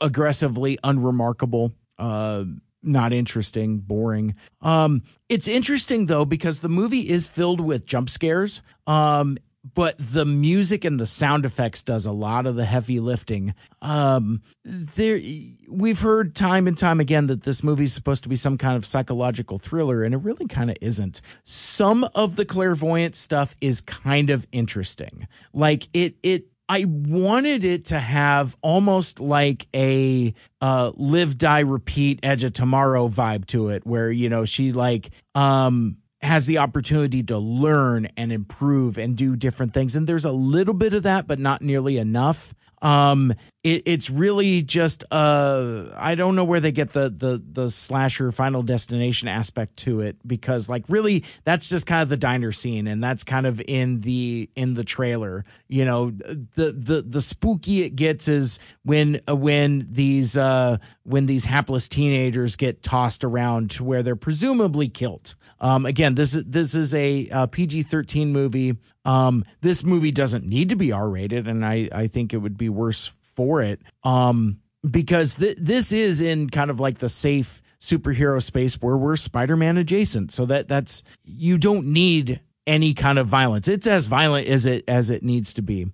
aggressively 0.00 0.78
unremarkable 0.84 1.72
uh 1.98 2.44
not 2.86 3.12
interesting, 3.12 3.78
boring. 3.78 4.34
Um, 4.62 5.02
it's 5.28 5.48
interesting 5.48 6.06
though 6.06 6.24
because 6.24 6.60
the 6.60 6.68
movie 6.68 7.08
is 7.10 7.26
filled 7.26 7.60
with 7.60 7.86
jump 7.86 8.08
scares. 8.10 8.62
Um, 8.86 9.36
but 9.74 9.96
the 9.98 10.24
music 10.24 10.84
and 10.84 11.00
the 11.00 11.06
sound 11.06 11.44
effects 11.44 11.82
does 11.82 12.06
a 12.06 12.12
lot 12.12 12.46
of 12.46 12.54
the 12.56 12.64
heavy 12.64 13.00
lifting. 13.00 13.54
Um, 13.82 14.42
there, 14.64 15.20
we've 15.68 16.00
heard 16.00 16.34
time 16.34 16.66
and 16.66 16.78
time 16.78 17.00
again 17.00 17.26
that 17.26 17.42
this 17.42 17.62
movie 17.64 17.84
is 17.84 17.92
supposed 17.92 18.22
to 18.22 18.28
be 18.28 18.36
some 18.36 18.58
kind 18.58 18.76
of 18.76 18.86
psychological 18.86 19.58
thriller, 19.58 20.04
and 20.04 20.14
it 20.14 20.18
really 20.18 20.46
kind 20.46 20.70
of 20.70 20.76
isn't. 20.80 21.20
Some 21.44 22.04
of 22.14 22.36
the 22.36 22.44
clairvoyant 22.44 23.16
stuff 23.16 23.56
is 23.60 23.80
kind 23.80 24.30
of 24.30 24.46
interesting, 24.52 25.26
like 25.52 25.88
it 25.92 26.16
it 26.22 26.44
I 26.68 26.84
wanted 26.86 27.64
it 27.64 27.86
to 27.86 27.98
have 27.98 28.56
almost 28.60 29.20
like 29.20 29.68
a 29.74 30.34
uh, 30.60 30.92
live, 30.96 31.38
die, 31.38 31.60
repeat, 31.60 32.20
edge 32.22 32.42
of 32.42 32.54
tomorrow 32.54 33.08
vibe 33.08 33.46
to 33.48 33.68
it, 33.68 33.86
where, 33.86 34.10
you 34.10 34.28
know, 34.28 34.44
she 34.44 34.72
like 34.72 35.10
um, 35.36 35.98
has 36.22 36.46
the 36.46 36.58
opportunity 36.58 37.22
to 37.22 37.38
learn 37.38 38.08
and 38.16 38.32
improve 38.32 38.98
and 38.98 39.16
do 39.16 39.36
different 39.36 39.74
things. 39.74 39.94
And 39.94 40.08
there's 40.08 40.24
a 40.24 40.32
little 40.32 40.74
bit 40.74 40.92
of 40.92 41.04
that, 41.04 41.28
but 41.28 41.38
not 41.38 41.62
nearly 41.62 41.98
enough. 41.98 42.52
Um, 42.82 43.34
it, 43.64 43.82
it's 43.86 44.10
really 44.10 44.62
just 44.62 45.02
uh, 45.10 45.86
I 45.96 46.14
don't 46.14 46.36
know 46.36 46.44
where 46.44 46.60
they 46.60 46.72
get 46.72 46.92
the 46.92 47.08
the 47.08 47.42
the 47.52 47.70
slasher 47.70 48.30
Final 48.30 48.62
Destination 48.62 49.28
aspect 49.28 49.76
to 49.78 50.00
it 50.00 50.16
because 50.26 50.68
like 50.68 50.84
really 50.88 51.24
that's 51.44 51.68
just 51.68 51.86
kind 51.86 52.02
of 52.02 52.08
the 52.08 52.16
diner 52.16 52.52
scene 52.52 52.86
and 52.86 53.02
that's 53.02 53.24
kind 53.24 53.46
of 53.46 53.60
in 53.66 54.00
the 54.00 54.48
in 54.54 54.74
the 54.74 54.84
trailer. 54.84 55.44
You 55.68 55.84
know, 55.84 56.10
the 56.10 56.72
the 56.72 57.04
the 57.06 57.20
spooky 57.20 57.82
it 57.82 57.96
gets 57.96 58.28
is 58.28 58.58
when 58.84 59.20
uh, 59.28 59.34
when 59.34 59.88
these 59.90 60.36
uh 60.36 60.78
when 61.02 61.26
these 61.26 61.46
hapless 61.46 61.88
teenagers 61.88 62.56
get 62.56 62.82
tossed 62.82 63.24
around 63.24 63.70
to 63.72 63.84
where 63.84 64.02
they're 64.02 64.16
presumably 64.16 64.88
killed. 64.88 65.34
Um, 65.60 65.86
again, 65.86 66.14
this 66.14 66.34
is 66.34 66.44
this 66.44 66.74
is 66.74 66.94
a, 66.94 67.28
a 67.30 67.48
PG 67.48 67.82
thirteen 67.82 68.32
movie. 68.32 68.76
Um, 69.04 69.44
this 69.60 69.84
movie 69.84 70.10
doesn't 70.10 70.44
need 70.44 70.68
to 70.68 70.76
be 70.76 70.92
R 70.92 71.08
rated, 71.08 71.46
and 71.48 71.64
I 71.64 71.88
I 71.92 72.06
think 72.06 72.32
it 72.32 72.38
would 72.38 72.58
be 72.58 72.68
worse 72.68 73.06
for 73.06 73.62
it. 73.62 73.80
Um, 74.04 74.60
because 74.88 75.36
th- 75.36 75.58
this 75.60 75.92
is 75.92 76.20
in 76.20 76.50
kind 76.50 76.70
of 76.70 76.80
like 76.80 76.98
the 76.98 77.08
safe 77.08 77.62
superhero 77.80 78.42
space 78.42 78.80
where 78.80 78.96
we're 78.96 79.16
Spider-Man 79.16 79.76
adjacent. 79.76 80.32
So 80.32 80.46
that 80.46 80.68
that's 80.68 81.02
you 81.24 81.58
don't 81.58 81.86
need 81.86 82.40
any 82.66 82.94
kind 82.94 83.18
of 83.18 83.26
violence. 83.26 83.68
It's 83.68 83.86
as 83.86 84.06
violent 84.06 84.48
as 84.48 84.66
it 84.66 84.84
as 84.88 85.10
it 85.10 85.22
needs 85.22 85.54
to 85.54 85.62
be. 85.62 85.86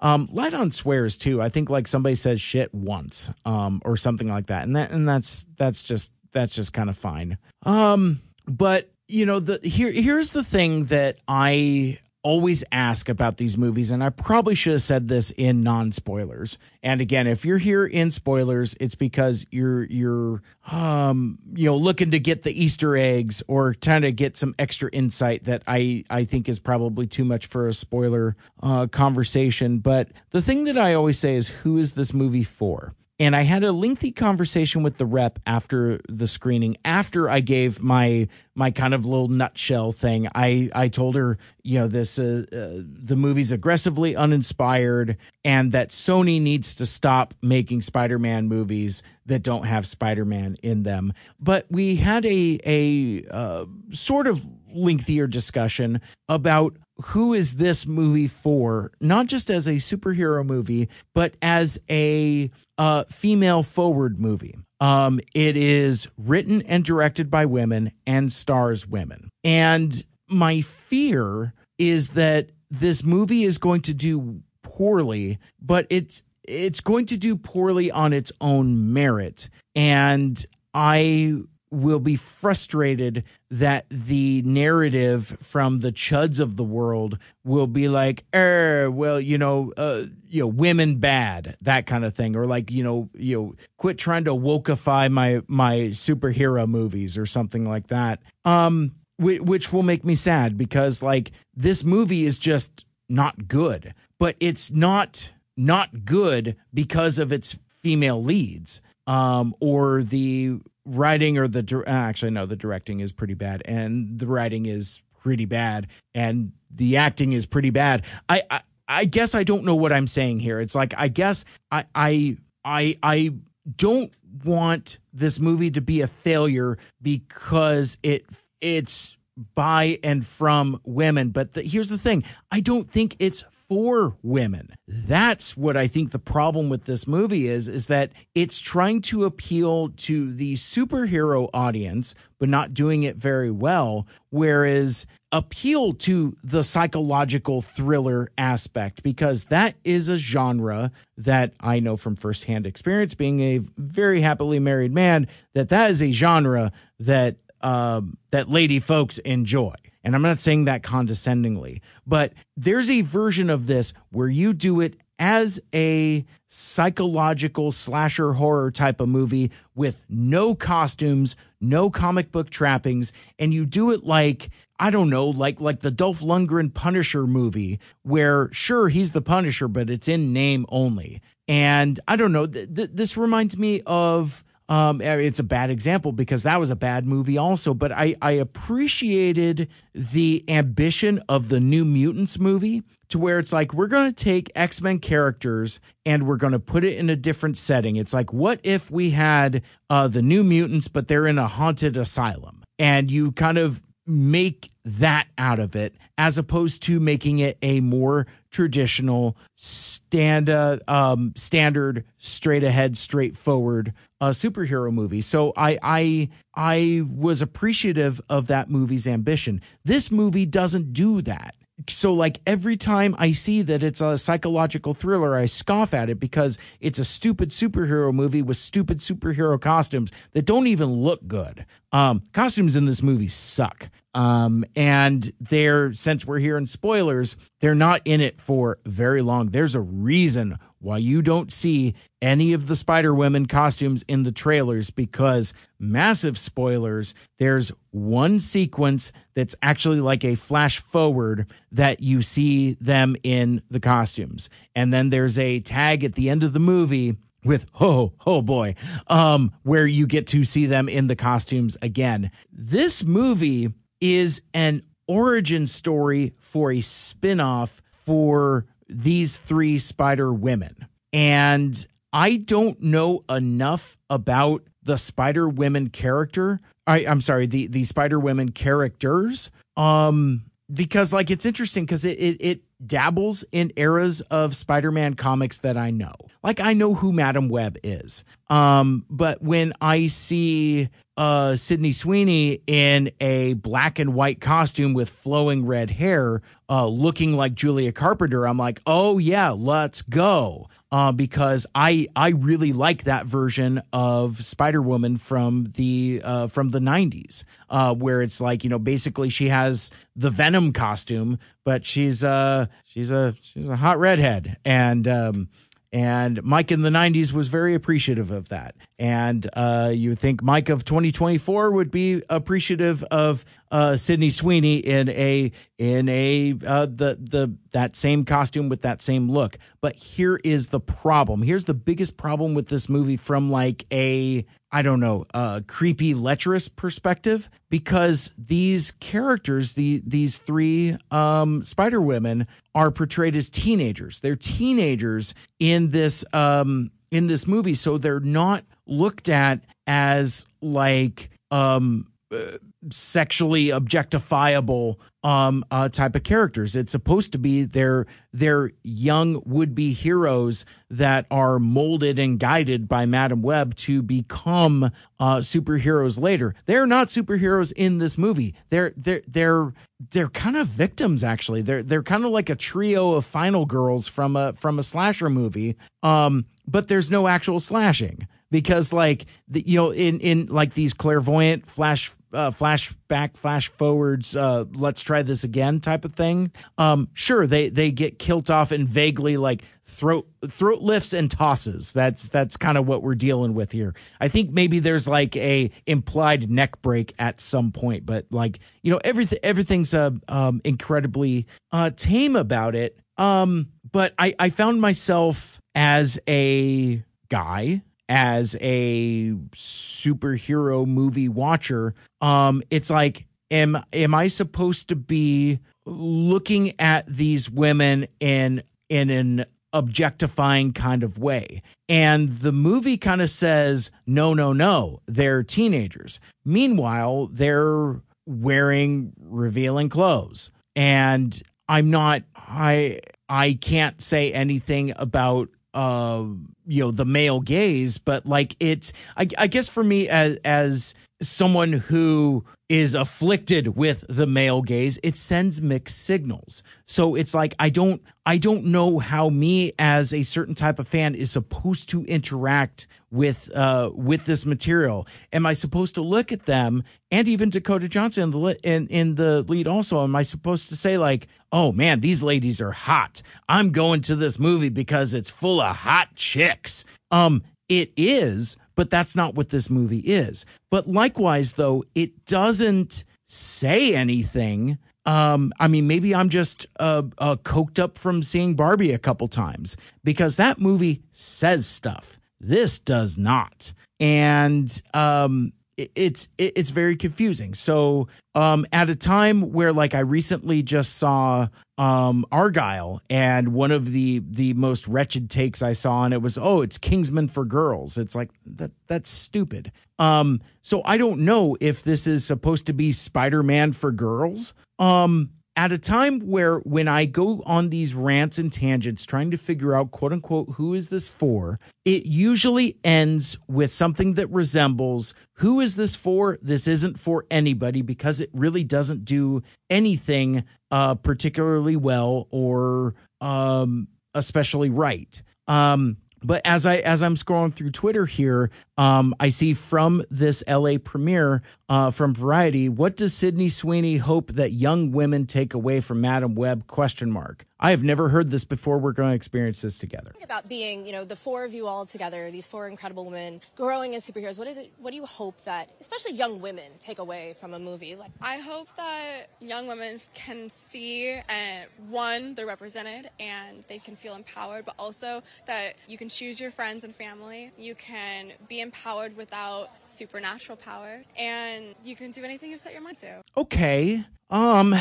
Um, 0.00 0.28
light 0.30 0.54
on 0.54 0.70
swears 0.70 1.16
too. 1.16 1.42
I 1.42 1.48
think 1.48 1.70
like 1.70 1.88
somebody 1.88 2.14
says 2.14 2.40
shit 2.40 2.72
once, 2.72 3.30
um, 3.44 3.82
or 3.84 3.96
something 3.96 4.28
like 4.28 4.46
that, 4.46 4.64
and 4.64 4.76
that 4.76 4.90
and 4.90 5.08
that's 5.08 5.46
that's 5.56 5.82
just 5.82 6.12
that's 6.32 6.54
just 6.54 6.72
kind 6.72 6.88
of 6.88 6.96
fine. 6.96 7.38
Um, 7.64 8.20
but 8.46 8.90
you 9.08 9.26
know 9.26 9.40
the 9.40 9.66
here 9.66 9.90
here's 9.90 10.30
the 10.30 10.44
thing 10.44 10.84
that 10.86 11.18
I 11.26 11.98
always 12.22 12.64
ask 12.72 13.08
about 13.08 13.36
these 13.38 13.56
movies, 13.56 13.90
and 13.90 14.02
I 14.02 14.10
probably 14.10 14.54
should 14.54 14.72
have 14.72 14.82
said 14.82 15.08
this 15.08 15.30
in 15.30 15.62
non 15.62 15.92
spoilers. 15.92 16.58
And 16.82 17.00
again, 17.00 17.26
if 17.26 17.44
you're 17.44 17.58
here 17.58 17.86
in 17.86 18.10
spoilers, 18.10 18.76
it's 18.80 18.94
because 18.94 19.46
you're 19.50 19.84
you're 19.84 20.42
um 20.70 21.38
you 21.54 21.66
know 21.66 21.76
looking 21.76 22.10
to 22.10 22.20
get 22.20 22.42
the 22.42 22.62
Easter 22.62 22.96
eggs 22.96 23.42
or 23.48 23.74
trying 23.74 24.02
to 24.02 24.12
get 24.12 24.36
some 24.36 24.54
extra 24.58 24.90
insight 24.90 25.44
that 25.44 25.62
I 25.66 26.04
I 26.10 26.24
think 26.24 26.48
is 26.48 26.58
probably 26.58 27.06
too 27.06 27.24
much 27.24 27.46
for 27.46 27.66
a 27.66 27.74
spoiler 27.74 28.36
uh, 28.62 28.86
conversation. 28.88 29.78
But 29.78 30.10
the 30.30 30.42
thing 30.42 30.64
that 30.64 30.76
I 30.76 30.94
always 30.94 31.18
say 31.18 31.34
is, 31.34 31.48
who 31.48 31.78
is 31.78 31.94
this 31.94 32.12
movie 32.12 32.44
for? 32.44 32.94
And 33.20 33.34
I 33.34 33.42
had 33.42 33.64
a 33.64 33.72
lengthy 33.72 34.12
conversation 34.12 34.82
with 34.82 34.96
the 34.98 35.06
rep 35.06 35.40
after 35.46 36.00
the 36.08 36.28
screening. 36.28 36.76
After 36.84 37.28
I 37.28 37.40
gave 37.40 37.82
my 37.82 38.28
my 38.54 38.70
kind 38.70 38.94
of 38.94 39.06
little 39.06 39.28
nutshell 39.28 39.92
thing, 39.92 40.28
I 40.34 40.70
I 40.72 40.88
told 40.88 41.16
her, 41.16 41.38
you 41.62 41.80
know, 41.80 41.88
this 41.88 42.18
uh, 42.18 42.44
uh, 42.52 42.82
the 42.84 43.16
movie's 43.16 43.50
aggressively 43.50 44.14
uninspired, 44.14 45.16
and 45.44 45.72
that 45.72 45.90
Sony 45.90 46.40
needs 46.40 46.74
to 46.76 46.86
stop 46.86 47.34
making 47.42 47.80
Spider-Man 47.80 48.46
movies 48.46 49.02
that 49.26 49.42
don't 49.42 49.64
have 49.64 49.86
Spider-Man 49.86 50.56
in 50.62 50.84
them. 50.84 51.12
But 51.40 51.66
we 51.70 51.96
had 51.96 52.24
a 52.24 52.60
a 52.64 53.24
uh, 53.30 53.64
sort 53.90 54.28
of 54.28 54.48
lengthier 54.74 55.26
discussion 55.26 56.00
about 56.28 56.76
who 57.06 57.32
is 57.32 57.56
this 57.56 57.86
movie 57.86 58.26
for 58.26 58.90
not 59.00 59.26
just 59.26 59.50
as 59.50 59.68
a 59.68 59.74
superhero 59.74 60.44
movie 60.44 60.88
but 61.14 61.34
as 61.40 61.78
a 61.88 62.50
uh, 62.76 63.04
female 63.04 63.62
forward 63.62 64.18
movie 64.18 64.56
Um, 64.80 65.18
it 65.34 65.56
is 65.56 66.08
written 66.16 66.62
and 66.62 66.84
directed 66.84 67.30
by 67.30 67.46
women 67.46 67.90
and 68.06 68.32
stars 68.32 68.86
women. 68.86 69.28
And 69.42 70.04
my 70.28 70.60
fear 70.60 71.52
is 71.78 72.10
that 72.10 72.50
this 72.70 73.02
movie 73.02 73.42
is 73.44 73.58
going 73.58 73.82
to 73.82 73.94
do 73.94 74.42
poorly, 74.62 75.38
but 75.60 75.86
it's 75.90 76.22
it's 76.44 76.80
going 76.80 77.06
to 77.06 77.16
do 77.16 77.36
poorly 77.36 77.90
on 77.90 78.12
its 78.12 78.30
own 78.40 78.92
merit. 78.92 79.48
And 79.74 80.44
I 80.74 81.42
will 81.70 82.00
be 82.00 82.16
frustrated 82.16 83.24
that 83.50 83.88
the 83.90 84.42
narrative 84.42 85.36
from 85.40 85.80
the 85.80 85.92
chuds 85.92 86.40
of 86.40 86.56
the 86.56 86.64
world 86.64 87.18
will 87.44 87.66
be 87.66 87.88
like, 87.88 88.24
er, 88.34 88.90
well, 88.90 89.20
you 89.20 89.38
know, 89.38 89.72
uh, 89.76 90.04
you 90.28 90.40
know, 90.42 90.46
women 90.46 90.96
bad, 90.96 91.56
that 91.62 91.86
kind 91.86 92.04
of 92.04 92.14
thing, 92.14 92.36
or 92.36 92.46
like, 92.46 92.70
you 92.70 92.82
know, 92.82 93.08
you 93.14 93.36
know, 93.36 93.54
quit 93.76 93.98
trying 93.98 94.24
to 94.24 94.32
wokeify 94.32 95.10
my 95.10 95.42
my 95.46 95.90
superhero 95.92 96.66
movies 96.68 97.16
or 97.16 97.26
something 97.26 97.68
like 97.68 97.88
that. 97.88 98.20
Um, 98.44 98.92
which, 99.16 99.40
which 99.40 99.72
will 99.72 99.82
make 99.82 100.04
me 100.04 100.14
sad 100.14 100.56
because 100.56 101.02
like 101.02 101.32
this 101.54 101.84
movie 101.84 102.24
is 102.24 102.38
just 102.38 102.84
not 103.08 103.48
good, 103.48 103.94
but 104.18 104.36
it's 104.40 104.70
not 104.70 105.32
not 105.56 106.04
good 106.04 106.56
because 106.72 107.18
of 107.18 107.32
its 107.32 107.58
female 107.68 108.22
leads 108.22 108.80
um, 109.08 109.54
or 109.60 110.02
the 110.02 110.60
writing 110.88 111.38
or 111.38 111.46
the 111.46 111.84
uh, 111.86 111.90
actually 111.90 112.30
no 112.30 112.46
the 112.46 112.56
directing 112.56 113.00
is 113.00 113.12
pretty 113.12 113.34
bad 113.34 113.62
and 113.66 114.18
the 114.18 114.26
writing 114.26 114.66
is 114.66 115.02
pretty 115.20 115.44
bad 115.44 115.86
and 116.14 116.52
the 116.70 116.96
acting 116.96 117.32
is 117.32 117.46
pretty 117.46 117.70
bad. 117.70 118.04
I, 118.28 118.42
I 118.50 118.60
i 118.90 119.04
guess 119.04 119.34
i 119.34 119.44
don't 119.44 119.64
know 119.64 119.74
what 119.74 119.92
i'm 119.92 120.06
saying 120.06 120.40
here. 120.40 120.60
It's 120.60 120.74
like 120.74 120.94
i 120.96 121.08
guess 121.08 121.44
i 121.70 121.84
i 121.94 122.36
i 122.64 122.96
i 123.02 123.34
don't 123.76 124.12
want 124.44 124.98
this 125.12 125.38
movie 125.38 125.70
to 125.72 125.80
be 125.80 126.00
a 126.00 126.06
failure 126.06 126.78
because 127.02 127.98
it 128.02 128.24
it's 128.60 129.17
by 129.54 129.98
and 130.02 130.26
from 130.26 130.80
women 130.84 131.30
but 131.30 131.52
the, 131.54 131.62
here's 131.62 131.88
the 131.88 131.98
thing 131.98 132.24
i 132.50 132.60
don't 132.60 132.90
think 132.90 133.16
it's 133.18 133.44
for 133.68 134.16
women. 134.22 134.74
That's 134.86 135.54
what 135.56 135.76
I 135.76 135.86
think 135.86 136.10
the 136.10 136.18
problem 136.18 136.70
with 136.70 136.84
this 136.84 137.06
movie 137.06 137.46
is 137.46 137.68
is 137.68 137.86
that 137.88 138.12
it's 138.34 138.58
trying 138.58 139.02
to 139.02 139.24
appeal 139.24 139.90
to 139.90 140.32
the 140.32 140.54
superhero 140.54 141.50
audience 141.52 142.14
but 142.38 142.48
not 142.48 142.72
doing 142.72 143.02
it 143.02 143.16
very 143.16 143.50
well 143.50 144.06
whereas 144.30 145.06
appeal 145.30 145.92
to 145.92 146.34
the 146.42 146.62
psychological 146.62 147.60
thriller 147.60 148.30
aspect 148.38 149.02
because 149.02 149.44
that 149.44 149.74
is 149.84 150.08
a 150.08 150.16
genre 150.16 150.90
that 151.18 151.52
I 151.60 151.80
know 151.80 151.98
from 151.98 152.16
firsthand 152.16 152.66
experience 152.66 153.12
being 153.12 153.40
a 153.40 153.58
very 153.76 154.22
happily 154.22 154.58
married 154.58 154.94
man 154.94 155.28
that 155.52 155.68
that 155.68 155.90
is 155.90 156.02
a 156.02 156.12
genre 156.12 156.72
that 157.00 157.36
um, 157.60 158.16
that 158.30 158.48
lady 158.48 158.78
folks 158.78 159.18
enjoy 159.18 159.74
and 160.08 160.14
I'm 160.14 160.22
not 160.22 160.40
saying 160.40 160.64
that 160.64 160.82
condescendingly, 160.82 161.82
but 162.06 162.32
there's 162.56 162.88
a 162.88 163.02
version 163.02 163.50
of 163.50 163.66
this 163.66 163.92
where 164.10 164.28
you 164.28 164.54
do 164.54 164.80
it 164.80 164.96
as 165.18 165.60
a 165.74 166.24
psychological 166.48 167.72
slasher 167.72 168.32
horror 168.32 168.70
type 168.70 169.00
of 169.00 169.08
movie 169.10 169.50
with 169.74 170.00
no 170.08 170.54
costumes, 170.54 171.36
no 171.60 171.90
comic 171.90 172.30
book 172.30 172.48
trappings, 172.48 173.12
and 173.38 173.52
you 173.52 173.66
do 173.66 173.90
it 173.90 174.04
like 174.04 174.48
I 174.80 174.90
don't 174.90 175.10
know, 175.10 175.26
like 175.26 175.60
like 175.60 175.80
the 175.80 175.90
Dolph 175.90 176.20
Lundgren 176.20 176.72
Punisher 176.72 177.26
movie, 177.26 177.80
where 178.02 178.48
sure 178.52 178.88
he's 178.88 179.12
the 179.12 179.20
Punisher, 179.20 179.68
but 179.68 179.90
it's 179.90 180.08
in 180.08 180.32
name 180.32 180.64
only. 180.70 181.20
And 181.48 181.98
I 182.06 182.16
don't 182.16 182.32
know, 182.32 182.46
th- 182.46 182.72
th- 182.74 182.90
this 182.92 183.16
reminds 183.16 183.58
me 183.58 183.82
of 183.84 184.44
um, 184.68 185.00
it's 185.00 185.38
a 185.38 185.44
bad 185.44 185.70
example 185.70 186.12
because 186.12 186.42
that 186.42 186.60
was 186.60 186.70
a 186.70 186.76
bad 186.76 187.06
movie 187.06 187.38
also, 187.38 187.72
but 187.72 187.90
I, 187.90 188.16
I 188.20 188.32
appreciated 188.32 189.68
the 189.94 190.44
ambition 190.46 191.22
of 191.28 191.48
the 191.48 191.58
New 191.58 191.84
Mutants 191.84 192.38
movie 192.38 192.82
to 193.08 193.18
where 193.18 193.38
it's 193.38 193.52
like, 193.52 193.72
we're 193.72 193.86
going 193.86 194.12
to 194.12 194.24
take 194.24 194.50
X 194.54 194.82
Men 194.82 194.98
characters 194.98 195.80
and 196.04 196.26
we're 196.26 196.36
going 196.36 196.52
to 196.52 196.58
put 196.58 196.84
it 196.84 196.98
in 196.98 197.08
a 197.08 197.16
different 197.16 197.56
setting. 197.56 197.96
It's 197.96 198.12
like, 198.12 198.32
what 198.32 198.60
if 198.62 198.90
we 198.90 199.10
had 199.10 199.62
uh, 199.88 200.08
the 200.08 200.22
New 200.22 200.44
Mutants, 200.44 200.88
but 200.88 201.08
they're 201.08 201.26
in 201.26 201.38
a 201.38 201.46
haunted 201.46 201.96
asylum? 201.96 202.62
And 202.78 203.10
you 203.10 203.32
kind 203.32 203.56
of 203.56 203.82
make 204.06 204.70
that 204.84 205.28
out 205.36 205.58
of 205.58 205.76
it 205.76 205.94
as 206.16 206.38
opposed 206.38 206.82
to 206.82 207.00
making 207.00 207.38
it 207.38 207.56
a 207.62 207.80
more 207.80 208.26
traditional 208.50 209.36
stand 209.56 210.48
uh, 210.48 210.78
um, 210.88 211.32
standard 211.36 212.04
straight 212.18 212.64
ahead 212.64 212.96
straightforward 212.96 213.92
uh, 214.20 214.30
superhero 214.30 214.92
movie. 214.92 215.20
So 215.20 215.52
I, 215.56 215.78
I 215.82 216.28
i 216.54 217.02
was 217.08 217.42
appreciative 217.42 218.20
of 218.28 218.46
that 218.48 218.70
movie's 218.70 219.06
ambition. 219.06 219.60
This 219.84 220.10
movie 220.10 220.46
doesn't 220.46 220.92
do 220.92 221.20
that 221.22 221.54
so 221.88 222.12
like 222.12 222.40
every 222.46 222.76
time 222.76 223.14
I 223.18 223.32
see 223.32 223.62
that 223.62 223.82
it's 223.82 224.00
a 224.00 224.18
psychological 224.18 224.94
thriller, 224.94 225.36
I 225.36 225.46
scoff 225.46 225.94
at 225.94 226.10
it 226.10 226.18
because 226.18 226.58
it's 226.80 226.98
a 226.98 227.04
stupid 227.04 227.50
superhero 227.50 228.12
movie 228.12 228.42
with 228.42 228.56
stupid 228.56 228.98
superhero 228.98 229.60
costumes 229.60 230.10
that 230.32 230.44
don't 230.44 230.66
even 230.66 230.90
look 230.90 231.26
good. 231.26 231.66
Um, 231.92 232.22
costumes 232.32 232.76
in 232.76 232.84
this 232.84 233.02
movie 233.02 233.28
suck. 233.28 233.90
Um, 234.14 234.64
and 234.74 235.30
they're 235.40 235.92
since 235.92 236.26
we're 236.26 236.40
here 236.40 236.56
in 236.56 236.66
spoilers, 236.66 237.36
they're 237.60 237.74
not 237.74 238.02
in 238.04 238.20
it 238.20 238.38
for 238.38 238.78
very 238.84 239.22
long. 239.22 239.48
There's 239.48 239.74
a 239.74 239.80
reason 239.80 240.58
why 240.80 240.98
you 240.98 241.22
don't 241.22 241.52
see 241.52 241.94
any 242.20 242.52
of 242.52 242.66
the 242.66 242.76
Spider 242.76 243.14
Women 243.14 243.46
costumes 243.46 244.04
in 244.08 244.22
the 244.22 244.32
trailers 244.32 244.90
because 244.90 245.54
massive 245.78 246.38
spoilers. 246.38 247.14
There's 247.38 247.72
one 247.90 248.40
sequence 248.40 249.12
that's 249.34 249.54
actually 249.62 250.00
like 250.00 250.24
a 250.24 250.34
flash 250.34 250.78
forward 250.78 251.46
that 251.72 252.00
you 252.00 252.22
see 252.22 252.74
them 252.74 253.16
in 253.22 253.62
the 253.70 253.80
costumes. 253.80 254.50
And 254.74 254.92
then 254.92 255.10
there's 255.10 255.38
a 255.38 255.60
tag 255.60 256.04
at 256.04 256.14
the 256.14 256.28
end 256.28 256.42
of 256.42 256.52
the 256.52 256.58
movie 256.58 257.16
with 257.44 257.66
oh 257.80 258.12
oh 258.26 258.42
boy 258.42 258.74
um 259.06 259.52
where 259.62 259.86
you 259.86 260.08
get 260.08 260.26
to 260.26 260.42
see 260.42 260.66
them 260.66 260.88
in 260.88 261.06
the 261.06 261.14
costumes 261.14 261.76
again 261.80 262.32
this 262.52 263.04
movie 263.04 263.72
is 264.00 264.42
an 264.54 264.82
origin 265.06 265.66
story 265.66 266.34
for 266.40 266.72
a 266.72 266.80
spin-off 266.80 267.80
for 267.90 268.66
these 268.88 269.38
three 269.38 269.78
spider 269.78 270.34
women 270.34 270.88
and 271.12 271.86
i 272.12 272.36
don't 272.36 272.80
know 272.82 273.24
enough 273.28 273.96
about 274.08 274.62
the 274.82 274.96
spider 274.98 275.48
women 275.48 275.88
character 275.88 276.60
I, 276.86 277.06
i'm 277.06 277.20
sorry 277.20 277.46
the 277.46 277.66
the 277.66 277.84
spider 277.84 278.18
women 278.18 278.50
characters 278.52 279.50
um 279.76 280.44
because 280.72 281.12
like 281.12 281.30
it's 281.30 281.46
interesting 281.46 281.84
because 281.84 282.04
it, 282.04 282.18
it 282.18 282.36
it 282.40 282.62
dabbles 282.84 283.44
in 283.52 283.72
eras 283.76 284.20
of 284.22 284.54
Spider-Man 284.54 285.14
comics 285.14 285.58
that 285.58 285.76
I 285.76 285.90
know. 285.90 286.14
Like 286.42 286.60
I 286.60 286.74
know 286.74 286.94
who 286.94 287.12
Madame 287.12 287.48
Web 287.48 287.78
is. 287.82 288.24
Um, 288.48 289.04
but 289.10 289.42
when 289.42 289.72
I 289.80 290.06
see 290.06 290.88
uh 291.18 291.56
Sydney 291.56 291.90
Sweeney 291.92 292.62
in 292.66 293.10
a 293.20 293.54
black 293.54 293.98
and 293.98 294.14
white 294.14 294.40
costume 294.40 294.94
with 294.94 295.10
flowing 295.10 295.66
red 295.66 295.90
hair, 295.90 296.40
uh 296.70 296.86
looking 296.86 297.34
like 297.34 297.54
Julia 297.54 297.92
Carpenter, 297.92 298.46
I'm 298.46 298.56
like, 298.56 298.80
"Oh 298.86 299.18
yeah, 299.18 299.50
let's 299.50 300.00
go." 300.02 300.68
Uh, 300.90 301.12
because 301.12 301.66
I 301.74 302.06
I 302.16 302.28
really 302.30 302.72
like 302.72 303.04
that 303.04 303.26
version 303.26 303.82
of 303.92 304.42
Spider 304.42 304.80
Woman 304.80 305.18
from 305.18 305.70
the 305.74 306.22
uh, 306.24 306.46
from 306.46 306.70
the 306.70 306.78
'90s, 306.78 307.44
uh, 307.68 307.94
where 307.94 308.22
it's 308.22 308.40
like 308.40 308.64
you 308.64 308.70
know 308.70 308.78
basically 308.78 309.28
she 309.28 309.50
has 309.50 309.90
the 310.16 310.30
Venom 310.30 310.72
costume, 310.72 311.38
but 311.62 311.84
she's 311.84 312.24
uh 312.24 312.66
she's 312.86 313.10
a 313.10 313.34
she's 313.42 313.68
a 313.68 313.76
hot 313.76 313.98
redhead, 313.98 314.56
and 314.64 315.06
um, 315.06 315.48
and 315.92 316.42
Mike 316.42 316.70
in 316.70 316.82
the 316.82 316.90
90s 316.90 317.32
was 317.32 317.48
very 317.48 317.74
appreciative 317.74 318.30
of 318.30 318.50
that. 318.50 318.74
And 318.98 319.48
uh, 319.54 319.90
you 319.94 320.10
would 320.10 320.18
think 320.18 320.42
Mike 320.42 320.68
of 320.68 320.84
2024 320.84 321.70
would 321.70 321.90
be 321.90 322.22
appreciative 322.28 323.02
of 323.04 323.44
uh, 323.70 323.96
Sydney 323.96 324.30
Sweeney 324.30 324.76
in 324.76 325.08
a 325.08 325.50
in 325.78 326.08
a 326.08 326.54
uh, 326.66 326.86
the 326.86 327.16
the 327.20 327.56
that 327.70 327.96
same 327.96 328.24
costume 328.24 328.68
with 328.68 328.82
that 328.82 329.00
same 329.00 329.30
look. 329.30 329.56
But 329.80 329.96
here 329.96 330.40
is 330.44 330.68
the 330.68 330.80
problem. 330.80 331.42
Here's 331.42 331.64
the 331.64 331.74
biggest 331.74 332.16
problem 332.16 332.54
with 332.54 332.68
this 332.68 332.88
movie 332.88 333.16
from 333.16 333.50
like 333.50 333.86
a 333.92 334.44
I 334.70 334.82
don't 334.82 335.00
know, 335.00 335.24
a 335.32 335.62
creepy 335.66 336.12
lecherous 336.12 336.68
perspective 336.68 337.48
because 337.70 338.32
these 338.36 338.90
characters, 338.90 339.72
the 339.72 340.02
these 340.06 340.38
three 340.38 340.96
um, 341.10 341.62
Spider 341.62 342.00
Women, 342.00 342.46
are 342.74 342.90
portrayed 342.90 343.34
as 343.34 343.48
teenagers. 343.48 344.20
They're 344.20 344.36
teenagers 344.36 345.34
in 345.58 345.88
this 345.88 346.24
um, 346.34 346.90
in 347.10 347.28
this 347.28 347.46
movie, 347.46 347.74
so 347.74 347.96
they're 347.96 348.20
not 348.20 348.64
looked 348.86 349.28
at 349.28 349.60
as 349.86 350.46
like 350.60 351.30
um, 351.50 352.08
uh, 352.30 352.58
sexually 352.90 353.66
objectifiable 353.66 354.96
um 355.24 355.64
uh 355.70 355.88
type 355.88 356.14
of 356.14 356.22
characters. 356.22 356.76
It's 356.76 356.92
supposed 356.92 357.32
to 357.32 357.38
be 357.38 357.64
their 357.64 358.06
their 358.32 358.70
young 358.84 359.42
would-be 359.44 359.92
heroes 359.92 360.64
that 360.90 361.26
are 361.30 361.58
molded 361.58 362.18
and 362.18 362.38
guided 362.38 362.88
by 362.88 363.04
madam 363.04 363.42
web 363.42 363.74
to 363.76 364.00
become 364.00 364.90
uh 365.18 365.36
superheroes 365.38 366.20
later. 366.20 366.54
They're 366.66 366.86
not 366.86 367.08
superheroes 367.08 367.72
in 367.72 367.98
this 367.98 368.16
movie. 368.16 368.54
They're 368.68 368.92
they're 368.96 369.22
they're 369.26 369.72
they're 370.10 370.28
kind 370.28 370.56
of 370.56 370.68
victims 370.68 371.24
actually. 371.24 371.62
They're 371.62 371.82
they're 371.82 372.02
kind 372.04 372.24
of 372.24 372.30
like 372.30 372.48
a 372.48 372.56
trio 372.56 373.14
of 373.14 373.24
final 373.24 373.66
girls 373.66 374.06
from 374.06 374.36
a 374.36 374.52
from 374.52 374.78
a 374.78 374.82
slasher 374.82 375.28
movie 375.28 375.76
um 376.02 376.46
but 376.66 376.88
there's 376.88 377.10
no 377.10 377.26
actual 377.26 377.60
slashing 377.60 378.28
because 378.50 378.92
like 378.92 379.26
the, 379.48 379.66
you 379.66 379.76
know 379.76 379.90
in 379.90 380.20
in 380.20 380.46
like 380.46 380.74
these 380.74 380.94
clairvoyant 380.94 381.66
flash 381.66 382.12
uh, 382.32 382.50
flashback 382.50 383.36
flash 383.36 383.68
forwards 383.68 384.36
uh 384.36 384.64
let's 384.72 385.00
try 385.02 385.22
this 385.22 385.44
again 385.44 385.80
type 385.80 386.04
of 386.04 386.12
thing. 386.12 386.52
Um 386.76 387.08
sure 387.14 387.46
they 387.46 387.68
they 387.68 387.90
get 387.90 388.18
kilt 388.18 388.50
off 388.50 388.72
and 388.72 388.86
vaguely 388.86 389.36
like 389.36 389.62
throat 389.84 390.28
throat 390.46 390.80
lifts 390.82 391.12
and 391.12 391.30
tosses. 391.30 391.92
That's 391.92 392.28
that's 392.28 392.56
kind 392.56 392.76
of 392.78 392.86
what 392.86 393.02
we're 393.02 393.14
dealing 393.14 393.54
with 393.54 393.72
here. 393.72 393.94
I 394.20 394.28
think 394.28 394.50
maybe 394.50 394.78
there's 394.78 395.08
like 395.08 395.36
a 395.36 395.70
implied 395.86 396.50
neck 396.50 396.82
break 396.82 397.14
at 397.18 397.40
some 397.40 397.72
point 397.72 398.04
but 398.04 398.26
like 398.30 398.58
you 398.82 398.92
know 398.92 399.00
everything 399.04 399.38
everything's 399.42 399.94
uh, 399.94 400.10
um 400.28 400.60
incredibly 400.64 401.46
uh 401.72 401.90
tame 401.90 402.36
about 402.36 402.74
it. 402.74 402.98
Um 403.16 403.68
but 403.90 404.12
i 404.18 404.34
i 404.38 404.50
found 404.50 404.80
myself 404.80 405.60
as 405.74 406.18
a 406.28 407.02
guy 407.28 407.82
as 408.08 408.56
a 408.60 409.32
superhero 409.52 410.86
movie 410.86 411.28
watcher 411.28 411.94
um 412.20 412.62
it's 412.70 412.90
like 412.90 413.26
am 413.50 413.76
am 413.92 414.14
i 414.14 414.26
supposed 414.28 414.88
to 414.88 414.96
be 414.96 415.58
looking 415.88 416.72
at 416.78 417.06
these 417.06 417.50
women 417.50 418.06
in 418.20 418.62
in 418.88 419.10
an 419.10 419.44
objectifying 419.72 420.72
kind 420.72 421.02
of 421.02 421.18
way? 421.18 421.62
And 421.88 422.38
the 422.38 422.52
movie 422.52 422.96
kind 422.96 423.22
of 423.22 423.30
says 423.30 423.90
no 424.06 424.34
no 424.34 424.52
no 424.52 425.00
they're 425.06 425.42
teenagers. 425.42 426.20
Meanwhile 426.44 427.28
they're 427.32 428.00
wearing 428.26 429.12
revealing 429.18 429.88
clothes. 429.88 430.50
And 430.76 431.40
i'm 431.70 431.90
not 431.90 432.22
i 432.34 432.98
i 433.28 433.52
can't 433.60 434.00
say 434.00 434.32
anything 434.32 434.92
about 434.96 435.48
uh 435.74 436.24
you 436.66 436.82
know 436.82 436.90
the 436.90 437.04
male 437.04 437.40
gaze 437.40 437.98
but 437.98 438.26
like 438.26 438.56
it's 438.60 438.92
I, 439.16 439.28
I 439.36 439.46
guess 439.46 439.68
for 439.68 439.84
me 439.84 440.08
as 440.08 440.38
as 440.44 440.94
someone 441.20 441.72
who 441.72 442.44
is 442.68 442.94
afflicted 442.94 443.76
with 443.76 444.04
the 444.08 444.26
male 444.26 444.60
gaze 444.60 444.98
it 445.02 445.16
sends 445.16 445.60
mixed 445.60 446.04
signals. 446.04 446.62
So 446.86 447.14
it's 447.14 447.34
like 447.34 447.54
i 447.58 447.70
don't 447.70 448.02
i 448.26 448.36
don't 448.36 448.64
know 448.64 448.98
how 448.98 449.30
me 449.30 449.72
as 449.78 450.12
a 450.12 450.22
certain 450.22 450.54
type 450.54 450.78
of 450.78 450.86
fan 450.86 451.14
is 451.14 451.30
supposed 451.30 451.88
to 451.90 452.04
interact 452.04 452.86
with 453.10 453.50
uh 453.54 453.90
with 453.94 454.26
this 454.26 454.44
material. 454.44 455.06
Am 455.32 455.46
i 455.46 455.54
supposed 455.54 455.94
to 455.94 456.02
look 456.02 456.30
at 456.30 456.44
them? 456.44 456.84
And 457.10 457.26
even 457.26 457.48
dakota 457.48 457.88
johnson 457.88 458.24
in 458.24 458.30
the 458.32 458.38
li- 458.38 458.60
in, 458.62 458.86
in 458.88 459.14
the 459.14 459.42
lead 459.48 459.66
also 459.66 460.04
am 460.04 460.14
i 460.14 460.22
supposed 460.22 460.68
to 460.68 460.76
say 460.76 460.98
like 460.98 461.26
oh 461.50 461.72
man 461.72 462.00
these 462.00 462.22
ladies 462.22 462.60
are 462.60 462.72
hot. 462.72 463.22
I'm 463.48 463.72
going 463.72 464.02
to 464.02 464.16
this 464.16 464.38
movie 464.38 464.68
because 464.68 465.14
it's 465.14 465.30
full 465.30 465.60
of 465.60 465.74
hot 465.74 466.14
chicks. 466.14 466.84
Um 467.10 467.42
it 467.68 467.92
is 467.96 468.56
but 468.78 468.90
that's 468.90 469.16
not 469.16 469.34
what 469.34 469.50
this 469.50 469.68
movie 469.68 469.98
is. 469.98 470.46
But 470.70 470.86
likewise 470.86 471.54
though 471.54 471.82
it 471.96 472.24
doesn't 472.26 473.02
say 473.24 473.92
anything. 473.92 474.78
Um, 475.04 475.52
I 475.58 475.66
mean, 475.66 475.88
maybe 475.88 476.14
I'm 476.14 476.28
just 476.28 476.66
uh, 476.78 477.02
uh, 477.18 477.34
coked 477.42 477.80
up 477.80 477.98
from 477.98 478.22
seeing 478.22 478.54
Barbie 478.54 478.92
a 478.92 478.98
couple 478.98 479.26
times 479.26 479.76
because 480.04 480.36
that 480.36 480.60
movie 480.60 481.02
says 481.10 481.66
stuff. 481.66 482.20
This 482.38 482.78
does 482.78 483.18
not, 483.18 483.72
and 483.98 484.70
um, 484.94 485.52
it's 485.94 486.28
it's 486.38 486.70
very 486.70 486.96
confusing. 486.96 487.54
So, 487.54 488.08
um, 488.34 488.66
at 488.72 488.90
a 488.90 488.96
time 488.96 489.52
where 489.52 489.72
like 489.72 489.94
I 489.94 490.00
recently 490.00 490.62
just 490.62 490.96
saw 490.96 491.48
um 491.78 492.26
Argylle, 492.32 493.00
and 493.08 493.54
one 493.54 493.70
of 493.70 493.92
the 493.92 494.22
the 494.28 494.54
most 494.54 494.88
wretched 494.88 495.30
takes 495.30 495.62
I 495.62 495.72
saw 495.72 496.04
and 496.04 496.12
it 496.12 496.20
was, 496.20 496.36
oh, 496.36 496.62
it's 496.62 496.78
Kingsman 496.78 497.28
for 497.28 497.44
girls. 497.44 497.96
It's 497.96 498.14
like 498.14 498.30
that 498.46 498.72
that's 498.86 499.10
stupid. 499.10 499.70
Um, 499.98 500.40
so 500.62 500.82
I 500.84 500.98
don't 500.98 501.20
know 501.20 501.56
if 501.60 501.82
this 501.82 502.06
is 502.06 502.24
supposed 502.24 502.66
to 502.66 502.72
be 502.72 502.92
Spider 502.92 503.42
Man 503.42 503.72
for 503.72 503.92
girls. 503.92 504.54
Um, 504.78 505.30
at 505.58 505.72
a 505.72 505.76
time 505.76 506.20
where 506.20 506.60
when 506.60 506.86
I 506.86 507.04
go 507.04 507.42
on 507.44 507.70
these 507.70 507.92
rants 507.92 508.38
and 508.38 508.52
tangents 508.52 509.04
trying 509.04 509.32
to 509.32 509.36
figure 509.36 509.74
out 509.74 509.90
quote 509.90 510.12
unquote 510.12 510.50
who 510.50 510.72
is 510.72 510.88
this 510.88 511.08
for, 511.08 511.58
it 511.84 512.06
usually 512.06 512.78
ends 512.84 513.36
with 513.48 513.72
something 513.72 514.14
that 514.14 514.30
resembles 514.30 515.14
who 515.34 515.58
is 515.58 515.74
this 515.74 515.96
for? 515.96 516.38
This 516.40 516.68
isn't 516.68 516.96
for 516.96 517.26
anybody 517.28 517.82
because 517.82 518.20
it 518.20 518.30
really 518.32 518.62
doesn't 518.62 519.04
do 519.04 519.42
anything 519.68 520.44
uh 520.70 520.94
particularly 520.94 521.74
well 521.74 522.28
or 522.30 522.94
um 523.20 523.88
especially 524.14 524.70
right. 524.70 525.20
Um 525.48 525.96
but 526.22 526.42
as 526.44 526.66
I 526.66 526.76
as 526.76 527.02
I'm 527.02 527.16
scrolling 527.16 527.54
through 527.54 527.70
Twitter 527.70 528.06
here, 528.06 528.50
um, 528.78 529.14
I 529.18 529.28
see 529.30 529.54
from 529.54 530.04
this 530.08 530.42
LA 530.48 530.78
premiere 530.78 531.42
uh, 531.68 531.90
from 531.90 532.14
Variety, 532.14 532.68
what 532.68 532.96
does 532.96 533.12
Sydney 533.12 533.48
Sweeney 533.48 533.98
hope 533.98 534.32
that 534.32 534.52
young 534.52 534.92
women 534.92 535.26
take 535.26 535.52
away 535.52 535.80
from 535.80 536.00
Madame 536.00 536.34
Web? 536.34 536.66
Question 536.66 537.10
mark. 537.10 537.44
I 537.60 537.70
have 537.70 537.82
never 537.82 538.08
heard 538.08 538.30
this 538.30 538.44
before. 538.44 538.78
We're 538.78 538.92
going 538.92 539.08
to 539.10 539.16
experience 539.16 539.62
this 539.62 539.78
together. 539.78 540.12
about 540.22 540.48
being, 540.48 540.86
you 540.86 540.92
know, 540.92 541.04
the 541.04 541.16
four 541.16 541.44
of 541.44 541.52
you 541.52 541.66
all 541.66 541.86
together, 541.86 542.30
these 542.30 542.46
four 542.46 542.68
incredible 542.68 543.04
women 543.04 543.40
growing 543.56 543.96
as 543.96 544.08
superheroes. 544.08 544.38
What 544.38 544.46
is 544.46 544.58
it? 544.58 544.72
What 544.78 544.90
do 544.90 544.96
you 544.96 545.06
hope 545.06 545.42
that, 545.44 545.68
especially 545.80 546.12
young 546.12 546.40
women, 546.40 546.70
take 546.78 547.00
away 547.00 547.34
from 547.40 547.54
a 547.54 547.58
movie 547.58 547.96
like? 547.96 548.12
I 548.22 548.36
hope 548.36 548.68
that 548.76 549.26
young 549.40 549.66
women 549.66 550.00
can 550.14 550.50
see, 550.50 551.14
uh, 551.14 551.64
one, 551.88 552.34
they're 552.34 552.46
represented 552.46 553.10
and 553.18 553.64
they 553.64 553.80
can 553.80 553.96
feel 553.96 554.14
empowered, 554.14 554.64
but 554.64 554.76
also 554.78 555.22
that 555.48 555.74
you 555.88 555.98
can 555.98 556.08
choose 556.08 556.38
your 556.40 556.52
friends 556.52 556.84
and 556.84 556.94
family. 556.94 557.50
You 557.58 557.74
can 557.74 558.32
be 558.48 558.60
empowered 558.68 559.16
without 559.16 559.80
supernatural 559.80 560.56
power, 560.56 561.02
and 561.16 561.74
you 561.84 561.96
can 561.96 562.10
do 562.10 562.22
anything 562.22 562.50
you 562.50 562.58
set 562.58 562.72
your 562.72 562.82
mind 562.82 562.98
to. 562.98 563.22
okay 563.36 564.04
um 564.30 564.74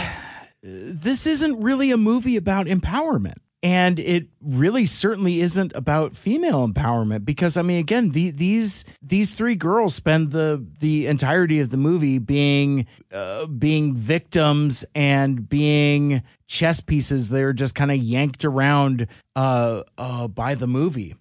this 0.61 1.25
isn't 1.25 1.61
really 1.61 1.89
a 1.91 1.97
movie 1.97 2.35
about 2.35 2.65
empowerment 2.65 3.39
and 3.63 3.97
it 3.97 4.27
really 4.41 4.85
certainly 4.85 5.39
isn't 5.39 5.71
about 5.73 6.13
female 6.13 6.67
empowerment 6.67 7.23
because 7.23 7.55
i 7.57 7.61
mean 7.61 7.79
again 7.79 8.11
the, 8.11 8.29
these 8.31 8.83
these 9.01 9.33
three 9.33 9.55
girls 9.55 9.95
spend 9.95 10.31
the 10.31 10.63
the 10.79 11.07
entirety 11.07 11.59
of 11.59 11.69
the 11.69 11.77
movie 11.77 12.17
being 12.19 12.85
uh, 13.13 13.45
being 13.45 13.95
victims 13.95 14.85
and 14.93 15.47
being 15.47 16.21
chess 16.47 16.81
pieces 16.81 17.29
they're 17.29 17.53
just 17.53 17.73
kind 17.73 17.91
of 17.91 17.97
yanked 17.97 18.43
around 18.43 19.07
uh, 19.35 19.81
uh 19.97 20.27
by 20.27 20.53
the 20.55 20.67
movie 20.67 21.15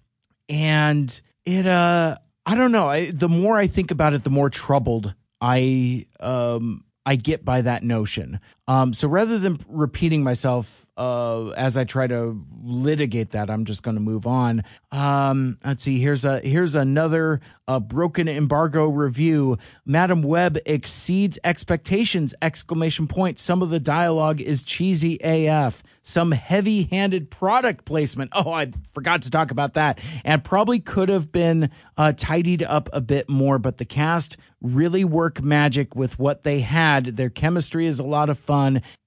and 0.49 1.21
it 1.45 1.65
uh 1.65 2.15
i 2.47 2.55
don't 2.55 2.71
know. 2.71 2.87
I, 2.87 3.11
the 3.11 3.29
more 3.29 3.57
i 3.57 3.67
think 3.67 3.91
about 3.91 4.13
it 4.13 4.23
the 4.23 4.29
more 4.31 4.49
troubled 4.49 5.13
i 5.41 6.05
um 6.19 6.83
i 7.05 7.15
get 7.15 7.45
by 7.45 7.61
that 7.61 7.83
notion 7.83 8.39
um 8.67 8.93
so 8.93 9.07
rather 9.07 9.39
than 9.39 9.59
repeating 9.67 10.23
myself 10.23 10.87
uh 10.97 11.47
as 11.49 11.77
i 11.77 11.83
try 11.83 12.07
to 12.07 12.43
litigate 12.63 13.31
that 13.31 13.49
i'm 13.49 13.65
just 13.65 13.83
going 13.83 13.95
to 13.95 14.01
move 14.01 14.27
on. 14.27 14.63
Um 14.91 15.57
let's 15.63 15.83
see 15.83 15.99
here's 15.99 16.25
a 16.25 16.39
here's 16.39 16.75
another 16.75 17.39
broken 17.81 18.27
embargo 18.29 18.87
review. 18.87 19.57
Madam 19.85 20.21
web 20.21 20.57
exceeds 20.65 21.37
expectations 21.43 22.33
exclamation 22.41 23.07
point. 23.07 23.39
Some 23.39 23.61
of 23.61 23.69
the 23.69 23.79
dialogue 23.79 24.39
is 24.41 24.63
cheesy 24.63 25.17
af 25.21 25.83
some 26.03 26.31
heavy-handed 26.31 27.29
product 27.29 27.85
placement. 27.85 28.31
Oh 28.33 28.51
i 28.51 28.71
forgot 28.93 29.23
to 29.23 29.29
talk 29.29 29.51
about 29.51 29.73
that. 29.73 29.99
And 30.23 30.43
probably 30.43 30.79
could 30.79 31.09
have 31.09 31.31
been 31.31 31.69
uh, 31.97 32.13
tidied 32.13 32.63
up 32.63 32.89
a 32.93 33.01
bit 33.01 33.29
more 33.29 33.59
but 33.59 33.77
the 33.77 33.85
cast 33.85 34.37
really 34.61 35.03
work 35.03 35.41
magic 35.41 35.95
with 35.95 36.17
what 36.17 36.41
they 36.41 36.61
had. 36.61 37.05
Their 37.17 37.29
chemistry 37.29 37.85
is 37.85 37.99
a 37.99 38.03
lot 38.03 38.29
of 38.29 38.39
fun 38.39 38.56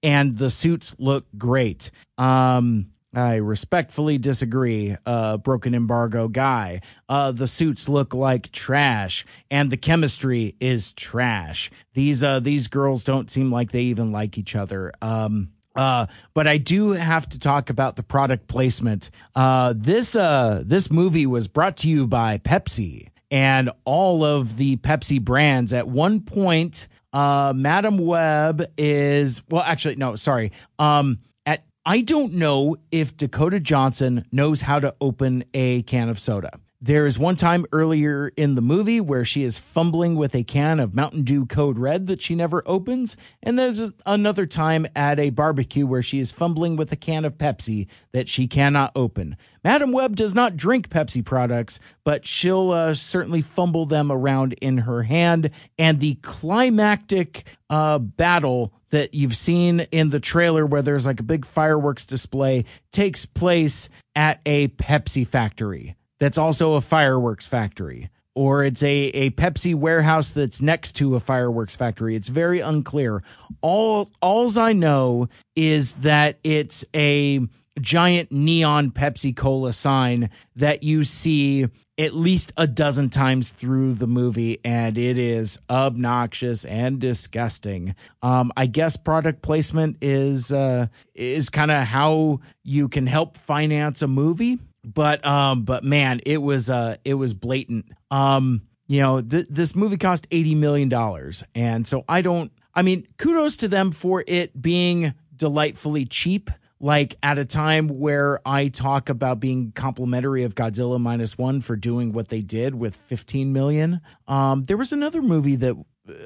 and 0.03 0.39
the 0.39 0.51
suits 0.51 0.95
look 0.99 1.27
great 1.37 1.91
um 2.19 2.87
I 3.13 3.37
respectfully 3.37 4.19
disagree, 4.19 4.97
uh, 5.05 5.39
broken 5.39 5.75
embargo 5.75 6.29
guy. 6.29 6.81
Uh, 7.09 7.33
the 7.33 7.49
suits 7.49 7.89
look 7.89 8.15
like 8.15 8.53
trash, 8.53 9.27
and 9.51 9.69
the 9.71 9.77
chemistry 9.77 10.55
is 10.61 10.93
trash. 10.93 11.73
These 11.95 12.23
uh, 12.23 12.39
these 12.39 12.69
girls 12.69 13.03
don't 13.03 13.29
seem 13.29 13.51
like 13.51 13.73
they 13.73 13.83
even 13.83 14.13
like 14.13 14.39
each 14.39 14.55
other. 14.55 14.93
Um, 15.03 15.51
uh, 15.75 16.07
but 16.35 16.47
I 16.47 16.59
do 16.59 16.91
have 16.91 17.29
to 17.31 17.39
talk 17.39 17.69
about 17.69 17.97
the 17.97 18.03
product 18.05 18.47
placement. 18.47 19.11
Uh, 19.35 19.75
this 19.77 20.15
uh, 20.15 20.63
this 20.65 20.91
movie 20.91 21.27
was 21.27 21.49
brought 21.49 21.79
to 21.79 21.89
you 21.89 22.07
by 22.07 22.39
Pepsi 22.39 23.09
and 23.31 23.71
all 23.85 24.25
of 24.25 24.57
the 24.57 24.77
Pepsi 24.77 25.21
brands. 25.21 25.73
At 25.73 25.89
one 25.89 26.21
point, 26.21 26.87
Uh, 27.13 27.53
Madame 27.57 27.99
Web 27.99 28.71
is 28.77 29.43
well, 29.49 29.63
actually, 29.63 29.97
no, 29.97 30.15
sorry. 30.17 30.53
Um, 30.79 31.19
at 31.45 31.65
I 31.85 32.03
don't 32.03 32.35
know 32.35 32.77
if 32.91 33.17
Dakota 33.17 33.61
Johnson 33.61 34.27
knows 34.31 34.63
how 34.63 34.81
to 34.81 34.95
open 35.01 35.45
a 35.55 35.83
can 35.83 36.09
of 36.09 36.19
soda. 36.19 36.51
There 36.83 37.05
is 37.05 37.19
one 37.19 37.37
time 37.37 37.67
earlier 37.73 38.33
in 38.39 38.55
the 38.55 38.63
movie 38.63 39.03
where 39.03 39.23
she 39.23 39.43
is 39.43 39.59
fumbling 39.59 40.15
with 40.15 40.35
a 40.35 40.43
can 40.43 40.81
of 40.81 40.95
Mountain 40.95 41.25
Dew 41.25 41.45
Code 41.45 41.79
Red 41.79 42.07
that 42.07 42.23
she 42.23 42.35
never 42.35 42.63
opens. 42.65 43.19
And 43.43 43.59
there's 43.59 43.93
another 44.07 44.47
time 44.47 44.87
at 44.97 45.21
a 45.21 45.29
barbecue 45.29 45.87
where 45.87 46.03
she 46.03 46.21
is 46.21 46.33
fumbling 46.33 46.77
with 46.77 46.91
a 46.91 46.97
can 46.97 47.27
of 47.27 47.37
Pepsi 47.37 47.87
that 48.13 48.31
she 48.31 48.49
cannot 48.49 48.93
open. 48.97 49.37
Madame 49.63 49.93
Web 49.93 50.17
does 50.17 50.35
not 50.35 50.57
drink 50.57 50.89
Pepsi 50.89 51.23
products, 51.23 51.81
but 52.03 52.27
she'll 52.27 52.71
uh, 52.71 52.95
certainly 52.95 53.43
fumble 53.43 53.85
them 53.85 54.11
around 54.11 54.55
in 54.55 54.79
her 54.79 55.03
hand. 55.03 55.51
And 55.79 56.01
the 56.01 56.15
climactic 56.23 57.47
uh, 57.69 57.99
battle 57.99 58.73
that 58.89 59.13
you've 59.13 59.37
seen 59.37 59.81
in 59.91 60.09
the 60.09 60.19
trailer 60.19 60.65
where 60.65 60.81
there's 60.81 61.07
like 61.07 61.21
a 61.21 61.25
big 61.25 61.45
fireworks 61.45 62.07
display 62.07 62.65
takes 62.91 63.27
place 63.27 63.91
at 64.17 64.41
a 64.47 64.69
Pepsi 64.69 65.27
factory 65.27 65.95
that's 66.21 66.39
also 66.39 66.75
a 66.75 66.81
fireworks 66.81 67.49
factory 67.49 68.11
or 68.35 68.65
it's 68.65 68.83
a, 68.83 68.97
a 69.09 69.31
Pepsi 69.31 69.75
warehouse 69.75 70.31
that's 70.31 70.63
next 70.63 70.93
to 70.93 71.17
a 71.17 71.21
fireworks 71.21 71.77
factory. 71.77 72.15
It's 72.15 72.29
very 72.29 72.61
unclear. 72.61 73.23
All 73.61 74.09
alls 74.23 74.57
I 74.57 74.73
know 74.73 75.29
is 75.57 75.95
that 75.97 76.39
it's 76.45 76.85
a 76.95 77.41
giant 77.81 78.31
neon 78.31 78.93
Pepsi 78.93 79.35
Cola 79.35 79.73
sign 79.73 80.31
that 80.57 80.83
you 80.83 81.03
see 81.05 81.67
at 81.99 82.15
least 82.15 82.53
a 82.57 82.67
dozen 82.67 83.11
times 83.11 83.51
through 83.51 83.93
the 83.93 84.07
movie, 84.07 84.59
and 84.65 84.97
it 84.97 85.19
is 85.19 85.59
obnoxious 85.69 86.65
and 86.65 86.99
disgusting. 86.99 87.95
Um, 88.23 88.53
I 88.57 88.67
guess 88.67 88.97
product 88.97 89.43
placement 89.43 89.99
is 90.01 90.51
uh, 90.51 90.87
is 91.15 91.51
kind 91.51 91.71
of 91.71 91.85
how 91.85 92.41
you 92.65 92.89
can 92.89 93.07
help 93.07 93.37
finance 93.37 94.01
a 94.01 94.09
movie 94.09 94.59
but 94.85 95.25
um 95.25 95.63
but 95.63 95.85
man 95.85 96.21
it 96.27 96.39
was 96.39 96.71
uh 96.71 96.97
it 97.05 97.15
was 97.15 97.35
blatant. 97.35 97.87
Um 98.11 98.63
you 98.87 99.01
know 99.01 99.21
th- 99.21 99.47
this 99.49 99.75
movie 99.75 99.97
cost 99.97 100.27
80 100.31 100.55
million 100.55 100.89
dollars. 100.89 101.45
And 101.55 101.87
so 101.87 102.05
i 102.09 102.23
don't 102.23 102.53
i 102.75 102.83
mean 102.83 103.07
kudos 103.19 103.57
to 103.59 103.69
them 103.69 103.93
for 103.93 104.25
it 104.27 104.61
being 104.61 105.15
delightfully 105.37 106.05
cheap. 106.05 106.51
Like 106.83 107.17
at 107.23 107.39
a 107.39 107.45
time 107.45 107.89
where 107.89 108.41
i 108.47 108.69
talk 108.69 109.09
about 109.09 109.39
being 109.39 109.73
complimentary 109.73 110.45
of 110.45 110.55
godzilla 110.55 110.99
minus 110.99 111.37
one 111.37 111.61
for 111.61 111.77
doing 111.77 112.13
what 112.13 112.29
they 112.29 112.41
did 112.41 112.75
with 112.75 112.97
15 112.97 113.53
million. 113.53 114.01
Um 114.27 114.65
there 114.65 114.77
was 114.77 114.93
another 114.93 115.23
movie 115.23 115.57
that 115.57 115.77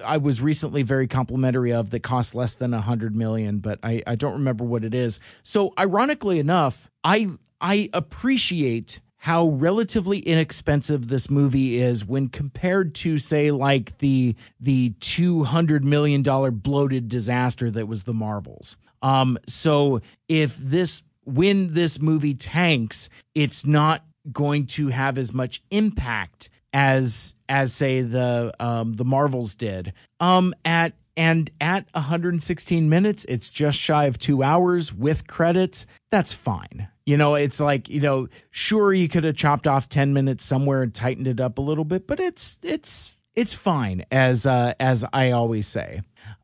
I 0.04 0.16
was 0.16 0.40
recently 0.40 0.82
very 0.82 1.06
complimentary 1.06 1.72
of 1.72 1.90
that 1.90 2.00
cost 2.00 2.34
less 2.34 2.54
than 2.54 2.72
a 2.74 2.80
hundred 2.80 3.14
million, 3.14 3.58
but 3.58 3.78
I, 3.82 4.02
I 4.06 4.14
don't 4.14 4.34
remember 4.34 4.64
what 4.64 4.84
it 4.84 4.94
is. 4.94 5.20
So 5.42 5.72
ironically 5.78 6.38
enough, 6.38 6.90
I 7.02 7.28
I 7.64 7.88
appreciate 7.94 9.00
how 9.16 9.46
relatively 9.46 10.18
inexpensive 10.18 11.08
this 11.08 11.30
movie 11.30 11.80
is 11.80 12.04
when 12.04 12.28
compared 12.28 12.94
to 12.96 13.16
say 13.16 13.50
like 13.50 13.96
the 13.98 14.36
the 14.60 14.90
200 15.00 15.82
million 15.82 16.20
dollar 16.20 16.50
bloated 16.50 17.08
disaster 17.08 17.70
that 17.70 17.88
was 17.88 18.04
the 18.04 18.12
Marvels. 18.12 18.76
Um 19.00 19.38
so 19.48 20.02
if 20.28 20.58
this 20.58 21.02
when 21.24 21.72
this 21.72 21.98
movie 22.02 22.34
tanks, 22.34 23.08
it's 23.34 23.64
not 23.64 24.04
going 24.30 24.66
to 24.66 24.88
have 24.88 25.16
as 25.16 25.32
much 25.32 25.62
impact 25.70 26.50
as 26.74 27.34
as 27.48 27.72
say 27.72 28.02
the 28.02 28.52
um 28.60 28.92
the 28.92 29.06
Marvels 29.06 29.54
did. 29.54 29.94
Um 30.20 30.52
at 30.66 30.92
and 31.16 31.50
at 31.62 31.86
116 31.94 32.90
minutes, 32.90 33.24
it's 33.24 33.48
just 33.48 33.78
shy 33.78 34.04
of 34.04 34.18
2 34.18 34.42
hours 34.42 34.92
with 34.92 35.26
credits. 35.26 35.86
That's 36.10 36.34
fine. 36.34 36.88
You 37.06 37.16
know, 37.16 37.34
it's 37.34 37.60
like, 37.60 37.88
you 37.88 38.00
know, 38.00 38.28
sure 38.50 38.92
you 38.92 39.08
could 39.08 39.24
have 39.24 39.36
chopped 39.36 39.66
off 39.66 39.88
10 39.88 40.14
minutes 40.14 40.44
somewhere 40.44 40.82
and 40.82 40.94
tightened 40.94 41.28
it 41.28 41.40
up 41.40 41.58
a 41.58 41.62
little 41.62 41.84
bit, 41.84 42.06
but 42.06 42.18
it's 42.18 42.58
it's 42.62 43.14
it's 43.34 43.54
fine 43.54 44.04
as 44.10 44.46
uh 44.46 44.74
as 44.80 45.04
I 45.12 45.32
always 45.32 45.66
say. 45.66 46.00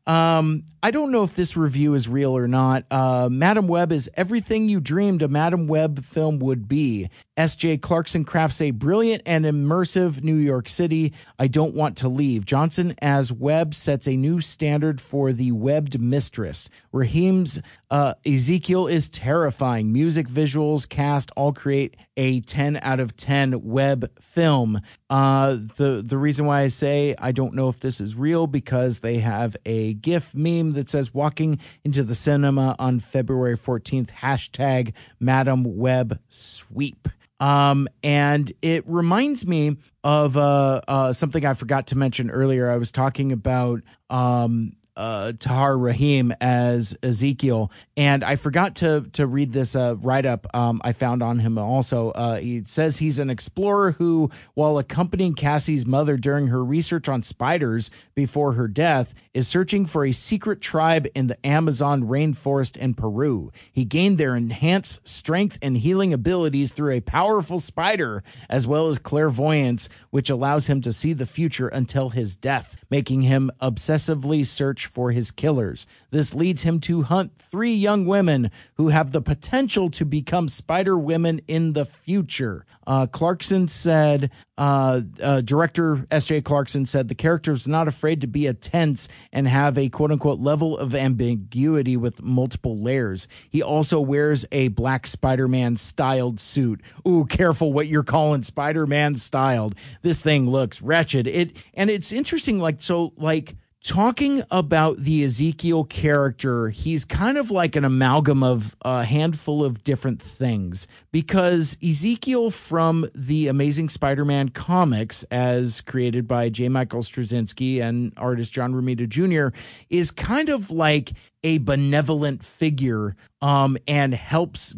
Um, 0.07 0.63
I 0.81 0.91
don't 0.91 1.11
know 1.11 1.23
if 1.23 1.35
this 1.35 1.55
review 1.55 1.93
is 1.93 2.07
real 2.07 2.35
or 2.35 2.47
not. 2.47 2.85
Uh, 2.91 3.29
Madame 3.31 3.67
Web 3.67 3.91
is 3.91 4.09
everything 4.15 4.67
you 4.67 4.79
dreamed 4.79 5.21
a 5.21 5.27
Madame 5.27 5.67
Web 5.67 6.03
film 6.03 6.39
would 6.39 6.67
be. 6.67 7.09
S.J. 7.41 7.79
Clarkson 7.79 8.23
crafts 8.23 8.61
a 8.61 8.69
brilliant 8.69 9.23
and 9.25 9.45
immersive 9.45 10.21
New 10.21 10.35
York 10.35 10.69
City. 10.69 11.11
I 11.39 11.47
don't 11.47 11.73
want 11.73 11.97
to 11.97 12.07
leave. 12.07 12.45
Johnson 12.45 12.93
as 13.01 13.33
Web 13.33 13.73
sets 13.73 14.07
a 14.07 14.15
new 14.15 14.41
standard 14.41 15.01
for 15.01 15.33
the 15.33 15.51
webbed 15.51 15.99
mistress. 15.99 16.69
Rahim's 16.93 17.59
uh, 17.89 18.13
Ezekiel 18.27 18.85
is 18.85 19.09
terrifying. 19.09 19.91
Music, 19.91 20.27
visuals, 20.27 20.87
cast 20.87 21.31
all 21.35 21.51
create 21.51 21.97
a 22.15 22.41
10 22.41 22.77
out 22.83 22.99
of 22.99 23.17
10 23.17 23.63
web 23.63 24.11
film. 24.21 24.79
Uh, 25.09 25.57
the 25.77 26.03
the 26.05 26.19
reason 26.19 26.45
why 26.45 26.61
I 26.61 26.67
say 26.67 27.15
I 27.17 27.31
don't 27.31 27.55
know 27.55 27.69
if 27.69 27.79
this 27.79 27.99
is 27.99 28.15
real 28.15 28.45
because 28.45 28.99
they 28.99 29.17
have 29.17 29.57
a 29.65 29.95
GIF 29.95 30.35
meme 30.35 30.73
that 30.73 30.89
says 30.89 31.11
"Walking 31.11 31.59
into 31.83 32.03
the 32.03 32.13
cinema 32.13 32.75
on 32.77 32.99
February 32.99 33.57
14th." 33.57 34.11
Hashtag 34.11 34.93
Madame 35.19 35.75
Web 35.75 36.19
Sweep. 36.29 37.07
Um, 37.41 37.87
and 38.03 38.51
it 38.61 38.83
reminds 38.87 39.47
me 39.47 39.77
of 40.03 40.37
uh, 40.37 40.81
uh, 40.87 41.13
something 41.13 41.43
I 41.43 41.55
forgot 41.55 41.87
to 41.87 41.97
mention 41.97 42.29
earlier. 42.29 42.69
I 42.69 42.77
was 42.77 42.91
talking 42.91 43.31
about 43.31 43.81
um, 44.11 44.73
uh, 45.01 45.33
Tahar 45.39 45.75
Rahim 45.79 46.31
as 46.39 46.95
Ezekiel, 47.01 47.71
and 47.97 48.23
I 48.23 48.35
forgot 48.35 48.75
to 48.75 49.07
to 49.13 49.25
read 49.25 49.51
this 49.51 49.75
uh, 49.75 49.95
write 49.97 50.27
up 50.27 50.45
um, 50.55 50.79
I 50.83 50.91
found 50.91 51.23
on 51.23 51.39
him. 51.39 51.57
Also, 51.57 52.11
uh, 52.11 52.37
he 52.37 52.61
says 52.63 52.99
he's 52.99 53.17
an 53.17 53.31
explorer 53.31 53.93
who, 53.93 54.29
while 54.53 54.77
accompanying 54.77 55.33
Cassie's 55.33 55.87
mother 55.87 56.17
during 56.17 56.47
her 56.47 56.63
research 56.63 57.09
on 57.09 57.23
spiders 57.23 57.89
before 58.13 58.53
her 58.53 58.67
death, 58.67 59.15
is 59.33 59.47
searching 59.47 59.87
for 59.87 60.05
a 60.05 60.11
secret 60.11 60.61
tribe 60.61 61.07
in 61.15 61.25
the 61.25 61.45
Amazon 61.45 62.03
rainforest 62.03 62.77
in 62.77 62.93
Peru. 62.93 63.51
He 63.71 63.85
gained 63.85 64.19
their 64.19 64.35
enhanced 64.35 65.07
strength 65.07 65.57
and 65.63 65.77
healing 65.77 66.13
abilities 66.13 66.73
through 66.73 66.93
a 66.93 67.01
powerful 67.01 67.59
spider, 67.59 68.23
as 68.49 68.67
well 68.67 68.87
as 68.87 68.99
clairvoyance, 68.99 69.89
which 70.11 70.29
allows 70.29 70.67
him 70.67 70.79
to 70.81 70.91
see 70.91 71.13
the 71.13 71.25
future 71.25 71.69
until 71.69 72.09
his 72.09 72.35
death, 72.35 72.80
making 72.91 73.21
him 73.21 73.49
obsessively 73.61 74.45
search 74.45 74.85
for 74.85 75.11
his 75.11 75.31
killers. 75.31 75.87
This 76.11 76.35
leads 76.35 76.63
him 76.63 76.79
to 76.81 77.03
hunt 77.03 77.37
three 77.37 77.73
young 77.73 78.05
women 78.05 78.51
who 78.75 78.89
have 78.89 79.11
the 79.11 79.21
potential 79.21 79.89
to 79.91 80.05
become 80.05 80.49
spider 80.49 80.97
women 80.97 81.39
in 81.47 81.73
the 81.73 81.85
future. 81.85 82.65
Uh, 82.85 83.07
Clarkson 83.07 83.67
said, 83.67 84.31
uh, 84.57 85.01
uh, 85.21 85.41
director 85.41 86.05
S.J. 86.11 86.41
Clarkson 86.41 86.85
said, 86.85 87.07
the 87.07 87.15
character 87.15 87.51
is 87.51 87.67
not 87.67 87.87
afraid 87.87 88.21
to 88.21 88.27
be 88.27 88.47
a 88.47 88.53
tense 88.53 89.07
and 89.31 89.47
have 89.47 89.77
a 89.77 89.89
quote 89.89 90.11
unquote 90.11 90.39
level 90.39 90.77
of 90.77 90.93
ambiguity 90.95 91.97
with 91.97 92.21
multiple 92.21 92.79
layers. 92.79 93.27
He 93.49 93.61
also 93.61 93.99
wears 93.99 94.45
a 94.51 94.69
black 94.69 95.07
Spider 95.07 95.47
Man 95.47 95.77
styled 95.77 96.39
suit. 96.39 96.81
Ooh, 97.07 97.25
careful 97.25 97.73
what 97.73 97.87
you're 97.87 98.03
calling 98.03 98.43
Spider 98.43 98.87
Man 98.87 99.15
styled. 99.15 99.75
This 100.01 100.21
thing 100.21 100.49
looks 100.49 100.81
wretched. 100.81 101.27
It 101.27 101.55
and 101.73 101.89
it's 101.89 102.11
interesting, 102.11 102.59
like 102.59 102.81
so, 102.81 103.13
like 103.17 103.55
talking 103.83 104.43
about 104.51 104.97
the 104.97 105.23
Ezekiel 105.23 105.83
character, 105.83 106.69
he's 106.69 107.03
kind 107.03 107.37
of 107.37 107.49
like 107.51 107.75
an 107.75 107.83
amalgam 107.83 108.43
of 108.43 108.75
a 108.81 109.03
handful 109.03 109.63
of 109.63 109.83
different 109.83 110.21
things 110.21 110.87
because 111.11 111.77
Ezekiel 111.83 112.51
from 112.51 113.09
the 113.15 113.47
Amazing 113.47 113.89
Spider 113.89 114.23
Man 114.23 114.49
comics, 114.49 115.23
as 115.23 115.81
created 115.81 116.27
by 116.27 116.49
J. 116.49 116.69
Michael 116.69 117.01
Straczynski 117.01 117.81
and 117.81 118.13
artist 118.17 118.53
John 118.53 118.73
Romita 118.73 119.07
Jr., 119.09 119.55
is 119.89 120.11
kind 120.11 120.49
of 120.49 120.69
like 120.69 121.11
a 121.43 121.57
benevolent 121.57 122.43
figure 122.43 123.15
um, 123.41 123.77
and 123.87 124.13
helps 124.13 124.75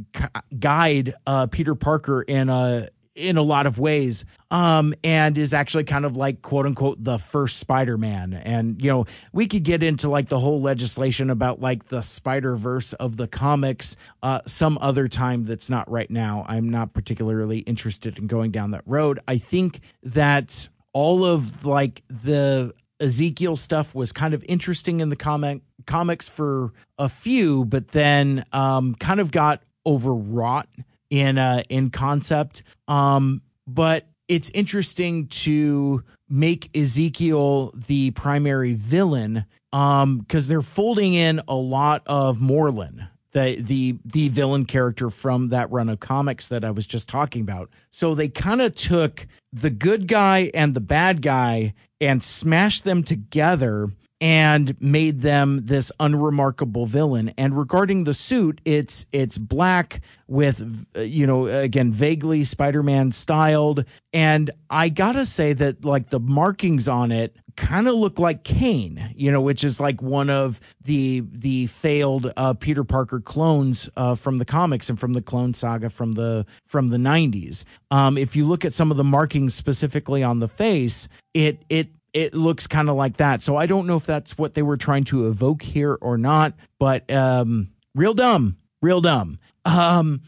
guide 0.57 1.13
uh, 1.27 1.47
Peter 1.47 1.75
Parker 1.75 2.21
in 2.21 2.49
a 2.49 2.87
in 3.16 3.38
a 3.38 3.41
lot 3.41 3.68
of 3.68 3.78
ways 3.78 4.26
um 4.49 4.93
and 5.03 5.38
is 5.38 5.53
actually 5.53 5.84
kind 5.84 6.05
of 6.05 6.18
like 6.18 6.41
quote 6.41 6.66
unquote 6.66 7.03
the 7.03 7.20
first 7.20 7.59
spider-man. 7.59 8.34
And 8.34 8.82
you 8.82 8.89
know 8.89 9.05
we 9.32 9.47
could 9.47 9.64
get 9.64 9.84
into 9.84 10.09
like 10.09 10.30
the 10.30 10.39
whole 10.39 10.61
legislation 10.61 11.30
about 11.30 11.61
like 11.61 11.89
the 11.89 12.01
spider-verse 12.01 12.93
of 12.93 13.18
the 13.18 13.28
comics 13.28 13.95
uh 14.24 14.41
some 14.45 14.78
other 14.82 15.07
time 15.07 15.45
that's 15.45 15.70
not 15.70 15.89
right 15.89 16.09
now. 16.09 16.45
I'm 16.47 16.70
not 16.70 16.93
particularly 16.93 17.59
interested 17.59 18.18
in 18.18 18.28
going 18.28 18.51
down 18.51 18.72
that 18.72 18.84
road. 18.86 19.20
I 19.28 19.38
think 19.38 19.82
that 20.03 20.70
all 20.93 21.26
of 21.26 21.66
like 21.66 22.03
the 22.07 22.74
ezekiel 22.99 23.55
stuff 23.55 23.93
was 23.93 24.11
kind 24.11 24.34
of 24.34 24.43
interesting 24.47 25.01
in 25.01 25.09
the 25.09 25.16
comic 25.16 25.61
comics 25.86 26.30
for 26.30 26.72
a 26.97 27.09
few 27.09 27.66
but 27.66 27.89
then 27.89 28.43
um 28.53 28.95
kind 28.95 29.20
of 29.20 29.32
got 29.32 29.61
overwrought 29.86 30.68
in 31.14 31.38
uh 31.38 31.61
in 31.70 31.91
concept 31.91 32.64
um 32.88 33.39
but 33.68 34.07
it's 34.28 34.49
interesting 34.49 35.28
to 35.28 36.03
make 36.28 36.76
Ezekiel 36.76 37.72
the 37.76 38.09
primary 38.11 38.74
villain 38.74 39.45
um 39.72 40.18
because 40.18 40.47
they're 40.47 40.64
folding 40.64 41.14
in 41.14 41.39
a 41.47 41.53
lot 41.55 42.01
of 42.07 42.39
Morlun 42.39 43.09
the 43.34 43.61
the 43.61 43.99
the 44.03 44.30
villain 44.30 44.66
character 44.66 45.11
from 45.11 45.49
that 45.49 45.72
run 45.72 45.88
of 45.89 45.99
comics 45.99 46.47
that 46.47 46.64
I 46.64 46.72
was 46.72 46.88
just 46.88 47.09
talking 47.09 47.41
about. 47.41 47.70
So 47.91 48.16
they 48.16 48.30
kind 48.30 48.61
of 48.61 48.74
took 48.74 49.28
the 49.51 49.70
good 49.70 50.07
guy 50.07 50.49
and 50.53 50.74
the 50.74 50.82
bad 50.82 51.22
guy 51.22 51.74
and 51.99 52.24
smashed 52.24 52.84
them 52.86 53.03
together 53.03 53.91
and 54.24 54.82
made 54.82 55.19
them 55.19 55.65
this 55.65 55.91
unremarkable 55.99 56.86
villain. 56.86 57.34
And 57.38 57.57
regarding 57.57 58.05
the 58.05 58.13
suit, 58.13 58.61
it's 58.63 59.05
it's 59.11 59.38
black 59.38 59.99
with 60.28 60.88
you 60.95 61.28
know 61.28 61.47
again 61.47 61.91
vaguely 61.91 62.45
Spider-Man 62.45 63.11
styled 63.11 63.84
and 64.13 64.49
I 64.69 64.88
got 64.88 65.11
to 65.13 65.26
say 65.26 65.51
that 65.51 65.84
like 65.84 66.09
the 66.09 66.21
markings 66.21 66.88
on 66.88 67.11
it 67.11 67.36
kind 67.57 67.89
of 67.89 67.95
look 67.95 68.17
like 68.17 68.45
Kaine, 68.45 69.13
you 69.13 69.30
know, 69.30 69.41
which 69.41 69.63
is 69.65 69.82
like 69.82 70.01
one 70.01 70.30
of 70.30 70.61
the 70.82 71.21
the 71.30 71.67
failed 71.67 72.32
uh, 72.38 72.53
Peter 72.53 72.86
Parker 72.86 73.19
clones 73.19 73.89
uh, 73.97 74.15
from 74.15 74.38
the 74.38 74.45
comics 74.45 74.89
and 74.89 74.97
from 74.97 75.11
the 75.11 75.21
clone 75.21 75.53
saga 75.53 75.89
from 75.89 76.13
the 76.13 76.45
from 76.65 76.88
the 76.88 76.97
90s. 76.97 77.65
Um, 77.91 78.17
if 78.17 78.38
you 78.38 78.47
look 78.47 78.63
at 78.63 78.74
some 78.74 78.89
of 78.89 78.95
the 78.95 79.03
markings 79.03 79.53
specifically 79.53 80.24
on 80.24 80.39
the 80.39 80.47
face, 80.47 81.09
it 81.34 81.63
it 81.67 81.89
it 82.14 82.34
looks 82.34 82.68
kind 82.68 82.89
of 82.89 82.95
like 82.95 83.18
that. 83.18 83.41
So 83.41 83.57
I 83.57 83.66
don't 83.66 83.88
know 83.88 83.97
if 83.97 84.05
that's 84.05 84.38
what 84.38 84.53
they 84.53 84.61
were 84.61 84.78
trying 84.78 85.03
to 85.05 85.28
evoke 85.28 85.64
here 85.64 85.97
or 85.99 86.18
not, 86.18 86.53
but 86.80 87.11
um, 87.11 87.72
real 87.95 88.14
dumb, 88.14 88.57
real 88.82 89.01
dumb. 89.01 89.39
Um, 89.66 90.22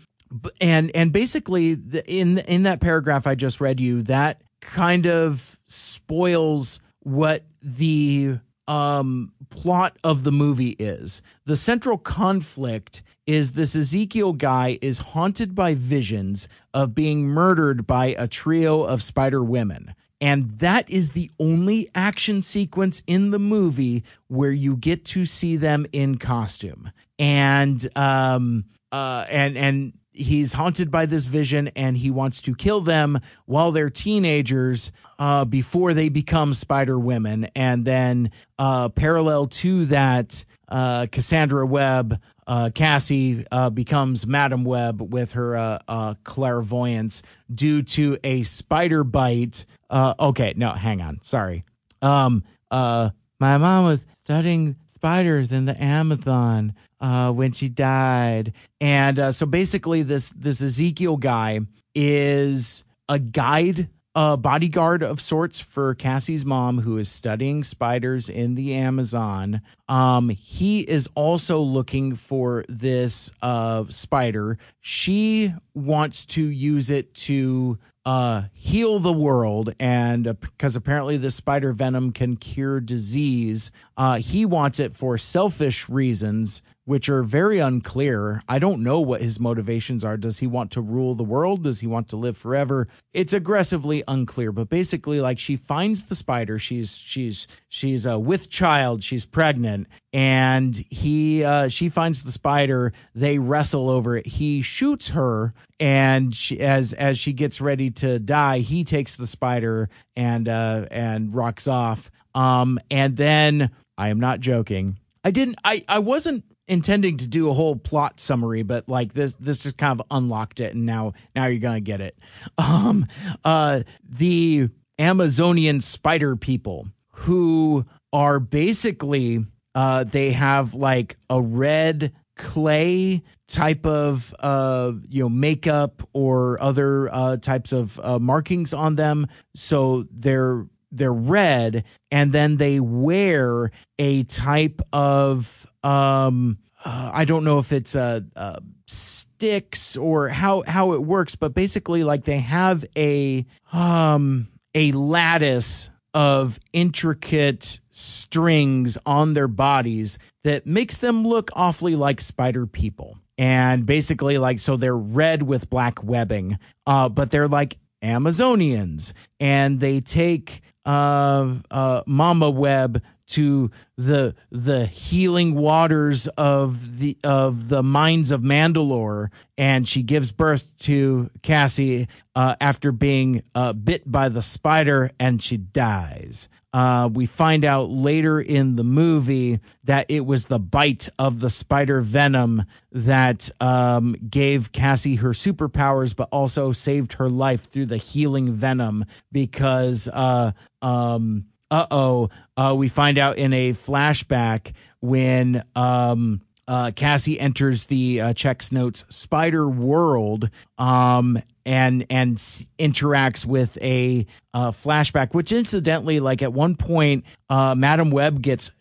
and 0.59 0.91
and 0.95 1.13
basically 1.13 1.77
in 2.07 2.39
in 2.39 2.63
that 2.63 2.81
paragraph 2.81 3.27
I 3.27 3.35
just 3.35 3.61
read 3.61 3.79
you, 3.79 4.01
that 4.03 4.41
kind 4.61 5.05
of 5.05 5.57
spoils 5.67 6.79
what 7.01 7.45
the 7.61 8.39
um 8.67 9.31
plot 9.49 9.95
of 10.03 10.23
the 10.23 10.31
movie 10.31 10.75
is. 10.79 11.21
The 11.45 11.55
central 11.55 11.97
conflict 11.97 13.03
is 13.27 13.53
this 13.53 13.75
Ezekiel 13.75 14.33
guy 14.33 14.77
is 14.81 14.99
haunted 14.99 15.55
by 15.55 15.73
visions 15.73 16.47
of 16.73 16.93
being 16.93 17.25
murdered 17.25 17.87
by 17.87 18.15
a 18.17 18.27
trio 18.27 18.83
of 18.83 19.01
spider 19.01 19.43
women. 19.43 19.95
And 20.21 20.59
that 20.59 20.89
is 20.89 21.11
the 21.11 21.29
only 21.39 21.89
action 21.93 22.41
sequence 22.41 23.03
in 23.05 23.31
the 23.31 23.39
movie 23.39 24.03
where 24.27 24.51
you 24.51 24.77
get 24.77 25.05
to 25.05 25.25
see 25.25 25.57
them 25.57 25.85
in 25.91 26.17
costume. 26.17 26.91
And 27.19 27.85
um 27.97 28.65
uh 28.91 29.25
and 29.29 29.57
and 29.57 29.93
he's 30.15 30.53
haunted 30.53 30.89
by 30.89 31.05
this 31.05 31.25
vision 31.25 31.67
and 31.75 31.97
he 31.97 32.09
wants 32.09 32.41
to 32.41 32.55
kill 32.55 32.81
them 32.81 33.19
while 33.45 33.71
they're 33.71 33.89
teenagers 33.89 34.91
uh, 35.19 35.45
before 35.45 35.93
they 35.93 36.09
become 36.09 36.53
spider 36.53 36.97
women 36.97 37.45
and 37.55 37.85
then 37.85 38.31
uh, 38.57 38.89
parallel 38.89 39.47
to 39.47 39.85
that 39.85 40.45
uh, 40.69 41.05
cassandra 41.11 41.65
webb 41.65 42.19
uh, 42.47 42.69
cassie 42.73 43.45
uh, 43.51 43.69
becomes 43.69 44.27
Madame 44.27 44.63
Web 44.63 45.01
with 45.01 45.33
her 45.33 45.55
uh, 45.55 46.15
clairvoyance 46.23 47.23
due 47.53 47.81
to 47.81 48.17
a 48.23 48.43
spider 48.43 49.03
bite 49.03 49.65
okay 49.91 50.53
no 50.55 50.71
hang 50.71 51.01
on 51.01 51.19
sorry 51.21 51.63
um, 52.01 52.43
my 52.71 53.11
mom 53.39 53.85
was 53.85 54.05
studying 54.23 54.75
spiders 54.87 55.51
in 55.51 55.65
the 55.65 55.81
amazon 55.81 56.73
uh, 56.99 57.31
when 57.31 57.51
she 57.51 57.69
died. 57.69 58.53
And 58.81 59.19
uh, 59.19 59.31
so 59.31 59.45
basically, 59.45 60.01
this 60.01 60.31
this 60.31 60.61
Ezekiel 60.61 61.17
guy 61.17 61.59
is 61.93 62.83
a 63.07 63.19
guide, 63.19 63.89
a 64.15 64.37
bodyguard 64.37 65.03
of 65.03 65.19
sorts 65.19 65.59
for 65.59 65.93
Cassie's 65.93 66.45
mom, 66.45 66.79
who 66.79 66.97
is 66.97 67.09
studying 67.09 67.63
spiders 67.65 68.29
in 68.29 68.55
the 68.55 68.73
Amazon. 68.73 69.61
Um, 69.89 70.29
he 70.29 70.79
is 70.79 71.09
also 71.15 71.59
looking 71.59 72.15
for 72.15 72.63
this 72.69 73.31
uh, 73.41 73.83
spider. 73.89 74.57
She 74.79 75.53
wants 75.73 76.25
to 76.27 76.43
use 76.43 76.89
it 76.89 77.13
to 77.15 77.77
uh, 78.05 78.43
heal 78.53 78.99
the 78.99 79.11
world, 79.11 79.73
and 79.79 80.39
because 80.39 80.77
uh, 80.77 80.79
apparently 80.79 81.17
the 81.17 81.31
spider 81.31 81.73
venom 81.73 82.13
can 82.13 82.37
cure 82.37 82.79
disease, 82.79 83.71
uh, 83.97 84.17
he 84.17 84.45
wants 84.45 84.79
it 84.79 84.93
for 84.93 85.17
selfish 85.17 85.89
reasons 85.89 86.61
which 86.85 87.09
are 87.09 87.23
very 87.23 87.59
unclear. 87.59 88.43
I 88.47 88.59
don't 88.59 88.83
know 88.83 88.99
what 88.99 89.21
his 89.21 89.39
motivations 89.39 90.03
are. 90.03 90.17
Does 90.17 90.39
he 90.39 90.47
want 90.47 90.71
to 90.71 90.81
rule 90.81 91.15
the 91.15 91.23
world? 91.23 91.63
Does 91.63 91.79
he 91.81 91.87
want 91.87 92.07
to 92.09 92.15
live 92.15 92.37
forever? 92.37 92.87
It's 93.11 93.33
aggressively 93.33 94.03
unclear, 94.07 94.51
but 94.51 94.69
basically 94.69 95.19
like 95.19 95.39
she 95.39 95.55
finds 95.55 96.05
the 96.05 96.15
spider. 96.15 96.59
She's 96.59 96.97
she's 96.97 97.47
she's 97.67 98.05
uh, 98.07 98.19
with 98.19 98.49
child, 98.49 99.03
she's 99.03 99.25
pregnant 99.25 99.87
and 100.13 100.75
he 100.89 101.43
uh, 101.43 101.67
she 101.67 101.89
finds 101.89 102.23
the 102.23 102.31
spider, 102.31 102.93
they 103.13 103.39
wrestle 103.39 103.89
over 103.89 104.15
it. 104.15 104.27
He 104.27 104.61
shoots 104.61 105.09
her 105.09 105.53
and 105.79 106.35
she, 106.35 106.59
as 106.59 106.93
as 106.93 107.17
she 107.17 107.33
gets 107.33 107.59
ready 107.59 107.89
to 107.91 108.19
die, 108.19 108.59
he 108.59 108.83
takes 108.83 109.17
the 109.17 109.27
spider 109.27 109.89
and 110.15 110.47
uh 110.47 110.85
and 110.91 111.33
rocks 111.33 111.67
off. 111.67 112.11
Um 112.35 112.79
and 112.91 113.17
then 113.17 113.71
I 113.97 114.09
am 114.09 114.19
not 114.19 114.39
joking. 114.39 114.97
I 115.25 115.31
didn't 115.31 115.55
I 115.65 115.83
I 115.89 115.99
wasn't 115.99 116.45
intending 116.67 117.17
to 117.17 117.27
do 117.27 117.49
a 117.49 117.53
whole 117.53 117.75
plot 117.75 118.19
summary, 118.19 118.63
but 118.63 118.87
like 118.87 119.13
this, 119.13 119.35
this 119.35 119.63
just 119.63 119.77
kind 119.77 119.99
of 119.99 120.05
unlocked 120.11 120.59
it, 120.59 120.75
and 120.75 120.85
now, 120.85 121.13
now 121.35 121.45
you're 121.47 121.59
gonna 121.59 121.81
get 121.81 121.99
it. 121.99 122.17
Um, 122.57 123.07
uh, 123.43 123.81
the 124.07 124.69
Amazonian 124.99 125.81
spider 125.81 126.35
people 126.35 126.87
who 127.09 127.85
are 128.13 128.39
basically, 128.39 129.45
uh, 129.73 130.03
they 130.03 130.31
have 130.31 130.73
like 130.73 131.17
a 131.29 131.41
red 131.41 132.13
clay 132.37 133.23
type 133.47 133.85
of 133.85 134.35
uh 134.39 134.91
you 135.07 135.23
know 135.23 135.29
makeup 135.29 136.01
or 136.11 136.61
other 136.61 137.07
uh 137.13 137.37
types 137.37 137.71
of 137.71 137.97
uh, 138.03 138.19
markings 138.19 138.73
on 138.73 138.95
them 138.95 139.27
so 139.53 140.05
they're 140.11 140.65
they're 140.97 141.13
red 141.13 141.83
and 142.11 142.31
then 142.31 142.57
they 142.57 142.79
wear 142.79 143.71
a 143.99 144.23
type 144.23 144.81
of 144.93 145.67
um 145.83 146.57
uh, 146.85 147.09
I 147.13 147.25
don't 147.25 147.43
know 147.43 147.57
if 147.57 147.71
it's 147.71 147.95
uh, 147.95 148.21
uh, 148.35 148.59
sticks 148.85 149.97
or 149.97 150.29
how 150.29 150.63
how 150.67 150.93
it 150.93 151.01
works, 151.01 151.35
but 151.35 151.55
basically, 151.55 152.03
like 152.03 152.25
they 152.25 152.37
have 152.37 152.85
a 152.95 153.45
um 153.73 154.49
a 154.75 154.91
lattice 154.91 155.89
of 156.13 156.59
intricate 156.71 157.79
strings 157.89 158.97
on 159.05 159.33
their 159.33 159.47
bodies 159.47 160.19
that 160.43 160.65
makes 160.65 160.99
them 160.99 161.27
look 161.27 161.49
awfully 161.55 161.95
like 161.95 162.21
spider 162.21 162.65
people. 162.67 163.17
And 163.37 163.85
basically, 163.85 164.37
like, 164.37 164.59
so 164.59 164.77
they're 164.77 164.95
red 164.95 165.43
with 165.43 165.69
black 165.69 166.01
webbing, 166.03 166.57
uh, 166.87 167.09
but 167.09 167.31
they're 167.31 167.49
like 167.49 167.77
Amazonians, 168.01 169.11
and 169.41 169.79
they 169.81 169.99
take 169.99 170.61
uh, 170.85 171.55
uh, 171.71 172.03
Mama 172.05 172.49
Web 172.49 173.01
to 173.27 173.71
the 173.97 174.35
the 174.51 174.85
healing 174.85 175.55
waters 175.55 176.27
of 176.37 176.99
the 176.99 177.17
of 177.23 177.69
the 177.69 177.81
mines 177.81 178.31
of 178.31 178.41
Mandalore, 178.41 179.29
and 179.57 179.87
she 179.87 180.03
gives 180.03 180.31
birth 180.31 180.71
to 180.79 181.29
Cassie 181.41 182.07
uh, 182.35 182.55
after 182.61 182.91
being 182.91 183.43
uh, 183.55 183.73
bit 183.73 184.09
by 184.09 184.29
the 184.29 184.41
spider, 184.41 185.11
and 185.19 185.41
she 185.41 185.57
dies. 185.57 186.49
Uh, 186.75 187.07
we 187.07 187.25
find 187.25 187.63
out 187.63 187.89
later 187.89 188.37
in 188.41 188.75
the 188.75 188.83
movie 188.83 189.61
that 189.85 190.05
it 190.09 190.25
was 190.25 190.47
the 190.47 190.59
bite 190.59 191.07
of 191.17 191.39
the 191.39 191.49
spider 191.49 192.01
venom 192.01 192.65
that 192.91 193.49
um, 193.61 194.13
gave 194.29 194.73
Cassie 194.73 195.15
her 195.15 195.29
superpowers, 195.29 196.13
but 196.13 196.27
also 196.33 196.73
saved 196.73 197.13
her 197.13 197.29
life 197.29 197.71
through 197.71 197.85
the 197.85 197.95
healing 197.95 198.51
venom 198.51 199.05
because 199.31 200.09
uh, 200.11 200.51
um, 200.85 201.45
uh 201.71 201.87
oh, 201.89 202.29
uh, 202.55 202.75
we 202.77 202.87
find 202.87 203.17
out 203.17 203.37
in 203.37 203.51
a 203.51 203.71
flashback 203.71 204.73
when 205.01 205.63
um, 205.75 206.41
uh, 206.67 206.91
Cassie 206.95 207.39
enters 207.39 207.85
the 207.85 208.21
uh, 208.21 208.33
checks 208.33 208.71
notes 208.71 209.05
Spider 209.09 209.67
World 209.67 210.49
um, 210.77 211.39
and 211.65 212.05
and 212.09 212.37
interacts 212.37 213.45
with 213.45 213.77
a 213.81 214.25
uh, 214.53 214.71
flashback, 214.71 215.33
which 215.33 215.51
incidentally, 215.51 216.19
like 216.19 216.41
at 216.41 216.53
one 216.53 216.75
point, 216.75 217.25
uh, 217.49 217.73
Madame 217.75 218.11
Web 218.11 218.41
gets 218.41 218.71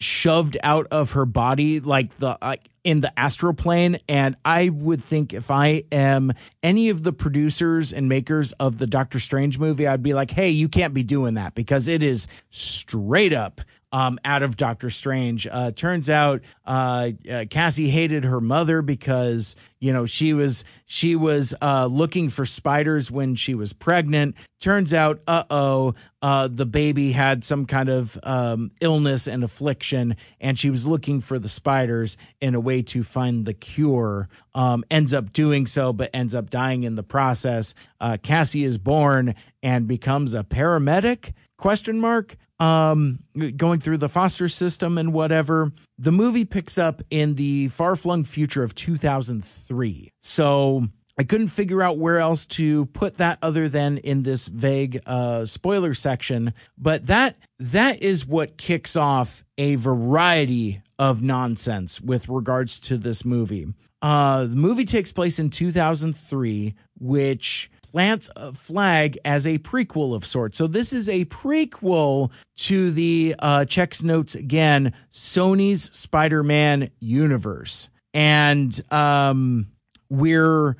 shoved 0.00 0.56
out 0.62 0.86
of 0.90 1.12
her 1.12 1.26
body, 1.26 1.80
like 1.80 2.18
the 2.18 2.36
like 2.42 2.68
in 2.84 3.00
the 3.00 3.18
astral 3.18 3.54
plane. 3.54 3.98
And 4.08 4.36
I 4.44 4.68
would 4.68 5.02
think 5.04 5.32
if 5.32 5.50
I 5.50 5.84
am 5.90 6.32
any 6.62 6.90
of 6.90 7.02
the 7.02 7.12
producers 7.12 7.92
and 7.92 8.08
makers 8.08 8.52
of 8.52 8.78
the 8.78 8.86
Doctor 8.86 9.18
Strange 9.18 9.58
movie, 9.58 9.86
I'd 9.86 10.02
be 10.02 10.14
like, 10.14 10.30
hey, 10.30 10.50
you 10.50 10.68
can't 10.68 10.94
be 10.94 11.02
doing 11.02 11.34
that 11.34 11.54
because 11.54 11.88
it 11.88 12.02
is 12.02 12.28
straight 12.50 13.32
up 13.32 13.60
um, 13.94 14.18
out 14.24 14.42
of 14.42 14.56
Doctor 14.56 14.90
Strange. 14.90 15.46
Uh, 15.48 15.70
turns 15.70 16.10
out 16.10 16.42
uh, 16.66 17.12
uh, 17.30 17.44
Cassie 17.48 17.88
hated 17.88 18.24
her 18.24 18.40
mother 18.40 18.82
because 18.82 19.54
you 19.78 19.92
know 19.92 20.04
she 20.04 20.32
was 20.32 20.64
she 20.84 21.14
was 21.14 21.54
uh, 21.62 21.86
looking 21.86 22.28
for 22.28 22.44
spiders 22.44 23.08
when 23.12 23.36
she 23.36 23.54
was 23.54 23.72
pregnant. 23.72 24.34
Turns 24.58 24.92
out, 24.92 25.20
uh 25.28 25.44
oh, 25.48 25.94
uh, 26.22 26.48
the 26.48 26.66
baby 26.66 27.12
had 27.12 27.44
some 27.44 27.66
kind 27.66 27.88
of 27.88 28.18
um, 28.24 28.72
illness 28.80 29.28
and 29.28 29.44
affliction, 29.44 30.16
and 30.40 30.58
she 30.58 30.70
was 30.70 30.84
looking 30.88 31.20
for 31.20 31.38
the 31.38 31.48
spiders 31.48 32.16
in 32.40 32.56
a 32.56 32.60
way 32.60 32.82
to 32.82 33.04
find 33.04 33.44
the 33.44 33.54
cure. 33.54 34.28
Um, 34.56 34.82
ends 34.90 35.14
up 35.14 35.32
doing 35.32 35.66
so, 35.66 35.92
but 35.92 36.10
ends 36.12 36.34
up 36.34 36.50
dying 36.50 36.82
in 36.82 36.96
the 36.96 37.04
process. 37.04 37.76
Uh, 38.00 38.16
Cassie 38.20 38.64
is 38.64 38.76
born 38.76 39.36
and 39.62 39.86
becomes 39.86 40.34
a 40.34 40.42
paramedic 40.42 41.32
question 41.56 42.00
mark 42.00 42.36
um 42.60 43.18
going 43.56 43.80
through 43.80 43.98
the 43.98 44.08
foster 44.08 44.48
system 44.48 44.96
and 44.96 45.12
whatever 45.12 45.72
the 45.98 46.12
movie 46.12 46.44
picks 46.44 46.78
up 46.78 47.02
in 47.10 47.34
the 47.34 47.68
far-flung 47.68 48.22
future 48.24 48.62
of 48.62 48.74
2003 48.74 50.10
so 50.22 50.86
i 51.18 51.24
couldn't 51.24 51.48
figure 51.48 51.82
out 51.82 51.98
where 51.98 52.18
else 52.18 52.46
to 52.46 52.86
put 52.86 53.16
that 53.18 53.38
other 53.42 53.68
than 53.68 53.98
in 53.98 54.22
this 54.22 54.46
vague 54.48 55.00
uh 55.06 55.44
spoiler 55.44 55.94
section. 55.94 56.52
But 56.78 57.06
that 57.06 57.36
that 57.58 58.02
is 58.02 58.26
what 58.26 58.56
kicks 58.56 58.96
off 58.96 59.44
a 59.58 59.76
variety 59.76 60.80
of 60.98 61.22
nonsense 61.22 62.00
with 62.00 62.28
regards 62.28 62.78
to 62.80 62.96
this 62.96 63.24
movie. 63.24 63.66
Uh 64.02 64.42
the 64.42 64.56
movie 64.56 64.84
takes 64.84 65.12
place 65.12 65.38
in 65.38 65.50
2003 65.50 66.74
which 66.98 67.70
plants 67.94 68.28
a 68.34 68.52
flag 68.52 69.16
as 69.24 69.46
a 69.46 69.56
prequel 69.58 70.16
of 70.16 70.26
sorts. 70.26 70.58
So 70.58 70.66
this 70.66 70.92
is 70.92 71.08
a 71.08 71.26
prequel 71.26 72.32
to 72.56 72.90
the 72.90 73.36
uh, 73.38 73.66
checks 73.66 74.02
notes 74.02 74.34
again 74.34 74.92
Sony's 75.12 75.96
Spider-Man 75.96 76.90
universe, 76.98 77.88
and 78.12 78.80
um, 78.92 79.68
we're 80.10 80.76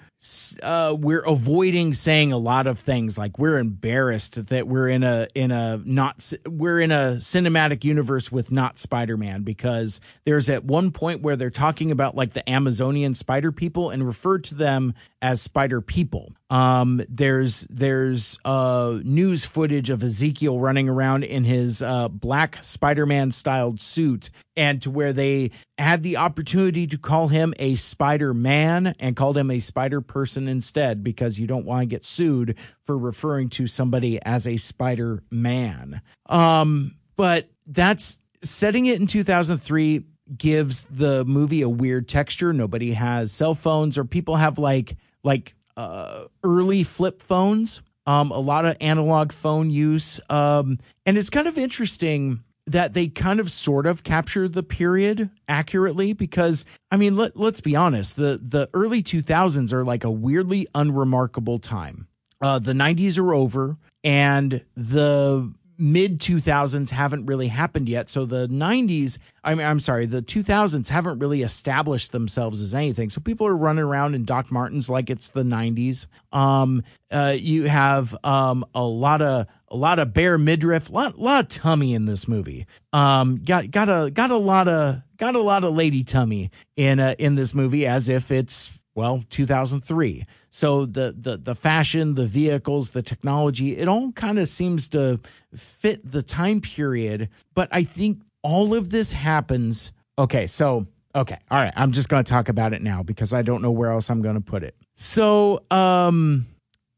uh, 0.62 0.97
we're 0.99 1.20
avoiding 1.20 1.93
saying 1.93 2.32
a 2.32 2.39
lot 2.39 2.66
of 2.66 2.78
things 2.78 3.19
like 3.19 3.39
we're 3.39 3.59
embarrassed 3.59 4.47
that 4.49 4.66
we're 4.66 4.89
in 4.89 5.03
a 5.03 5.28
in 5.35 5.51
a 5.51 5.81
not 5.85 6.32
we're 6.47 6.81
in 6.81 6.91
a 6.91 7.16
cinematic 7.19 7.85
universe 7.85 8.32
with 8.32 8.51
not 8.51 8.78
Spider-Man 8.78 9.43
because 9.43 10.01
there's 10.24 10.49
at 10.49 10.65
one 10.65 10.91
point 10.91 11.20
where 11.20 11.36
they're 11.36 11.51
talking 11.51 11.91
about 11.91 12.16
like 12.16 12.32
the 12.32 12.49
Amazonian 12.49 13.15
spider 13.15 13.53
people 13.53 13.91
and 13.91 14.07
refer 14.07 14.39
to 14.39 14.55
them 14.55 14.95
as 15.20 15.43
spider 15.43 15.81
people. 15.81 16.32
Um, 16.51 17.03
there's 17.09 17.66
there's 17.71 18.39
uh, 18.45 18.99
news 19.03 19.47
footage 19.47 19.91
of 19.91 20.03
Ezekiel 20.03 20.59
running 20.59 20.89
around 20.89 21.25
in 21.25 21.45
his 21.45 21.83
uh, 21.83 22.09
black 22.09 22.62
Spider-Man 22.62 23.31
styled 23.33 23.81
suit, 23.81 24.31
and 24.57 24.81
to 24.83 24.91
where 24.91 25.12
they 25.12 25.51
had 25.79 26.03
the 26.03 26.19
opportunity 26.19 26.87
to 26.87 26.99
call 26.99 27.29
him 27.29 27.55
a 27.59 27.75
Spider-Man 27.77 28.95
and 29.01 29.16
called 29.16 29.39
him 29.39 29.51
a 29.51 29.59
Spider 29.59 30.01
person 30.01 30.47
instead 30.47 31.03
because 31.03 31.41
you 31.41 31.47
don't 31.47 31.65
want 31.65 31.81
to 31.83 31.87
get 31.87 32.05
sued 32.05 32.57
for 32.83 32.97
referring 32.97 33.49
to 33.51 33.66
somebody 33.66 34.23
as 34.23 34.47
a 34.47 34.59
Spider-Man. 34.59 36.03
Um, 36.27 36.97
but 37.16 37.49
that's 37.66 38.21
setting 38.43 38.87
it 38.87 39.01
in 39.01 39.07
2003 39.07 40.05
gives 40.37 40.85
the 40.85 41.25
movie 41.25 41.62
a 41.62 41.69
weird 41.69 42.09
texture. 42.09 42.53
Nobody 42.53 42.93
has 42.93 43.33
cell 43.33 43.55
phones 43.55 43.99
or 43.99 44.05
people 44.05 44.37
have 44.37 44.59
like 44.59 44.97
like 45.23 45.55
uh, 45.77 46.25
early 46.43 46.83
flip 46.83 47.23
phones, 47.23 47.83
um, 48.07 48.31
a 48.31 48.39
lot 48.39 48.65
of 48.65 48.77
analog 48.81 49.33
phone 49.33 49.71
use. 49.71 50.21
Um, 50.29 50.79
and 51.07 51.17
it's 51.17 51.31
kind 51.31 51.47
of 51.47 51.59
interesting 51.59 52.43
that 52.67 52.95
they 52.95 53.09
kind 53.09 53.41
of 53.41 53.51
sort 53.51 53.87
of 53.87 54.05
capture 54.05 54.49
the 54.49 54.63
period 54.63 55.31
accurately 55.49 56.13
because 56.13 56.65
I 56.91 56.97
mean 56.97 57.15
let, 57.17 57.37
let's 57.37 57.61
be 57.61 57.77
honest 57.77 58.17
the 58.17 58.41
the 58.43 58.71
early 58.73 59.03
2000s 59.03 59.73
are 59.73 59.85
like 59.85 60.05
a 60.05 60.11
weirdly 60.11 60.67
unremarkable 60.75 61.59
time. 61.59 62.09
Uh, 62.41 62.59
the 62.59 62.73
90s 62.73 63.19
are 63.19 63.35
over 63.35 63.77
and 64.03 64.65
the 64.75 65.53
mid 65.79 66.21
2000s 66.21 66.91
haven't 66.91 67.27
really 67.27 67.49
happened 67.49 67.89
yet. 67.89 68.09
So 68.09 68.25
the 68.25 68.47
90s, 68.49 69.19
I 69.43 69.55
mean, 69.55 69.67
I'm 69.67 69.81
sorry, 69.81 70.07
the 70.07 70.23
2000s 70.23 70.89
haven't 70.89 71.19
really 71.19 71.43
established 71.43 72.13
themselves 72.13 72.63
as 72.63 72.75
anything. 72.75 73.11
So 73.11 73.21
people 73.21 73.47
are 73.47 73.57
running 73.57 73.85
around 73.85 74.15
in 74.15 74.25
Doc 74.25 74.51
Martens 74.51 74.89
like 74.89 75.11
it's 75.11 75.29
the 75.31 75.43
90s. 75.43 76.07
Um, 76.33 76.83
uh, 77.11 77.37
you 77.39 77.65
have 77.65 78.17
um, 78.25 78.65
a 78.75 78.83
lot 78.83 79.23
of 79.23 79.47
a 79.69 79.77
lot 79.77 79.99
of 79.99 80.13
bare 80.13 80.39
midriff, 80.39 80.91
lot 80.91 81.19
lot 81.19 81.45
of 81.45 81.49
tummy 81.49 81.95
in 81.95 82.05
this 82.05 82.29
movie. 82.29 82.67
Um, 82.93 83.37
got 83.37 83.71
got 83.71 83.89
a 83.89 84.11
got 84.11 84.31
a 84.31 84.37
lot 84.37 84.69
of 84.69 85.03
got 85.17 85.35
a 85.35 85.43
lot 85.43 85.65
of 85.65 85.75
lady 85.75 86.05
tummy 86.05 86.51
in 86.77 87.01
uh, 87.01 87.15
in 87.19 87.35
this 87.35 87.55
movie, 87.55 87.87
as 87.87 88.09
if 88.09 88.31
it's 88.31 88.71
well 88.95 89.25
2003 89.31 90.25
so 90.51 90.87
the 90.87 91.15
the 91.19 91.37
the 91.37 91.55
fashion 91.55 92.15
the 92.15 92.27
vehicles 92.27 92.91
the 92.91 93.03
technology 93.03 93.77
it 93.77 93.89
all 93.89 94.12
kind 94.12 94.39
of 94.39 94.49
seems 94.49 94.89
to 94.89 95.19
fit 95.55 96.01
the 96.11 96.23
time 96.23 96.61
period. 96.61 97.29
But 97.55 97.69
i 97.73 97.83
think 97.83 98.23
all 98.43 98.75
of 98.75 98.91
this 98.91 99.12
happens 99.12 99.93
okay 100.19 100.47
so 100.47 100.87
okay 101.15 101.39
all 101.51 101.59
right 101.59 101.73
i'm 101.77 101.93
just 101.93 102.09
going 102.09 102.23
to 102.23 102.31
talk 102.31 102.49
about 102.49 102.73
it 102.73 102.83
now 102.83 103.03
because 103.03 103.35
i 103.35 103.43
don't 103.43 103.62
know 103.62 103.71
where 103.71 103.91
else 103.91 104.11
i'm 104.11 104.23
going 104.23 104.37
to 104.37 104.41
put 104.41 104.62
it. 104.62 104.77
So 104.95 105.61
um 105.71 106.47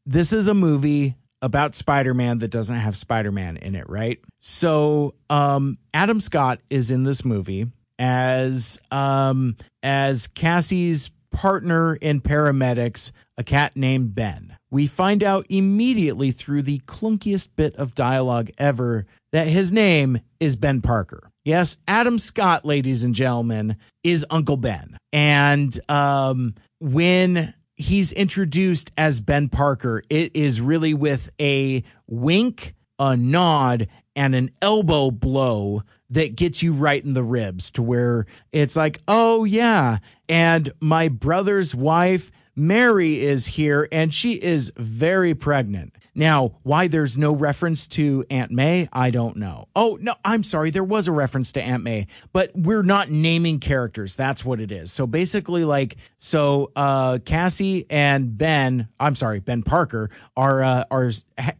this 0.05 0.33
is 0.33 0.47
a 0.47 0.53
movie 0.53 1.15
about 1.41 1.75
spider-man 1.75 2.39
that 2.39 2.47
doesn't 2.49 2.75
have 2.75 2.97
spider-man 2.97 3.57
in 3.57 3.75
it 3.75 3.89
right? 3.89 4.19
So 4.41 5.15
um 5.29 5.77
adam 5.93 6.19
scott 6.19 6.59
is 6.69 6.91
in 6.91 7.03
this 7.03 7.25
movie 7.25 7.67
as 7.99 8.77
um 8.91 9.55
as 9.81 10.27
cassie's 10.27 11.11
partner 11.37 11.93
in 11.97 12.19
paramedics, 12.19 13.11
a 13.37 13.43
cat 13.43 13.77
named 13.77 14.15
Ben. 14.15 14.57
We 14.71 14.87
find 14.87 15.23
out 15.23 15.45
immediately 15.49 16.31
through 16.31 16.63
the 16.63 16.79
clunkiest 16.87 17.49
bit 17.55 17.75
of 17.75 17.93
dialogue 17.93 18.49
ever 18.57 19.05
that 19.31 19.45
his 19.47 19.71
name 19.71 20.19
is 20.39 20.55
Ben 20.55 20.81
Parker. 20.81 21.29
Yes, 21.45 21.77
Adam 21.87 22.17
Scott, 22.17 22.65
ladies 22.65 23.03
and 23.03 23.13
gentlemen, 23.13 23.77
is 24.03 24.25
Uncle 24.31 24.57
Ben. 24.57 24.97
And 25.13 25.79
um, 25.87 26.55
when 26.79 27.53
he's 27.75 28.11
introduced 28.13 28.91
as 28.97 29.21
Ben 29.21 29.47
Parker, 29.47 30.01
it 30.09 30.35
is 30.35 30.59
really 30.59 30.95
with 30.95 31.29
a 31.39 31.83
wink, 32.07 32.73
a 32.97 33.15
nod, 33.15 33.87
and 34.15 34.33
an 34.33 34.49
elbow 34.59 35.11
blow 35.11 35.83
that 36.09 36.35
gets 36.35 36.63
you 36.63 36.73
right 36.73 37.03
in 37.03 37.13
the 37.13 37.23
ribs 37.23 37.71
to 37.71 37.81
where 37.81 38.25
it's 38.51 38.75
like, 38.75 39.01
oh, 39.07 39.43
yeah. 39.43 39.97
And 40.29 40.71
my 40.79 41.07
brother's 41.07 41.75
wife, 41.75 42.31
Mary, 42.55 43.23
is 43.23 43.47
here 43.47 43.87
and 43.91 44.13
she 44.13 44.33
is 44.33 44.71
very 44.77 45.35
pregnant. 45.35 45.93
Now, 46.17 46.55
why 46.63 46.87
there's 46.87 47.15
no 47.15 47.31
reference 47.31 47.85
to 47.89 48.25
Aunt 48.31 48.49
May, 48.49 48.89
I 48.91 49.11
don't 49.11 49.37
know. 49.37 49.67
Oh, 49.75 49.99
no, 50.01 50.15
I'm 50.25 50.43
sorry. 50.43 50.71
There 50.71 50.83
was 50.83 51.07
a 51.07 51.11
reference 51.11 51.51
to 51.51 51.61
Aunt 51.61 51.83
May, 51.83 52.07
but 52.33 52.49
we're 52.55 52.81
not 52.81 53.11
naming 53.11 53.59
characters. 53.59 54.15
That's 54.15 54.43
what 54.43 54.59
it 54.59 54.71
is. 54.71 54.91
So 54.91 55.05
basically, 55.05 55.63
like, 55.63 55.95
so 56.17 56.71
uh, 56.75 57.19
Cassie 57.23 57.85
and 57.91 58.35
Ben, 58.35 58.87
I'm 58.99 59.13
sorry, 59.13 59.41
Ben 59.41 59.61
Parker 59.61 60.09
are 60.35 60.63
uh, 60.63 60.85
are 60.89 61.11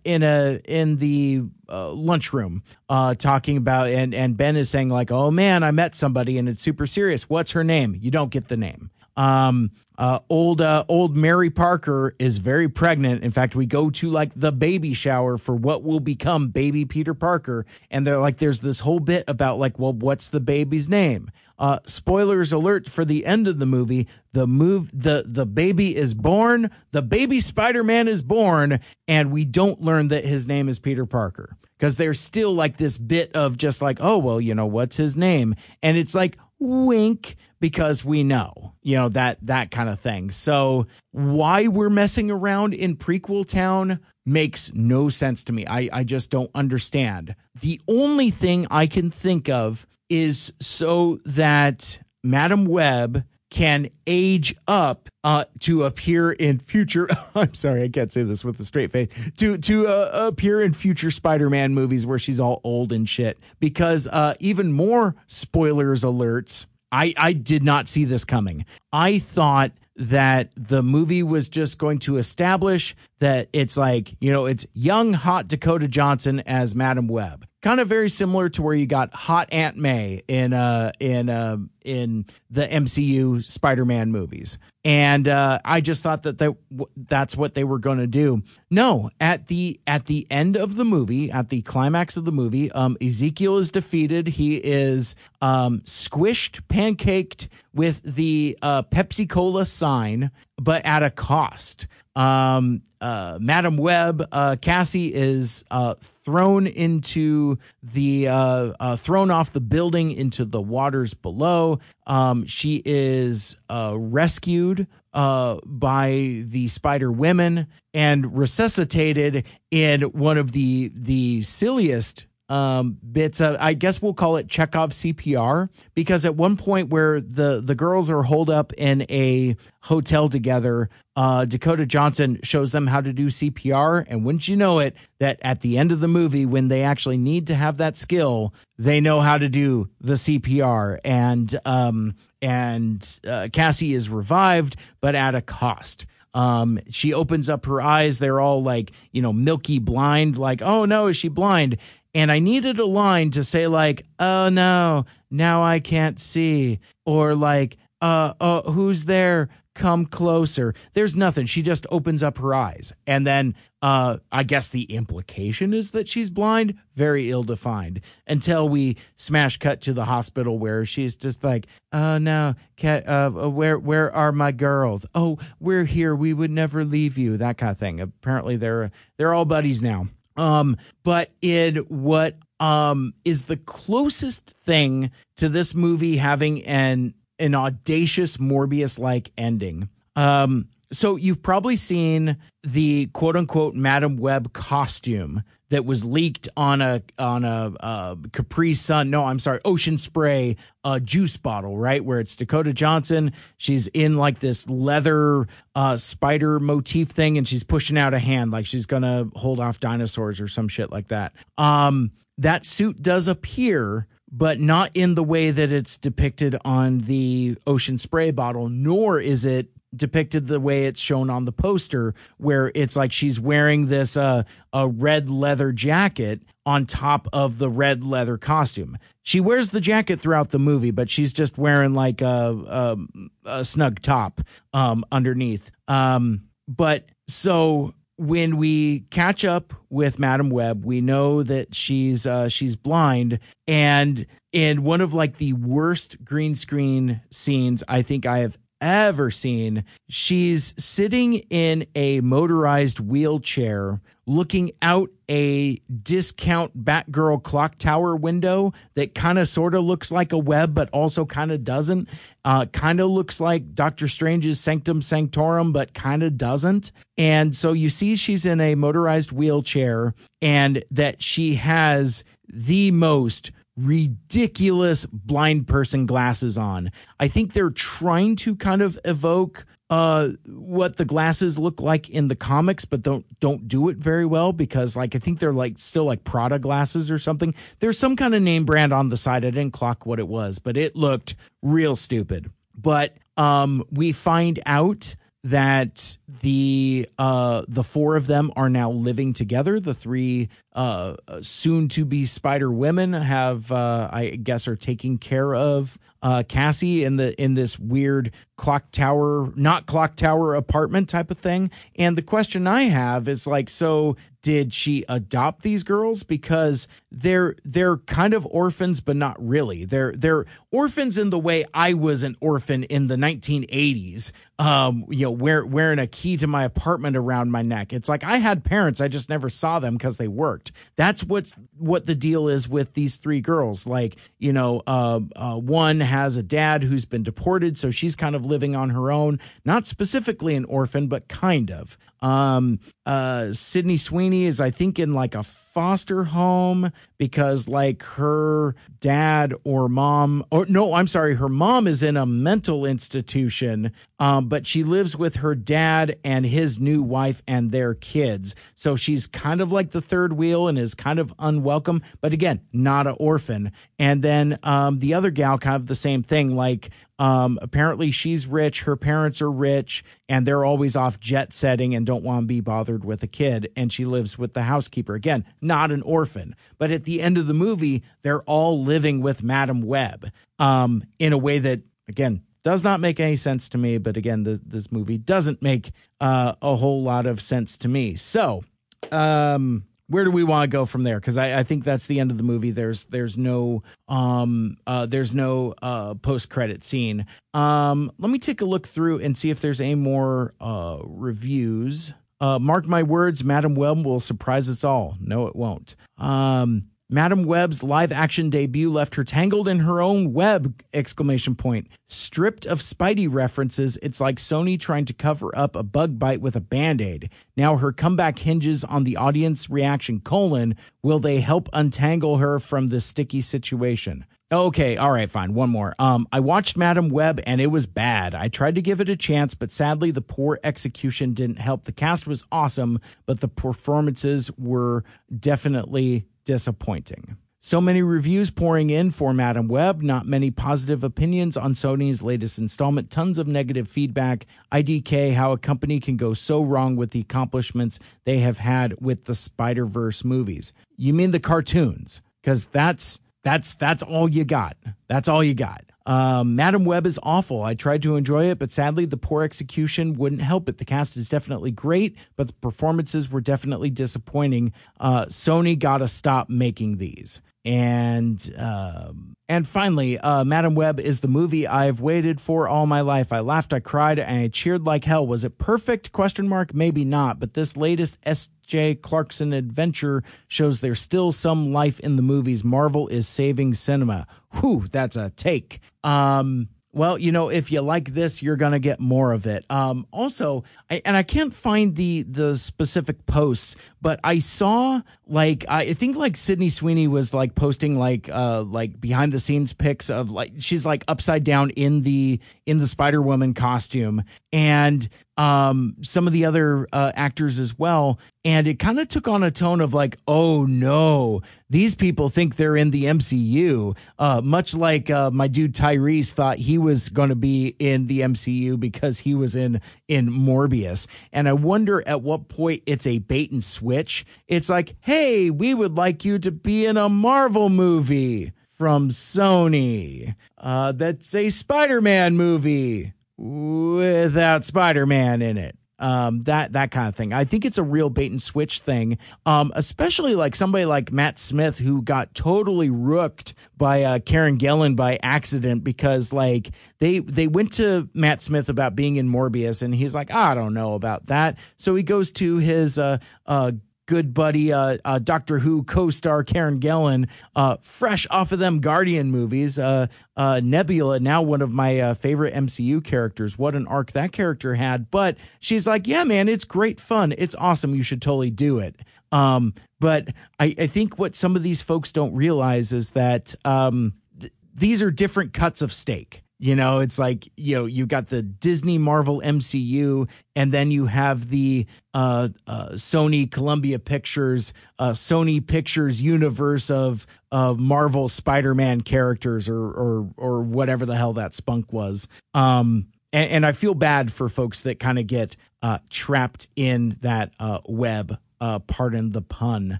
in 0.03 0.23
a 0.23 0.59
in 0.65 0.97
the 0.97 1.43
uh, 1.69 1.91
lunchroom 1.91 2.63
uh, 2.89 3.13
talking 3.13 3.57
about 3.57 3.89
and 3.89 4.15
and 4.15 4.35
Ben 4.35 4.55
is 4.55 4.71
saying 4.71 4.89
like, 4.89 5.11
"Oh 5.11 5.29
man, 5.29 5.63
I 5.63 5.69
met 5.69 5.93
somebody 5.95 6.39
and 6.39 6.49
it's 6.49 6.63
super 6.63 6.87
serious. 6.87 7.29
What's 7.29 7.51
her 7.51 7.63
name?" 7.63 7.95
You 7.99 8.09
don't 8.09 8.31
get 8.31 8.47
the 8.47 8.57
name. 8.57 8.89
Um, 9.17 9.71
uh, 9.97 10.19
old 10.29 10.61
uh, 10.61 10.85
old 10.87 11.17
Mary 11.17 11.49
Parker 11.49 12.13
is 12.19 12.37
very 12.37 12.69
pregnant. 12.69 13.23
In 13.23 13.31
fact, 13.31 13.55
we 13.55 13.65
go 13.65 13.89
to 13.89 14.11
like 14.11 14.31
the 14.35 14.51
baby 14.51 14.93
shower 14.93 15.37
for 15.37 15.55
what 15.55 15.83
will 15.83 15.99
become 15.99 16.49
baby 16.49 16.85
Peter 16.85 17.15
Parker, 17.15 17.65
and 17.89 18.05
they're 18.05 18.19
like, 18.19 18.37
there's 18.37 18.61
this 18.61 18.81
whole 18.81 18.99
bit 18.99 19.23
about 19.27 19.57
like, 19.57 19.79
well, 19.79 19.93
what's 19.93 20.29
the 20.29 20.39
baby's 20.39 20.87
name? 20.87 21.31
Uh, 21.57 21.79
spoilers 21.85 22.53
alert 22.53 22.87
for 22.87 23.03
the 23.03 23.25
end 23.25 23.47
of 23.47 23.57
the 23.57 23.65
movie. 23.65 24.07
The 24.33 24.45
move 24.45 24.91
the 24.93 25.23
the 25.25 25.47
baby 25.47 25.95
is 25.95 26.13
born. 26.13 26.69
The 26.91 27.01
baby 27.01 27.39
Spider 27.39 27.83
Man 27.83 28.07
is 28.07 28.21
born, 28.21 28.79
and 29.07 29.31
we 29.31 29.45
don't 29.45 29.81
learn 29.81 30.09
that 30.09 30.23
his 30.25 30.47
name 30.47 30.69
is 30.69 30.77
Peter 30.77 31.07
Parker 31.07 31.57
because 31.75 31.97
there's 31.97 32.19
still 32.19 32.53
like 32.53 32.77
this 32.77 32.99
bit 32.99 33.35
of 33.35 33.57
just 33.57 33.81
like, 33.81 33.97
oh 33.99 34.19
well, 34.19 34.39
you 34.39 34.53
know 34.53 34.67
what's 34.67 34.97
his 34.97 35.17
name, 35.17 35.55
and 35.81 35.97
it's 35.97 36.13
like 36.13 36.37
wink 36.59 37.35
because 37.59 38.05
we 38.05 38.23
know, 38.23 38.73
you 38.81 38.95
know, 38.95 39.09
that 39.09 39.37
that 39.41 39.71
kind 39.71 39.89
of 39.89 39.99
thing. 39.99 40.31
So 40.31 40.87
why 41.11 41.67
we're 41.67 41.89
messing 41.89 42.31
around 42.31 42.73
in 42.73 42.95
prequel 42.95 43.47
town 43.47 43.99
makes 44.25 44.73
no 44.73 45.09
sense 45.09 45.43
to 45.45 45.53
me. 45.53 45.65
I, 45.65 45.89
I 45.91 46.03
just 46.03 46.29
don't 46.29 46.51
understand. 46.53 47.35
The 47.61 47.79
only 47.87 48.29
thing 48.29 48.67
I 48.69 48.87
can 48.87 49.09
think 49.09 49.49
of 49.49 49.87
is 50.09 50.53
so 50.59 51.19
that 51.25 51.99
Madame 52.23 52.65
Web 52.65 53.23
can 53.49 53.89
age 54.05 54.55
up 54.67 55.09
uh, 55.23 55.45
to 55.59 55.83
appear 55.83 56.31
in 56.31 56.59
future. 56.59 57.07
I'm 57.35 57.53
sorry, 57.53 57.83
I 57.83 57.89
can't 57.89 58.11
say 58.11 58.23
this 58.23 58.43
with 58.43 58.59
a 58.59 58.65
straight 58.65 58.91
face. 58.91 59.31
To 59.37 59.57
to 59.57 59.87
uh, 59.87 60.27
appear 60.27 60.61
in 60.61 60.73
future 60.73 61.11
Spider-Man 61.11 61.73
movies 61.73 62.05
where 62.05 62.19
she's 62.19 62.39
all 62.39 62.61
old 62.63 62.91
and 62.91 63.07
shit. 63.07 63.37
Because 63.59 64.07
uh, 64.07 64.35
even 64.39 64.71
more 64.71 65.15
spoilers 65.27 66.03
alerts. 66.03 66.65
I 66.91 67.13
I 67.17 67.33
did 67.33 67.63
not 67.63 67.89
see 67.89 68.05
this 68.05 68.25
coming. 68.25 68.65
I 68.91 69.19
thought 69.19 69.71
that 69.97 70.51
the 70.55 70.83
movie 70.83 71.23
was 71.23 71.49
just 71.49 71.79
going 71.79 71.99
to 71.99 72.17
establish 72.17 72.95
that 73.19 73.49
it's 73.51 73.77
like, 73.77 74.15
you 74.19 74.31
know, 74.31 74.45
it's 74.45 74.65
young, 74.73 75.13
hot 75.13 75.47
Dakota 75.47 75.87
Johnson 75.87 76.39
as 76.41 76.75
Madame 76.75 77.07
Web. 77.07 77.46
Kind 77.63 77.79
of 77.79 77.87
very 77.87 78.07
similar 78.09 78.49
to 78.49 78.61
where 78.61 78.75
you 78.75 78.85
got 78.85 79.13
hot 79.15 79.51
Aunt 79.51 79.77
May 79.77 80.21
in 80.27 80.53
uh 80.53 80.91
in 80.99 81.27
uh 81.27 81.57
in 81.83 82.25
the 82.51 82.67
MCU 82.67 83.43
Spider-Man 83.43 84.11
movies. 84.11 84.59
And 84.85 85.27
uh 85.27 85.57
I 85.65 85.81
just 85.81 86.03
thought 86.03 86.21
that 86.23 86.37
that 86.37 86.55
that's 86.95 87.35
what 87.35 87.55
they 87.55 87.63
were 87.63 87.79
going 87.79 87.97
to 87.97 88.05
do. 88.07 88.43
No, 88.69 89.09
at 89.19 89.47
the 89.47 89.79
at 89.87 90.05
the 90.05 90.27
end 90.29 90.55
of 90.55 90.75
the 90.75 90.85
movie, 90.85 91.31
at 91.31 91.49
the 91.49 91.63
climax 91.63 92.15
of 92.15 92.25
the 92.25 92.31
movie, 92.31 92.71
um 92.73 92.95
Ezekiel 93.01 93.57
is 93.57 93.71
defeated. 93.71 94.27
He 94.27 94.57
is 94.57 95.15
um 95.41 95.79
squished, 95.79 96.61
pancaked 96.67 97.47
with 97.73 98.03
the 98.03 98.55
uh 98.61 98.83
Pepsi 98.83 99.27
Cola 99.27 99.65
sign, 99.65 100.29
but 100.57 100.85
at 100.85 101.03
a 101.03 101.09
cost 101.09 101.87
um, 102.17 102.81
uh, 102.99 103.37
Madame 103.39 103.77
Web, 103.77 104.27
uh, 104.31 104.55
Cassie 104.59 105.13
is 105.13 105.63
uh, 105.69 105.93
thrown 106.01 106.65
into 106.65 107.59
the 107.83 108.27
uh, 108.27 108.73
uh, 108.79 108.95
thrown 108.95 109.29
off 109.29 109.53
the 109.53 109.61
building 109.61 110.09
into 110.09 110.43
the 110.43 110.59
waters 110.59 111.13
below. 111.13 111.79
Um, 112.07 112.47
she 112.47 112.81
is 112.83 113.55
uh, 113.69 113.93
rescued 113.95 114.87
by 115.13 116.43
the 116.45 116.67
Spider 116.69 117.11
Women 117.11 117.67
and 117.93 118.35
resuscitated 118.37 119.45
in 119.69 120.01
one 120.01 120.39
of 120.39 120.53
the 120.53 120.91
the 120.95 121.43
silliest 121.43 122.26
um, 122.49 122.97
bits 123.11 123.41
of, 123.41 123.57
I 123.59 123.73
guess 123.73 124.01
we'll 124.01 124.13
call 124.13 124.37
it 124.37 124.47
Chekhov 124.47 124.91
CPR, 124.91 125.69
because 125.95 126.25
at 126.25 126.35
one 126.35 126.55
point 126.57 126.89
where 126.89 127.19
the, 127.19 127.61
the 127.63 127.75
girls 127.75 128.09
are 128.09 128.23
holed 128.23 128.49
up 128.49 128.71
in 128.73 129.05
a 129.09 129.57
hotel 129.81 130.29
together, 130.29 130.89
uh, 131.15 131.45
Dakota 131.45 131.85
Johnson 131.85 132.39
shows 132.43 132.71
them 132.71 132.87
how 132.87 133.01
to 133.01 133.11
do 133.11 133.27
CPR. 133.27 134.05
And 134.07 134.23
wouldn't 134.23 134.47
you 134.47 134.55
know 134.55 134.79
it, 134.79 134.95
that 135.19 135.39
at 135.41 135.61
the 135.61 135.77
end 135.77 135.91
of 135.91 135.99
the 135.99 136.07
movie, 136.07 136.45
when 136.45 136.69
they 136.69 136.83
actually 136.83 137.17
need 137.17 137.47
to 137.47 137.55
have 137.55 137.77
that 137.77 137.97
skill, 137.97 138.53
they 138.77 139.01
know 139.01 139.19
how 139.19 139.37
to 139.37 139.49
do 139.49 139.89
the 139.99 140.13
CPR. 140.13 140.99
And, 141.03 141.53
um, 141.65 142.15
and 142.41 143.19
uh, 143.27 143.49
Cassie 143.51 143.93
is 143.93 144.09
revived, 144.09 144.77
but 145.01 145.15
at 145.15 145.35
a 145.35 145.41
cost. 145.41 146.05
Um, 146.33 146.79
she 146.91 147.13
opens 147.13 147.49
up 147.49 147.65
her 147.65 147.81
eyes. 147.81 148.19
They're 148.19 148.39
all 148.39 148.61
like, 148.61 148.91
you 149.11 149.23
know, 149.23 149.33
milky 149.33 149.79
blind, 149.79 150.37
like, 150.37 150.61
oh 150.61 150.85
no, 150.85 151.07
is 151.07 151.17
she 151.17 151.29
blind? 151.29 151.77
And 152.17 152.31
I 152.31 152.39
needed 152.39 152.79
a 152.79 152.85
line 152.85 153.29
to 153.31 153.43
say 153.43 153.67
like, 153.67 154.03
"Oh 154.17 154.49
no, 154.49 155.05
now 155.29 155.63
I 155.63 155.79
can't 155.79 156.19
see," 156.19 156.79
or 157.05 157.35
like, 157.35 157.77
"Uh, 158.01 158.33
uh 158.41 158.63
who's 158.71 159.05
there? 159.05 159.49
Come 159.75 160.07
closer." 160.07 160.73
There's 160.93 161.15
nothing. 161.15 161.45
She 161.45 161.61
just 161.61 161.85
opens 161.91 162.23
up 162.23 162.39
her 162.39 162.55
eyes, 162.55 162.91
and 163.05 163.27
then 163.27 163.53
uh, 163.83 164.17
I 164.31 164.41
guess 164.41 164.69
the 164.69 164.85
implication 164.85 165.75
is 165.75 165.91
that 165.91 166.07
she's 166.07 166.31
blind. 166.31 166.73
Very 166.95 167.29
ill 167.29 167.43
defined 167.43 168.01
until 168.25 168.67
we 168.67 168.97
smash 169.15 169.59
cut 169.59 169.79
to 169.81 169.93
the 169.93 170.05
hospital 170.05 170.57
where 170.57 170.85
she's 170.85 171.15
just 171.15 171.43
like, 171.43 171.67
"Oh 171.93 172.17
no, 172.17 172.55
cat, 172.77 173.07
uh, 173.07 173.29
where 173.29 173.77
where 173.77 174.11
are 174.11 174.31
my 174.31 174.51
girls? 174.51 175.05
Oh, 175.13 175.37
we're 175.59 175.85
here. 175.85 176.15
We 176.15 176.33
would 176.33 176.49
never 176.49 176.83
leave 176.83 177.15
you." 177.19 177.37
That 177.37 177.59
kind 177.59 177.73
of 177.73 177.77
thing. 177.77 177.99
Apparently, 177.99 178.55
they're 178.55 178.89
they're 179.17 179.35
all 179.35 179.45
buddies 179.45 179.83
now. 179.83 180.07
Um, 180.37 180.77
but 181.03 181.31
in 181.41 181.77
what 181.87 182.35
um 182.59 183.13
is 183.23 183.43
the 183.45 183.57
closest 183.57 184.55
thing 184.63 185.11
to 185.37 185.49
this 185.49 185.75
movie 185.75 186.17
having 186.17 186.63
an 186.65 187.13
an 187.39 187.55
audacious 187.55 188.37
Morbius 188.37 188.97
like 188.97 189.31
ending. 189.37 189.89
Um, 190.15 190.69
so 190.91 191.15
you've 191.15 191.43
probably 191.43 191.75
seen 191.75 192.37
the 192.63 193.07
quote 193.07 193.35
unquote 193.35 193.75
Madame 193.75 194.17
Web 194.17 194.53
costume 194.53 195.43
that 195.69 195.85
was 195.85 196.05
leaked 196.05 196.49
on 196.55 196.81
a 196.81 197.01
on 197.17 197.43
a 197.43 197.73
uh, 197.79 198.15
Capri 198.31 198.73
Sun. 198.73 199.09
No, 199.09 199.25
I'm 199.25 199.39
sorry, 199.39 199.59
Ocean 199.65 199.97
Spray 199.97 200.55
uh, 200.83 200.99
juice 200.99 201.37
bottle, 201.37 201.77
right? 201.77 202.03
Where 202.03 202.19
it's 202.19 202.35
Dakota 202.35 202.73
Johnson. 202.73 203.33
She's 203.57 203.87
in 203.87 204.17
like 204.17 204.39
this 204.39 204.69
leather 204.69 205.47
uh, 205.75 205.97
spider 205.97 206.59
motif 206.59 207.09
thing, 207.09 207.37
and 207.37 207.47
she's 207.47 207.63
pushing 207.63 207.97
out 207.97 208.13
a 208.13 208.19
hand 208.19 208.51
like 208.51 208.65
she's 208.65 208.85
gonna 208.85 209.29
hold 209.35 209.59
off 209.59 209.79
dinosaurs 209.79 210.39
or 210.39 210.47
some 210.47 210.67
shit 210.67 210.91
like 210.91 211.09
that. 211.09 211.33
Um, 211.57 212.11
that 212.37 212.65
suit 212.65 213.01
does 213.01 213.27
appear 213.27 214.07
but 214.29 214.59
not 214.59 214.91
in 214.93 215.15
the 215.15 215.23
way 215.23 215.51
that 215.51 215.71
it's 215.71 215.97
depicted 215.97 216.55
on 216.65 216.99
the 216.99 217.57
ocean 217.65 217.97
spray 217.97 218.31
bottle, 218.31 218.67
nor 218.69 219.19
is 219.19 219.45
it 219.45 219.69
depicted 219.95 220.47
the 220.47 220.59
way 220.59 220.85
it's 220.85 220.99
shown 220.99 221.29
on 221.29 221.45
the 221.45 221.51
poster 221.51 222.13
where 222.37 222.71
it's 222.75 222.95
like 222.95 223.11
she's 223.11 223.39
wearing 223.39 223.87
this 223.87 224.17
uh 224.17 224.43
a 224.73 224.87
red 224.87 225.29
leather 225.29 225.71
jacket 225.71 226.41
on 226.65 226.85
top 226.85 227.27
of 227.31 227.57
the 227.57 227.69
red 227.69 228.03
leather 228.03 228.37
costume. 228.37 228.97
She 229.23 229.39
wears 229.39 229.69
the 229.69 229.81
jacket 229.81 230.19
throughout 230.19 230.49
the 230.49 230.59
movie, 230.59 230.91
but 230.91 231.09
she's 231.09 231.31
just 231.31 231.57
wearing 231.57 231.93
like 231.93 232.21
a 232.21 232.27
a, 232.67 232.97
a 233.45 233.65
snug 233.65 234.01
top 234.01 234.41
um 234.73 235.05
underneath. 235.11 235.71
Um 235.87 236.43
but 236.67 237.05
so 237.27 237.93
when 238.17 238.57
we 238.57 239.01
catch 239.11 239.45
up 239.45 239.73
with 239.89 240.17
Madame 240.19 240.49
Web, 240.49 240.83
we 240.83 241.01
know 241.01 241.43
that 241.43 241.75
she's 241.75 242.25
uh, 242.25 242.49
she's 242.49 242.75
blind, 242.75 243.39
and 243.67 244.25
in 244.51 244.83
one 244.83 245.01
of 245.01 245.13
like 245.13 245.37
the 245.37 245.53
worst 245.53 246.25
green 246.25 246.55
screen 246.55 247.21
scenes 247.29 247.83
I 247.87 248.01
think 248.01 248.25
I 248.25 248.39
have 248.39 248.57
ever 248.81 249.31
seen. 249.31 249.85
She's 250.09 250.73
sitting 250.77 251.35
in 251.49 251.87
a 251.95 252.21
motorized 252.21 252.99
wheelchair 252.99 254.01
looking 254.27 254.71
out 254.81 255.09
a 255.29 255.77
discount 256.03 256.85
Batgirl 256.85 257.41
clock 257.41 257.75
tower 257.75 258.15
window 258.15 258.73
that 258.95 259.15
kind 259.15 259.39
of 259.39 259.47
sort 259.47 259.73
of 259.73 259.83
looks 259.83 260.11
like 260.11 260.33
a 260.33 260.37
web, 260.37 260.73
but 260.73 260.89
also 260.91 261.25
kind 261.25 261.51
of 261.51 261.63
doesn't. 261.63 262.09
Uh, 262.45 262.65
kind 262.65 262.99
of 262.99 263.09
looks 263.09 263.39
like 263.39 263.73
Doctor 263.73 264.07
Strange's 264.07 264.59
Sanctum 264.59 265.01
Sanctorum, 265.01 265.71
but 265.71 265.93
kind 265.93 266.23
of 266.23 266.37
doesn't. 266.37 266.91
And 267.17 267.55
so 267.55 267.71
you 267.71 267.89
see 267.89 268.15
she's 268.15 268.45
in 268.45 268.59
a 268.59 268.75
motorized 268.75 269.31
wheelchair 269.31 270.13
and 270.41 270.83
that 270.91 271.23
she 271.23 271.55
has 271.55 272.25
the 272.47 272.91
most 272.91 273.51
ridiculous 273.77 275.05
blind 275.05 275.67
person 275.67 276.05
glasses 276.05 276.57
on. 276.57 276.91
I 277.19 277.27
think 277.27 277.53
they're 277.53 277.69
trying 277.69 278.35
to 278.37 278.55
kind 278.55 278.81
of 278.81 278.99
evoke 279.05 279.65
uh 279.89 280.29
what 280.45 280.97
the 280.97 281.05
glasses 281.05 281.57
look 281.57 281.79
like 281.79 282.09
in 282.09 282.27
the 282.27 282.35
comics 282.35 282.83
but 282.83 283.01
don't 283.01 283.25
don't 283.39 283.69
do 283.69 283.87
it 283.87 283.95
very 283.95 284.25
well 284.25 284.51
because 284.51 284.97
like 284.97 285.15
I 285.15 285.19
think 285.19 285.39
they're 285.39 285.53
like 285.53 285.79
still 285.79 286.03
like 286.03 286.25
Prada 286.25 286.59
glasses 286.59 287.09
or 287.09 287.17
something. 287.17 287.55
There's 287.79 287.97
some 287.97 288.17
kind 288.17 288.35
of 288.35 288.41
name 288.41 288.65
brand 288.65 288.91
on 288.91 289.07
the 289.07 289.15
side. 289.15 289.45
I 289.45 289.51
didn't 289.51 289.71
clock 289.71 290.05
what 290.05 290.19
it 290.19 290.27
was, 290.27 290.59
but 290.59 290.75
it 290.75 290.95
looked 290.97 291.35
real 291.61 291.95
stupid. 291.95 292.51
But 292.75 293.15
um 293.37 293.83
we 293.91 294.11
find 294.11 294.59
out 294.65 295.15
that 295.43 296.17
the 296.41 297.07
uh 297.17 297.63
the 297.69 297.83
four 297.83 298.17
of 298.17 298.27
them 298.27 298.51
are 298.57 298.69
now 298.69 298.91
living 298.91 299.31
together 299.31 299.79
the 299.79 299.93
three 299.93 300.49
uh 300.77 301.15
soon 301.41 301.87
to 301.87 302.05
be 302.05 302.23
spider 302.23 302.71
women 302.71 303.11
have 303.11 303.71
uh 303.71 304.09
i 304.13 304.27
guess 304.27 304.67
are 304.67 304.75
taking 304.75 305.17
care 305.17 305.55
of 305.55 305.97
uh 306.21 306.43
cassie 306.47 307.03
in 307.03 307.15
the 307.15 307.39
in 307.41 307.55
this 307.55 307.79
weird 307.79 308.31
clock 308.57 308.91
tower 308.91 309.51
not 309.55 309.85
clock 309.85 310.15
tower 310.15 310.55
apartment 310.55 311.07
type 311.07 311.31
of 311.31 311.37
thing. 311.37 311.71
And 311.95 312.15
the 312.17 312.23
question 312.23 312.67
i 312.67 312.83
have 312.83 313.27
is 313.27 313.47
like 313.47 313.69
so 313.69 314.17
did 314.43 314.71
she 314.71 315.03
adopt 315.09 315.61
these 315.61 315.83
girls? 315.83 316.23
Because 316.23 316.87
they're 317.11 317.55
they're 317.65 317.97
kind 317.97 318.33
of 318.33 318.45
orphans 318.45 319.01
but 319.01 319.15
not 319.15 319.35
really. 319.39 319.83
They're 319.83 320.13
they're 320.13 320.45
orphans 320.71 321.17
in 321.17 321.31
the 321.31 321.39
way 321.39 321.65
I 321.73 321.93
was 321.93 322.23
an 322.23 322.35
orphan 322.39 322.83
in 322.83 323.07
the 323.07 323.15
1980s 323.15 324.31
um 324.59 325.05
you 325.09 325.23
know 325.23 325.31
wear, 325.31 325.65
wearing 325.65 325.99
a 325.99 326.07
key 326.07 326.37
to 326.37 326.47
my 326.47 326.63
apartment 326.63 327.15
around 327.15 327.51
my 327.51 327.61
neck. 327.61 327.93
It's 327.93 328.09
like 328.09 328.23
I 328.23 328.37
had 328.37 328.63
parents 328.63 329.01
I 329.01 329.07
just 329.07 329.29
never 329.29 329.49
saw 329.49 329.79
them 329.79 329.95
because 329.97 330.17
they 330.17 330.27
worked 330.27 330.66
that's 330.95 331.23
what's 331.23 331.55
what 331.77 332.05
the 332.05 332.15
deal 332.15 332.47
is 332.47 332.67
with 332.67 332.93
these 332.93 333.17
three 333.17 333.41
girls. 333.41 333.87
Like 333.87 334.17
you 334.39 334.53
know 334.53 334.83
uh, 334.87 335.19
uh 335.35 335.57
one 335.57 335.99
has 335.99 336.37
a 336.37 336.43
dad 336.43 336.83
who's 336.83 337.05
been 337.05 337.23
deported 337.23 337.77
so 337.77 337.91
she's 337.91 338.15
kind 338.15 338.35
of 338.35 338.45
living 338.45 338.75
on 338.75 338.91
her 338.91 339.11
own. 339.11 339.39
Not 339.65 339.85
specifically 339.85 340.55
an 340.55 340.65
orphan 340.65 341.07
but 341.07 341.27
kind 341.27 341.71
of 341.71 341.97
um 342.21 342.79
uh, 343.05 343.53
Sydney 343.53 343.95
Sweeney 343.95 344.45
is, 344.45 344.59
I 344.59 344.69
think, 344.69 344.99
in 344.99 345.13
like 345.13 345.33
a 345.33 345.43
foster 345.43 346.23
home 346.23 346.91
because 347.19 347.67
like 347.67 348.01
her 348.03 348.75
dad 348.99 349.53
or 349.63 349.87
mom 349.87 350.43
or 350.49 350.65
no 350.65 350.95
i'm 350.95 351.05
sorry 351.05 351.35
her 351.35 351.47
mom 351.47 351.85
is 351.85 352.01
in 352.01 352.17
a 352.17 352.25
mental 352.25 352.83
institution 352.83 353.91
um, 354.17 354.47
but 354.47 354.65
she 354.65 354.83
lives 354.83 355.15
with 355.15 355.35
her 355.35 355.53
dad 355.53 356.17
and 356.23 356.47
his 356.47 356.79
new 356.79 357.03
wife 357.03 357.43
and 357.47 357.69
their 357.69 357.93
kids. 357.93 358.55
So 358.73 358.95
she's 358.95 359.27
kind 359.27 359.61
of 359.61 359.71
like 359.71 359.91
the 359.91 360.01
third 360.01 360.33
wheel 360.33 360.67
and 360.67 360.79
is 360.79 360.95
kind 360.95 361.19
of 361.19 361.31
unwelcome 361.37 362.01
but 362.21 362.33
again 362.33 362.61
not 362.73 363.05
an 363.05 363.15
orphan. 363.19 363.71
And 363.99 364.23
then 364.23 364.57
um, 364.63 364.97
the 364.97 365.13
other 365.13 365.29
gal 365.29 365.59
kind 365.59 365.75
of 365.75 365.85
the 365.85 365.93
same 365.93 366.23
thing 366.23 366.55
like 366.55 366.89
um, 367.19 367.57
apparently 367.61 368.11
she's 368.11 368.47
rich, 368.47 368.83
her 368.83 368.95
parents 368.95 369.41
are 369.41 369.51
rich, 369.51 370.03
and 370.29 370.45
they're 370.45 370.65
always 370.65 370.95
off 370.95 371.19
jet 371.19 371.53
setting 371.53 371.95
and 371.95 372.05
don't 372.05 372.23
want 372.23 372.43
to 372.43 372.47
be 372.47 372.61
bothered 372.61 373.03
with 373.03 373.23
a 373.23 373.27
kid. 373.27 373.71
And 373.75 373.91
she 373.91 374.05
lives 374.05 374.37
with 374.37 374.53
the 374.53 374.63
housekeeper. 374.63 375.15
Again, 375.15 375.45
not 375.61 375.91
an 375.91 376.03
orphan. 376.03 376.55
But 376.77 376.91
at 376.91 377.05
the 377.05 377.21
end 377.21 377.37
of 377.37 377.47
the 377.47 377.53
movie, 377.53 378.03
they're 378.21 378.43
all 378.43 378.83
living 378.83 379.21
with 379.21 379.43
Madame 379.43 379.81
Web 379.81 380.31
um, 380.59 381.03
in 381.17 381.33
a 381.33 381.37
way 381.37 381.59
that, 381.59 381.81
again, 382.07 382.43
does 382.63 382.83
not 382.83 382.99
make 382.99 383.19
any 383.19 383.35
sense 383.35 383.69
to 383.69 383.77
me. 383.77 383.97
But 383.97 384.17
again, 384.17 384.43
the, 384.43 384.61
this 384.63 384.91
movie 384.91 385.17
doesn't 385.17 385.61
make 385.61 385.91
uh, 386.21 386.53
a 386.61 386.75
whole 386.75 387.01
lot 387.01 387.25
of 387.25 387.41
sense 387.41 387.77
to 387.77 387.87
me. 387.87 388.15
So, 388.15 388.63
um, 389.11 389.85
where 390.07 390.23
do 390.23 390.31
we 390.31 390.43
want 390.43 390.69
to 390.69 390.75
go 390.75 390.85
from 390.85 391.03
there? 391.03 391.19
Because 391.19 391.37
I, 391.37 391.59
I, 391.59 391.63
think 391.63 391.83
that's 391.83 392.07
the 392.07 392.19
end 392.19 392.31
of 392.31 392.37
the 392.37 392.43
movie. 392.43 392.71
There's 392.71 393.05
there's 393.05 393.37
no 393.37 393.83
um 394.07 394.77
uh 394.87 395.05
there's 395.05 395.35
no 395.35 395.73
uh 395.81 396.15
post 396.15 396.49
credit 396.49 396.83
scene. 396.83 397.25
Um, 397.53 398.11
let 398.17 398.31
me 398.31 398.39
take 398.39 398.61
a 398.61 398.65
look 398.65 398.87
through 398.87 399.19
and 399.19 399.37
see 399.37 399.49
if 399.49 399.59
there's 399.59 399.81
any 399.81 399.95
more 399.95 400.53
uh 400.61 400.99
reviews. 401.03 402.13
Uh, 402.39 402.59
mark 402.59 402.85
my 402.85 403.01
words, 403.01 403.43
Madame 403.43 403.73
Web 403.73 404.05
will 404.05 404.19
surprise 404.19 404.69
us 404.69 404.83
all. 404.83 405.17
No, 405.19 405.47
it 405.47 405.55
won't. 405.55 405.95
Um, 406.19 406.89
Madame 407.09 407.45
Web's 407.45 407.83
live 407.83 408.11
action 408.11 408.49
debut 408.49 408.91
left 408.91 409.15
her 409.15 409.23
tangled 409.23 409.69
in 409.69 409.79
her 409.79 410.01
own 410.01 410.33
web 410.33 410.83
exclamation 410.93 411.55
point. 411.55 411.87
Stripped 412.07 412.65
of 412.65 412.79
Spidey 412.79 413.29
references, 413.31 413.95
it's 414.03 414.19
like 414.19 414.35
Sony 414.35 414.77
trying 414.77 415.05
to 415.05 415.13
cover 415.13 415.57
up 415.57 415.77
a 415.77 415.83
bug 415.83 416.19
bite 416.19 416.41
with 416.41 416.57
a 416.57 416.61
band-aid. 416.61 417.29
Now 417.55 417.77
her 417.77 417.93
comeback 417.93 418.39
hinges 418.39 418.83
on 418.83 419.05
the 419.05 419.15
audience 419.15 419.69
reaction 419.69 420.19
colon, 420.19 420.75
will 421.01 421.19
they 421.19 421.39
help 421.39 421.69
untangle 421.71 422.39
her 422.39 422.59
from 422.59 422.87
this 422.87 423.05
sticky 423.05 423.39
situation? 423.39 424.25
Okay, 424.51 424.97
all 424.97 425.11
right, 425.11 425.29
fine. 425.29 425.53
One 425.53 425.69
more. 425.69 425.95
Um, 425.99 426.27
I 426.33 426.41
watched 426.41 426.75
Madame 426.75 427.07
Web 427.07 427.39
and 427.45 427.61
it 427.61 427.67
was 427.67 427.85
bad. 427.85 428.35
I 428.35 428.49
tried 428.49 428.75
to 428.75 428.81
give 428.81 428.99
it 428.99 429.07
a 429.07 429.15
chance, 429.15 429.53
but 429.53 429.71
sadly 429.71 430.11
the 430.11 430.21
poor 430.21 430.59
execution 430.61 431.33
didn't 431.33 431.59
help. 431.59 431.83
The 431.83 431.93
cast 431.93 432.27
was 432.27 432.43
awesome, 432.51 432.99
but 433.25 433.39
the 433.39 433.47
performances 433.47 434.51
were 434.57 435.05
definitely 435.37 436.25
disappointing. 436.47 437.35
So 437.59 437.81
many 437.81 438.01
reviews 438.01 438.49
pouring 438.49 438.89
in 438.89 439.11
for 439.11 439.33
Madame 439.33 439.67
Web, 439.67 440.01
not 440.01 440.25
many 440.25 440.49
positive 440.49 441.03
opinions 441.03 441.57
on 441.57 441.73
Sony's 441.73 442.23
latest 442.23 442.57
installment, 442.57 443.11
tons 443.11 443.37
of 443.37 443.47
negative 443.47 443.89
feedback. 443.89 444.45
IDK, 444.71 445.33
how 445.33 445.51
a 445.51 445.57
company 445.57 445.99
can 445.99 446.15
go 446.15 446.33
so 446.33 446.63
wrong 446.63 446.95
with 446.95 447.11
the 447.11 447.19
accomplishments 447.19 447.99
they 448.23 448.37
have 448.39 448.59
had 448.59 448.95
with 449.01 449.25
the 449.25 449.35
Spider 449.35 449.85
Verse 449.85 450.23
movies. 450.23 450.71
You 450.95 451.13
mean 451.13 451.31
the 451.31 451.41
cartoons? 451.41 452.21
Because 452.41 452.67
that's 452.67 453.19
that's 453.43 453.75
that's 453.75 454.01
all 454.01 454.29
you 454.29 454.45
got. 454.45 454.77
That's 455.09 455.27
all 455.27 455.43
you 455.43 455.53
got. 455.53 455.83
Um, 456.07 456.55
Madame 456.55 456.85
Web 456.85 457.05
is 457.05 457.19
awful. 457.21 457.61
I 457.61 457.73
tried 457.73 458.01
to 458.03 458.15
enjoy 458.15 458.49
it, 458.49 458.57
but 458.57 458.71
sadly, 458.71 459.05
the 459.05 459.17
poor 459.17 459.43
execution 459.43 460.13
wouldn't 460.13 460.41
help 460.41 460.69
it. 460.69 460.77
The 460.77 460.85
cast 460.85 461.17
is 461.17 461.27
definitely 461.27 461.71
great, 461.71 462.17
but 462.37 462.47
the 462.47 462.53
performances 462.53 463.29
were 463.29 463.41
definitely 463.41 463.89
disappointing. 463.89 464.71
Uh, 464.99 465.25
Sony 465.25 465.77
got 465.77 465.97
to 465.97 466.07
stop 466.07 466.49
making 466.49 466.97
these. 466.97 467.41
And 467.65 468.41
um, 468.57 469.35
and 469.49 469.65
finally, 469.65 470.17
uh, 470.17 470.43
Madame 470.43 470.75
Web 470.75 470.99
is 470.99 471.21
the 471.21 471.27
movie 471.29 471.65
I've 471.65 472.01
waited 472.01 472.41
for 472.41 472.67
all 472.67 472.85
my 472.85 472.99
life. 473.01 473.31
I 473.31 473.39
laughed, 473.39 473.71
I 473.71 473.79
cried, 473.79 474.19
and 474.19 474.41
I 474.43 474.47
cheered 474.49 474.85
like 474.85 475.05
hell. 475.05 475.25
Was 475.25 475.45
it 475.45 475.57
perfect? 475.57 476.11
Question 476.11 476.49
mark. 476.49 476.73
Maybe 476.73 477.05
not. 477.05 477.39
But 477.39 477.53
this 477.53 477.77
latest 477.77 478.17
S.J. 478.23 478.95
Clarkson 478.95 479.53
adventure 479.53 480.21
shows 480.49 480.81
there's 480.81 480.99
still 480.99 481.31
some 481.31 481.71
life 481.71 481.99
in 482.01 482.17
the 482.17 482.21
movies. 482.21 482.65
Marvel 482.65 483.07
is 483.07 483.25
saving 483.25 483.73
cinema. 483.73 484.27
Whew, 484.59 484.85
that's 484.91 485.15
a 485.15 485.29
take. 485.29 485.79
Um, 486.03 486.67
well, 486.97 487.17
you 487.17 487.31
know, 487.31 487.49
if 487.49 487.71
you 487.71 487.81
like 487.81 488.13
this, 488.13 488.41
you're 488.41 488.55
gonna 488.55 488.79
get 488.79 488.99
more 488.99 489.31
of 489.31 489.45
it. 489.45 489.63
Um, 489.69 490.07
also, 490.11 490.63
I, 490.89 491.01
and 491.05 491.15
I 491.15 491.23
can't 491.23 491.53
find 491.53 491.95
the 491.95 492.23
the 492.23 492.55
specific 492.55 493.25
posts, 493.27 493.75
but 494.01 494.19
I 494.23 494.39
saw 494.39 495.01
like 495.29 495.65
I 495.67 495.93
think 495.93 496.15
like 496.15 496.37
Sydney 496.37 496.69
Sweeney 496.69 497.07
was 497.07 497.33
like 497.33 497.55
posting 497.55 497.97
like 497.97 498.29
uh 498.29 498.63
like 498.63 498.99
behind 498.99 499.33
the 499.33 499.39
scenes 499.39 499.73
pics 499.73 500.09
of 500.09 500.31
like 500.31 500.53
she's 500.59 500.85
like 500.85 501.03
upside 501.07 501.43
down 501.43 501.69
in 501.71 502.01
the 502.01 502.39
in 502.65 502.79
the 502.79 502.87
Spider 502.87 503.21
Woman 503.21 503.53
costume, 503.53 504.23
and 504.51 505.07
um, 505.37 505.95
some 506.01 506.25
of 506.25 506.33
the 506.33 506.45
other 506.45 506.87
uh, 506.91 507.11
actors 507.15 507.59
as 507.59 507.77
well. 507.77 508.19
And 508.43 508.65
it 508.65 508.79
kind 508.79 508.99
of 508.99 509.07
took 509.07 509.27
on 509.27 509.43
a 509.43 509.51
tone 509.51 509.81
of 509.81 509.93
like, 509.93 510.17
oh 510.27 510.65
no, 510.65 511.41
these 511.69 511.95
people 511.95 512.29
think 512.29 512.55
they're 512.55 512.77
in 512.77 512.91
the 512.91 513.05
MCU. 513.05 513.95
Uh, 514.17 514.41
much 514.41 514.73
like 514.73 515.09
uh, 515.09 515.29
my 515.31 515.47
dude 515.47 515.75
Tyrese 515.75 516.31
thought 516.31 516.57
he 516.57 516.77
was 516.77 517.09
going 517.09 517.29
to 517.29 517.35
be 517.35 517.75
in 517.77 518.07
the 518.07 518.21
MCU 518.21 518.79
because 518.79 519.19
he 519.19 519.35
was 519.35 519.55
in 519.55 519.81
in 520.07 520.29
Morbius. 520.29 521.07
And 521.31 521.47
I 521.47 521.53
wonder 521.53 522.05
at 522.07 522.21
what 522.21 522.47
point 522.47 522.83
it's 522.85 523.05
a 523.05 523.19
bait 523.19 523.51
and 523.51 523.63
switch. 523.63 524.25
It's 524.47 524.69
like, 524.69 524.95
hey, 525.01 525.16
we 525.17 525.73
would 525.73 525.95
like 525.95 526.23
you 526.25 526.37
to 526.39 526.51
be 526.51 526.85
in 526.85 526.95
a 526.97 527.09
Marvel 527.09 527.69
movie 527.69 528.51
from 528.77 529.09
Sony. 529.09 530.35
Uh, 530.57 530.91
that's 530.91 531.33
a 531.33 531.49
Spider 531.49 532.01
Man 532.01 532.37
movie 532.37 533.13
without 533.37 534.65
Spider-Man 534.65 535.41
in 535.41 535.57
it. 535.57 535.77
Um, 535.99 536.43
that 536.43 536.73
that 536.73 536.91
kind 536.91 537.07
of 537.07 537.15
thing. 537.15 537.33
I 537.33 537.43
think 537.43 537.65
it's 537.65 537.79
a 537.79 537.83
real 537.83 538.11
bait 538.11 538.29
and 538.29 538.39
switch 538.39 538.81
thing. 538.81 539.17
Um, 539.47 539.71
especially 539.73 540.35
like 540.35 540.55
somebody 540.55 540.85
like 540.85 541.11
Matt 541.11 541.39
Smith 541.39 541.79
who 541.79 542.03
got 542.03 542.35
totally 542.35 542.91
rooked 542.91 543.55
by 543.75 544.03
uh, 544.03 544.19
Karen 544.19 544.59
Gillan 544.59 544.95
by 544.95 545.17
accident 545.23 545.83
because 545.83 546.31
like 546.31 546.69
they 546.99 547.17
they 547.17 547.47
went 547.47 547.73
to 547.73 548.09
Matt 548.13 548.43
Smith 548.43 548.69
about 548.69 548.95
being 548.95 549.15
in 549.15 549.27
Morbius 549.27 549.81
and 549.81 549.95
he's 549.95 550.13
like 550.13 550.31
I 550.31 550.53
don't 550.53 550.75
know 550.75 550.93
about 550.93 551.25
that. 551.27 551.57
So 551.77 551.95
he 551.95 552.03
goes 552.03 552.31
to 552.33 552.57
his 552.57 552.99
uh, 552.99 553.17
uh, 553.47 553.71
good 554.07 554.33
buddy 554.33 554.73
uh, 554.73 554.97
uh, 555.05 555.19
Doctor 555.19 555.59
Who 555.59 555.83
co-star 555.83 556.43
Karen 556.43 556.79
Gillan, 556.79 557.29
uh, 557.55 557.77
fresh 557.81 558.25
off 558.31 558.51
of 558.51 558.57
them 558.57 558.79
Guardian 558.79 559.29
movies. 559.29 559.77
Uh, 559.77 560.07
uh, 560.35 560.59
Nebula, 560.63 561.19
now 561.19 561.43
one 561.43 561.61
of 561.61 561.69
my 561.69 561.99
uh, 561.99 562.13
favorite 562.15 562.53
MCU 562.55 563.03
characters. 563.03 563.57
What 563.57 563.75
an 563.75 563.85
arc 563.87 564.13
that 564.13 564.31
character 564.31 564.73
had! 564.73 565.11
But 565.11 565.37
she's 565.59 565.85
like, 565.85 566.07
"Yeah, 566.07 566.23
man, 566.23 566.49
it's 566.49 566.65
great 566.65 566.99
fun. 566.99 567.35
It's 567.37 567.55
awesome. 567.55 567.93
You 567.93 568.03
should 568.03 568.21
totally 568.21 568.49
do 568.49 568.79
it." 568.79 568.95
Um, 569.31 569.75
but 569.99 570.29
I, 570.59 570.73
I, 570.79 570.87
think 570.87 571.19
what 571.19 571.35
some 571.35 571.57
of 571.57 571.63
these 571.63 571.81
folks 571.81 572.13
don't 572.13 572.33
realize 572.33 572.93
is 572.93 573.11
that 573.11 573.55
um, 573.65 574.13
th- 574.39 574.53
these 574.73 575.01
are 575.01 575.11
different 575.11 575.53
cuts 575.53 575.81
of 575.81 575.91
steak. 575.91 576.43
You 576.59 576.75
know, 576.75 576.99
it's 576.99 577.19
like, 577.19 577.51
you 577.55 577.75
know, 577.75 577.85
you 577.85 578.07
got 578.07 578.27
the 578.27 578.41
Disney 578.41 578.97
Marvel 578.97 579.41
MCU, 579.45 580.27
and 580.55 580.71
then 580.71 580.89
you 580.89 581.05
have 581.05 581.49
the 581.49 581.85
uh, 582.15 582.49
uh, 582.65 582.89
Sony 582.93 583.49
Columbia 583.49 583.99
Pictures, 583.99 584.73
uh, 584.97 585.11
Sony 585.11 585.65
Pictures 585.65 586.19
universe 586.21 586.89
of 586.89 587.27
of 587.51 587.77
Marvel 587.77 588.27
Spider 588.27 588.73
Man 588.73 589.01
characters 589.01 589.69
or, 589.69 589.79
or 589.79 590.29
or 590.35 590.61
whatever 590.63 591.05
the 591.05 591.15
hell 591.15 591.33
that 591.33 591.53
spunk 591.53 591.93
was. 591.93 592.27
Um, 592.55 593.07
and, 593.31 593.51
and 593.51 593.65
I 593.65 593.71
feel 593.71 593.93
bad 593.93 594.33
for 594.33 594.49
folks 594.49 594.81
that 594.81 594.99
kind 594.99 595.19
of 595.19 595.27
get 595.27 595.55
uh, 595.83 595.99
trapped 596.09 596.67
in 596.75 597.17
that 597.21 597.53
uh, 597.59 597.79
web. 597.85 598.37
Uh, 598.59 598.79
pardon 598.79 599.31
the 599.31 599.43
pun. 599.43 599.99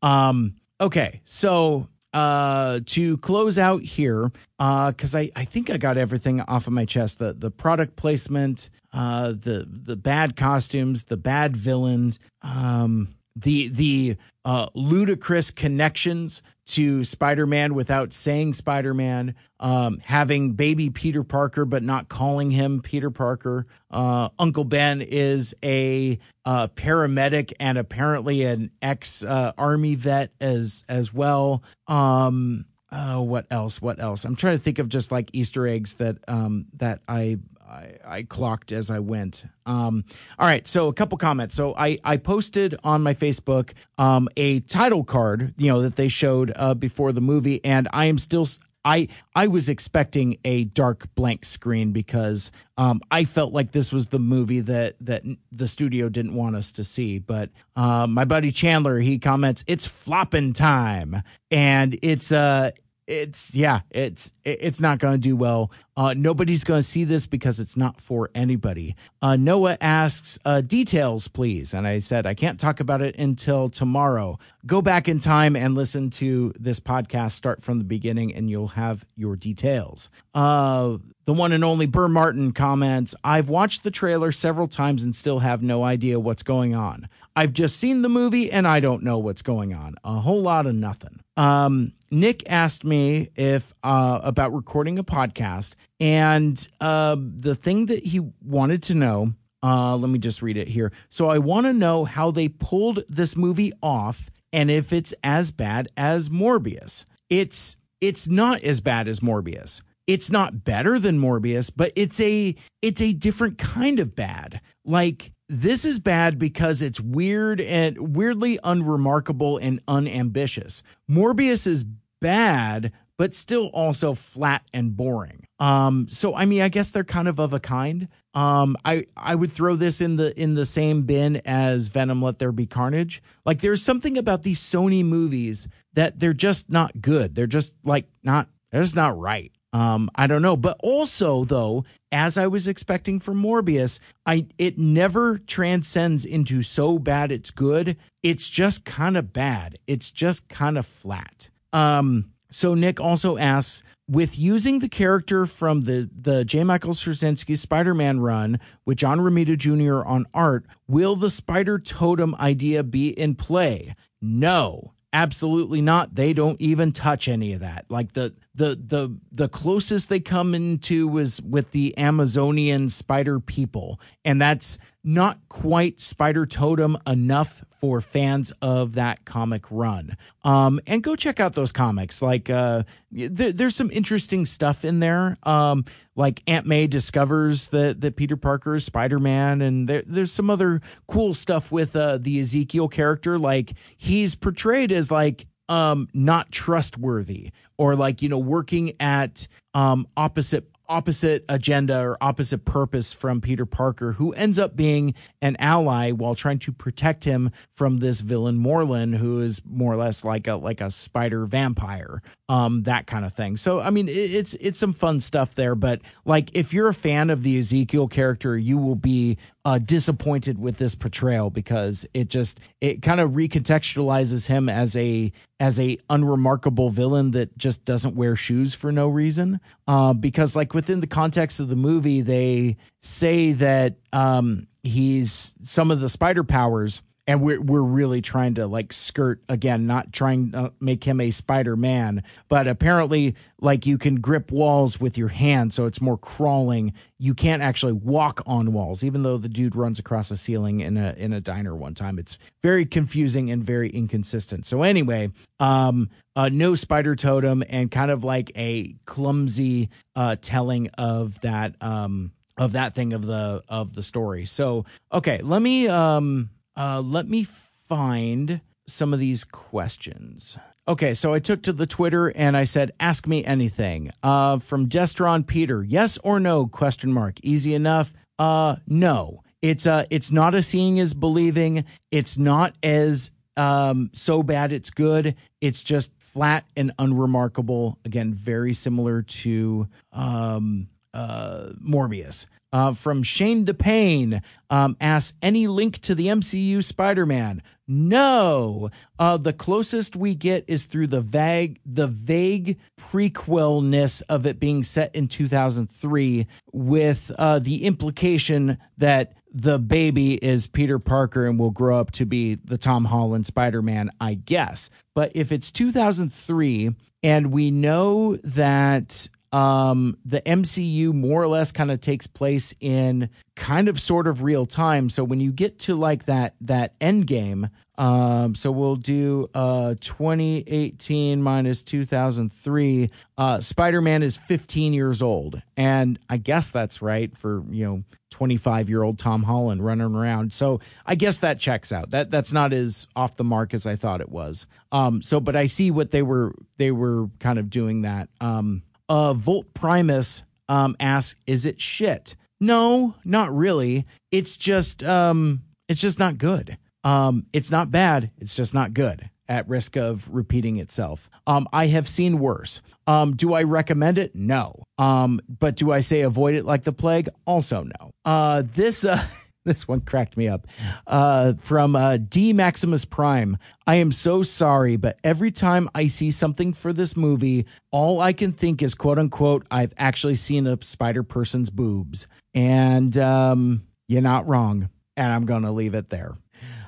Um, 0.00 0.54
okay, 0.80 1.20
so 1.24 1.88
uh, 2.12 2.80
to 2.86 3.16
close 3.18 3.58
out 3.58 3.82
here, 3.82 4.30
uh, 4.58 4.90
because 4.90 5.14
uh, 5.14 5.20
I, 5.20 5.30
I 5.36 5.44
think 5.44 5.70
I 5.70 5.76
got 5.76 5.96
everything 5.96 6.40
off 6.42 6.66
of 6.66 6.72
my 6.72 6.84
chest. 6.84 7.18
The, 7.18 7.32
the 7.32 7.50
product 7.50 7.96
placement, 7.96 8.70
uh, 8.92 9.28
the, 9.32 9.66
the 9.68 9.96
bad 9.96 10.36
costumes, 10.36 11.04
the 11.04 11.16
bad 11.16 11.56
villains, 11.56 12.18
um, 12.42 13.14
the, 13.34 13.68
the 13.68 14.16
uh, 14.44 14.68
ludicrous 14.74 15.50
connections 15.50 16.42
to 16.66 17.04
Spider 17.04 17.46
Man 17.46 17.74
without 17.74 18.12
saying 18.12 18.54
Spider 18.54 18.94
Man, 18.94 19.34
um, 19.60 19.98
having 20.04 20.52
baby 20.52 20.90
Peter 20.90 21.22
Parker 21.22 21.64
but 21.64 21.82
not 21.82 22.08
calling 22.08 22.50
him 22.50 22.80
Peter 22.80 23.10
Parker. 23.10 23.66
Uh, 23.90 24.28
Uncle 24.38 24.64
Ben 24.64 25.00
is 25.02 25.54
a 25.62 26.18
uh, 26.44 26.68
paramedic 26.68 27.52
and 27.60 27.78
apparently 27.78 28.42
an 28.42 28.70
ex 28.80 29.22
uh, 29.22 29.52
army 29.58 29.94
vet 29.94 30.32
as 30.40 30.84
as 30.88 31.12
well. 31.12 31.62
Um, 31.88 32.66
oh, 32.90 33.22
what 33.22 33.46
else? 33.50 33.82
What 33.82 34.00
else? 34.00 34.24
I'm 34.24 34.36
trying 34.36 34.56
to 34.56 34.62
think 34.62 34.78
of 34.78 34.88
just 34.88 35.12
like 35.12 35.30
Easter 35.32 35.66
eggs 35.66 35.94
that 35.94 36.18
um, 36.28 36.66
that 36.74 37.00
I 37.08 37.38
I, 37.72 37.96
I 38.04 38.22
clocked 38.24 38.70
as 38.70 38.90
I 38.90 38.98
went. 38.98 39.46
Um, 39.64 40.04
all 40.38 40.46
right, 40.46 40.68
so 40.68 40.88
a 40.88 40.92
couple 40.92 41.16
comments. 41.16 41.56
So 41.56 41.74
I, 41.74 41.98
I 42.04 42.18
posted 42.18 42.76
on 42.84 43.02
my 43.02 43.14
Facebook 43.14 43.72
um, 43.96 44.28
a 44.36 44.60
title 44.60 45.04
card, 45.04 45.54
you 45.56 45.72
know, 45.72 45.82
that 45.82 45.96
they 45.96 46.08
showed 46.08 46.52
uh, 46.54 46.74
before 46.74 47.12
the 47.12 47.22
movie, 47.22 47.64
and 47.64 47.88
I 47.92 48.06
am 48.06 48.18
still 48.18 48.46
I 48.84 49.08
I 49.34 49.46
was 49.46 49.68
expecting 49.68 50.38
a 50.44 50.64
dark 50.64 51.14
blank 51.14 51.44
screen 51.44 51.92
because 51.92 52.50
um, 52.76 53.00
I 53.10 53.24
felt 53.24 53.52
like 53.52 53.72
this 53.72 53.92
was 53.92 54.08
the 54.08 54.18
movie 54.18 54.60
that 54.60 54.96
that 55.00 55.22
the 55.52 55.68
studio 55.68 56.08
didn't 56.08 56.34
want 56.34 56.56
us 56.56 56.72
to 56.72 56.84
see. 56.84 57.18
But 57.18 57.50
um, 57.76 58.12
my 58.12 58.24
buddy 58.24 58.50
Chandler 58.50 58.98
he 58.98 59.18
comments 59.18 59.64
it's 59.66 59.86
flopping 59.86 60.52
time, 60.52 61.22
and 61.50 61.96
it's 62.02 62.32
uh 62.32 62.72
it's 63.06 63.54
yeah 63.54 63.80
it's 63.90 64.32
it's 64.44 64.80
not 64.80 64.98
going 64.98 65.14
to 65.14 65.20
do 65.20 65.36
well. 65.36 65.70
Uh, 65.96 66.14
nobody's 66.16 66.64
going 66.64 66.78
to 66.78 66.86
see 66.86 67.04
this 67.04 67.26
because 67.26 67.60
it's 67.60 67.76
not 67.76 68.00
for 68.00 68.30
anybody. 68.34 68.96
Uh, 69.20 69.36
noah 69.36 69.76
asks 69.80 70.38
uh, 70.44 70.60
details 70.60 71.28
please. 71.28 71.74
And 71.74 71.86
i 71.86 71.98
said 71.98 72.26
i 72.26 72.34
can't 72.34 72.60
talk 72.60 72.80
about 72.80 73.02
it 73.02 73.16
until 73.16 73.68
tomorrow. 73.68 74.38
Go 74.64 74.80
back 74.80 75.08
in 75.08 75.18
time 75.18 75.56
and 75.56 75.74
listen 75.74 76.10
to 76.10 76.52
this 76.58 76.80
podcast. 76.80 77.32
Start 77.32 77.62
from 77.62 77.78
the 77.78 77.84
beginning 77.84 78.34
and 78.34 78.48
you'll 78.48 78.68
have 78.68 79.04
your 79.16 79.36
details. 79.36 80.08
Uh, 80.34 80.98
the 81.24 81.32
one 81.32 81.52
and 81.52 81.64
only 81.64 81.86
Burr 81.86 82.08
Martin 82.08 82.52
comments 82.52 83.14
I've 83.22 83.48
watched 83.48 83.84
the 83.84 83.90
trailer 83.90 84.32
several 84.32 84.66
times 84.66 85.04
and 85.04 85.14
still 85.14 85.38
have 85.40 85.62
no 85.62 85.84
idea 85.84 86.18
what's 86.18 86.42
going 86.42 86.74
on. 86.74 87.08
I've 87.34 87.52
just 87.52 87.76
seen 87.76 88.02
the 88.02 88.08
movie 88.08 88.50
and 88.50 88.66
I 88.66 88.80
don't 88.80 89.02
know 89.02 89.18
what's 89.18 89.42
going 89.42 89.74
on. 89.74 89.94
A 90.04 90.20
whole 90.20 90.42
lot 90.42 90.66
of 90.66 90.74
nothing. 90.74 91.20
Um, 91.36 91.92
Nick 92.10 92.42
asked 92.50 92.84
me 92.84 93.30
if 93.36 93.72
uh, 93.82 94.20
about 94.22 94.52
recording 94.52 94.98
a 94.98 95.04
podcast, 95.04 95.74
and 95.98 96.68
uh, 96.80 97.16
the 97.18 97.54
thing 97.54 97.86
that 97.86 98.04
he 98.04 98.20
wanted 98.42 98.82
to 98.84 98.94
know. 98.94 99.34
Uh, 99.64 99.96
let 99.96 100.10
me 100.10 100.18
just 100.18 100.42
read 100.42 100.56
it 100.56 100.66
here. 100.66 100.90
So 101.08 101.30
I 101.30 101.38
want 101.38 101.66
to 101.66 101.72
know 101.72 102.04
how 102.04 102.32
they 102.32 102.48
pulled 102.48 103.04
this 103.08 103.36
movie 103.36 103.72
off, 103.80 104.28
and 104.52 104.70
if 104.70 104.92
it's 104.92 105.14
as 105.22 105.52
bad 105.52 105.88
as 105.96 106.28
Morbius. 106.28 107.04
It's 107.30 107.76
it's 108.00 108.28
not 108.28 108.62
as 108.62 108.80
bad 108.80 109.06
as 109.06 109.20
Morbius 109.20 109.80
it's 110.06 110.30
not 110.30 110.64
better 110.64 110.98
than 110.98 111.18
Morbius, 111.18 111.70
but 111.74 111.92
it's 111.96 112.20
a 112.20 112.54
it's 112.80 113.00
a 113.00 113.12
different 113.12 113.58
kind 113.58 114.00
of 114.00 114.14
bad. 114.14 114.60
Like 114.84 115.32
this 115.52 115.84
is 115.84 116.00
bad 116.00 116.38
because 116.38 116.80
it's 116.80 116.98
weird 116.98 117.60
and 117.60 118.16
weirdly 118.16 118.58
unremarkable 118.64 119.58
and 119.58 119.80
unambitious. 119.86 120.82
Morbius 121.10 121.66
is 121.66 121.84
bad, 122.22 122.90
but 123.18 123.34
still 123.34 123.66
also 123.66 124.14
flat 124.14 124.62
and 124.72 124.96
boring. 124.96 125.46
Um, 125.58 126.08
so 126.08 126.34
I 126.34 126.46
mean, 126.46 126.62
I 126.62 126.70
guess 126.70 126.90
they're 126.90 127.04
kind 127.04 127.28
of 127.28 127.38
of 127.38 127.52
a 127.52 127.60
kind. 127.60 128.08
Um, 128.32 128.76
I 128.82 129.04
I 129.14 129.34
would 129.34 129.52
throw 129.52 129.76
this 129.76 130.00
in 130.00 130.16
the 130.16 130.38
in 130.40 130.54
the 130.54 130.64
same 130.64 131.02
bin 131.02 131.36
as 131.44 131.88
Venom. 131.88 132.22
Let 132.22 132.38
there 132.38 132.50
be 132.50 132.66
carnage. 132.66 133.22
Like 133.44 133.60
there's 133.60 133.82
something 133.82 134.16
about 134.16 134.42
these 134.44 134.58
Sony 134.58 135.04
movies 135.04 135.68
that 135.92 136.18
they're 136.18 136.32
just 136.32 136.70
not 136.70 137.02
good. 137.02 137.34
They're 137.34 137.46
just 137.46 137.76
like 137.84 138.06
not. 138.22 138.48
They're 138.70 138.82
just 138.82 138.96
not 138.96 139.18
right. 139.18 139.52
Um, 139.72 140.10
I 140.14 140.26
don't 140.26 140.42
know, 140.42 140.56
but 140.56 140.78
also 140.82 141.44
though, 141.44 141.84
as 142.10 142.36
I 142.36 142.46
was 142.46 142.68
expecting 142.68 143.18
for 143.18 143.32
Morbius, 143.32 144.00
I 144.26 144.46
it 144.58 144.78
never 144.78 145.38
transcends 145.38 146.24
into 146.24 146.62
so 146.62 146.98
bad 146.98 147.32
it's 147.32 147.50
good. 147.50 147.96
It's 148.22 148.48
just 148.48 148.84
kind 148.84 149.16
of 149.16 149.32
bad. 149.32 149.78
It's 149.86 150.10
just 150.10 150.48
kind 150.48 150.76
of 150.76 150.86
flat. 150.86 151.48
Um, 151.72 152.32
so 152.50 152.74
Nick 152.74 153.00
also 153.00 153.38
asks, 153.38 153.82
with 154.08 154.38
using 154.38 154.80
the 154.80 154.88
character 154.88 155.46
from 155.46 155.82
the 155.82 156.10
the 156.14 156.44
J. 156.44 156.64
Michael 156.64 156.92
Straczynski 156.92 157.56
Spider-Man 157.56 158.20
run 158.20 158.60
with 158.84 158.98
John 158.98 159.20
Romita 159.20 159.56
Jr. 159.56 160.06
on 160.06 160.26
art, 160.34 160.66
will 160.86 161.16
the 161.16 161.30
Spider 161.30 161.78
Totem 161.78 162.34
idea 162.34 162.82
be 162.82 163.08
in 163.08 163.36
play? 163.36 163.94
No. 164.20 164.92
Absolutely 165.14 165.82
not. 165.82 166.14
They 166.14 166.32
don't 166.32 166.58
even 166.60 166.92
touch 166.92 167.28
any 167.28 167.52
of 167.52 167.60
that. 167.60 167.84
Like 167.90 168.12
the 168.12 168.34
the 168.54 168.74
the 168.74 169.14
the 169.30 169.48
closest 169.48 170.08
they 170.08 170.20
come 170.20 170.54
into 170.54 171.18
is 171.18 171.40
with 171.42 171.72
the 171.72 171.96
Amazonian 171.98 172.88
spider 172.88 173.38
people, 173.38 174.00
and 174.24 174.40
that's 174.40 174.78
not 175.04 175.38
quite 175.48 176.00
Spider 176.00 176.46
Totem 176.46 176.96
enough 177.06 177.64
for 177.68 178.00
fans 178.00 178.52
of 178.62 178.94
that 178.94 179.24
comic 179.24 179.64
run. 179.70 180.16
Um, 180.44 180.80
and 180.86 181.02
go 181.02 181.16
check 181.16 181.40
out 181.40 181.54
those 181.54 181.72
comics. 181.72 182.22
Like, 182.22 182.48
uh, 182.48 182.84
th- 183.12 183.56
there's 183.56 183.74
some 183.74 183.90
interesting 183.90 184.46
stuff 184.46 184.84
in 184.84 185.00
there. 185.00 185.38
Um, 185.42 185.84
like 186.14 186.42
Aunt 186.46 186.66
May 186.66 186.86
discovers 186.86 187.68
that 187.68 188.00
that 188.02 188.16
Peter 188.16 188.36
Parker 188.36 188.74
is 188.74 188.84
Spider 188.84 189.18
Man, 189.18 189.62
and 189.62 189.88
there, 189.88 190.02
there's 190.06 190.32
some 190.32 190.50
other 190.50 190.80
cool 191.06 191.34
stuff 191.34 191.72
with 191.72 191.96
uh, 191.96 192.18
the 192.18 192.38
Ezekiel 192.38 192.88
character. 192.88 193.38
Like 193.38 193.72
he's 193.96 194.34
portrayed 194.34 194.92
as 194.92 195.10
like 195.10 195.46
um 195.68 196.08
not 196.12 196.50
trustworthy 196.50 197.50
or 197.78 197.94
like 197.94 198.20
you 198.20 198.28
know 198.28 198.38
working 198.38 198.92
at 199.00 199.46
um 199.74 200.06
opposite 200.16 200.71
opposite 200.92 201.42
agenda 201.48 201.98
or 201.98 202.18
opposite 202.20 202.66
purpose 202.66 203.14
from 203.14 203.40
Peter 203.40 203.64
Parker, 203.64 204.12
who 204.12 204.32
ends 204.34 204.58
up 204.58 204.76
being 204.76 205.14
an 205.40 205.56
ally 205.58 206.10
while 206.10 206.34
trying 206.34 206.58
to 206.58 206.72
protect 206.72 207.24
him 207.24 207.50
from 207.70 207.96
this 207.96 208.20
villain 208.20 208.58
Morlun, 208.58 209.16
who 209.16 209.40
is 209.40 209.62
more 209.64 209.94
or 209.94 209.96
less 209.96 210.22
like 210.22 210.46
a 210.46 210.56
like 210.56 210.82
a 210.82 210.90
spider 210.90 211.46
vampire, 211.46 212.22
um, 212.50 212.82
that 212.82 213.06
kind 213.06 213.24
of 213.24 213.32
thing. 213.32 213.56
So 213.56 213.80
I 213.80 213.88
mean, 213.88 214.06
it's 214.06 214.52
it's 214.54 214.78
some 214.78 214.92
fun 214.92 215.20
stuff 215.20 215.54
there. 215.54 215.74
But 215.74 216.02
like, 216.26 216.50
if 216.52 216.74
you're 216.74 216.88
a 216.88 216.94
fan 216.94 217.30
of 217.30 217.42
the 217.42 217.58
Ezekiel 217.58 218.08
character, 218.08 218.58
you 218.58 218.76
will 218.76 218.94
be 218.94 219.38
uh, 219.64 219.78
disappointed 219.78 220.58
with 220.58 220.76
this 220.76 220.94
portrayal 220.94 221.48
because 221.48 222.04
it 222.12 222.28
just 222.28 222.58
it 222.80 223.00
kind 223.00 223.20
of 223.20 223.32
recontextualizes 223.32 224.48
him 224.48 224.68
as 224.68 224.96
a 224.96 225.32
as 225.60 225.80
a 225.80 225.96
unremarkable 226.10 226.90
villain 226.90 227.30
that 227.30 227.56
just 227.56 227.84
doesn't 227.84 228.16
wear 228.16 228.34
shoes 228.34 228.74
for 228.74 228.90
no 228.90 229.08
reason. 229.08 229.60
Uh, 229.86 230.12
because 230.12 230.56
like 230.56 230.74
within 230.74 231.00
the 231.00 231.06
context 231.06 231.60
of 231.60 231.68
the 231.68 231.76
movie, 231.76 232.20
they 232.20 232.76
say 233.00 233.52
that 233.52 233.94
um, 234.12 234.66
he's 234.82 235.54
some 235.62 235.90
of 235.90 236.00
the 236.00 236.08
spider 236.08 236.42
powers 236.42 237.02
and 237.26 237.40
we're 237.40 237.60
we're 237.60 237.82
really 237.82 238.20
trying 238.20 238.54
to 238.54 238.66
like 238.66 238.92
skirt 238.92 239.42
again, 239.48 239.86
not 239.86 240.12
trying 240.12 240.52
to 240.52 240.72
make 240.80 241.04
him 241.04 241.20
a 241.20 241.30
Spider 241.30 241.76
Man, 241.76 242.24
but 242.48 242.66
apparently 242.66 243.36
like 243.60 243.86
you 243.86 243.96
can 243.96 244.16
grip 244.16 244.50
walls 244.50 245.00
with 245.00 245.16
your 245.16 245.28
hand, 245.28 245.72
so 245.72 245.86
it's 245.86 246.00
more 246.00 246.18
crawling. 246.18 246.92
You 247.18 247.34
can't 247.34 247.62
actually 247.62 247.92
walk 247.92 248.42
on 248.44 248.72
walls, 248.72 249.04
even 249.04 249.22
though 249.22 249.38
the 249.38 249.48
dude 249.48 249.76
runs 249.76 250.00
across 250.00 250.30
a 250.32 250.36
ceiling 250.36 250.80
in 250.80 250.96
a 250.96 251.14
in 251.16 251.32
a 251.32 251.40
diner 251.40 251.76
one 251.76 251.94
time. 251.94 252.18
It's 252.18 252.38
very 252.60 252.84
confusing 252.84 253.50
and 253.50 253.62
very 253.62 253.88
inconsistent. 253.88 254.66
So 254.66 254.82
anyway, 254.82 255.30
um, 255.60 256.10
uh, 256.34 256.48
no 256.48 256.74
spider 256.74 257.14
totem 257.14 257.62
and 257.68 257.90
kind 257.90 258.10
of 258.10 258.24
like 258.24 258.50
a 258.56 258.96
clumsy 259.04 259.90
uh, 260.16 260.36
telling 260.40 260.88
of 260.98 261.40
that 261.42 261.80
um 261.80 262.32
of 262.56 262.72
that 262.72 262.94
thing 262.94 263.12
of 263.12 263.24
the 263.24 263.62
of 263.68 263.94
the 263.94 264.02
story. 264.02 264.44
So 264.44 264.86
okay, 265.12 265.38
let 265.42 265.62
me 265.62 265.86
um 265.86 266.50
uh, 266.76 267.00
let 267.00 267.28
me 267.28 267.44
find 267.44 268.60
some 268.86 269.12
of 269.12 269.20
these 269.20 269.44
questions. 269.44 270.58
Okay, 270.88 271.14
so 271.14 271.32
I 271.32 271.38
took 271.38 271.62
to 271.62 271.72
the 271.72 271.86
Twitter 271.86 272.28
and 272.28 272.56
I 272.56 272.64
said, 272.64 272.92
"Ask 272.98 273.26
me 273.26 273.44
anything." 273.44 274.10
Uh, 274.22 274.58
from 274.58 274.88
Destron 274.88 275.46
Peter, 275.46 275.84
yes 275.84 276.18
or 276.24 276.40
no? 276.40 276.66
Question 276.66 277.12
mark. 277.12 277.38
Easy 277.42 277.74
enough. 277.74 278.12
Uh, 278.38 278.76
no. 278.86 279.42
It's 279.62 279.86
uh, 279.86 280.06
it's 280.10 280.32
not 280.32 280.56
a 280.56 280.62
seeing 280.62 280.96
is 280.96 281.14
believing. 281.14 281.84
It's 282.10 282.36
not 282.36 282.74
as 282.82 283.30
um 283.56 284.10
so 284.12 284.42
bad 284.42 284.72
it's 284.72 284.90
good. 284.90 285.36
It's 285.60 285.84
just 285.84 286.10
flat 286.18 286.64
and 286.76 286.92
unremarkable. 286.98 287.98
Again, 288.04 288.32
very 288.32 288.74
similar 288.74 289.22
to 289.22 289.86
um 290.12 290.88
uh 291.14 291.68
Morbius 291.80 292.46
uh, 292.72 292.92
from 292.92 293.22
Shane 293.22 293.64
DePayne 293.64 294.42
um, 294.70 294.96
asks 295.00 295.36
any 295.42 295.66
link 295.66 295.98
to 296.00 296.14
the 296.14 296.28
MCU 296.28 296.82
Spider 296.82 297.26
Man. 297.26 297.62
No, 297.86 298.90
uh, 299.18 299.36
the 299.36 299.52
closest 299.52 300.16
we 300.16 300.34
get 300.34 300.64
is 300.66 300.86
through 300.86 301.08
the 301.08 301.20
vague, 301.20 301.80
the 301.84 302.06
vague 302.06 302.78
prequelness 302.98 304.22
of 304.28 304.46
it 304.46 304.58
being 304.58 304.82
set 304.82 305.14
in 305.14 305.28
2003, 305.28 306.46
with 306.72 307.30
uh, 307.38 307.58
the 307.58 307.84
implication 307.84 308.78
that 308.96 309.34
the 309.52 309.78
baby 309.78 310.34
is 310.34 310.66
Peter 310.66 310.98
Parker 310.98 311.46
and 311.46 311.58
will 311.58 311.70
grow 311.70 311.98
up 311.98 312.12
to 312.12 312.24
be 312.24 312.54
the 312.54 312.78
Tom 312.78 313.04
Holland 313.04 313.44
Spider 313.44 313.82
Man, 313.82 314.10
I 314.20 314.34
guess. 314.34 314.88
But 315.14 315.32
if 315.34 315.52
it's 315.52 315.70
2003 315.70 316.94
and 317.22 317.52
we 317.52 317.70
know 317.70 318.36
that 318.36 319.28
um, 319.52 320.16
the 320.24 320.40
MCU 320.40 321.12
more 321.12 321.42
or 321.42 321.48
less 321.48 321.72
kind 321.72 321.90
of 321.90 322.00
takes 322.00 322.26
place 322.26 322.74
in 322.80 323.28
kind 323.54 323.88
of 323.88 324.00
sort 324.00 324.26
of 324.26 324.42
real 324.42 324.64
time. 324.64 325.10
So 325.10 325.24
when 325.24 325.40
you 325.40 325.52
get 325.52 325.78
to 325.80 325.94
like 325.94 326.24
that 326.24 326.54
that 326.62 326.94
end 327.00 327.26
game, 327.26 327.68
um, 327.98 328.54
so 328.54 328.72
we'll 328.72 328.96
do 328.96 329.50
uh 329.54 329.94
2018 330.00 331.42
minus 331.42 331.82
2003. 331.82 333.10
Uh, 333.36 333.60
Spider-Man 333.60 334.22
is 334.22 334.38
15 334.38 334.94
years 334.94 335.20
old, 335.20 335.60
and 335.76 336.18
I 336.30 336.38
guess 336.38 336.70
that's 336.70 337.02
right 337.02 337.36
for 337.36 337.62
you 337.70 337.84
know 337.84 338.04
25 338.30 338.88
year 338.88 339.02
old 339.02 339.18
Tom 339.18 339.42
Holland 339.42 339.84
running 339.84 340.14
around. 340.14 340.54
So 340.54 340.80
I 341.04 341.14
guess 341.14 341.40
that 341.40 341.60
checks 341.60 341.92
out. 341.92 342.10
That 342.10 342.30
that's 342.30 342.54
not 342.54 342.72
as 342.72 343.06
off 343.14 343.36
the 343.36 343.44
mark 343.44 343.74
as 343.74 343.86
I 343.86 343.96
thought 343.96 344.22
it 344.22 344.30
was. 344.30 344.66
Um, 344.90 345.20
so 345.20 345.40
but 345.40 345.56
I 345.56 345.66
see 345.66 345.90
what 345.90 346.10
they 346.10 346.22
were 346.22 346.54
they 346.78 346.90
were 346.90 347.28
kind 347.38 347.58
of 347.58 347.68
doing 347.68 348.02
that. 348.02 348.30
Um, 348.40 348.82
uh, 349.12 349.34
Volt 349.34 349.74
Primus 349.74 350.42
um, 350.70 350.96
asks, 350.98 351.38
"Is 351.46 351.66
it 351.66 351.80
shit?" 351.80 352.34
No, 352.60 353.14
not 353.24 353.54
really. 353.54 354.06
It's 354.30 354.56
just 354.56 355.04
um, 355.04 355.62
it's 355.86 356.00
just 356.00 356.18
not 356.18 356.38
good. 356.38 356.78
Um, 357.04 357.46
it's 357.52 357.70
not 357.70 357.90
bad. 357.90 358.30
It's 358.38 358.56
just 358.56 358.72
not 358.72 358.94
good. 358.94 359.28
At 359.48 359.68
risk 359.68 359.96
of 359.96 360.32
repeating 360.32 360.78
itself, 360.78 361.28
um, 361.46 361.68
I 361.74 361.88
have 361.88 362.08
seen 362.08 362.38
worse. 362.38 362.80
Um, 363.06 363.36
do 363.36 363.52
I 363.52 363.64
recommend 363.64 364.16
it? 364.16 364.34
No. 364.34 364.84
Um, 364.96 365.40
but 365.46 365.76
do 365.76 365.92
I 365.92 366.00
say 366.00 366.22
avoid 366.22 366.54
it 366.54 366.64
like 366.64 366.84
the 366.84 366.92
plague? 366.92 367.28
Also 367.44 367.82
no. 367.82 368.12
Uh, 368.24 368.62
this 368.64 369.04
uh, 369.04 369.22
this 369.64 369.86
one 369.86 370.00
cracked 370.00 370.36
me 370.36 370.48
up. 370.48 370.66
Uh, 371.06 371.54
from 371.60 371.94
uh, 371.94 372.16
D 372.16 372.52
Maximus 372.52 373.04
Prime. 373.04 373.56
I 373.86 373.96
am 373.96 374.10
so 374.10 374.42
sorry, 374.42 374.96
but 374.96 375.18
every 375.22 375.50
time 375.50 375.88
I 375.94 376.08
see 376.08 376.30
something 376.30 376.72
for 376.72 376.92
this 376.92 377.16
movie, 377.16 377.66
all 377.90 378.20
I 378.20 378.32
can 378.32 378.52
think 378.52 378.82
is 378.82 378.94
quote 378.94 379.18
unquote, 379.18 379.66
I've 379.70 379.94
actually 379.96 380.34
seen 380.34 380.66
a 380.66 380.82
spider 380.82 381.22
person's 381.22 381.70
boobs. 381.70 382.26
And 382.54 383.16
um, 383.18 383.84
you're 384.08 384.22
not 384.22 384.46
wrong. 384.46 384.90
And 385.16 385.30
I'm 385.30 385.44
going 385.44 385.62
to 385.62 385.70
leave 385.70 385.94
it 385.94 386.08
there. 386.08 386.36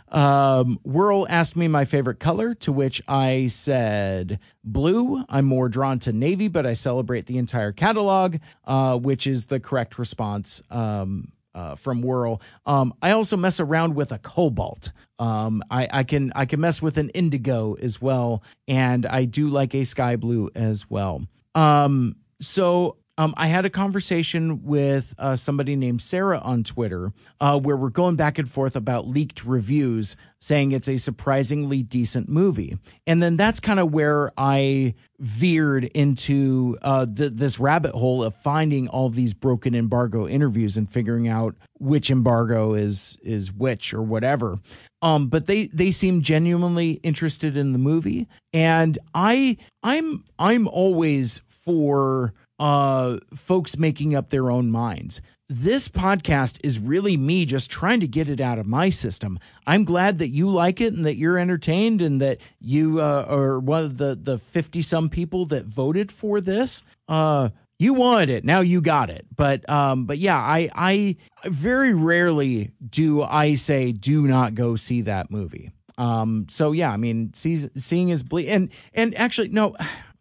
Um, 0.08 0.78
Whirl 0.84 1.26
asked 1.28 1.56
me 1.56 1.66
my 1.66 1.84
favorite 1.84 2.20
color, 2.20 2.54
to 2.56 2.70
which 2.70 3.02
I 3.08 3.48
said 3.48 4.38
blue. 4.62 5.24
I'm 5.28 5.44
more 5.44 5.68
drawn 5.68 5.98
to 6.00 6.12
navy, 6.12 6.46
but 6.46 6.64
I 6.64 6.74
celebrate 6.74 7.26
the 7.26 7.36
entire 7.36 7.72
catalog, 7.72 8.36
uh, 8.64 8.96
which 8.96 9.26
is 9.26 9.46
the 9.46 9.58
correct 9.58 9.98
response. 9.98 10.62
Um, 10.70 11.32
uh, 11.54 11.74
from 11.74 12.02
Whirl. 12.02 12.40
Um, 12.66 12.94
I 13.02 13.12
also 13.12 13.36
mess 13.36 13.60
around 13.60 13.94
with 13.94 14.12
a 14.12 14.18
cobalt. 14.18 14.92
Um, 15.18 15.62
I, 15.70 15.88
I 15.92 16.02
can 16.02 16.32
I 16.34 16.44
can 16.44 16.60
mess 16.60 16.82
with 16.82 16.98
an 16.98 17.10
indigo 17.10 17.74
as 17.74 18.00
well, 18.02 18.42
and 18.66 19.06
I 19.06 19.24
do 19.24 19.48
like 19.48 19.74
a 19.74 19.84
sky 19.84 20.16
blue 20.16 20.50
as 20.54 20.90
well. 20.90 21.26
Um, 21.54 22.16
so 22.40 22.96
um, 23.16 23.32
I 23.36 23.46
had 23.46 23.64
a 23.64 23.70
conversation 23.70 24.64
with 24.64 25.14
uh, 25.18 25.36
somebody 25.36 25.76
named 25.76 26.02
Sarah 26.02 26.38
on 26.38 26.64
Twitter 26.64 27.12
uh, 27.40 27.58
where 27.60 27.76
we're 27.76 27.90
going 27.90 28.16
back 28.16 28.38
and 28.38 28.48
forth 28.48 28.74
about 28.74 29.06
leaked 29.06 29.44
reviews 29.44 30.16
saying 30.40 30.72
it's 30.72 30.88
a 30.88 30.96
surprisingly 30.96 31.82
decent 31.82 32.28
movie. 32.28 32.76
And 33.06 33.22
then 33.22 33.36
that's 33.36 33.60
kind 33.60 33.78
of 33.78 33.92
where 33.92 34.32
I 34.36 34.94
veered 35.20 35.84
into 35.84 36.76
uh, 36.82 37.06
this 37.08 37.60
rabbit 37.60 37.92
hole 37.92 38.24
of 38.24 38.34
finding 38.34 38.88
all 38.88 39.06
of 39.06 39.14
these 39.14 39.32
broken 39.32 39.74
embargo 39.74 40.26
interviews 40.26 40.76
and 40.76 40.88
figuring 40.88 41.28
out 41.28 41.56
which 41.78 42.10
embargo 42.10 42.74
is 42.74 43.16
is 43.22 43.52
which 43.52 43.94
or 43.94 44.02
whatever. 44.02 44.58
Um, 45.02 45.28
but 45.28 45.46
they 45.46 45.66
they 45.66 45.92
seem 45.92 46.20
genuinely 46.20 46.92
interested 47.02 47.56
in 47.56 47.72
the 47.72 47.78
movie, 47.78 48.26
and 48.52 48.98
I 49.14 49.56
I'm 49.82 50.24
I'm 50.38 50.66
always 50.66 51.38
for 51.46 52.34
uh, 52.64 53.18
folks 53.34 53.76
making 53.76 54.14
up 54.14 54.30
their 54.30 54.50
own 54.50 54.70
minds. 54.70 55.20
This 55.50 55.86
podcast 55.86 56.58
is 56.64 56.78
really 56.78 57.18
me 57.18 57.44
just 57.44 57.70
trying 57.70 58.00
to 58.00 58.08
get 58.08 58.26
it 58.26 58.40
out 58.40 58.58
of 58.58 58.64
my 58.64 58.88
system. 58.88 59.38
I'm 59.66 59.84
glad 59.84 60.16
that 60.16 60.28
you 60.28 60.48
like 60.48 60.80
it 60.80 60.94
and 60.94 61.04
that 61.04 61.16
you're 61.16 61.36
entertained 61.36 62.00
and 62.00 62.22
that 62.22 62.38
you 62.60 63.02
uh, 63.02 63.26
are 63.28 63.60
one 63.60 63.84
of 63.84 63.98
the 63.98 64.14
the 64.14 64.38
50 64.38 64.80
some 64.80 65.10
people 65.10 65.44
that 65.46 65.66
voted 65.66 66.10
for 66.10 66.40
this. 66.40 66.82
Uh, 67.06 67.50
you 67.78 67.92
wanted 67.92 68.30
it 68.30 68.44
now 68.44 68.60
you 68.60 68.80
got 68.80 69.10
it 69.10 69.26
but 69.34 69.68
um 69.68 70.06
but 70.06 70.16
yeah 70.16 70.38
i 70.38 70.70
i 70.76 71.16
very 71.44 71.92
rarely 71.92 72.70
do 72.88 73.20
i 73.20 73.54
say 73.54 73.90
do 73.90 74.28
not 74.28 74.54
go 74.54 74.76
see 74.76 75.00
that 75.00 75.28
movie 75.28 75.72
um 75.98 76.46
so 76.48 76.70
yeah 76.70 76.92
i 76.92 76.96
mean 76.96 77.34
see, 77.34 77.56
seeing 77.56 78.10
is 78.10 78.22
ble- 78.22 78.48
and 78.48 78.70
and 78.94 79.12
actually 79.16 79.48
no 79.48 79.76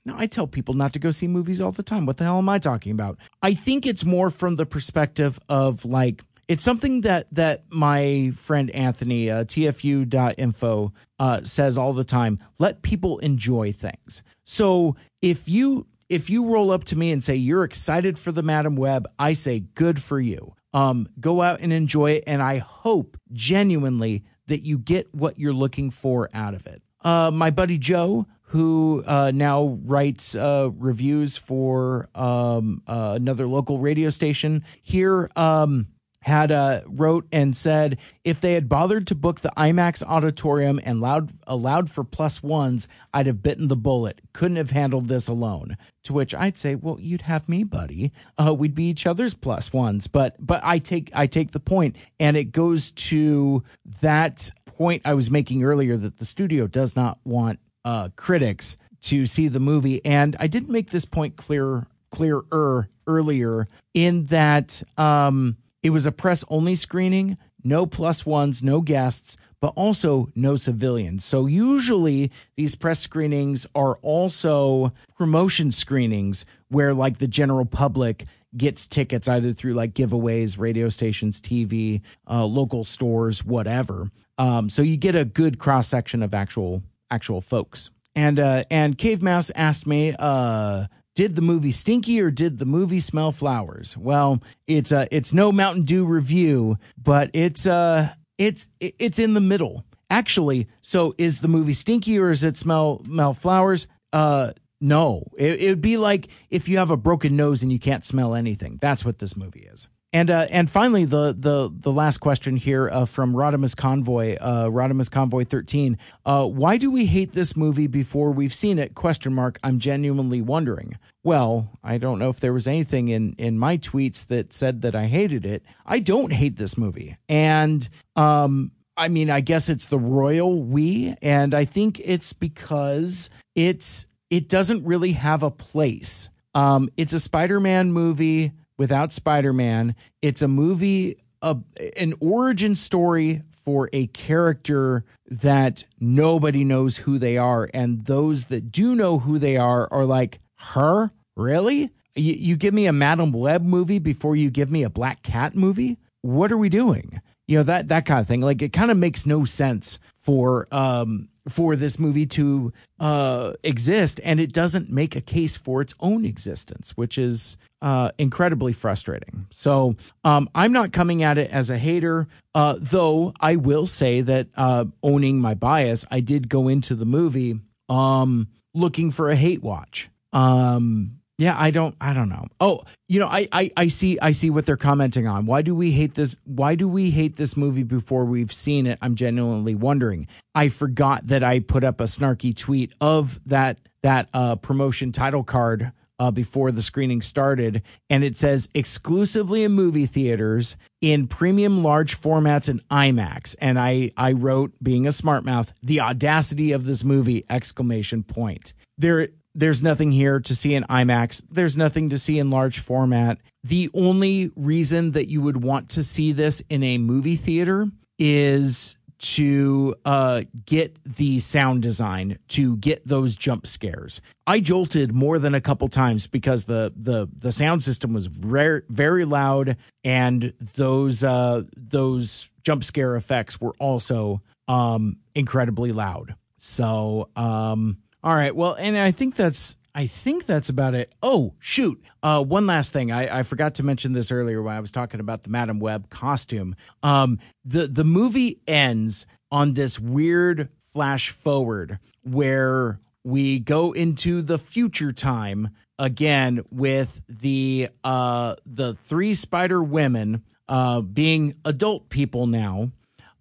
no, 0.05 0.15
I 0.17 0.27
tell 0.27 0.47
people 0.47 0.73
not 0.73 0.93
to 0.93 0.99
go 0.99 1.11
see 1.11 1.27
movies 1.27 1.61
all 1.61 1.71
the 1.71 1.84
time. 1.84 2.05
What 2.05 2.17
the 2.17 2.25
hell 2.25 2.38
am 2.38 2.49
I 2.49 2.59
talking 2.59 2.91
about? 2.91 3.17
I 3.41 3.53
think 3.53 3.85
it's 3.85 4.03
more 4.03 4.30
from 4.30 4.55
the 4.55 4.65
perspective 4.65 5.39
of 5.47 5.85
like 5.85 6.23
it's 6.47 6.63
something 6.63 7.01
that 7.01 7.27
that 7.31 7.63
my 7.69 8.31
friend 8.35 8.69
Anthony 8.71 9.30
uh, 9.30 9.45
tfu.info 9.45 10.93
uh, 11.19 11.41
says 11.43 11.77
all 11.77 11.93
the 11.93 12.03
time. 12.03 12.39
Let 12.59 12.81
people 12.81 13.19
enjoy 13.19 13.71
things. 13.71 14.23
So 14.43 14.97
if 15.21 15.47
you 15.47 15.88
if 16.09 16.30
you 16.30 16.51
roll 16.51 16.71
up 16.71 16.84
to 16.85 16.97
me 16.97 17.11
and 17.11 17.23
say 17.23 17.35
you're 17.35 17.63
excited 17.63 18.19
for 18.19 18.31
the 18.31 18.43
Madame 18.43 18.75
Web, 18.75 19.07
I 19.17 19.34
say 19.34 19.61
good 19.61 20.01
for 20.01 20.19
you. 20.19 20.53
Um, 20.73 21.07
go 21.19 21.41
out 21.41 21.61
and 21.61 21.71
enjoy 21.71 22.11
it, 22.11 22.23
and 22.27 22.41
I 22.41 22.57
hope 22.57 23.15
genuinely 23.31 24.23
that 24.47 24.63
you 24.63 24.77
get 24.77 25.13
what 25.13 25.39
you're 25.39 25.53
looking 25.53 25.91
for 25.91 26.30
out 26.34 26.55
of 26.55 26.67
it. 26.67 26.81
Uh, 27.01 27.31
my 27.31 27.51
buddy 27.51 27.77
Joe 27.77 28.27
who 28.53 29.03
uh, 29.07 29.31
now 29.34 29.80
writes 29.84 30.35
uh, 30.35 30.69
reviews 30.77 31.38
for 31.38 32.07
um, 32.13 32.84
uh, 32.85 33.13
another 33.15 33.47
local 33.47 33.80
radio 33.80 34.11
station 34.11 34.63
here. 34.84 35.27
Um, 35.35 35.88
had 36.21 36.51
uh, 36.51 36.81
wrote 36.85 37.27
and 37.31 37.57
said 37.57 37.97
if 38.23 38.39
they 38.39 38.53
had 38.53 38.69
bothered 38.69 39.07
to 39.07 39.15
book 39.15 39.41
the 39.41 39.51
IMAX 39.57 40.03
auditorium 40.03 40.80
and 40.84 40.99
allowed 40.99 41.31
allowed 41.47 41.89
for 41.89 42.03
plus 42.03 42.43
ones, 42.43 42.88
I'd 43.11 43.25
have 43.25 43.41
bitten 43.41 43.69
the 43.69 43.75
bullet. 43.75 44.21
Couldn't 44.34 44.57
have 44.57 44.69
handled 44.69 45.07
this 45.07 45.27
alone. 45.27 45.75
To 46.03 46.13
which 46.13 46.35
I'd 46.35 46.57
say, 46.57 46.75
well, 46.75 46.97
you'd 46.99 47.23
have 47.23 47.49
me, 47.49 47.63
buddy. 47.63 48.11
Uh, 48.38 48.53
we'd 48.53 48.75
be 48.75 48.85
each 48.85 49.07
other's 49.07 49.34
plus 49.34 49.73
ones. 49.73 50.05
But 50.05 50.35
but 50.39 50.61
I 50.63 50.77
take 50.77 51.09
I 51.15 51.25
take 51.25 51.53
the 51.53 51.59
point, 51.59 51.95
and 52.19 52.38
it 52.38 52.51
goes 52.51 52.91
to 52.91 53.63
that 54.01 54.51
point 54.65 55.01
I 55.05 55.15
was 55.15 55.31
making 55.31 55.63
earlier 55.63 55.97
that 55.97 56.19
the 56.19 56.25
studio 56.25 56.67
does 56.67 56.95
not 56.95 57.17
want 57.25 57.59
uh, 57.85 58.10
critics 58.15 58.77
to 59.01 59.26
see 59.26 59.47
the 59.47 59.60
movie. 59.60 60.03
And 60.05 60.35
I 60.39 60.47
didn't 60.47 60.69
make 60.69 60.89
this 60.89 61.05
point 61.05 61.35
clear 61.35 61.85
clearer 62.11 62.88
earlier 63.07 63.68
in 63.93 64.27
that 64.27 64.84
um, 64.97 65.57
it 65.81 65.89
was 65.89 66.05
a 66.05 66.11
press 66.11 66.45
only 66.47 66.76
screening, 66.76 67.38
no 67.64 67.85
plus 67.85 68.26
ones, 68.26 68.61
no 68.61 68.81
guests, 68.81 69.35
but 69.60 69.73
also 69.76 70.30
no 70.35 70.55
civilians. 70.55 71.26
So 71.26 71.45
usually 71.45 72.31
these 72.55 72.76
press 72.76 72.99
screenings 72.99 73.65
are 73.73 73.95
also 74.01 74.93
promotion 75.18 75.72
screenings 75.72 76.45
where 76.68 76.93
like 76.93 77.18
the 77.18 77.27
general 77.27 77.65
public 77.65 78.26
gets 78.55 78.85
tickets 78.85 79.27
either 79.27 79.53
through 79.53 79.73
like 79.73 79.93
giveaways, 79.93 80.60
radio 80.60 80.89
stations, 80.89 81.41
TV, 81.41 82.01
uh, 82.30 82.45
local 82.45 82.84
stores, 82.84 83.43
whatever. 83.43 84.11
Um, 84.38 84.69
so 84.69 84.81
you 84.81 84.97
get 84.97 85.15
a 85.15 85.26
good 85.26 85.60
cross 85.60 85.88
section 85.88 86.22
of 86.22 86.34
actual 86.34 86.84
actual 87.14 87.41
folks. 87.41 87.91
And 88.15 88.40
uh, 88.40 88.64
and 88.69 88.98
Cave 88.98 89.22
Mouse 89.22 89.52
asked 89.56 89.88
me, 89.88 90.15
uh, 90.18 90.85
did 91.15 91.35
the 91.35 91.41
movie 91.41 91.72
stinky 91.72 92.19
or 92.22 92.31
did 92.31 92.60
the 92.60 92.65
movie 92.65 92.99
smell 92.99 93.31
flowers? 93.31 93.95
Well, 93.98 94.41
it's 94.68 94.91
uh, 94.91 95.06
it's 95.11 95.34
no 95.34 95.52
Mountain 95.52 95.84
Dew 95.84 96.06
review, 96.06 96.77
but 96.98 97.30
it's 97.34 97.65
uh, 97.65 98.14
it's 98.38 98.68
it's 98.80 99.19
in 99.19 99.34
the 99.34 99.41
middle 99.41 99.85
actually. 100.10 100.68
So 100.81 101.15
is 101.18 101.41
the 101.41 101.48
movie 101.48 101.73
stinky 101.73 102.19
or 102.19 102.30
does 102.30 102.44
it 102.44 102.57
smell 102.57 103.02
smell 103.06 103.34
flowers? 103.34 103.88
Uh, 104.11 104.52
no, 104.80 105.23
it 105.38 105.69
would 105.69 105.81
be 105.81 105.98
like 105.98 106.27
if 106.49 106.68
you 106.68 106.77
have 106.77 106.91
a 106.91 106.98
broken 106.98 107.35
nose 107.35 107.64
and 107.64 107.72
you 107.72 107.80
can't 107.80 108.06
smell 108.06 108.35
anything. 108.35 108.77
That's 108.81 109.06
what 109.06 109.19
this 109.19 109.38
movie 109.38 109.68
is. 109.72 109.88
And 110.14 110.30
uh, 110.30 110.45
and 110.52 110.69
finally, 110.69 111.06
the 111.06 111.35
the 111.38 111.72
the 111.73 111.91
last 111.91 112.19
question 112.19 112.56
here 112.56 112.88
uh, 112.88 113.06
from 113.06 113.34
Rodimus 113.34 113.76
Convoy, 113.76 114.38
uh, 114.40 114.68
Rodimus 114.68 115.10
Convoy 115.10 115.44
thirteen. 115.44 115.98
Uh, 116.23 116.45
why 116.45 116.77
do 116.77 116.91
we 116.91 117.07
hate 117.07 117.31
this 117.31 117.57
movie 117.57 117.88
before 117.88 118.31
we've 118.31 118.53
seen 118.53 118.77
it? 118.77 118.94
Question 118.94 119.34
mark. 119.34 119.57
I'm 119.64 119.80
genuinely 119.80 120.40
wondering. 120.40 120.99
Well, 121.23 121.80
I 121.84 121.98
don't 121.98 122.19
know 122.19 122.30
if 122.30 122.40
there 122.40 122.53
was 122.53 122.68
anything 122.68 123.07
in 123.07 123.34
in 123.40 123.57
my 123.57 123.77
tweets 123.80 124.27
that 124.27 124.53
said 124.53 124.84
that 124.84 124.94
I 124.94 125.07
hated 125.07 125.48
it. 125.48 125.64
I 125.84 125.98
don't 125.99 126.31
hate 126.31 126.57
this 126.57 126.77
movie, 126.77 127.18
and 127.27 127.90
um, 128.15 128.72
I 128.95 129.07
mean, 129.07 129.31
I 129.31 129.41
guess 129.41 129.68
it's 129.68 129.88
the 129.88 129.98
royal 129.98 130.61
we, 130.61 131.15
and 131.23 131.56
I 131.56 131.65
think 131.65 131.99
it's 131.99 132.34
because 132.34 133.31
it's 133.56 134.06
it 134.30 134.48
doesn't 134.48 134.85
really 134.85 135.14
have 135.14 135.41
a 135.41 135.49
place. 135.49 136.30
Um, 136.53 136.90
it's 136.98 137.14
a 137.14 137.19
Spider-Man 137.19 137.91
movie 137.91 138.52
without 138.84 139.14
Spider 139.14 139.53
Man. 139.53 139.95
It's 140.22 140.41
a 140.41 140.47
movie, 140.49 141.15
a, 141.41 141.55
an 141.95 142.15
origin 142.19 142.76
story 142.76 143.43
for 143.49 143.89
a 143.93 144.07
character 144.07 145.05
that 145.26 145.85
nobody 146.01 146.65
knows 146.65 146.97
who 146.97 147.18
they 147.18 147.38
are. 147.38 147.69
And 147.73 148.05
those 148.07 148.47
that 148.47 148.73
do 148.73 148.93
know 148.93 149.19
who 149.19 149.39
they 149.39 149.55
are 149.55 149.88
are 149.89 150.03
like, 150.03 150.41
her? 150.57 151.14
Really? 151.38 151.91
you, 152.14 152.34
you 152.34 152.55
give 152.57 152.73
me 152.73 152.88
a 152.88 152.91
Madame 152.93 153.31
Web 153.31 153.64
movie 153.64 153.99
before 153.99 154.35
you 154.35 154.49
give 154.49 154.69
me 154.69 154.84
a 154.84 154.89
Black 154.89 155.23
Cat 155.23 155.55
movie. 155.55 155.97
What 156.22 156.51
are 156.51 156.57
we 156.57 156.68
doing? 156.68 157.22
You 157.47 157.60
know 157.60 157.64
that 157.64 157.88
that 157.88 158.05
kind 158.05 158.19
of 158.19 158.27
thing. 158.27 158.41
Like 158.41 158.61
it 158.61 158.73
kind 158.73 158.91
of 158.91 158.97
makes 158.97 159.26
no 159.26 159.45
sense 159.45 159.97
for 160.15 160.68
um 160.73 161.30
for 161.47 161.77
this 161.77 161.99
movie 161.99 162.26
to 162.26 162.73
uh 162.99 163.53
exist, 163.64 164.19
and 164.26 164.41
it 164.41 164.51
doesn't 164.51 164.89
make 164.89 165.15
a 165.15 165.22
case 165.22 165.55
for 165.55 165.81
its 165.81 165.95
own 166.01 166.26
existence, 166.26 166.91
which 166.91 167.18
is 167.18 167.55
uh 167.84 168.10
incredibly 168.18 168.73
frustrating. 168.73 169.45
So 169.51 169.95
um 170.23 170.49
I'm 170.55 170.72
not 170.72 170.91
coming 170.91 171.22
at 171.22 171.38
it 171.38 171.51
as 171.51 171.69
a 171.69 171.77
hater, 171.77 172.27
uh 172.55 172.76
though 172.80 173.34
I 173.39 173.57
will 173.57 173.85
say 173.85 174.22
that 174.22 174.47
uh 174.57 174.85
owning 175.03 175.39
my 175.39 175.53
bias, 175.53 176.05
I 176.10 176.22
did 176.22 176.49
go 176.49 176.68
into 176.68 176.95
the 176.95 177.05
movie 177.05 177.60
um 177.89 178.47
looking 178.73 179.11
for 179.11 179.30
a 179.30 179.35
hate 179.35 179.61
watch. 179.61 180.10
Um 180.31 181.19
yeah, 181.39 181.55
I 181.60 181.72
don't 181.72 181.95
I 181.99 182.14
don't 182.14 182.30
know. 182.30 182.47
Oh, 182.60 182.81
you 183.10 183.19
know, 183.19 183.27
I, 183.27 183.47
I 183.51 183.72
I 183.76 183.88
see 183.88 184.19
I 184.19 184.31
see 184.31 184.49
what 184.49 184.65
they're 184.65 184.77
commenting 184.77 185.27
on. 185.27 185.45
Why 185.45 185.61
do 185.61 185.76
we 185.76 185.91
hate 185.91 186.14
this 186.14 186.38
why 186.45 186.76
do 186.76 186.88
we 186.88 187.10
hate 187.10 187.35
this 187.38 187.57
movie 187.57 187.84
before 187.84 188.23
we've 188.23 188.53
seen 188.53 188.85
it? 188.85 188.99
I'm 189.01 189.15
genuinely 189.15 189.76
wondering. 189.76 190.27
I 190.55 190.69
forgot 190.69 191.27
that 191.27 191.43
I 191.43 191.60
put 191.60 191.84
up 191.84 191.99
a 191.99 192.03
snarky 192.03 192.55
tweet 192.55 192.93
of 193.01 193.41
that 193.47 193.77
that 194.03 194.30
uh 194.34 194.55
promotion 194.57 195.11
title 195.11 195.43
card 195.43 195.91
uh, 196.23 196.31
before 196.31 196.71
the 196.71 196.81
screening 196.81 197.21
started, 197.21 197.81
and 198.09 198.23
it 198.23 198.37
says 198.37 198.69
exclusively 198.73 199.65
in 199.65 199.73
movie 199.73 200.05
theaters 200.05 200.77
in 201.01 201.27
premium 201.27 201.83
large 201.83 202.17
formats 202.19 202.69
and 202.69 202.87
IMAX. 202.87 203.57
And 203.59 203.77
I 203.77 204.11
I 204.15 204.31
wrote, 204.31 204.71
being 204.81 205.05
a 205.05 205.11
smart 205.11 205.43
mouth, 205.43 205.73
the 205.83 205.99
audacity 205.99 206.71
of 206.71 206.85
this 206.85 207.03
movie! 207.03 207.43
Exclamation 207.49 208.23
point. 208.23 208.73
There 208.97 209.27
there's 209.53 209.83
nothing 209.83 210.11
here 210.11 210.39
to 210.39 210.55
see 210.55 210.75
in 210.75 210.83
IMAX. 210.83 211.43
There's 211.51 211.75
nothing 211.75 212.09
to 212.11 212.17
see 212.17 212.39
in 212.39 212.49
large 212.49 212.79
format. 212.79 213.39
The 213.65 213.89
only 213.93 214.51
reason 214.55 215.11
that 215.11 215.27
you 215.27 215.41
would 215.41 215.61
want 215.61 215.89
to 215.91 216.03
see 216.03 216.31
this 216.31 216.63
in 216.69 216.83
a 216.83 216.97
movie 216.99 217.35
theater 217.35 217.87
is 218.17 218.95
to 219.23 219.95
uh, 220.03 220.43
get 220.65 221.01
the 221.05 221.39
sound 221.39 221.81
design 221.81 222.37
to 222.49 222.75
get 222.77 223.07
those 223.07 223.37
jump 223.37 223.65
scares. 223.65 224.21
I 224.45 224.59
jolted 224.59 225.13
more 225.13 225.39
than 225.39 225.55
a 225.55 225.61
couple 225.61 225.87
times 225.87 226.27
because 226.27 226.65
the 226.65 226.91
the 226.95 227.29
the 227.35 227.53
sound 227.53 227.83
system 227.83 228.13
was 228.13 228.27
very 228.27 228.81
very 228.89 229.23
loud 229.23 229.77
and 230.03 230.53
those 230.75 231.23
uh, 231.23 231.63
those 231.77 232.49
jump 232.63 232.83
scare 232.83 233.15
effects 233.15 233.61
were 233.61 233.73
also 233.79 234.41
um, 234.67 235.17
incredibly 235.35 235.93
loud. 235.93 236.35
So 236.57 237.29
um, 237.37 237.99
all 238.23 238.35
right. 238.35 238.53
Well, 238.53 238.73
and 238.73 238.97
I 238.97 239.11
think 239.11 239.35
that's 239.35 239.77
I 239.95 240.07
think 240.07 240.45
that's 240.45 240.69
about 240.69 240.95
it. 240.95 241.13
Oh, 241.21 241.53
shoot. 241.59 242.03
Uh, 242.23 242.43
one 242.43 242.65
last 242.65 242.91
thing. 242.91 243.11
I, 243.11 243.39
I 243.39 243.43
forgot 243.43 243.75
to 243.75 243.83
mention 243.83 244.13
this 244.13 244.31
earlier 244.31 244.61
when 244.61 244.75
I 244.75 244.79
was 244.79 244.91
talking 244.91 245.19
about 245.19 245.43
the 245.43 245.49
Madame 245.49 245.79
Web 245.79 246.09
costume. 246.09 246.75
Um, 247.03 247.39
the 247.63 247.87
the 247.87 248.03
movie 248.03 248.59
ends 248.67 249.27
on 249.51 249.75
this 249.75 249.99
weird 249.99 250.69
flash 250.91 251.29
forward 251.29 251.99
where 252.23 252.99
we 253.23 253.59
go 253.59 253.91
into 253.91 254.41
the 254.41 254.57
future 254.57 255.11
time 255.11 255.69
again 255.99 256.63
with 256.71 257.21
the 257.29 257.87
uh 258.03 258.55
the 258.65 258.93
three 258.95 259.33
spider 259.33 259.81
women 259.83 260.43
uh 260.67 261.01
being 261.01 261.53
adult 261.65 262.09
people 262.09 262.47
now 262.47 262.91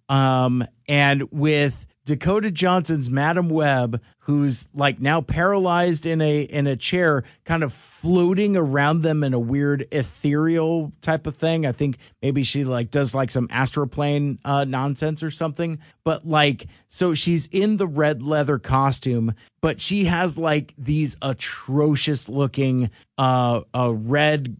um 0.07 0.63
and 0.87 1.23
with 1.31 1.85
Dakota 2.05 2.51
Johnson's 2.51 3.09
Madame 3.09 3.47
Web, 3.47 4.01
who's 4.19 4.67
like 4.73 4.99
now 4.99 5.21
paralyzed 5.21 6.05
in 6.05 6.21
a 6.21 6.41
in 6.41 6.67
a 6.67 6.75
chair, 6.75 7.23
kind 7.45 7.63
of 7.63 7.71
floating 7.71 8.57
around 8.57 9.01
them 9.01 9.23
in 9.23 9.33
a 9.33 9.39
weird 9.39 9.87
ethereal 9.89 10.91
type 10.99 11.25
of 11.27 11.37
thing. 11.37 11.65
I 11.65 11.71
think 11.71 11.97
maybe 12.21 12.43
she 12.43 12.65
like 12.65 12.91
does 12.91 13.15
like 13.15 13.31
some 13.31 13.47
astroplane 13.47 14.39
uh, 14.43 14.65
nonsense 14.65 15.23
or 15.23 15.31
something. 15.31 15.79
But 16.03 16.25
like, 16.25 16.67
so 16.89 17.13
she's 17.13 17.47
in 17.47 17.77
the 17.77 17.87
red 17.87 18.21
leather 18.21 18.59
costume, 18.59 19.33
but 19.61 19.79
she 19.79 20.05
has 20.05 20.37
like 20.37 20.73
these 20.77 21.15
atrocious 21.21 22.27
looking 22.27 22.91
uh, 23.17 23.61
uh 23.73 23.93
red 23.93 24.57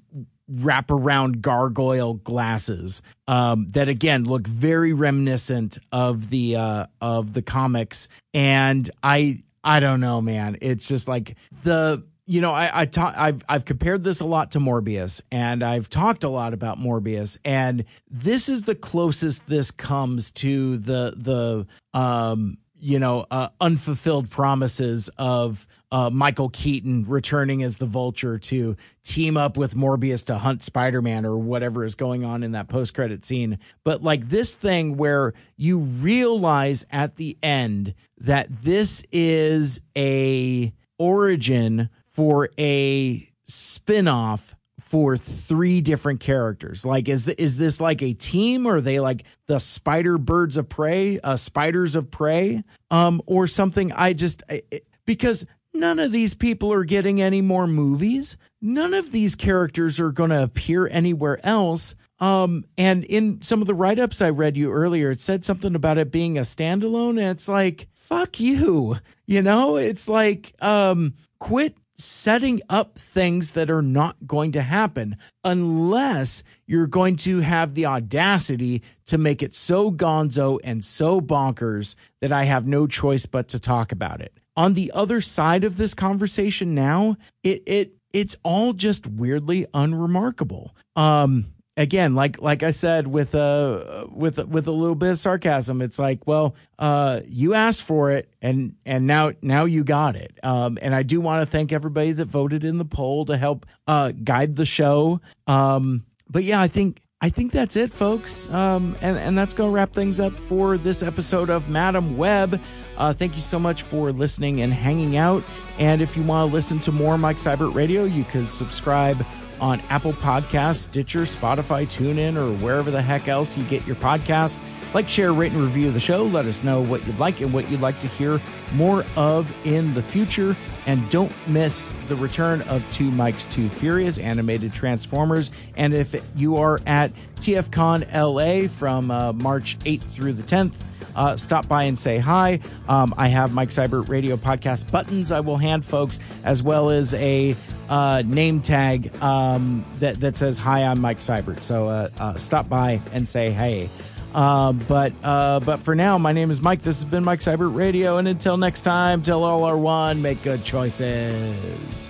wraparound 0.52 1.42
gargoyle 1.42 2.16
glasses 2.16 3.02
um, 3.28 3.68
that 3.70 3.88
again 3.88 4.26
look 4.26 4.48
very 4.48 4.94
reminiscent 4.94 5.78
of 5.92 6.30
the 6.30 6.56
uh, 6.56 6.86
of 7.02 7.34
the 7.34 7.42
comics. 7.42 8.08
And 8.34 8.90
i 9.02 9.40
i 9.64 9.80
don't 9.80 10.02
know 10.02 10.22
man. 10.22 10.58
It's 10.62 10.88
just 10.88 11.08
like 11.08 11.36
the 11.64 12.04
you 12.26 12.42
know 12.42 12.54
i 12.54 12.82
i 12.82 12.86
ta- 12.86 13.14
i've 13.18 13.44
i've 13.50 13.66
compared 13.66 14.04
this 14.04 14.22
a 14.22 14.26
lot 14.26 14.52
to 14.52 14.60
morbius 14.60 15.22
and 15.32 15.62
i've 15.62 15.90
talked 15.90 16.24
a 16.24 16.30
lot 16.30 16.54
about 16.54 16.78
morbius 16.78 17.38
and 17.44 17.84
this 18.10 18.48
is 18.48 18.64
the 18.64 18.76
closest 18.76 19.46
this 19.48 19.72
comes 19.72 20.32
to 20.32 20.78
the 20.78 21.14
the 21.18 22.00
um 22.00 22.58
you 22.80 23.00
know 23.00 23.26
uh, 23.32 23.50
unfulfilled 23.60 24.30
promises 24.30 25.10
of 25.18 25.68
uh, 25.94 26.10
Michael 26.10 26.50
Keaton 26.50 27.06
returning 27.08 27.62
as 27.62 27.78
the 27.78 27.86
Vulture 27.86 28.40
to 28.40 28.76
team 29.04 29.38
up 29.38 29.58
with 29.58 29.76
Morbius 29.76 30.26
to 30.26 30.40
hunt 30.40 30.64
Spider 30.64 31.04
Man 31.04 31.24
or 31.24 31.38
whatever 31.38 31.86
is 31.86 31.94
going 31.94 32.26
on 32.26 32.42
in 32.42 32.54
that 32.54 32.68
post 32.68 32.96
credit 32.96 33.24
scene. 33.24 33.60
But 33.84 34.02
like 34.02 34.30
this 34.30 34.56
thing 34.56 34.98
where 34.98 35.36
you 35.56 35.78
realize 35.78 36.84
at 36.92 37.18
the 37.18 37.38
end 37.44 37.94
that 38.18 38.64
this 38.64 39.06
is 39.12 39.82
a 39.96 40.74
origin 40.98 41.90
for 42.08 42.50
a 42.58 43.30
spin 43.46 44.08
off 44.08 44.56
for 44.80 45.16
three 45.16 45.80
different 45.80 46.22
characters. 46.22 46.84
Like, 46.84 47.08
is 47.08 47.28
is 47.28 47.60
this 47.60 47.80
like 47.80 48.02
a 48.02 48.14
team, 48.14 48.66
or 48.66 48.78
are 48.78 48.82
they 48.82 49.00
like 49.00 49.26
the 49.46 49.60
Spider 49.60 50.18
Birds 50.18 50.58
of 50.58 50.70
Prey, 50.70 51.20
uh, 51.20 51.36
Spiders 51.36 51.96
of 51.96 52.10
Prey, 52.10 52.64
um, 52.90 53.22
or 53.28 53.46
something? 53.46 53.92
I 53.92 54.14
just 54.14 54.42
I, 54.50 54.64
because 55.06 55.46
None 55.74 56.00
of 56.00 56.12
these 56.12 56.36
people 56.36 56.72
are 56.72 56.84
getting 56.84 57.22
any 57.22 57.42
more 57.42 57.66
movies. 57.66 58.38
None 58.62 58.94
of 58.94 59.12
these 59.12 59.36
characters 59.36 60.00
are 60.00 60.12
going 60.12 60.30
to 60.30 60.44
appear 60.44 60.88
anywhere 60.88 61.40
else. 61.44 61.96
Um, 62.20 62.66
and 62.78 63.04
in 63.06 63.42
some 63.42 63.60
of 63.60 63.68
the 63.68 63.74
write 63.74 63.98
ups 63.98 64.22
I 64.22 64.30
read 64.30 64.56
you 64.56 64.72
earlier, 64.72 65.12
it 65.12 65.20
said 65.20 65.44
something 65.44 65.74
about 65.74 65.98
it 65.98 66.12
being 66.12 66.38
a 66.38 66.42
standalone. 66.42 67.20
And 67.20 67.30
it's 67.32 67.48
like, 67.48 67.88
fuck 67.94 68.40
you. 68.40 68.98
You 69.26 69.42
know, 69.42 69.78
it's 69.78 70.08
like, 70.08 70.54
um, 70.62 71.16
quit 71.40 71.76
setting 71.98 72.62
up 72.70 72.98
things 72.98 73.52
that 73.52 73.70
are 73.70 73.82
not 73.82 74.28
going 74.28 74.52
to 74.52 74.62
happen 74.62 75.16
unless 75.44 76.44
you're 76.66 76.88
going 76.88 77.16
to 77.16 77.40
have 77.40 77.74
the 77.74 77.86
audacity 77.86 78.82
to 79.06 79.18
make 79.18 79.44
it 79.44 79.54
so 79.54 79.92
gonzo 79.92 80.60
and 80.64 80.84
so 80.84 81.22
bonkers 81.22 81.96
that 82.20 82.32
I 82.32 82.44
have 82.44 82.68
no 82.68 82.88
choice 82.88 83.26
but 83.26 83.48
to 83.50 83.60
talk 83.60 83.92
about 83.92 84.22
it 84.22 84.34
on 84.56 84.74
the 84.74 84.92
other 84.94 85.22
side 85.22 85.64
of 85.64 85.78
this 85.78 85.94
conversation 85.94 86.76
now, 86.76 87.18
it 87.44 87.64
it 87.66 87.94
it's 88.12 88.38
all 88.44 88.74
just 88.74 89.08
weirdly 89.08 89.66
unremarkable. 89.74 90.76
Um 90.96 91.48
again, 91.76 92.14
like 92.14 92.42
like 92.42 92.62
I 92.64 92.70
said 92.72 93.08
with 93.08 93.34
uh 93.34 94.08
with 94.12 94.38
with 94.48 94.68
a 94.68 94.72
little 94.72 94.96
bit 94.96 95.12
of 95.12 95.18
sarcasm, 95.18 95.82
it's 95.82 96.00
like, 96.00 96.26
well, 96.28 96.56
uh 96.78 97.22
you 97.26 97.54
asked 97.54 97.84
for 97.84 98.12
it 98.12 98.30
and 98.42 98.76
and 98.86 99.08
now 99.08 99.32
now 99.42 99.66
you 99.66 99.84
got 99.84 100.16
it. 100.16 100.40
Um 100.44 100.78
and 100.82 100.94
I 100.94 101.04
do 101.04 101.20
want 101.20 101.42
to 101.42 101.50
thank 101.50 101.72
everybody 101.72 102.12
that 102.12 102.26
voted 102.26 102.64
in 102.64 102.78
the 102.78 102.86
poll 102.86 103.26
to 103.26 103.38
help 103.38 103.66
uh 103.88 104.12
guide 104.12 104.56
the 104.56 104.66
show. 104.66 105.20
Um 105.48 106.06
but 106.30 106.44
yeah, 106.44 106.62
I 106.62 106.68
think 106.68 107.02
I 107.24 107.30
think 107.30 107.54
that's 107.54 107.78
it, 107.78 107.94
folks. 107.94 108.50
Um, 108.50 108.98
and, 109.00 109.18
and 109.18 109.38
that's 109.38 109.54
going 109.54 109.70
to 109.70 109.74
wrap 109.74 109.94
things 109.94 110.20
up 110.20 110.34
for 110.34 110.78
this 110.78 111.02
episode 111.02 111.50
of 111.50 111.70
Madame 111.70 112.18
Web. 112.18 112.60
Uh, 112.98 113.14
thank 113.14 113.36
you 113.36 113.42
so 113.42 113.60
much 113.60 113.84
for 113.84 114.12
listening 114.12 114.62
and 114.62 114.74
hanging 114.74 115.18
out. 115.18 115.44
And 115.80 116.02
if 116.02 116.16
you 116.16 116.24
want 116.24 116.50
to 116.50 116.54
listen 116.54 116.80
to 116.82 116.92
more 116.92 117.18
Mike 117.18 117.38
Seibert 117.38 117.74
Radio, 117.74 118.04
you 118.04 118.24
can 118.24 118.46
subscribe 118.46 119.26
on 119.60 119.82
Apple 119.90 120.14
Podcasts, 120.14 120.84
Stitcher, 120.84 121.22
Spotify, 121.22 121.86
TuneIn, 121.86 122.38
or 122.38 122.54
wherever 122.64 122.92
the 122.92 123.02
heck 123.02 123.28
else 123.28 123.58
you 123.58 123.64
get 123.66 123.86
your 123.88 123.96
podcasts. 123.96 124.62
Like, 124.94 125.10
share, 125.10 125.34
rate, 125.34 125.54
and 125.54 125.62
review 125.62 125.90
the 125.90 126.00
show. 126.00 126.24
Let 126.26 126.46
us 126.46 126.64
know 126.64 126.82
what 126.82 127.06
you'd 127.08 127.18
like 127.18 127.42
and 127.42 127.52
what 127.54 127.72
you'd 127.72 127.82
like 127.82 128.00
to 128.02 128.08
hear 128.08 128.40
more 128.74 129.06
of 129.16 129.52
in 129.66 129.94
the 129.94 130.04
future. 130.04 130.56
And 130.86 131.10
don't 131.10 131.32
miss 131.48 131.90
the 132.08 132.16
return 132.16 132.62
of 132.64 132.88
Two 132.92 133.10
Mikes, 133.10 133.46
Two 133.46 133.70
Furious 133.70 134.18
animated 134.20 134.74
Transformers. 134.74 135.50
And 135.76 135.94
if 135.94 136.14
you 136.36 136.58
are 136.58 136.80
at 136.86 137.12
TFCon 137.38 138.14
LA 138.14 138.68
from 138.68 139.10
uh, 139.10 139.34
March 139.34 139.80
8th 139.80 140.04
through 140.04 140.34
the 140.34 140.44
10th, 140.44 140.76
uh, 141.16 141.36
stop 141.36 141.68
by 141.68 141.84
and 141.84 141.98
say 141.98 142.18
hi. 142.18 142.60
Um, 142.88 143.14
I 143.18 143.28
have 143.28 143.54
Mike 143.54 143.70
Seibert 143.70 144.10
Radio 144.10 144.36
podcast 144.36 144.92
buttons 144.92 145.32
I 145.32 145.40
will 145.40 145.58
hand 145.58 145.86
folks, 145.86 146.20
as 146.44 146.64
well 146.64 146.90
as 146.90 147.14
a 147.14 147.56
uh, 147.90 148.24
name 148.26 148.62
tag 148.62 149.16
um, 149.22 149.86
that, 149.98 150.20
that 150.22 150.38
says, 150.38 150.60
Hi, 150.60 150.84
I'm 150.84 151.00
Mike 151.00 151.20
Seibert. 151.20 151.64
So 151.64 151.88
uh, 151.88 152.10
uh, 152.18 152.38
stop 152.38 152.70
by 152.70 153.02
and 153.12 153.28
say 153.28 153.52
hey. 153.52 153.90
Uh, 154.34 154.72
but 154.72 155.14
uh, 155.24 155.60
but 155.60 155.80
for 155.80 155.94
now, 155.94 156.18
my 156.18 156.32
name 156.32 156.50
is 156.50 156.60
Mike. 156.60 156.82
This 156.82 157.02
has 157.02 157.10
been 157.10 157.24
Mike 157.24 157.42
Seibert 157.42 157.76
Radio, 157.76 158.18
and 158.18 158.28
until 158.28 158.58
next 158.58 158.82
time, 158.82 159.22
tell 159.22 159.44
all 159.44 159.64
our 159.64 159.78
one, 159.78 160.24
make 160.24 160.42
good 160.42 160.64
choices. 160.64 162.10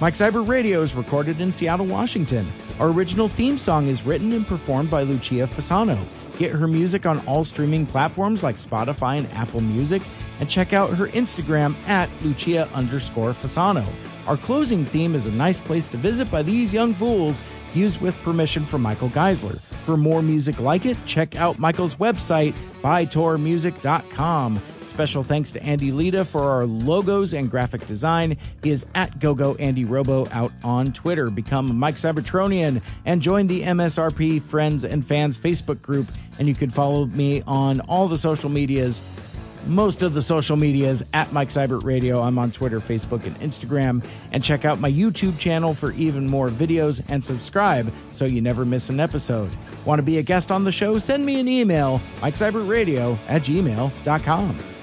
Mike 0.00 0.14
Seibert 0.14 0.46
Radio 0.46 0.82
is 0.82 0.94
recorded 0.94 1.40
in 1.40 1.52
Seattle, 1.52 1.86
Washington. 1.86 2.46
Our 2.78 2.88
original 2.88 3.28
theme 3.28 3.58
song 3.58 3.88
is 3.88 4.04
written 4.04 4.32
and 4.32 4.46
performed 4.46 4.90
by 4.90 5.02
Lucia 5.02 5.46
Fasano. 5.46 5.98
Get 6.38 6.52
her 6.52 6.68
music 6.68 7.06
on 7.06 7.18
all 7.26 7.44
streaming 7.44 7.86
platforms 7.86 8.42
like 8.42 8.56
Spotify 8.56 9.18
and 9.18 9.30
Apple 9.32 9.60
Music, 9.60 10.02
and 10.38 10.48
check 10.48 10.72
out 10.72 10.90
her 10.90 11.06
Instagram 11.08 11.74
at 11.88 12.10
Lucia 12.22 12.68
underscore 12.74 13.32
Fasano. 13.32 13.86
Our 14.26 14.36
closing 14.36 14.84
theme 14.84 15.14
is 15.14 15.26
a 15.26 15.30
nice 15.30 15.60
place 15.60 15.86
to 15.88 15.96
visit 15.96 16.30
by 16.30 16.42
these 16.42 16.74
young 16.74 16.94
fools, 16.94 17.44
used 17.74 18.00
with 18.00 18.20
permission 18.22 18.64
from 18.64 18.82
Michael 18.82 19.08
Geissler. 19.10 19.60
For 19.60 19.96
more 19.96 20.20
music 20.20 20.58
like 20.58 20.84
it, 20.84 20.96
check 21.06 21.36
out 21.36 21.60
Michael's 21.60 21.96
website, 21.96 22.52
bytormusic.com. 22.82 24.60
Special 24.82 25.22
thanks 25.22 25.52
to 25.52 25.62
Andy 25.62 25.92
Lita 25.92 26.24
for 26.24 26.42
our 26.42 26.66
logos 26.66 27.34
and 27.34 27.48
graphic 27.48 27.86
design. 27.86 28.36
He 28.64 28.70
is 28.70 28.84
at 28.96 29.18
GoGo 29.20 29.54
Andy 29.56 29.84
Robo 29.84 30.28
out 30.30 30.52
on 30.64 30.92
Twitter. 30.92 31.30
Become 31.30 31.78
Mike 31.78 31.96
Seibertronian 31.96 32.82
and 33.04 33.22
join 33.22 33.46
the 33.46 33.62
MSRP 33.62 34.42
Friends 34.42 34.84
and 34.84 35.04
Fans 35.04 35.38
Facebook 35.38 35.82
group. 35.82 36.10
And 36.38 36.48
you 36.48 36.54
can 36.54 36.70
follow 36.70 37.06
me 37.06 37.42
on 37.46 37.80
all 37.82 38.08
the 38.08 38.18
social 38.18 38.50
medias 38.50 39.02
most 39.66 40.02
of 40.02 40.14
the 40.14 40.22
social 40.22 40.56
medias 40.56 41.04
at 41.12 41.32
Mike 41.32 41.48
Seibert 41.48 41.84
Radio. 41.84 42.20
I'm 42.20 42.38
on 42.38 42.50
Twitter, 42.50 42.80
Facebook, 42.80 43.24
and 43.24 43.38
Instagram. 43.40 44.04
And 44.32 44.42
check 44.42 44.64
out 44.64 44.80
my 44.80 44.90
YouTube 44.90 45.38
channel 45.38 45.74
for 45.74 45.92
even 45.92 46.26
more 46.26 46.48
videos 46.48 47.02
and 47.08 47.24
subscribe 47.24 47.92
so 48.12 48.24
you 48.24 48.40
never 48.40 48.64
miss 48.64 48.90
an 48.90 49.00
episode. 49.00 49.50
Want 49.84 49.98
to 49.98 50.02
be 50.02 50.18
a 50.18 50.22
guest 50.22 50.50
on 50.50 50.64
the 50.64 50.72
show? 50.72 50.98
Send 50.98 51.24
me 51.24 51.40
an 51.40 51.48
email, 51.48 52.00
MikeSeibertRadio 52.20 53.18
at 53.28 53.42
gmail.com. 53.42 54.75